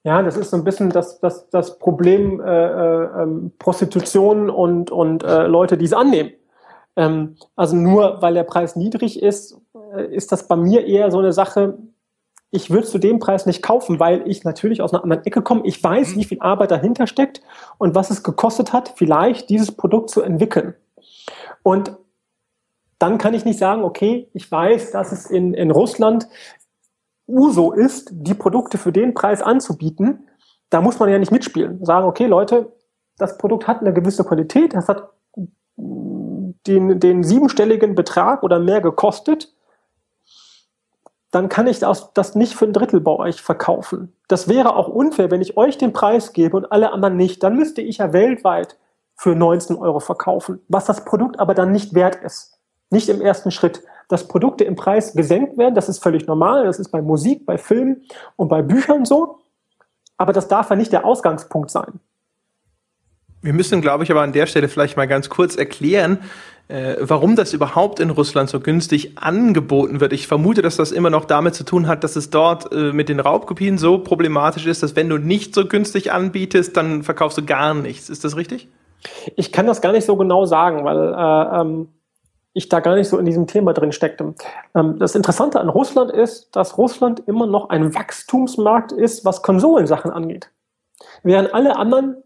Ja, 0.03 0.21
das 0.21 0.38
ist 0.38 0.51
so 0.51 0.55
ein 0.55 0.63
bisschen 0.63 0.89
das, 0.89 1.19
das, 1.19 1.49
das 1.49 1.77
Problem 1.79 2.39
äh, 2.39 2.45
äh, 2.45 3.23
ähm, 3.23 3.51
Prostitution 3.59 4.49
und, 4.49 4.89
und 4.89 5.23
äh, 5.23 5.47
Leute, 5.47 5.77
die 5.77 5.84
es 5.84 5.91
annehmen. 5.91 6.31
Ähm, 6.98 7.38
also 7.56 7.78
nur 7.78 8.22
weil 8.22 8.34
der 8.34 8.44
Preis 8.44 8.76
niedrig 8.76 9.22
ist, 9.22 9.57
äh, 9.95 10.14
ist 10.14 10.32
das 10.32 10.48
bei 10.48 10.57
mir 10.57 10.86
eher 10.86 11.11
so 11.11 11.19
eine 11.19 11.32
Sache, 11.32 11.78
ich 12.49 12.72
würde 12.72 12.88
zu 12.88 12.98
dem 12.98 13.19
Preis 13.19 13.45
nicht 13.45 13.61
kaufen, 13.61 13.99
weil 13.99 14.28
ich 14.28 14.44
natürlich 14.44 14.82
aus 14.82 14.94
einer 14.94 15.03
anderen 15.03 15.26
Ecke 15.26 15.41
komme. 15.41 15.61
Ich 15.65 15.84
weiß, 15.84 16.15
wie 16.15 16.24
viel 16.24 16.40
Arbeit 16.40 16.72
dahinter 16.72 17.06
steckt 17.06 17.41
und 17.78 17.94
was 17.94 18.10
es 18.10 18.24
gekostet 18.24 18.74
hat, 18.74 18.94
vielleicht 18.95 19.49
dieses 19.49 19.72
Produkt 19.72 20.10
zu 20.10 20.22
entwickeln. 20.22 20.74
Und 21.61 21.95
dann 22.99 23.18
kann 23.18 23.34
ich 23.34 23.45
nicht 23.45 23.60
sagen, 23.60 23.84
okay, 23.84 24.30
ich 24.34 24.49
weiß, 24.52 24.91
dass 24.91 25.11
es 25.11 25.28
in, 25.28 25.53
in 25.53 25.72
Russland 25.72 26.28
Uso 27.28 27.74
ist, 27.74 28.10
die 28.11 28.34
Produkte 28.34 28.78
für 28.78 28.94
den 28.94 29.14
Preis 29.14 29.41
anzubieten. 29.41 30.28
Da 30.69 30.82
muss 30.82 30.98
man 30.98 31.10
ja 31.10 31.19
nicht 31.19 31.32
mitspielen. 31.32 31.84
Sagen, 31.84 32.07
okay, 32.07 32.26
Leute, 32.26 32.72
das 33.18 33.38
Produkt 33.38 33.68
hat 33.68 33.82
eine 33.82 33.94
gewisse 33.94 34.24
Qualität, 34.24 34.74
das 34.74 34.88
hat 34.88 35.10
den, 36.68 36.99
den 36.99 37.23
siebenstelligen 37.23 37.95
Betrag 37.95 38.44
oder 38.44 38.60
mehr 38.60 38.81
gekostet, 38.81 39.53
dann 41.31 41.49
kann 41.49 41.68
ich 41.68 41.80
das, 41.80 42.14
das 42.14 42.35
nicht 42.35 42.53
für 42.53 42.65
ein 42.65 42.73
Drittel 42.73 43.02
bei 43.02 43.11
euch 43.11 43.41
verkaufen. 43.41 44.14
Das 44.27 44.48
wäre 44.48 44.76
auch 44.76 44.88
unfair, 44.88 45.30
wenn 45.30 45.41
ich 45.41 45.57
euch 45.57 45.77
den 45.77 45.94
Preis 45.94 46.34
gebe 46.34 46.56
und 46.56 46.72
alle 46.72 46.91
anderen 46.91 47.18
nicht. 47.18 47.44
Dann 47.44 47.56
müsste 47.56 47.81
ich 47.81 47.98
ja 47.98 48.14
weltweit 48.14 48.77
für 49.15 49.35
19 49.35 49.76
Euro 49.76 49.99
verkaufen, 49.99 50.61
was 50.68 50.85
das 50.85 51.03
Produkt 51.03 51.39
aber 51.39 51.53
dann 51.53 51.72
nicht 51.72 51.94
wert 51.94 52.15
ist. 52.23 52.60
Nicht 52.89 53.10
im 53.10 53.22
ersten 53.22 53.52
Schritt. 53.52 53.84
dass 54.10 54.30
Produkte 54.30 54.64
im 54.64 54.77
Preis 54.77 55.11
gesenkt 55.15 55.57
werden. 55.57 55.76
Das 55.76 55.89
ist 55.89 56.02
völlig 56.02 56.27
normal. 56.27 56.64
Das 56.64 56.80
ist 56.80 56.91
bei 56.91 57.02
Musik, 57.02 57.45
bei 57.45 57.57
Filmen 57.57 58.03
und 58.38 58.48
bei 58.48 58.61
Büchern 58.61 59.03
so. 59.03 59.39
Aber 60.15 60.31
das 60.31 60.48
darf 60.48 60.69
ja 60.69 60.77
nicht 60.77 60.94
der 60.94 61.03
Ausgangspunkt 61.03 61.69
sein. 61.69 61.99
Wir 63.41 63.52
müssen, 63.53 63.81
glaube 63.81 64.06
ich, 64.06 64.11
aber 64.11 64.22
an 64.22 64.31
der 64.31 64.45
Stelle 64.45 64.69
vielleicht 64.69 64.95
mal 64.95 65.07
ganz 65.07 65.27
kurz 65.30 65.57
erklären, 65.57 66.19
äh, 66.68 66.95
warum 66.99 67.35
das 67.35 67.53
überhaupt 67.53 67.99
in 67.99 68.10
Russland 68.10 68.49
so 68.49 68.60
günstig 68.60 69.18
angeboten 69.18 69.99
wird. 69.99 70.11
Ich 70.14 70.27
vermute, 70.27 70.61
dass 70.61 70.76
das 70.76 70.91
immer 70.91 71.10
noch 71.10 71.26
damit 71.26 71.56
zu 71.56 71.64
tun 71.64 71.88
hat, 71.88 72.03
dass 72.03 72.15
es 72.15 72.30
dort 72.30 72.72
äh, 72.73 72.91
mit 72.91 73.10
den 73.10 73.19
Raubkopien 73.19 73.77
so 73.77 73.99
problematisch 73.99 74.65
ist, 74.65 74.84
dass 74.84 74.95
wenn 74.95 75.10
du 75.10 75.18
nicht 75.18 75.56
so 75.56 75.65
günstig 75.65 76.11
anbietest, 76.11 76.76
dann 76.76 77.03
verkaufst 77.03 77.38
du 77.38 77.45
gar 77.45 77.73
nichts. 77.73 78.10
Ist 78.10 78.23
das 78.23 78.35
richtig? 78.35 78.68
Ich 79.35 79.52
kann 79.52 79.68
das 79.68 79.81
gar 79.81 79.91
nicht 79.91 80.06
so 80.06 80.15
genau 80.18 80.45
sagen, 80.45 80.84
weil 80.84 81.14
äh, 81.14 81.61
ähm, 81.61 81.88
ich 82.53 82.68
da 82.68 82.80
gar 82.80 82.95
nicht 82.95 83.07
so 83.07 83.18
in 83.18 83.26
diesem 83.26 83.48
Thema 83.48 83.72
drin 83.73 83.91
steckte. 83.91 84.34
Ähm, 84.76 84.99
das 84.99 85.15
Interessante 85.15 85.61
an 85.61 85.69
Russland 85.69 86.11
ist, 86.11 86.56
dass 86.56 86.77
Russland 86.77 87.22
immer 87.27 87.45
noch 87.45 87.69
ein 87.69 87.94
Wachstumsmarkt 87.94 88.91
ist, 88.91 89.23
was 89.23 89.41
Konsolensachen 89.41 90.11
angeht. 90.11 90.49
Während 91.23 91.53
alle 91.53 91.77
anderen, 91.77 92.23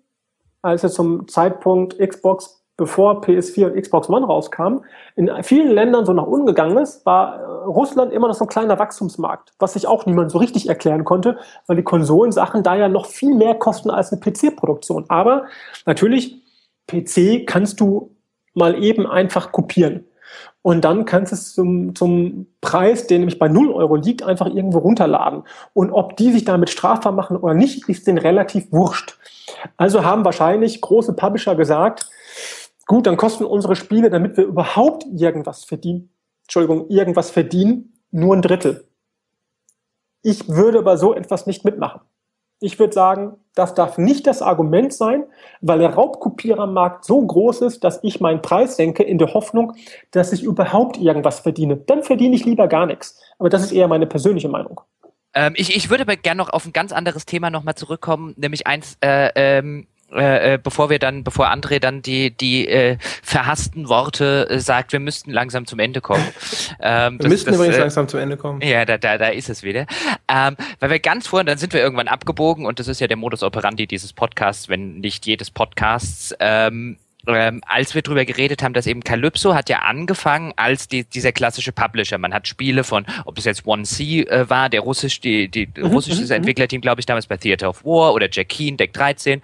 als 0.62 0.84
es 0.84 0.94
zum 0.94 1.28
Zeitpunkt 1.28 2.00
Xbox 2.00 2.61
bevor 2.82 3.22
PS4 3.22 3.68
und 3.68 3.80
Xbox 3.80 4.10
One 4.10 4.26
rauskamen, 4.26 4.82
in 5.16 5.30
vielen 5.44 5.70
Ländern 5.70 6.04
so 6.04 6.14
nach 6.14 6.26
unten 6.26 6.48
gegangen 6.48 6.78
ist, 6.78 7.06
war 7.06 7.36
äh, 7.36 7.44
Russland 7.66 8.12
immer 8.12 8.28
noch 8.28 8.34
so 8.34 8.46
ein 8.46 8.50
kleiner 8.50 8.80
Wachstumsmarkt, 8.80 9.52
was 9.60 9.74
sich 9.74 9.86
auch 9.86 10.08
niemand 10.08 10.32
so 10.32 10.40
richtig 10.40 10.68
erklären 10.68 11.06
konnte, 11.06 11.38
weil 11.68 11.76
die 11.76 11.84
Konsolensachen 11.84 12.64
da 12.64 12.76
ja 12.76 12.90
noch 12.90 13.06
viel 13.06 13.36
mehr 13.36 13.54
kosten 13.54 13.92
als 13.92 14.12
eine 14.12 14.20
PC-Produktion. 14.20 15.06
Aber 15.10 15.46
natürlich, 15.86 16.42
PC 16.88 17.46
kannst 17.46 17.80
du 17.80 18.16
mal 18.56 18.84
eben 18.84 19.06
einfach 19.06 19.52
kopieren. 19.52 20.06
Und 20.64 20.84
dann 20.84 21.06
kannst 21.06 21.32
du 21.32 21.36
es 21.36 21.54
zum, 21.54 21.94
zum 21.94 22.48
Preis, 22.62 23.06
der 23.06 23.20
nämlich 23.20 23.38
bei 23.38 23.48
0 23.48 23.72
Euro 23.72 23.96
liegt, 23.96 24.24
einfach 24.24 24.48
irgendwo 24.48 24.80
runterladen. 24.80 25.44
Und 25.74 25.92
ob 25.92 26.18
die 26.18 26.32
sich 26.32 26.46
damit 26.46 26.72
strafbar 26.72 27.12
machen 27.12 27.38
oder 27.38 27.54
nicht, 27.54 27.88
ist 27.88 28.08
denen 28.08 28.18
relativ 28.18 28.72
wurscht. 28.72 29.20
Also 29.78 30.04
haben 30.04 30.26
wahrscheinlich 30.26 30.82
große 30.82 31.14
Publisher 31.14 31.56
gesagt, 31.56 32.10
Gut, 32.88 33.08
dann 33.08 33.18
kosten 33.18 33.46
unsere 33.46 33.76
Spiele, 33.76 34.10
damit 34.10 34.38
wir 34.38 34.46
überhaupt 34.46 35.06
irgendwas 35.12 35.64
verdienen, 35.64 36.10
Entschuldigung, 36.44 36.90
irgendwas 36.90 37.30
verdienen, 37.30 37.94
nur 38.12 38.36
ein 38.36 38.42
Drittel. 38.42 38.88
Ich 40.24 40.50
würde 40.50 40.80
aber 40.80 40.98
so 40.98 41.14
etwas 41.16 41.48
nicht 41.48 41.66
mitmachen. 41.66 42.02
Ich 42.60 42.78
würde 42.78 42.94
sagen, 42.94 43.38
das 43.56 43.74
darf 43.74 43.98
nicht 43.98 44.28
das 44.28 44.44
Argument 44.44 44.94
sein, 44.94 45.24
weil 45.62 45.80
der 45.80 45.96
Raubkopierermarkt 45.96 47.06
so 47.06 47.26
groß 47.26 47.62
ist, 47.62 47.84
dass 47.84 48.00
ich 48.04 48.20
meinen 48.20 48.44
Preis 48.44 48.76
senke 48.76 49.02
in 49.02 49.18
der 49.18 49.34
Hoffnung, 49.34 49.74
dass 50.12 50.32
ich 50.32 50.44
überhaupt 50.44 50.98
irgendwas 50.98 51.40
verdiene. 51.40 51.78
Dann 51.78 52.04
verdiene 52.04 52.36
ich 52.36 52.46
lieber 52.46 52.68
gar 52.68 52.86
nichts. 52.86 53.20
Aber 53.40 53.50
das 53.50 53.64
ist 53.64 53.72
eher 53.72 53.88
meine 53.88 54.06
persönliche 54.06 54.48
Meinung. 54.48 54.80
Ähm, 55.34 55.54
ich, 55.56 55.76
ich 55.76 55.90
würde 55.90 56.04
aber 56.04 56.16
gerne 56.18 56.38
noch 56.38 56.50
auf 56.50 56.66
ein 56.66 56.74
ganz 56.74 56.92
anderes 56.92 57.26
Thema 57.26 57.50
nochmal 57.50 57.76
zurückkommen, 57.76 58.36
nämlich 58.38 58.68
eins, 58.68 58.98
äh, 59.02 59.32
ähm, 59.36 59.88
äh, 60.14 60.54
äh, 60.54 60.60
bevor 60.62 60.90
wir 60.90 61.00
dann, 61.00 61.24
bevor 61.24 61.50
André 61.50 61.80
dann 61.80 62.02
die 62.02 62.32
die 62.32 62.68
äh, 62.68 62.98
verhassten 63.24 63.88
Worte 63.88 64.48
äh, 64.50 64.60
sagt, 64.60 64.92
wir 64.92 65.00
müssten 65.00 65.32
langsam 65.32 65.66
zum 65.66 65.80
Ende 65.80 66.02
kommen. 66.02 66.26
Ähm, 66.84 67.14
wir 67.14 67.24
das, 67.24 67.30
müssten 67.30 67.50
das, 67.52 67.56
übrigens 67.58 67.76
äh, 67.76 67.80
langsam 67.80 68.08
zum 68.08 68.20
Ende 68.20 68.38
kommen. 68.38 68.62
Ja, 68.62 68.86
da, 68.86 68.98
da, 68.98 69.18
da 69.18 69.28
ist 69.28 69.50
es 69.50 69.62
wieder. 69.62 69.86
Ähm, 70.28 70.56
weil 70.80 70.90
wir 70.90 71.00
ganz 71.00 71.28
vorhin, 71.28 71.46
dann 71.46 71.58
sind 71.58 71.74
wir 71.74 71.82
irgendwann 71.82 72.08
abgebogen 72.08 72.66
und 72.66 72.80
das 72.80 72.88
ist 72.88 73.02
ja 73.02 73.08
der 73.08 73.18
Modus 73.18 73.44
operandi 73.44 73.86
dieses 73.86 74.14
Podcasts, 74.14 74.68
wenn 74.68 75.00
nicht 75.00 75.28
jedes 75.28 75.52
Podcasts. 75.52 76.34
Ähm, 76.40 76.98
ähm, 77.28 77.62
als 77.68 77.96
wir 77.96 78.02
drüber 78.02 78.26
geredet 78.26 78.64
haben, 78.64 78.74
dass 78.74 78.88
eben 78.88 79.04
Calypso 79.04 79.54
hat 79.54 79.70
ja 79.70 79.80
angefangen 79.80 80.54
als 80.56 80.88
die, 80.88 81.04
dieser 81.04 81.32
klassische 81.32 81.72
Publisher. 81.72 82.18
Man 82.18 82.34
hat 82.34 82.48
Spiele 82.48 82.84
von, 82.84 83.06
ob 83.26 83.38
es 83.38 83.46
jetzt 83.46 83.66
One 83.66 83.84
C 83.84 84.22
äh, 84.22 84.50
war, 84.50 84.70
der 84.70 84.82
russisch, 84.82 85.20
die, 85.20 85.48
die 85.50 85.68
mhm, 85.76 85.88
russisches 85.88 86.30
mhm, 86.30 86.38
Entwicklerteam, 86.38 86.82
glaube 86.82 87.02
ich, 87.02 87.06
damals 87.06 87.28
bei 87.28 87.38
Theater 87.38 87.70
of 87.70 87.84
War 87.84 88.14
oder 88.14 88.28
Jack 88.32 88.50
Keen, 88.50 88.78
Deck 88.78 88.94
13. 88.94 89.42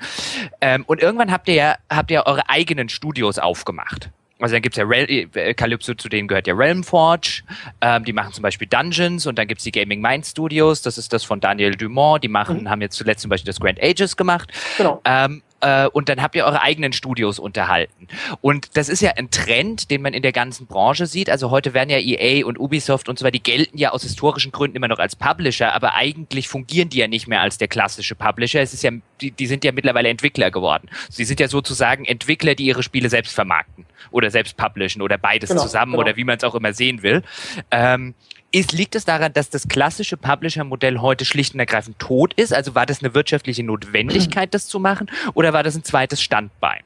Ähm, 0.62 0.84
und 0.88 1.02
irgendwann 1.02 1.32
habt 1.32 1.48
ihr 1.48 1.56
ja, 1.56 1.76
habt 1.90 2.12
ihr 2.12 2.26
eure 2.26 2.50
eigenen 2.50 2.90
Studios 2.90 3.40
aufgemacht. 3.40 4.10
Also 4.40 4.54
dann 4.54 4.62
gibt's 4.62 4.78
ja 4.78 4.86
Rel 4.86 5.10
äh, 5.10 5.54
Calypso, 5.54 5.96
zu 5.96 6.10
denen 6.10 6.28
gehört 6.28 6.46
ja 6.46 6.54
Realmforge, 6.54 7.42
ähm, 7.82 8.04
die 8.04 8.14
machen 8.14 8.34
zum 8.34 8.44
Beispiel 8.44 8.68
Dungeons 8.68 9.26
und 9.26 9.38
dann 9.40 9.48
gibt's 9.48 9.64
die 9.64 9.72
Gaming 9.72 10.00
Mind 10.00 10.26
Studios, 10.26 10.82
das 10.84 10.98
ist 10.98 11.12
das 11.12 11.24
von 11.24 11.40
Daniel 11.40 11.72
Dumont, 11.72 12.24
die 12.24 12.28
machen, 12.28 12.62
mhm. 12.62 12.70
haben 12.70 12.82
jetzt 12.82 12.96
zuletzt 12.96 13.22
zum 13.22 13.30
Beispiel 13.30 13.48
das 13.48 13.60
Grand 13.60 13.82
Ages 13.82 14.16
gemacht. 14.16 14.52
Genau. 14.78 15.02
Ähm, 15.06 15.42
äh, 15.62 15.88
und 15.88 16.10
dann 16.10 16.22
habt 16.22 16.36
ihr 16.36 16.46
eure 16.46 16.62
eigenen 16.62 16.94
Studios 16.94 17.40
unterhalten. 17.40 18.08
Und 18.42 18.78
das 18.78 18.90
ist 18.90 19.02
ja 19.02 19.12
ein 19.18 19.32
Trend, 19.32 19.90
den 19.92 20.02
man 20.02 20.14
in 20.14 20.22
der 20.22 20.32
ganzen 20.32 20.68
Branche 20.68 21.06
sieht. 21.06 21.30
Also 21.30 21.50
heute 21.52 21.74
werden 21.74 21.90
ja 21.90 21.98
EA 21.98 22.46
und 22.46 22.60
Ubisoft 22.60 23.10
und 23.10 23.18
so 23.20 23.26
weiter, 23.26 23.32
die 23.32 23.44
gelten 23.44 23.78
ja 23.78 23.92
aus 23.92 24.04
historischen 24.04 24.52
Gründen 24.52 24.78
immer 24.78 24.88
noch 24.88 25.00
als 25.00 25.16
Publisher, 25.16 25.74
aber 25.74 25.96
eigentlich 25.96 26.48
fungieren 26.48 26.90
die 26.90 26.98
ja 26.98 27.08
nicht 27.08 27.28
mehr 27.28 27.42
als 27.42 27.58
der 27.58 27.68
klassische 27.68 28.16
Publisher. 28.16 28.62
Es 28.62 28.74
ist 28.74 28.84
ja, 28.84 28.92
die, 29.22 29.32
die 29.32 29.48
sind 29.48 29.64
ja 29.64 29.72
mittlerweile 29.72 30.10
Entwickler 30.10 30.52
geworden. 30.52 30.90
Sie 31.10 31.26
sind 31.26 31.40
ja 31.40 31.48
sozusagen 31.48 32.06
Entwickler, 32.06 32.56
die 32.56 32.66
ihre 32.66 32.84
Spiele 32.84 33.10
selbst 33.10 33.34
vermarkten 33.34 33.86
oder 34.12 34.32
selbst 34.32 34.58
publishen 34.58 35.02
oder 35.02 35.18
beides 35.18 35.50
genau, 35.50 35.62
zusammen 35.62 35.94
genau. 35.94 36.04
oder 36.04 36.16
wie 36.16 36.24
man 36.24 36.38
es 36.38 36.44
auch 36.44 36.56
immer 36.56 36.74
sehen 36.74 37.04
will. 37.04 37.24
Ähm, 37.72 38.14
ist, 38.52 38.72
liegt 38.72 38.96
es 38.96 39.04
daran, 39.06 39.34
dass 39.34 39.50
das 39.50 39.68
klassische 39.68 40.16
Publisher-Modell 40.16 41.00
heute 41.00 41.26
schlicht 41.26 41.54
und 41.54 41.60
ergreifend 41.60 42.00
tot 42.00 42.34
ist? 42.36 42.54
Also 42.54 42.76
war 42.76 42.86
das 42.86 43.04
eine 43.04 43.14
wirtschaftliche 43.14 43.64
Notwendigkeit, 43.64 44.54
das 44.54 44.68
zu 44.68 44.80
machen? 44.80 45.12
Oder 45.34 45.52
war 45.52 45.64
das 45.64 45.76
ein 45.76 45.84
zweites 45.84 46.22
Standbein? 46.22 46.82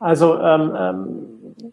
Also 0.00 0.40
ähm, 0.40 0.74
ähm, 0.78 1.72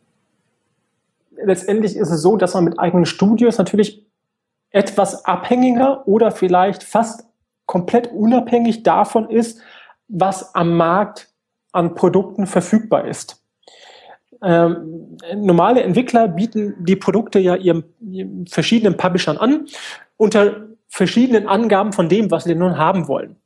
letztendlich 1.43 1.95
ist 1.95 2.09
es 2.09 2.21
so, 2.21 2.35
dass 2.35 2.53
man 2.53 2.65
mit 2.65 2.79
eigenen 2.79 3.05
Studios 3.05 3.57
natürlich 3.57 4.03
etwas 4.71 5.23
abhängiger 5.25 6.07
oder 6.07 6.31
vielleicht 6.31 6.83
fast 6.83 7.25
komplett 7.65 8.07
unabhängig 8.07 8.83
davon 8.83 9.29
ist, 9.29 9.61
was 10.07 10.53
am 10.55 10.75
Markt 10.75 11.29
an 11.71 11.95
Produkten 11.95 12.47
verfügbar 12.47 13.05
ist. 13.05 13.41
Ähm, 14.45 15.17
normale 15.35 15.81
Entwickler 15.81 16.27
bieten 16.27 16.75
die 16.85 16.95
Produkte 16.95 17.39
ja 17.39 17.55
ihren, 17.55 17.83
ihren 17.99 18.45
verschiedenen 18.45 18.95
Publishern 18.95 19.37
an, 19.37 19.65
unter 20.17 20.67
verschiedenen 20.87 21.47
Angaben 21.47 21.93
von 21.93 22.09
dem, 22.09 22.29
was 22.29 22.43
sie 22.43 22.55
nun 22.55 22.77
haben 22.77 23.07
wollen. 23.07 23.37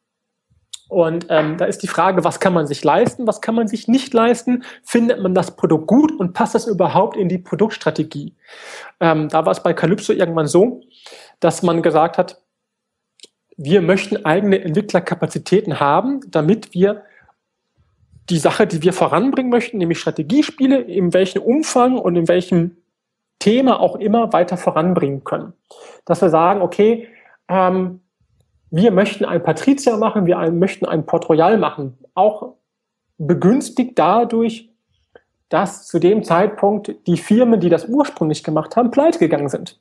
Und 0.90 1.28
ähm, 1.30 1.58
da 1.58 1.66
ist 1.66 1.84
die 1.84 1.88
Frage, 1.88 2.24
was 2.24 2.40
kann 2.40 2.52
man 2.52 2.66
sich 2.66 2.84
leisten, 2.84 3.28
was 3.28 3.42
kann 3.42 3.54
man 3.54 3.68
sich 3.68 3.88
nicht 3.88 4.12
leisten? 4.14 4.64
Findet 4.84 5.22
man 5.22 5.36
das 5.36 5.56
Produkt 5.56 5.88
gut 5.88 6.12
und 6.20 6.34
passt 6.34 6.56
das 6.56 6.66
überhaupt 6.68 7.16
in 7.16 7.30
die 7.30 7.38
Produktstrategie? 7.38 8.36
Ähm, 9.00 9.30
da 9.30 9.46
war 9.46 9.52
es 9.52 9.62
bei 9.62 9.74
Calypso 9.74 10.14
irgendwann 10.14 10.48
so, 10.48 10.82
dass 11.40 11.62
man 11.62 11.84
gesagt 11.84 12.18
hat, 12.18 12.42
wir 13.56 13.82
möchten 13.82 14.26
eigene 14.26 14.62
Entwicklerkapazitäten 14.62 15.80
haben, 15.80 16.22
damit 16.32 16.74
wir 16.74 17.04
die 18.30 18.38
Sache, 18.38 18.68
die 18.68 18.84
wir 18.84 18.94
voranbringen 18.94 19.50
möchten, 19.50 19.78
nämlich 19.78 20.00
Strategiespiele, 20.00 20.80
in 20.82 21.14
welchem 21.14 21.42
Umfang 21.42 21.98
und 21.98 22.16
in 22.16 22.28
welchem 22.28 22.78
Thema 23.40 23.80
auch 23.80 23.96
immer 23.96 24.34
weiter 24.34 24.58
voranbringen 24.58 25.24
können. 25.24 25.54
Dass 26.06 26.22
wir 26.22 26.30
sagen, 26.30 26.62
okay, 26.62 27.08
ähm, 27.48 28.02
wir 28.70 28.92
möchten 28.92 29.26
ein 29.26 29.42
Patrizier 29.42 29.98
machen, 29.98 30.26
wir 30.26 30.38
möchten 30.52 30.86
ein 30.86 31.06
Port 31.06 31.28
Royal 31.30 31.58
machen, 31.58 31.98
auch 32.14 32.56
begünstigt 33.18 33.98
dadurch, 33.98 34.70
dass 35.50 35.88
zu 35.88 36.00
dem 36.00 36.24
Zeitpunkt 36.24 36.96
die 37.08 37.18
Firmen, 37.18 37.60
die 37.60 37.70
das 37.70 37.86
ursprünglich 37.86 38.44
gemacht 38.44 38.76
haben, 38.76 38.92
pleite 38.92 39.18
gegangen 39.18 39.50
sind. 39.50 39.80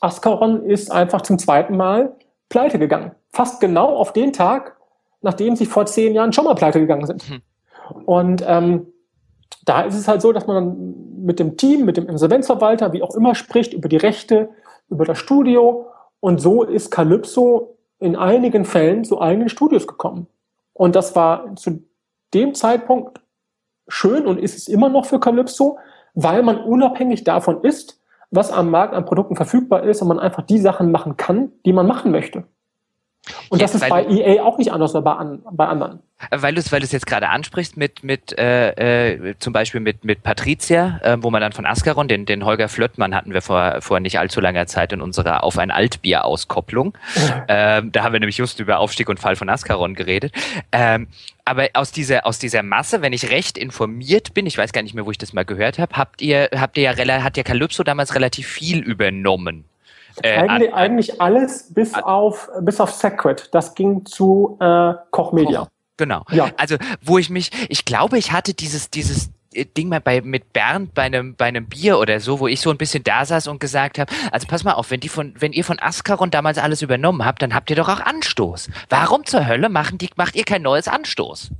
Ascaron 0.00 0.64
ist 0.64 0.92
einfach 0.92 1.22
zum 1.22 1.38
zweiten 1.38 1.76
Mal 1.76 2.14
pleite 2.48 2.78
gegangen. 2.78 3.12
Fast 3.32 3.60
genau 3.60 3.96
auf 3.96 4.12
den 4.12 4.32
Tag, 4.32 4.76
nachdem 5.22 5.56
sie 5.56 5.66
vor 5.66 5.86
zehn 5.86 6.14
Jahren 6.14 6.32
schon 6.32 6.44
mal 6.44 6.54
pleite 6.54 6.78
gegangen 6.78 7.06
sind. 7.06 7.28
Hm. 7.28 7.42
Und 8.06 8.44
ähm, 8.46 8.86
da 9.64 9.82
ist 9.82 9.96
es 9.96 10.08
halt 10.08 10.22
so, 10.22 10.32
dass 10.32 10.46
man 10.46 10.94
mit 11.22 11.38
dem 11.38 11.56
Team, 11.56 11.84
mit 11.84 11.96
dem 11.96 12.08
Insolvenzverwalter, 12.08 12.92
wie 12.92 13.02
auch 13.02 13.14
immer 13.14 13.34
spricht, 13.34 13.72
über 13.72 13.88
die 13.88 13.96
Rechte, 13.96 14.50
über 14.88 15.04
das 15.04 15.18
Studio. 15.18 15.86
Und 16.20 16.40
so 16.40 16.62
ist 16.62 16.90
Calypso 16.90 17.78
in 17.98 18.16
einigen 18.16 18.64
Fällen 18.64 19.04
zu 19.04 19.20
eigenen 19.20 19.48
Studios 19.48 19.86
gekommen. 19.86 20.26
Und 20.72 20.96
das 20.96 21.16
war 21.16 21.56
zu 21.56 21.82
dem 22.34 22.54
Zeitpunkt 22.54 23.20
schön 23.88 24.26
und 24.26 24.38
ist 24.38 24.56
es 24.56 24.68
immer 24.68 24.88
noch 24.88 25.06
für 25.06 25.20
Calypso, 25.20 25.78
weil 26.14 26.42
man 26.42 26.58
unabhängig 26.58 27.24
davon 27.24 27.62
ist, 27.62 28.00
was 28.30 28.50
am 28.50 28.70
Markt 28.70 28.94
an 28.94 29.04
Produkten 29.04 29.36
verfügbar 29.36 29.84
ist 29.84 30.02
und 30.02 30.08
man 30.08 30.18
einfach 30.18 30.42
die 30.42 30.58
Sachen 30.58 30.90
machen 30.90 31.16
kann, 31.16 31.52
die 31.64 31.72
man 31.72 31.86
machen 31.86 32.10
möchte. 32.10 32.44
Und 33.48 33.62
das 33.62 33.74
ist 33.74 33.88
bei 33.88 34.04
EA 34.04 34.42
auch 34.42 34.58
nicht 34.58 34.70
anders 34.72 34.94
als 34.94 35.04
bei, 35.04 35.12
an, 35.12 35.42
bei 35.50 35.66
anderen. 35.66 36.00
Weil 36.30 36.54
du 36.54 36.60
es 36.60 36.72
weil 36.72 36.82
jetzt 36.82 37.06
gerade 37.06 37.28
ansprichst 37.28 37.76
mit, 37.76 38.04
mit 38.04 38.38
äh, 38.38 39.14
äh, 39.14 39.34
zum 39.38 39.52
Beispiel 39.52 39.80
mit, 39.80 40.04
mit 40.04 40.22
Patricia, 40.22 41.00
äh, 41.02 41.16
wo 41.20 41.30
man 41.30 41.40
dann 41.40 41.52
von 41.52 41.66
Ascaron, 41.66 42.08
den, 42.08 42.26
den 42.26 42.44
Holger 42.44 42.68
Flöttmann 42.68 43.14
hatten 43.14 43.32
wir 43.32 43.42
vor, 43.42 43.80
vor 43.80 44.00
nicht 44.00 44.18
allzu 44.18 44.40
langer 44.40 44.66
Zeit 44.66 44.92
in 44.92 45.00
unserer 45.00 45.42
Auf 45.42 45.58
ein 45.58 45.70
Altbier-Auskopplung. 45.70 46.96
ähm, 47.48 47.92
da 47.92 48.04
haben 48.04 48.12
wir 48.12 48.20
nämlich 48.20 48.36
just 48.36 48.60
über 48.60 48.78
Aufstieg 48.78 49.08
und 49.08 49.18
Fall 49.18 49.36
von 49.36 49.48
Ascaron 49.48 49.94
geredet. 49.94 50.32
Ähm, 50.72 51.08
aber 51.44 51.68
aus 51.74 51.92
dieser, 51.92 52.26
aus 52.26 52.38
dieser 52.38 52.62
Masse, 52.62 53.02
wenn 53.02 53.12
ich 53.12 53.30
recht 53.30 53.58
informiert 53.58 54.34
bin, 54.34 54.46
ich 54.46 54.56
weiß 54.56 54.72
gar 54.72 54.82
nicht 54.82 54.94
mehr, 54.94 55.06
wo 55.06 55.10
ich 55.10 55.18
das 55.18 55.32
mal 55.32 55.44
gehört 55.44 55.78
habe, 55.78 55.96
habt 55.96 56.22
ihr, 56.22 56.48
habt 56.54 56.76
ihr 56.76 56.84
ja, 56.84 57.22
hat 57.22 57.36
ja 57.36 57.42
Calypso 57.42 57.82
damals 57.82 58.14
relativ 58.14 58.46
viel 58.46 58.80
übernommen. 58.80 59.64
Äh, 60.22 60.38
eigentlich, 60.38 60.72
an, 60.72 60.78
eigentlich 60.78 61.20
alles 61.20 61.74
bis 61.74 61.94
an, 61.94 62.04
auf 62.04 62.50
bis 62.60 62.80
auf 62.80 62.90
Sacred. 62.90 63.48
Das 63.52 63.74
ging 63.74 64.04
zu 64.04 64.56
äh, 64.60 64.94
Koch 65.10 65.32
Media. 65.32 65.60
Koch, 65.60 65.68
genau. 65.96 66.22
Ja. 66.30 66.50
Also 66.56 66.76
wo 67.02 67.18
ich 67.18 67.30
mich, 67.30 67.50
ich 67.68 67.84
glaube, 67.84 68.18
ich 68.18 68.32
hatte 68.32 68.54
dieses 68.54 68.90
dieses 68.90 69.30
äh, 69.54 69.64
Ding 69.64 69.88
mal 69.88 70.00
bei 70.00 70.20
mit 70.20 70.52
Bernd 70.52 70.94
bei 70.94 71.02
einem 71.02 71.34
bei 71.34 71.46
einem 71.46 71.66
Bier 71.66 71.98
oder 71.98 72.20
so, 72.20 72.40
wo 72.40 72.46
ich 72.46 72.60
so 72.60 72.70
ein 72.70 72.78
bisschen 72.78 73.02
da 73.04 73.24
saß 73.24 73.48
und 73.48 73.60
gesagt 73.60 73.98
habe, 73.98 74.12
also 74.30 74.46
pass 74.46 74.64
mal 74.64 74.74
auf, 74.74 74.90
wenn 74.90 75.00
die 75.00 75.08
von 75.08 75.34
wenn 75.38 75.52
ihr 75.52 75.64
von 75.64 75.78
Ascaron 75.80 76.30
damals 76.30 76.58
alles 76.58 76.82
übernommen 76.82 77.24
habt, 77.24 77.42
dann 77.42 77.54
habt 77.54 77.70
ihr 77.70 77.76
doch 77.76 77.88
auch 77.88 78.00
Anstoß. 78.00 78.70
Warum 78.88 79.24
zur 79.24 79.46
Hölle 79.46 79.68
machen 79.68 79.98
die 79.98 80.10
macht 80.16 80.36
ihr 80.36 80.44
kein 80.44 80.62
neues 80.62 80.88
Anstoß? 80.88 81.50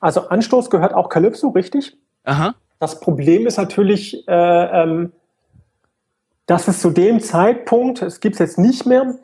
Also 0.00 0.28
Anstoß 0.28 0.70
gehört 0.70 0.94
auch 0.94 1.08
Calypso, 1.08 1.48
richtig? 1.48 1.96
Aha. 2.24 2.54
Das 2.78 3.00
Problem 3.00 3.46
ist 3.46 3.56
natürlich, 3.56 4.26
äh, 4.28 4.32
ähm, 4.32 5.12
dass 6.48 6.66
es 6.66 6.80
zu 6.80 6.90
dem 6.90 7.20
Zeitpunkt, 7.20 8.02
es 8.02 8.20
gibt 8.20 8.34
es 8.34 8.38
jetzt 8.40 8.58
nicht 8.58 8.86
mehr, 8.86 9.14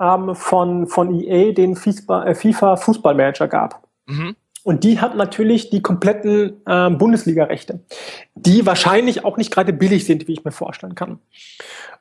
ähm, 0.00 0.34
von, 0.34 0.88
von 0.88 1.14
EA 1.14 1.52
den 1.52 1.76
äh, 1.76 2.34
FIFA 2.34 2.76
Fußballmanager 2.76 3.46
gab. 3.46 3.86
Mhm. 4.06 4.34
Und 4.64 4.82
die 4.82 5.00
hat 5.00 5.14
natürlich 5.16 5.70
die 5.70 5.82
kompletten 5.82 6.62
äh, 6.66 6.90
Bundesliga-Rechte, 6.90 7.80
die 8.34 8.64
wahrscheinlich 8.64 9.24
auch 9.24 9.36
nicht 9.36 9.52
gerade 9.52 9.72
billig 9.72 10.06
sind, 10.06 10.26
wie 10.28 10.32
ich 10.32 10.44
mir 10.44 10.52
vorstellen 10.52 10.94
kann. 10.94 11.18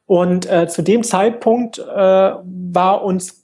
Und 0.06 0.50
äh, 0.50 0.68
zu 0.68 0.82
dem 0.84 1.04
Zeitpunkt 1.04 1.80
äh, 1.80 1.84
war 1.84 3.04
uns 3.04 3.44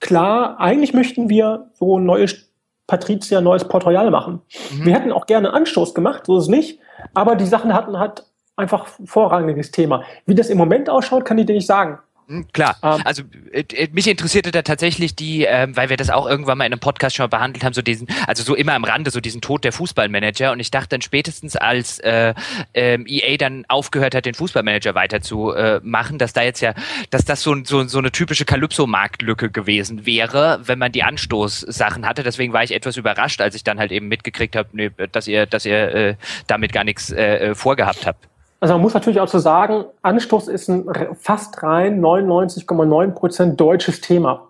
klar, 0.00 0.60
eigentlich 0.60 0.92
möchten 0.92 1.30
wir 1.30 1.70
so 1.74 1.98
ein 1.98 2.04
neues 2.04 2.50
Patricia, 2.86 3.40
neues 3.40 3.64
Port 3.64 3.86
Royal 3.86 4.10
machen. 4.10 4.40
Mhm. 4.72 4.84
Wir 4.84 4.94
hätten 4.94 5.12
auch 5.12 5.26
gerne 5.26 5.52
Anstoß 5.54 5.94
gemacht, 5.94 6.26
so 6.26 6.36
ist 6.36 6.44
es 6.44 6.48
nicht. 6.50 6.78
Aber 7.14 7.36
die 7.36 7.46
Sachen 7.46 7.72
hatten 7.72 7.98
hat 7.98 8.26
einfach 8.58 8.86
vorrangiges 9.04 9.70
Thema. 9.70 10.04
Wie 10.26 10.34
das 10.34 10.50
im 10.50 10.58
Moment 10.58 10.90
ausschaut, 10.90 11.24
kann 11.24 11.38
ich 11.38 11.46
dir 11.46 11.54
nicht 11.54 11.66
sagen. 11.66 11.98
Hm, 12.28 12.46
klar, 12.52 12.76
ähm, 12.82 13.00
also 13.04 13.22
äh, 13.52 13.64
äh, 13.72 13.88
mich 13.92 14.06
interessierte 14.06 14.50
da 14.50 14.60
tatsächlich 14.60 15.16
die, 15.16 15.46
äh, 15.46 15.66
weil 15.70 15.88
wir 15.88 15.96
das 15.96 16.10
auch 16.10 16.28
irgendwann 16.28 16.58
mal 16.58 16.66
in 16.66 16.72
einem 16.72 16.80
Podcast 16.80 17.16
schon 17.16 17.24
mal 17.24 17.28
behandelt 17.28 17.64
haben, 17.64 17.72
so 17.72 17.80
diesen, 17.80 18.06
also 18.26 18.42
so 18.42 18.54
immer 18.54 18.74
am 18.74 18.84
Rande, 18.84 19.10
so 19.10 19.20
diesen 19.20 19.40
Tod 19.40 19.64
der 19.64 19.72
Fußballmanager. 19.72 20.52
Und 20.52 20.60
ich 20.60 20.70
dachte 20.70 20.88
dann 20.90 21.00
spätestens, 21.00 21.56
als 21.56 22.00
äh, 22.00 22.34
äh, 22.74 22.98
EA 23.06 23.38
dann 23.38 23.64
aufgehört 23.68 24.14
hat, 24.14 24.26
den 24.26 24.34
Fußballmanager 24.34 24.94
weiterzumachen, 24.94 26.16
äh, 26.16 26.18
dass 26.18 26.34
da 26.34 26.42
jetzt 26.42 26.60
ja, 26.60 26.74
dass 27.08 27.24
das 27.24 27.42
so, 27.42 27.56
so, 27.64 27.88
so 27.88 27.98
eine 27.98 28.12
typische 28.12 28.44
Calypso-Marktlücke 28.44 29.48
gewesen 29.50 30.04
wäre, 30.04 30.60
wenn 30.64 30.78
man 30.78 30.92
die 30.92 31.04
Anstoßsachen 31.04 32.06
hatte. 32.06 32.24
Deswegen 32.24 32.52
war 32.52 32.62
ich 32.62 32.74
etwas 32.74 32.98
überrascht, 32.98 33.40
als 33.40 33.54
ich 33.54 33.64
dann 33.64 33.78
halt 33.78 33.90
eben 33.90 34.08
mitgekriegt 34.08 34.54
habe, 34.54 34.68
nee, 34.72 34.90
dass 35.12 35.28
ihr, 35.28 35.46
dass 35.46 35.64
ihr 35.64 35.94
äh, 35.94 36.14
damit 36.46 36.74
gar 36.74 36.84
nichts 36.84 37.10
äh, 37.10 37.54
vorgehabt 37.54 38.06
habt. 38.06 38.28
Also 38.60 38.74
man 38.74 38.82
muss 38.82 38.94
natürlich 38.94 39.20
auch 39.20 39.28
so 39.28 39.38
sagen, 39.38 39.84
Anstoß 40.02 40.48
ist 40.48 40.68
ein 40.68 40.86
fast 41.20 41.62
rein 41.62 42.00
99,9 42.00 43.12
Prozent 43.12 43.60
deutsches 43.60 44.00
Thema. 44.00 44.48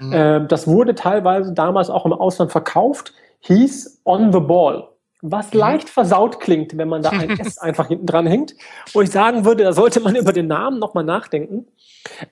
Mhm. 0.00 0.12
Äh, 0.12 0.46
das 0.46 0.66
wurde 0.66 0.94
teilweise 0.94 1.52
damals 1.52 1.90
auch 1.90 2.04
im 2.04 2.12
Ausland 2.12 2.50
verkauft, 2.50 3.12
hieß 3.40 4.02
On 4.04 4.32
the 4.32 4.40
Ball. 4.40 4.88
Was 5.22 5.52
mhm. 5.52 5.60
leicht 5.60 5.88
versaut 5.88 6.40
klingt, 6.40 6.76
wenn 6.76 6.88
man 6.88 7.02
da 7.02 7.10
ein 7.10 7.30
S 7.38 7.58
einfach 7.58 7.88
hinten 7.88 8.06
dran 8.06 8.26
hängt. 8.26 8.54
Wo 8.92 9.00
ich 9.00 9.10
sagen 9.10 9.44
würde, 9.44 9.64
da 9.64 9.72
sollte 9.72 10.00
man 10.00 10.16
über 10.16 10.32
den 10.32 10.48
Namen 10.48 10.78
nochmal 10.78 11.04
nachdenken. 11.04 11.66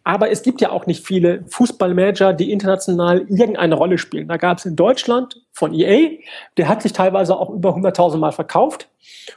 Aber 0.05 0.31
es 0.31 0.43
gibt 0.43 0.61
ja 0.61 0.71
auch 0.71 0.87
nicht 0.87 1.07
viele 1.07 1.45
Fußballmanager, 1.49 2.33
die 2.33 2.53
international 2.53 3.21
irgendeine 3.29 3.75
Rolle 3.75 3.99
spielen. 3.99 4.29
Da 4.29 4.37
gab 4.37 4.59
es 4.59 4.67
in 4.67 4.77
Deutschland 4.77 5.41
von 5.53 5.73
EA, 5.75 6.19
der 6.57 6.69
hat 6.69 6.83
sich 6.83 6.93
teilweise 6.93 7.37
auch 7.37 7.51
über 7.51 7.77
100.000 7.77 8.19
Mal 8.19 8.33
verkauft. 8.33 8.89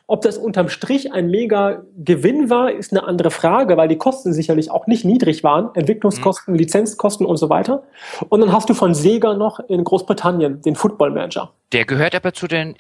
Ob 0.08 0.22
das 0.22 0.38
unterm 0.38 0.70
Strich 0.70 1.12
ein 1.12 1.30
mega 1.30 1.84
Gewinn 1.98 2.50
war, 2.50 2.72
ist 2.72 2.92
eine 2.92 3.04
andere 3.04 3.32
Frage, 3.32 3.78
weil 3.78 3.88
die 3.88 3.98
Kosten 3.98 4.34
sicherlich 4.34 4.72
auch 4.72 4.88
nicht 4.88 5.06
niedrig 5.06 5.44
waren. 5.44 5.70
Entwicklungskosten, 5.74 6.54
mhm. 6.54 6.60
Lizenzkosten 6.60 7.26
und 7.26 7.38
so 7.38 7.50
weiter. 7.50 7.84
Und 8.30 8.42
dann 8.42 8.52
hast 8.52 8.70
du 8.70 8.74
von 8.74 8.94
Sega 8.94 9.34
noch 9.34 9.60
in 9.60 9.84
Großbritannien 9.84 10.62
den 10.62 10.76
Football 10.76 11.12
Manager. 11.12 11.52
Der 11.72 11.86
gehört 11.86 12.16
aber 12.16 12.34
zu 12.34 12.48
den 12.48 12.76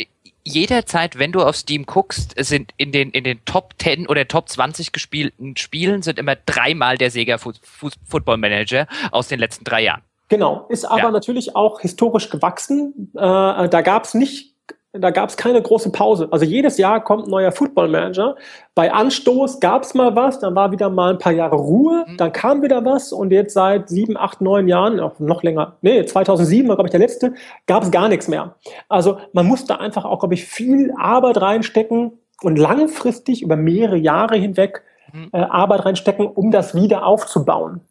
jederzeit, 0.45 1.17
wenn 1.19 1.31
du 1.31 1.41
auf 1.41 1.57
Steam 1.57 1.85
guckst, 1.85 2.35
sind 2.37 2.71
in 2.77 2.91
den, 2.91 3.09
in 3.11 3.23
den 3.23 3.43
Top 3.45 3.73
10 3.79 4.07
oder 4.07 4.27
Top 4.27 4.47
20 4.47 4.91
gespielten 4.91 5.57
Spielen 5.57 6.03
sind 6.03 6.19
immer 6.19 6.35
dreimal 6.35 6.97
der 6.97 7.11
Sega 7.11 7.37
Football 7.37 8.37
Manager 8.37 8.87
aus 9.11 9.27
den 9.27 9.39
letzten 9.39 9.65
drei 9.65 9.83
Jahren. 9.83 10.01
Genau, 10.29 10.65
ist 10.69 10.85
aber 10.85 11.03
ja. 11.03 11.11
natürlich 11.11 11.55
auch 11.55 11.81
historisch 11.81 12.29
gewachsen. 12.29 13.11
Äh, 13.15 13.19
da 13.19 13.81
gab 13.81 14.05
es 14.05 14.13
nicht 14.13 14.54
da 14.99 15.11
gab 15.11 15.29
es 15.29 15.37
keine 15.37 15.61
große 15.61 15.91
Pause. 15.91 16.27
Also 16.31 16.45
jedes 16.45 16.77
Jahr 16.77 17.03
kommt 17.03 17.27
ein 17.27 17.29
neuer 17.29 17.51
Football 17.51 17.89
Manager. 17.89 18.35
Bei 18.73 18.91
Anstoß 18.91 19.59
gab 19.59 19.83
es 19.83 19.93
mal 19.93 20.15
was, 20.15 20.39
dann 20.39 20.55
war 20.55 20.71
wieder 20.71 20.89
mal 20.89 21.11
ein 21.11 21.17
paar 21.17 21.31
Jahre 21.31 21.55
Ruhe, 21.55 22.05
mhm. 22.07 22.17
dann 22.17 22.31
kam 22.31 22.61
wieder 22.61 22.83
was 22.85 23.11
und 23.11 23.31
jetzt 23.31 23.53
seit 23.53 23.89
sieben, 23.89 24.17
acht, 24.17 24.41
neun 24.41 24.67
Jahren, 24.67 24.99
auch 24.99 25.19
noch 25.19 25.43
länger, 25.43 25.77
nee, 25.81 26.05
2007 26.05 26.67
war 26.67 26.75
glaube 26.75 26.87
ich 26.87 26.91
der 26.91 26.99
letzte, 26.99 27.33
gab 27.67 27.83
es 27.83 27.91
gar 27.91 28.09
nichts 28.09 28.27
mehr. 28.27 28.55
Also 28.89 29.17
man 29.33 29.45
musste 29.45 29.79
einfach 29.79 30.05
auch, 30.05 30.19
glaube 30.19 30.33
ich, 30.33 30.45
viel 30.45 30.93
Arbeit 30.97 31.41
reinstecken 31.41 32.19
und 32.41 32.57
langfristig 32.57 33.41
über 33.41 33.55
mehrere 33.55 33.97
Jahre 33.97 34.35
hinweg 34.35 34.83
mhm. 35.13 35.29
äh, 35.31 35.37
Arbeit 35.37 35.85
reinstecken, 35.85 36.27
um 36.27 36.51
das 36.51 36.75
wieder 36.75 37.05
aufzubauen 37.05 37.81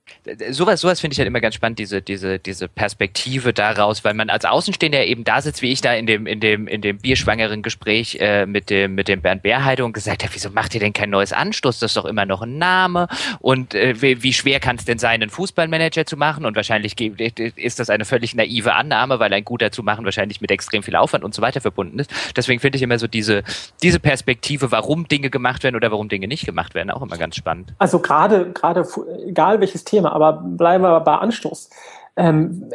sowas, 0.50 0.80
sowas 0.80 1.00
finde 1.00 1.12
ich 1.12 1.18
halt 1.18 1.26
immer 1.26 1.40
ganz 1.40 1.54
spannend, 1.54 1.78
diese, 1.78 2.02
diese, 2.02 2.38
diese 2.38 2.68
Perspektive 2.68 3.52
daraus, 3.52 4.04
weil 4.04 4.14
man 4.14 4.30
als 4.30 4.44
Außenstehender 4.44 5.04
eben 5.06 5.24
da 5.24 5.40
sitzt, 5.40 5.62
wie 5.62 5.72
ich 5.72 5.80
da 5.80 5.94
in 5.94 6.06
dem, 6.06 6.26
in 6.26 6.40
dem, 6.40 6.66
in 6.66 6.80
dem 6.80 6.98
bierschwangeren 6.98 7.62
Gespräch 7.62 8.18
äh, 8.20 8.46
mit 8.46 8.70
dem, 8.70 8.94
mit 8.94 9.08
dem 9.08 9.20
Bernd 9.20 9.42
Bärheide 9.42 9.84
und 9.84 9.92
gesagt 9.92 10.22
habe, 10.22 10.34
wieso 10.34 10.50
macht 10.50 10.74
ihr 10.74 10.80
denn 10.80 10.92
kein 10.92 11.10
neues 11.10 11.32
Anstoß? 11.32 11.78
Das 11.78 11.90
ist 11.90 11.96
doch 11.96 12.04
immer 12.04 12.26
noch 12.26 12.42
ein 12.42 12.58
Name. 12.58 13.08
Und 13.40 13.74
äh, 13.74 14.00
wie, 14.00 14.22
wie 14.22 14.32
schwer 14.32 14.60
kann 14.60 14.76
es 14.76 14.84
denn 14.84 14.98
sein, 14.98 15.22
einen 15.22 15.30
Fußballmanager 15.30 16.06
zu 16.06 16.16
machen? 16.16 16.44
Und 16.44 16.56
wahrscheinlich 16.56 16.98
ist 17.00 17.78
das 17.78 17.90
eine 17.90 18.04
völlig 18.04 18.34
naive 18.34 18.74
Annahme, 18.74 19.18
weil 19.18 19.32
ein 19.32 19.44
guter 19.44 19.72
zu 19.72 19.82
machen 19.82 20.04
wahrscheinlich 20.04 20.40
mit 20.40 20.50
extrem 20.50 20.82
viel 20.82 20.96
Aufwand 20.96 21.24
und 21.24 21.34
so 21.34 21.42
weiter 21.42 21.60
verbunden 21.60 21.98
ist. 21.98 22.10
Deswegen 22.36 22.60
finde 22.60 22.76
ich 22.76 22.82
immer 22.82 22.98
so 22.98 23.06
diese, 23.06 23.42
diese 23.82 24.00
Perspektive, 24.00 24.70
warum 24.70 25.08
Dinge 25.08 25.30
gemacht 25.30 25.64
werden 25.64 25.76
oder 25.76 25.90
warum 25.90 26.08
Dinge 26.08 26.28
nicht 26.28 26.46
gemacht 26.46 26.74
werden, 26.74 26.90
auch 26.90 27.02
immer 27.02 27.18
ganz 27.18 27.36
spannend. 27.36 27.74
Also 27.78 27.98
gerade, 27.98 28.50
gerade, 28.52 28.86
egal 29.26 29.60
welches 29.60 29.84
Thema, 29.84 29.93
aber 30.00 30.32
bleiben 30.42 30.84
wir 30.84 31.00
bei 31.00 31.16
Anstoß. 31.16 31.70
Ähm, 32.16 32.70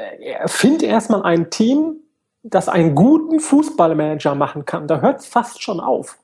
find 0.46 0.84
erstmal 0.84 1.24
ein 1.24 1.50
Team, 1.50 1.98
das 2.44 2.70
einen 2.70 2.96
guten 2.96 3.40
Fußballmanager 3.40 4.36
machen 4.36 4.66
kann. 4.66 4.88
Da 4.88 5.02
hört 5.02 5.20
es 5.20 5.28
fast 5.28 5.62
schon 5.62 5.80
auf. 5.80 6.18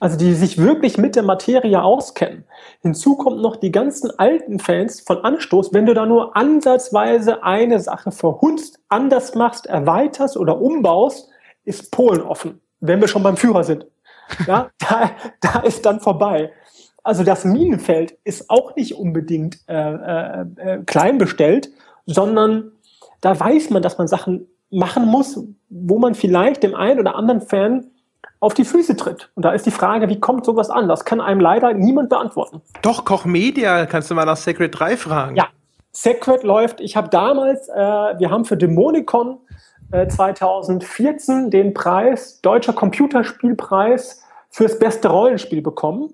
Also 0.00 0.16
die 0.16 0.34
sich 0.34 0.58
wirklich 0.58 0.98
mit 0.98 1.16
der 1.16 1.22
Materie 1.22 1.80
auskennen. 1.80 2.44
Hinzu 2.82 3.16
kommt 3.16 3.40
noch 3.40 3.56
die 3.56 3.70
ganzen 3.70 4.10
alten 4.18 4.58
Fans 4.58 5.00
von 5.00 5.24
Anstoß. 5.24 5.72
Wenn 5.72 5.86
du 5.86 5.94
da 5.94 6.06
nur 6.06 6.36
ansatzweise 6.36 7.44
eine 7.44 7.78
Sache 7.80 8.10
verhunzt, 8.10 8.80
anders 8.88 9.34
machst, 9.34 9.66
erweiterst 9.66 10.36
oder 10.36 10.60
umbaust, 10.60 11.28
ist 11.64 11.92
Polen 11.92 12.22
offen. 12.22 12.60
Wenn 12.80 13.00
wir 13.00 13.08
schon 13.08 13.22
beim 13.22 13.36
Führer 13.36 13.64
sind. 13.64 13.86
Ja, 14.46 14.70
da, 14.78 15.10
da 15.40 15.60
ist 15.60 15.86
dann 15.86 16.00
vorbei. 16.00 16.52
Also 17.06 17.22
das 17.22 17.44
Minenfeld 17.44 18.18
ist 18.24 18.50
auch 18.50 18.74
nicht 18.74 18.96
unbedingt 18.96 19.60
äh, 19.68 19.74
äh, 19.74 20.40
äh, 20.56 20.78
klein 20.86 21.18
bestellt, 21.18 21.70
sondern 22.04 22.72
da 23.20 23.38
weiß 23.38 23.70
man, 23.70 23.80
dass 23.80 23.96
man 23.96 24.08
Sachen 24.08 24.48
machen 24.72 25.06
muss, 25.06 25.40
wo 25.68 26.00
man 26.00 26.16
vielleicht 26.16 26.64
dem 26.64 26.74
einen 26.74 26.98
oder 26.98 27.14
anderen 27.14 27.42
Fan 27.42 27.86
auf 28.40 28.54
die 28.54 28.64
Füße 28.64 28.96
tritt. 28.96 29.30
Und 29.36 29.44
da 29.44 29.52
ist 29.52 29.66
die 29.66 29.70
Frage, 29.70 30.08
wie 30.08 30.18
kommt 30.18 30.44
sowas 30.44 30.68
an? 30.68 30.88
Das 30.88 31.04
kann 31.04 31.20
einem 31.20 31.38
leider 31.38 31.72
niemand 31.74 32.08
beantworten. 32.08 32.60
Doch, 32.82 33.04
Koch 33.04 33.24
Media, 33.24 33.86
kannst 33.86 34.10
du 34.10 34.16
mal 34.16 34.24
nach 34.24 34.36
Sacred 34.36 34.76
3 34.76 34.96
fragen. 34.96 35.36
Ja, 35.36 35.46
Sacred 35.92 36.42
läuft. 36.42 36.80
Ich 36.80 36.96
habe 36.96 37.08
damals, 37.08 37.68
äh, 37.68 37.74
wir 37.74 38.32
haben 38.32 38.44
für 38.44 38.56
Dämonicon 38.56 39.38
äh, 39.92 40.08
2014 40.08 41.52
den 41.52 41.72
Preis, 41.72 42.40
Deutscher 42.40 42.72
Computerspielpreis 42.72 44.24
fürs 44.50 44.76
beste 44.80 45.06
Rollenspiel 45.06 45.62
bekommen. 45.62 46.12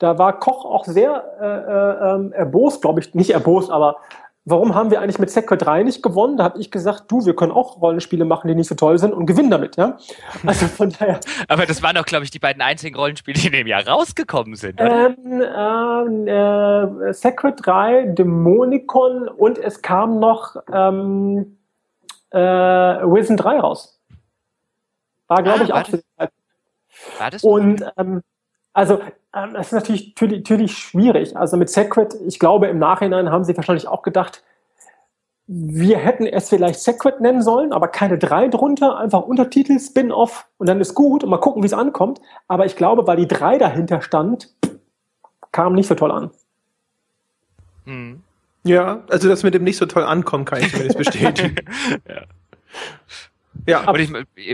Da 0.00 0.18
war 0.18 0.40
Koch 0.40 0.64
auch 0.64 0.86
sehr 0.86 1.24
äh, 1.40 1.44
äh, 1.44 2.14
ähm, 2.14 2.32
erbost, 2.32 2.80
glaube 2.80 3.00
ich, 3.00 3.14
nicht 3.14 3.30
erbost, 3.30 3.70
aber 3.70 3.96
warum 4.46 4.74
haben 4.74 4.90
wir 4.90 5.02
eigentlich 5.02 5.18
mit 5.18 5.28
Secret 5.28 5.60
3 5.60 5.82
nicht 5.82 6.02
gewonnen? 6.02 6.38
Da 6.38 6.44
habe 6.44 6.58
ich 6.58 6.70
gesagt, 6.70 7.04
du, 7.08 7.26
wir 7.26 7.36
können 7.36 7.52
auch 7.52 7.82
Rollenspiele 7.82 8.24
machen, 8.24 8.48
die 8.48 8.54
nicht 8.54 8.68
so 8.68 8.74
toll 8.74 8.98
sind 8.98 9.12
und 9.12 9.26
gewinnen 9.26 9.50
damit, 9.50 9.76
ja. 9.76 9.98
Also 10.46 10.66
von 10.68 10.88
daher. 10.98 11.20
Aber 11.48 11.66
das 11.66 11.82
waren 11.82 11.96
doch, 11.96 12.06
glaube 12.06 12.24
ich, 12.24 12.30
die 12.30 12.38
beiden 12.38 12.62
einzigen 12.62 12.96
Rollenspiele, 12.96 13.38
die 13.38 13.48
in 13.48 13.52
dem 13.52 13.66
Jahr 13.66 13.86
rausgekommen 13.86 14.54
sind. 14.54 14.80
Oder? 14.80 15.14
Ähm, 15.20 16.26
äh, 16.26 17.12
Secret 17.12 17.60
3, 17.62 18.06
Dämonicon 18.06 19.28
und 19.28 19.58
es 19.58 19.82
kam 19.82 20.18
noch 20.18 20.56
ähm, 20.72 21.58
äh, 22.30 22.38
Wilson 22.38 23.36
3 23.36 23.60
raus. 23.60 24.00
War, 25.28 25.42
glaube 25.42 25.60
ah, 25.60 25.64
ich, 25.64 25.72
auch. 25.74 25.82
Das, 25.82 26.30
war 27.18 27.30
das 27.30 27.44
und 27.44 27.84
ähm, 27.98 28.22
also 28.72 29.00
ähm, 29.34 29.54
das 29.54 29.68
ist 29.68 29.72
natürlich, 29.72 30.08
natürlich, 30.08 30.38
natürlich 30.38 30.78
schwierig. 30.78 31.36
Also 31.36 31.56
mit 31.56 31.70
Secret, 31.70 32.14
ich 32.26 32.38
glaube, 32.38 32.68
im 32.68 32.78
Nachhinein 32.78 33.30
haben 33.30 33.44
sie 33.44 33.56
wahrscheinlich 33.56 33.88
auch 33.88 34.02
gedacht, 34.02 34.42
wir 35.52 35.98
hätten 35.98 36.26
es 36.26 36.48
vielleicht 36.48 36.78
Secret 36.78 37.20
nennen 37.20 37.42
sollen, 37.42 37.72
aber 37.72 37.88
keine 37.88 38.18
drei 38.18 38.46
drunter, 38.46 38.98
einfach 38.98 39.22
Untertitel, 39.22 39.80
Spin-off 39.80 40.46
und 40.58 40.68
dann 40.68 40.80
ist 40.80 40.94
gut 40.94 41.24
und 41.24 41.30
mal 41.30 41.38
gucken, 41.38 41.62
wie 41.64 41.66
es 41.66 41.72
ankommt. 41.72 42.20
Aber 42.46 42.66
ich 42.66 42.76
glaube, 42.76 43.06
weil 43.08 43.16
die 43.16 43.26
drei 43.26 43.58
dahinter 43.58 44.00
stand, 44.00 44.54
kam 45.50 45.72
nicht 45.74 45.88
so 45.88 45.96
toll 45.96 46.12
an. 46.12 46.30
Hm. 47.84 48.22
Ja, 48.62 49.02
also 49.08 49.28
das 49.28 49.42
mit 49.42 49.54
dem 49.54 49.64
nicht 49.64 49.78
so 49.78 49.86
toll 49.86 50.04
ankommen, 50.04 50.44
kann 50.44 50.60
ich 50.60 50.70
zumindest 50.70 50.98
bestätigen. 50.98 51.56
ja. 52.08 52.22
Ja, 53.66 53.86
aber 53.86 53.98
ich, 53.98 54.10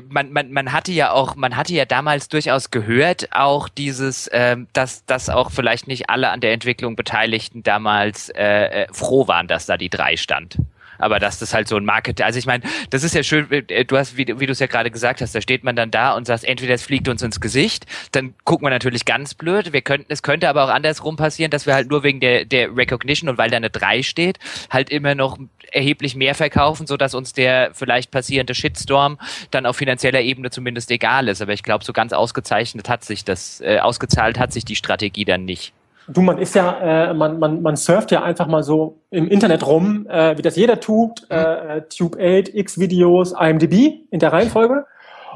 man, 0.08 0.32
man, 0.32 0.52
man 0.52 0.72
hatte 0.72 0.92
ja 0.92 1.10
auch, 1.10 1.36
man 1.36 1.56
hatte 1.56 1.74
ja 1.74 1.84
damals 1.84 2.28
durchaus 2.28 2.70
gehört, 2.70 3.28
auch 3.32 3.68
dieses, 3.68 4.28
ähm, 4.32 4.68
dass, 4.72 5.04
dass 5.06 5.28
auch 5.28 5.50
vielleicht 5.50 5.86
nicht 5.86 6.10
alle 6.10 6.30
an 6.30 6.40
der 6.40 6.52
Entwicklung 6.52 6.96
Beteiligten 6.96 7.62
damals 7.62 8.30
äh, 8.30 8.84
äh 8.84 8.86
froh 8.92 9.28
waren, 9.28 9.48
dass 9.48 9.66
da 9.66 9.76
die 9.76 9.90
drei 9.90 10.16
stand 10.16 10.58
aber 10.98 11.18
das 11.18 11.54
halt 11.54 11.68
so 11.68 11.76
ein 11.76 11.84
Market, 11.84 12.20
also 12.22 12.38
ich 12.38 12.46
meine, 12.46 12.64
das 12.90 13.02
ist 13.04 13.14
ja 13.14 13.22
schön, 13.22 13.50
äh, 13.50 13.84
du 13.84 13.96
hast, 13.96 14.16
wie, 14.16 14.26
wie 14.38 14.46
du 14.46 14.52
es 14.52 14.58
ja 14.58 14.66
gerade 14.66 14.90
gesagt 14.90 15.20
hast, 15.20 15.34
da 15.34 15.40
steht 15.40 15.64
man 15.64 15.76
dann 15.76 15.90
da 15.90 16.12
und 16.12 16.26
sagt, 16.26 16.44
entweder 16.44 16.74
es 16.74 16.82
fliegt 16.82 17.08
uns 17.08 17.22
ins 17.22 17.40
Gesicht, 17.40 17.86
dann 18.12 18.34
gucken 18.44 18.66
wir 18.66 18.70
natürlich 18.70 19.04
ganz 19.04 19.34
blöd, 19.34 19.72
wir 19.72 19.82
könnten, 19.82 20.06
es 20.12 20.22
könnte 20.22 20.48
aber 20.48 20.64
auch 20.64 20.68
andersrum 20.68 21.16
passieren, 21.16 21.50
dass 21.50 21.66
wir 21.66 21.74
halt 21.74 21.90
nur 21.90 22.02
wegen 22.02 22.20
der, 22.20 22.44
der 22.44 22.76
Recognition 22.76 23.28
und 23.28 23.38
weil 23.38 23.50
da 23.50 23.56
eine 23.56 23.70
3 23.70 24.02
steht, 24.02 24.38
halt 24.70 24.90
immer 24.90 25.14
noch 25.14 25.38
erheblich 25.72 26.14
mehr 26.16 26.34
verkaufen, 26.34 26.86
so 26.86 26.96
dass 26.96 27.14
uns 27.14 27.32
der 27.32 27.70
vielleicht 27.72 28.10
passierende 28.10 28.54
Shitstorm 28.54 29.18
dann 29.50 29.66
auf 29.66 29.76
finanzieller 29.76 30.20
Ebene 30.20 30.50
zumindest 30.50 30.90
egal 30.90 31.28
ist. 31.28 31.42
Aber 31.42 31.52
ich 31.52 31.62
glaube, 31.62 31.84
so 31.84 31.92
ganz 31.92 32.12
ausgezeichnet 32.12 32.88
hat 32.88 33.04
sich 33.04 33.24
das, 33.24 33.60
äh, 33.60 33.78
ausgezahlt 33.78 34.38
hat 34.38 34.52
sich 34.52 34.64
die 34.64 34.76
Strategie 34.76 35.24
dann 35.24 35.44
nicht. 35.44 35.72
Du, 36.08 36.22
man 36.22 36.38
ist 36.38 36.54
ja, 36.54 37.10
äh, 37.10 37.14
man, 37.14 37.38
man, 37.38 37.62
man 37.62 37.76
surft 37.76 38.12
ja 38.12 38.22
einfach 38.22 38.46
mal 38.46 38.62
so 38.62 39.00
im 39.10 39.28
Internet 39.28 39.66
rum, 39.66 40.06
äh, 40.08 40.38
wie 40.38 40.42
das 40.42 40.56
jeder 40.56 40.78
tut, 40.78 41.22
mhm. 41.28 41.36
äh, 41.36 41.82
Tube 41.82 42.16
8, 42.20 42.54
X-Videos, 42.54 43.32
IMDb 43.32 44.06
in 44.10 44.20
der 44.20 44.32
Reihenfolge. 44.32 44.86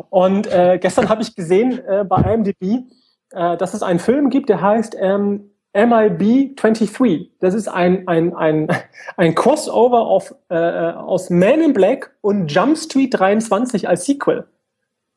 Und 0.08 0.46
äh, 0.46 0.78
gestern 0.80 1.08
habe 1.08 1.22
ich 1.22 1.34
gesehen 1.34 1.80
äh, 1.86 2.04
bei 2.04 2.22
IMDb, 2.22 2.84
äh, 3.32 3.56
dass 3.56 3.74
es 3.74 3.82
einen 3.82 3.98
Film 3.98 4.30
gibt, 4.30 4.48
der 4.48 4.60
heißt 4.60 4.96
ähm, 4.98 5.50
MIB 5.74 6.56
23. 6.56 7.30
Das 7.40 7.54
ist 7.54 7.68
ein, 7.68 8.06
ein, 8.08 8.34
ein, 8.34 8.68
ein 9.16 9.34
Crossover 9.34 10.00
auf, 10.00 10.34
äh, 10.48 10.56
aus 10.56 11.30
Man 11.30 11.60
in 11.60 11.72
Black 11.72 12.14
und 12.20 12.50
Jump 12.50 12.76
Street 12.78 13.18
23 13.18 13.88
als 13.88 14.04
Sequel. 14.04 14.46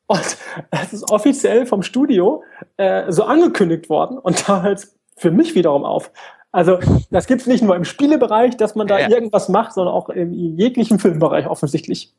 Und 0.06 0.36
es 0.70 0.92
ist 0.92 1.10
offiziell 1.10 1.66
vom 1.66 1.82
Studio 1.82 2.42
äh, 2.76 3.10
so 3.10 3.24
angekündigt 3.24 3.88
worden. 3.88 4.18
Und 4.18 4.48
da 4.48 4.62
halt 4.62 4.88
für 5.16 5.30
mich 5.30 5.54
wiederum 5.54 5.84
auf. 5.84 6.10
Also 6.52 6.78
das 7.10 7.26
gibt 7.26 7.40
es 7.40 7.46
nicht 7.46 7.62
nur 7.62 7.74
im 7.74 7.84
Spielebereich, 7.84 8.56
dass 8.56 8.74
man 8.74 8.86
da 8.86 8.98
ja. 8.98 9.10
irgendwas 9.10 9.48
macht, 9.48 9.72
sondern 9.74 9.92
auch 9.92 10.08
im 10.08 10.32
jeglichen 10.32 10.98
Filmbereich 10.98 11.46
offensichtlich. 11.46 12.12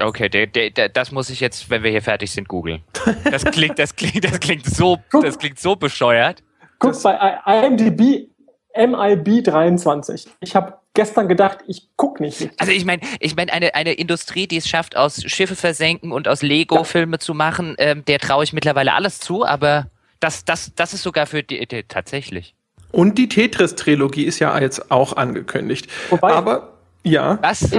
Okay, 0.00 0.28
der, 0.28 0.46
der, 0.46 0.70
der, 0.70 0.88
das 0.88 1.10
muss 1.10 1.28
ich 1.28 1.40
jetzt, 1.40 1.68
wenn 1.68 1.82
wir 1.82 1.90
hier 1.90 2.02
fertig 2.02 2.30
sind, 2.30 2.48
googeln. 2.48 2.82
Das 3.30 3.44
klingt, 3.44 3.78
das 3.78 3.96
klingt, 3.96 4.24
das 4.24 4.38
klingt 4.40 4.66
so, 4.66 4.98
das 5.10 5.38
klingt 5.38 5.58
so 5.58 5.76
bescheuert. 5.76 6.42
Guck 6.78 7.00
bei 7.02 7.38
IMDb 7.44 8.28
MIB 8.74 9.44
23. 9.44 10.28
Ich 10.40 10.56
habe 10.56 10.78
gestern 10.94 11.28
gedacht, 11.28 11.58
ich 11.66 11.88
guck 11.96 12.20
nicht. 12.20 12.50
Also 12.58 12.72
ich 12.72 12.84
meine, 12.84 13.02
ich 13.20 13.36
meine 13.36 13.52
eine 13.52 13.74
eine 13.74 13.92
Industrie, 13.92 14.46
die 14.46 14.56
es 14.56 14.68
schafft, 14.68 14.96
aus 14.96 15.22
Schiffe 15.26 15.56
versenken 15.56 16.12
und 16.12 16.28
aus 16.28 16.42
Lego 16.42 16.84
Filme 16.84 17.16
ja. 17.16 17.20
zu 17.20 17.34
machen, 17.34 17.74
ähm, 17.78 18.04
der 18.06 18.18
traue 18.18 18.44
ich 18.44 18.52
mittlerweile 18.52 18.94
alles 18.94 19.18
zu, 19.20 19.44
aber 19.44 19.86
das, 20.22 20.44
das, 20.44 20.72
das 20.74 20.94
ist 20.94 21.02
sogar 21.02 21.26
für 21.26 21.42
die, 21.42 21.66
die 21.66 21.82
tatsächlich. 21.82 22.54
Und 22.92 23.18
die 23.18 23.28
Tetris-Trilogie 23.28 24.24
ist 24.24 24.38
ja 24.38 24.58
jetzt 24.58 24.90
auch 24.90 25.16
angekündigt. 25.16 25.90
Wobei, 26.10 26.32
Aber 26.32 26.74
ja. 27.02 27.38
Was? 27.42 27.70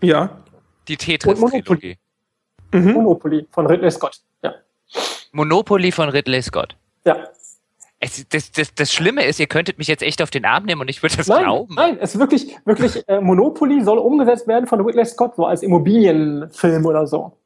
Ja. 0.00 0.30
Die 0.88 0.96
Tetris-Trilogie. 0.96 1.98
Mhm. 2.72 2.92
Monopoly 2.92 3.46
von 3.50 3.66
Ridley 3.66 3.90
Scott. 3.90 4.20
Ja. 4.42 4.54
Monopoly 5.32 5.92
von 5.92 6.08
Ridley 6.08 6.42
Scott. 6.42 6.76
Ja. 7.04 7.16
Es, 7.98 8.26
das, 8.28 8.52
das, 8.52 8.74
das 8.74 8.92
Schlimme 8.92 9.24
ist, 9.24 9.40
ihr 9.40 9.46
könntet 9.46 9.78
mich 9.78 9.88
jetzt 9.88 10.02
echt 10.02 10.20
auf 10.20 10.30
den 10.30 10.44
Arm 10.44 10.64
nehmen 10.64 10.82
und 10.82 10.90
ich 10.90 11.02
würde 11.02 11.16
das 11.16 11.28
nein, 11.28 11.44
glauben. 11.44 11.74
Nein, 11.74 11.98
es 12.00 12.14
ist 12.14 12.20
wirklich, 12.20 12.54
wirklich, 12.66 13.08
äh, 13.08 13.20
Monopoly 13.20 13.82
soll 13.82 13.98
umgesetzt 13.98 14.46
werden 14.46 14.66
von 14.66 14.80
Ridley 14.82 15.04
Scott, 15.06 15.36
so 15.36 15.46
als 15.46 15.62
Immobilienfilm 15.62 16.84
oder 16.84 17.06
so. 17.06 17.38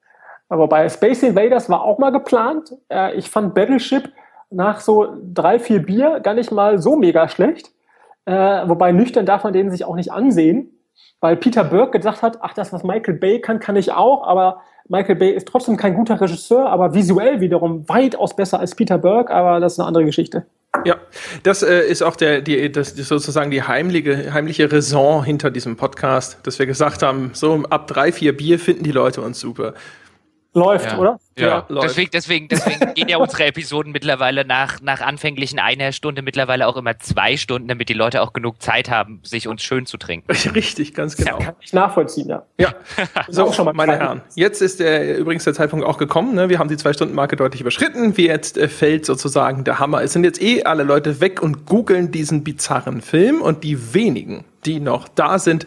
Aber 0.48 0.66
bei 0.66 0.88
Space 0.88 1.22
Invaders 1.22 1.68
war 1.70 1.82
auch 1.82 1.98
mal 1.98 2.10
geplant. 2.10 2.74
Äh, 2.90 3.14
ich 3.14 3.30
fand 3.30 3.54
Battleship 3.54 4.12
nach 4.50 4.80
so 4.80 5.08
drei, 5.32 5.58
vier 5.58 5.84
Bier 5.84 6.20
gar 6.20 6.34
nicht 6.34 6.50
mal 6.50 6.78
so 6.78 6.96
mega 6.96 7.28
schlecht. 7.28 7.70
Äh, 8.26 8.32
wobei 8.68 8.92
nüchtern 8.92 9.26
darf 9.26 9.44
man 9.44 9.52
den 9.52 9.70
sich 9.70 9.84
auch 9.84 9.96
nicht 9.96 10.12
ansehen, 10.12 10.70
weil 11.20 11.36
Peter 11.36 11.64
Burke 11.64 11.98
gesagt 11.98 12.22
hat, 12.22 12.38
ach, 12.42 12.54
das, 12.54 12.72
was 12.72 12.84
Michael 12.84 13.14
Bay 13.14 13.40
kann, 13.40 13.60
kann 13.60 13.76
ich 13.76 13.92
auch, 13.92 14.26
aber 14.26 14.60
Michael 14.88 15.16
Bay 15.16 15.30
ist 15.30 15.48
trotzdem 15.48 15.76
kein 15.76 15.94
guter 15.94 16.20
Regisseur, 16.20 16.68
aber 16.68 16.94
visuell 16.94 17.40
wiederum 17.40 17.88
weitaus 17.88 18.34
besser 18.34 18.58
als 18.58 18.74
Peter 18.74 18.98
Burke, 18.98 19.32
aber 19.32 19.60
das 19.60 19.74
ist 19.74 19.78
eine 19.78 19.86
andere 19.86 20.04
Geschichte. 20.04 20.46
Ja, 20.84 20.96
das 21.42 21.62
äh, 21.62 21.82
ist 21.82 22.02
auch 22.02 22.16
der, 22.16 22.40
die, 22.40 22.70
das, 22.70 22.90
sozusagen 22.90 23.50
die 23.50 23.62
heimliche, 23.62 24.32
heimliche 24.32 24.70
Raison 24.70 25.24
hinter 25.24 25.50
diesem 25.50 25.76
Podcast, 25.76 26.38
dass 26.44 26.58
wir 26.58 26.66
gesagt 26.66 27.02
haben, 27.02 27.30
so 27.34 27.62
ab 27.70 27.86
drei, 27.86 28.12
vier 28.12 28.36
Bier 28.36 28.58
finden 28.58 28.84
die 28.84 28.92
Leute 28.92 29.20
uns 29.20 29.40
super. 29.40 29.74
Läuft, 30.54 30.92
ja. 30.92 30.98
oder? 30.98 31.20
Ja, 31.40 31.66
ja. 31.68 31.80
Deswegen, 31.82 32.10
deswegen, 32.12 32.48
deswegen 32.48 32.94
gehen 32.94 33.08
ja 33.08 33.18
unsere 33.18 33.44
Episoden 33.46 33.92
mittlerweile 33.92 34.44
nach, 34.44 34.80
nach 34.80 35.00
anfänglichen 35.00 35.58
einer 35.58 35.92
Stunde 35.92 36.22
mittlerweile 36.22 36.66
auch 36.66 36.76
immer 36.76 36.98
zwei 36.98 37.36
Stunden, 37.36 37.68
damit 37.68 37.88
die 37.88 37.94
Leute 37.94 38.22
auch 38.22 38.32
genug 38.32 38.62
Zeit 38.62 38.90
haben, 38.90 39.20
sich 39.22 39.48
uns 39.48 39.62
schön 39.62 39.86
zu 39.86 39.96
trinken. 39.96 40.30
Richtig, 40.54 40.94
ganz 40.94 41.16
genau. 41.16 41.38
Ja, 41.38 41.46
kann 41.46 41.56
ich 41.60 41.72
nachvollziehen, 41.72 42.28
ja. 42.28 42.44
Ja, 42.58 42.74
so, 43.28 43.52
schon 43.52 43.64
mal 43.64 43.72
meine 43.72 43.96
Herren. 43.98 44.22
Jetzt 44.34 44.62
ist 44.62 44.80
der, 44.80 45.18
übrigens 45.18 45.44
der 45.44 45.54
Zeitpunkt 45.54 45.84
auch 45.86 45.98
gekommen. 45.98 46.34
Ne? 46.34 46.48
Wir 46.48 46.58
haben 46.58 46.68
die 46.68 46.76
Zwei-Stunden-Marke 46.76 47.36
deutlich 47.36 47.60
überschritten. 47.60 48.16
Wie 48.16 48.26
jetzt 48.26 48.58
äh, 48.58 48.68
fällt 48.68 49.06
sozusagen 49.06 49.64
der 49.64 49.78
Hammer. 49.78 50.02
Es 50.02 50.12
sind 50.12 50.24
jetzt 50.24 50.40
eh 50.42 50.64
alle 50.64 50.82
Leute 50.82 51.20
weg 51.20 51.42
und 51.42 51.66
googeln 51.66 52.10
diesen 52.10 52.44
bizarren 52.44 53.00
Film 53.00 53.42
und 53.42 53.64
die 53.64 53.94
wenigen, 53.94 54.44
die 54.64 54.80
noch 54.80 55.08
da 55.08 55.38
sind, 55.38 55.66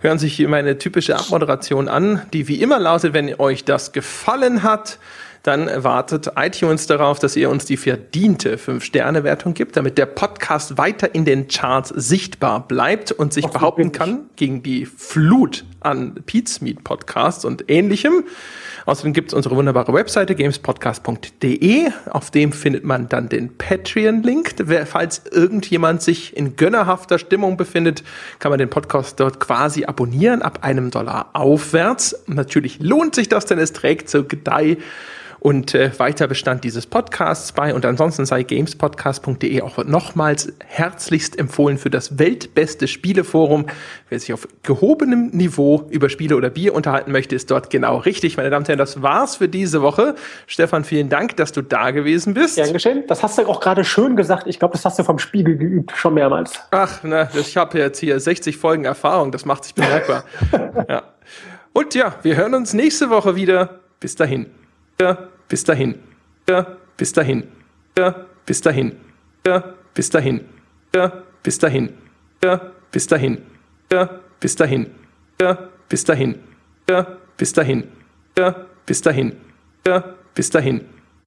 hören 0.00 0.18
sich 0.18 0.34
hier 0.34 0.48
meine 0.48 0.78
typische 0.78 1.16
Abmoderation 1.16 1.88
an, 1.88 2.22
die 2.32 2.46
wie 2.48 2.60
immer 2.60 2.78
lautet, 2.78 3.14
wenn 3.14 3.34
euch 3.40 3.64
das 3.64 3.92
gefallen 3.92 4.62
hat, 4.62 4.98
dann 5.44 5.68
wartet 5.84 6.32
iTunes 6.36 6.86
darauf, 6.86 7.18
dass 7.18 7.36
ihr 7.36 7.50
uns 7.50 7.66
die 7.66 7.76
verdiente 7.76 8.56
5-Sterne-Wertung 8.56 9.52
gibt, 9.52 9.76
damit 9.76 9.98
der 9.98 10.06
Podcast 10.06 10.78
weiter 10.78 11.14
in 11.14 11.26
den 11.26 11.48
Charts 11.48 11.90
sichtbar 11.90 12.66
bleibt 12.66 13.12
und 13.12 13.34
sich 13.34 13.44
Ach, 13.44 13.52
behaupten 13.52 13.92
kann 13.92 14.30
gegen 14.36 14.62
die 14.62 14.86
Flut 14.86 15.66
an 15.80 16.14
Pete's 16.24 16.62
Meet 16.62 16.82
Podcasts 16.82 17.44
und 17.44 17.70
ähnlichem. 17.70 18.24
Außerdem 18.86 19.12
gibt 19.12 19.28
es 19.28 19.34
unsere 19.34 19.54
wunderbare 19.56 19.92
Webseite 19.92 20.34
gamespodcast.de. 20.34 21.90
Auf 22.08 22.30
dem 22.30 22.52
findet 22.52 22.84
man 22.84 23.10
dann 23.10 23.28
den 23.28 23.54
Patreon-Link. 23.58 24.54
Falls 24.86 25.24
irgendjemand 25.30 26.00
sich 26.00 26.34
in 26.34 26.56
gönnerhafter 26.56 27.18
Stimmung 27.18 27.58
befindet, 27.58 28.02
kann 28.38 28.48
man 28.48 28.58
den 28.58 28.70
Podcast 28.70 29.20
dort 29.20 29.40
quasi 29.40 29.84
abonnieren 29.84 30.40
ab 30.40 30.60
einem 30.62 30.90
Dollar 30.90 31.28
aufwärts. 31.34 32.24
Natürlich 32.28 32.78
lohnt 32.80 33.14
sich 33.14 33.28
das, 33.28 33.44
denn 33.44 33.58
es 33.58 33.74
trägt 33.74 34.08
so 34.08 34.24
Gedeih 34.24 34.78
und 35.44 35.74
äh, 35.74 35.90
Weiterbestand 35.98 36.64
dieses 36.64 36.86
Podcasts 36.86 37.52
bei. 37.52 37.74
Und 37.74 37.84
ansonsten 37.84 38.24
sei 38.24 38.44
gamespodcast.de 38.44 39.60
auch 39.60 39.84
nochmals 39.84 40.50
herzlichst 40.64 41.38
empfohlen 41.38 41.76
für 41.76 41.90
das 41.90 42.18
weltbeste 42.18 42.88
Spieleforum. 42.88 43.66
Wer 44.08 44.20
sich 44.20 44.32
auf 44.32 44.48
gehobenem 44.62 45.28
Niveau 45.32 45.86
über 45.90 46.08
Spiele 46.08 46.36
oder 46.36 46.48
Bier 46.48 46.74
unterhalten 46.74 47.12
möchte, 47.12 47.36
ist 47.36 47.50
dort 47.50 47.68
genau 47.68 47.98
richtig. 47.98 48.38
Meine 48.38 48.48
Damen 48.48 48.62
und 48.62 48.68
Herren, 48.68 48.78
das 48.78 49.02
war's 49.02 49.36
für 49.36 49.46
diese 49.46 49.82
Woche. 49.82 50.14
Stefan, 50.46 50.82
vielen 50.82 51.10
Dank, 51.10 51.36
dass 51.36 51.52
du 51.52 51.60
da 51.60 51.90
gewesen 51.90 52.32
bist. 52.32 52.56
Gern 52.56 52.72
geschehen. 52.72 53.04
Das 53.06 53.22
hast 53.22 53.36
du 53.36 53.46
auch 53.46 53.60
gerade 53.60 53.84
schön 53.84 54.16
gesagt. 54.16 54.46
Ich 54.46 54.58
glaube, 54.58 54.72
das 54.72 54.86
hast 54.86 54.98
du 54.98 55.04
vom 55.04 55.18
Spiegel 55.18 55.58
geübt, 55.58 55.92
schon 55.94 56.14
mehrmals. 56.14 56.54
Ach, 56.70 57.00
na, 57.02 57.28
ich 57.38 57.58
habe 57.58 57.78
jetzt 57.78 57.98
hier 57.98 58.18
60 58.18 58.56
Folgen 58.56 58.86
Erfahrung. 58.86 59.30
Das 59.30 59.44
macht 59.44 59.64
sich 59.64 59.74
bemerkbar. 59.74 60.24
ja. 60.88 61.02
Und 61.74 61.94
ja, 61.94 62.14
wir 62.22 62.34
hören 62.36 62.54
uns 62.54 62.72
nächste 62.72 63.10
Woche 63.10 63.36
wieder. 63.36 63.80
Bis 64.00 64.14
dahin. 64.14 64.46
Ja 64.98 65.28
bis 65.48 65.64
dahin. 65.64 65.94
Ja, 66.48 66.66
bis 66.96 67.12
dahin. 67.12 67.44
Ja, 67.96 68.26
bis 68.46 68.60
dahin. 68.60 68.92
Ja, 69.46 69.74
bis 69.94 70.10
dahin. 70.10 70.40
Ja, 70.94 71.12
bis 71.42 71.58
dahin. 71.58 71.90
Ja, 72.42 72.60
bis 72.90 73.08
dahin. 73.08 73.38
Ja, 73.92 74.20
bis 74.40 74.56
dahin. 74.56 74.86
Ja, 75.40 75.58
bis 75.88 76.04
dahin. 76.04 76.38
Ja, 76.88 77.06
bis 77.36 77.52
dahin. 77.52 77.84
Ja, 78.38 78.66
bis 78.86 79.02
dahin. 79.02 79.32
Ja, 79.86 80.04
bis 80.34 80.50
dahin. 80.50 80.93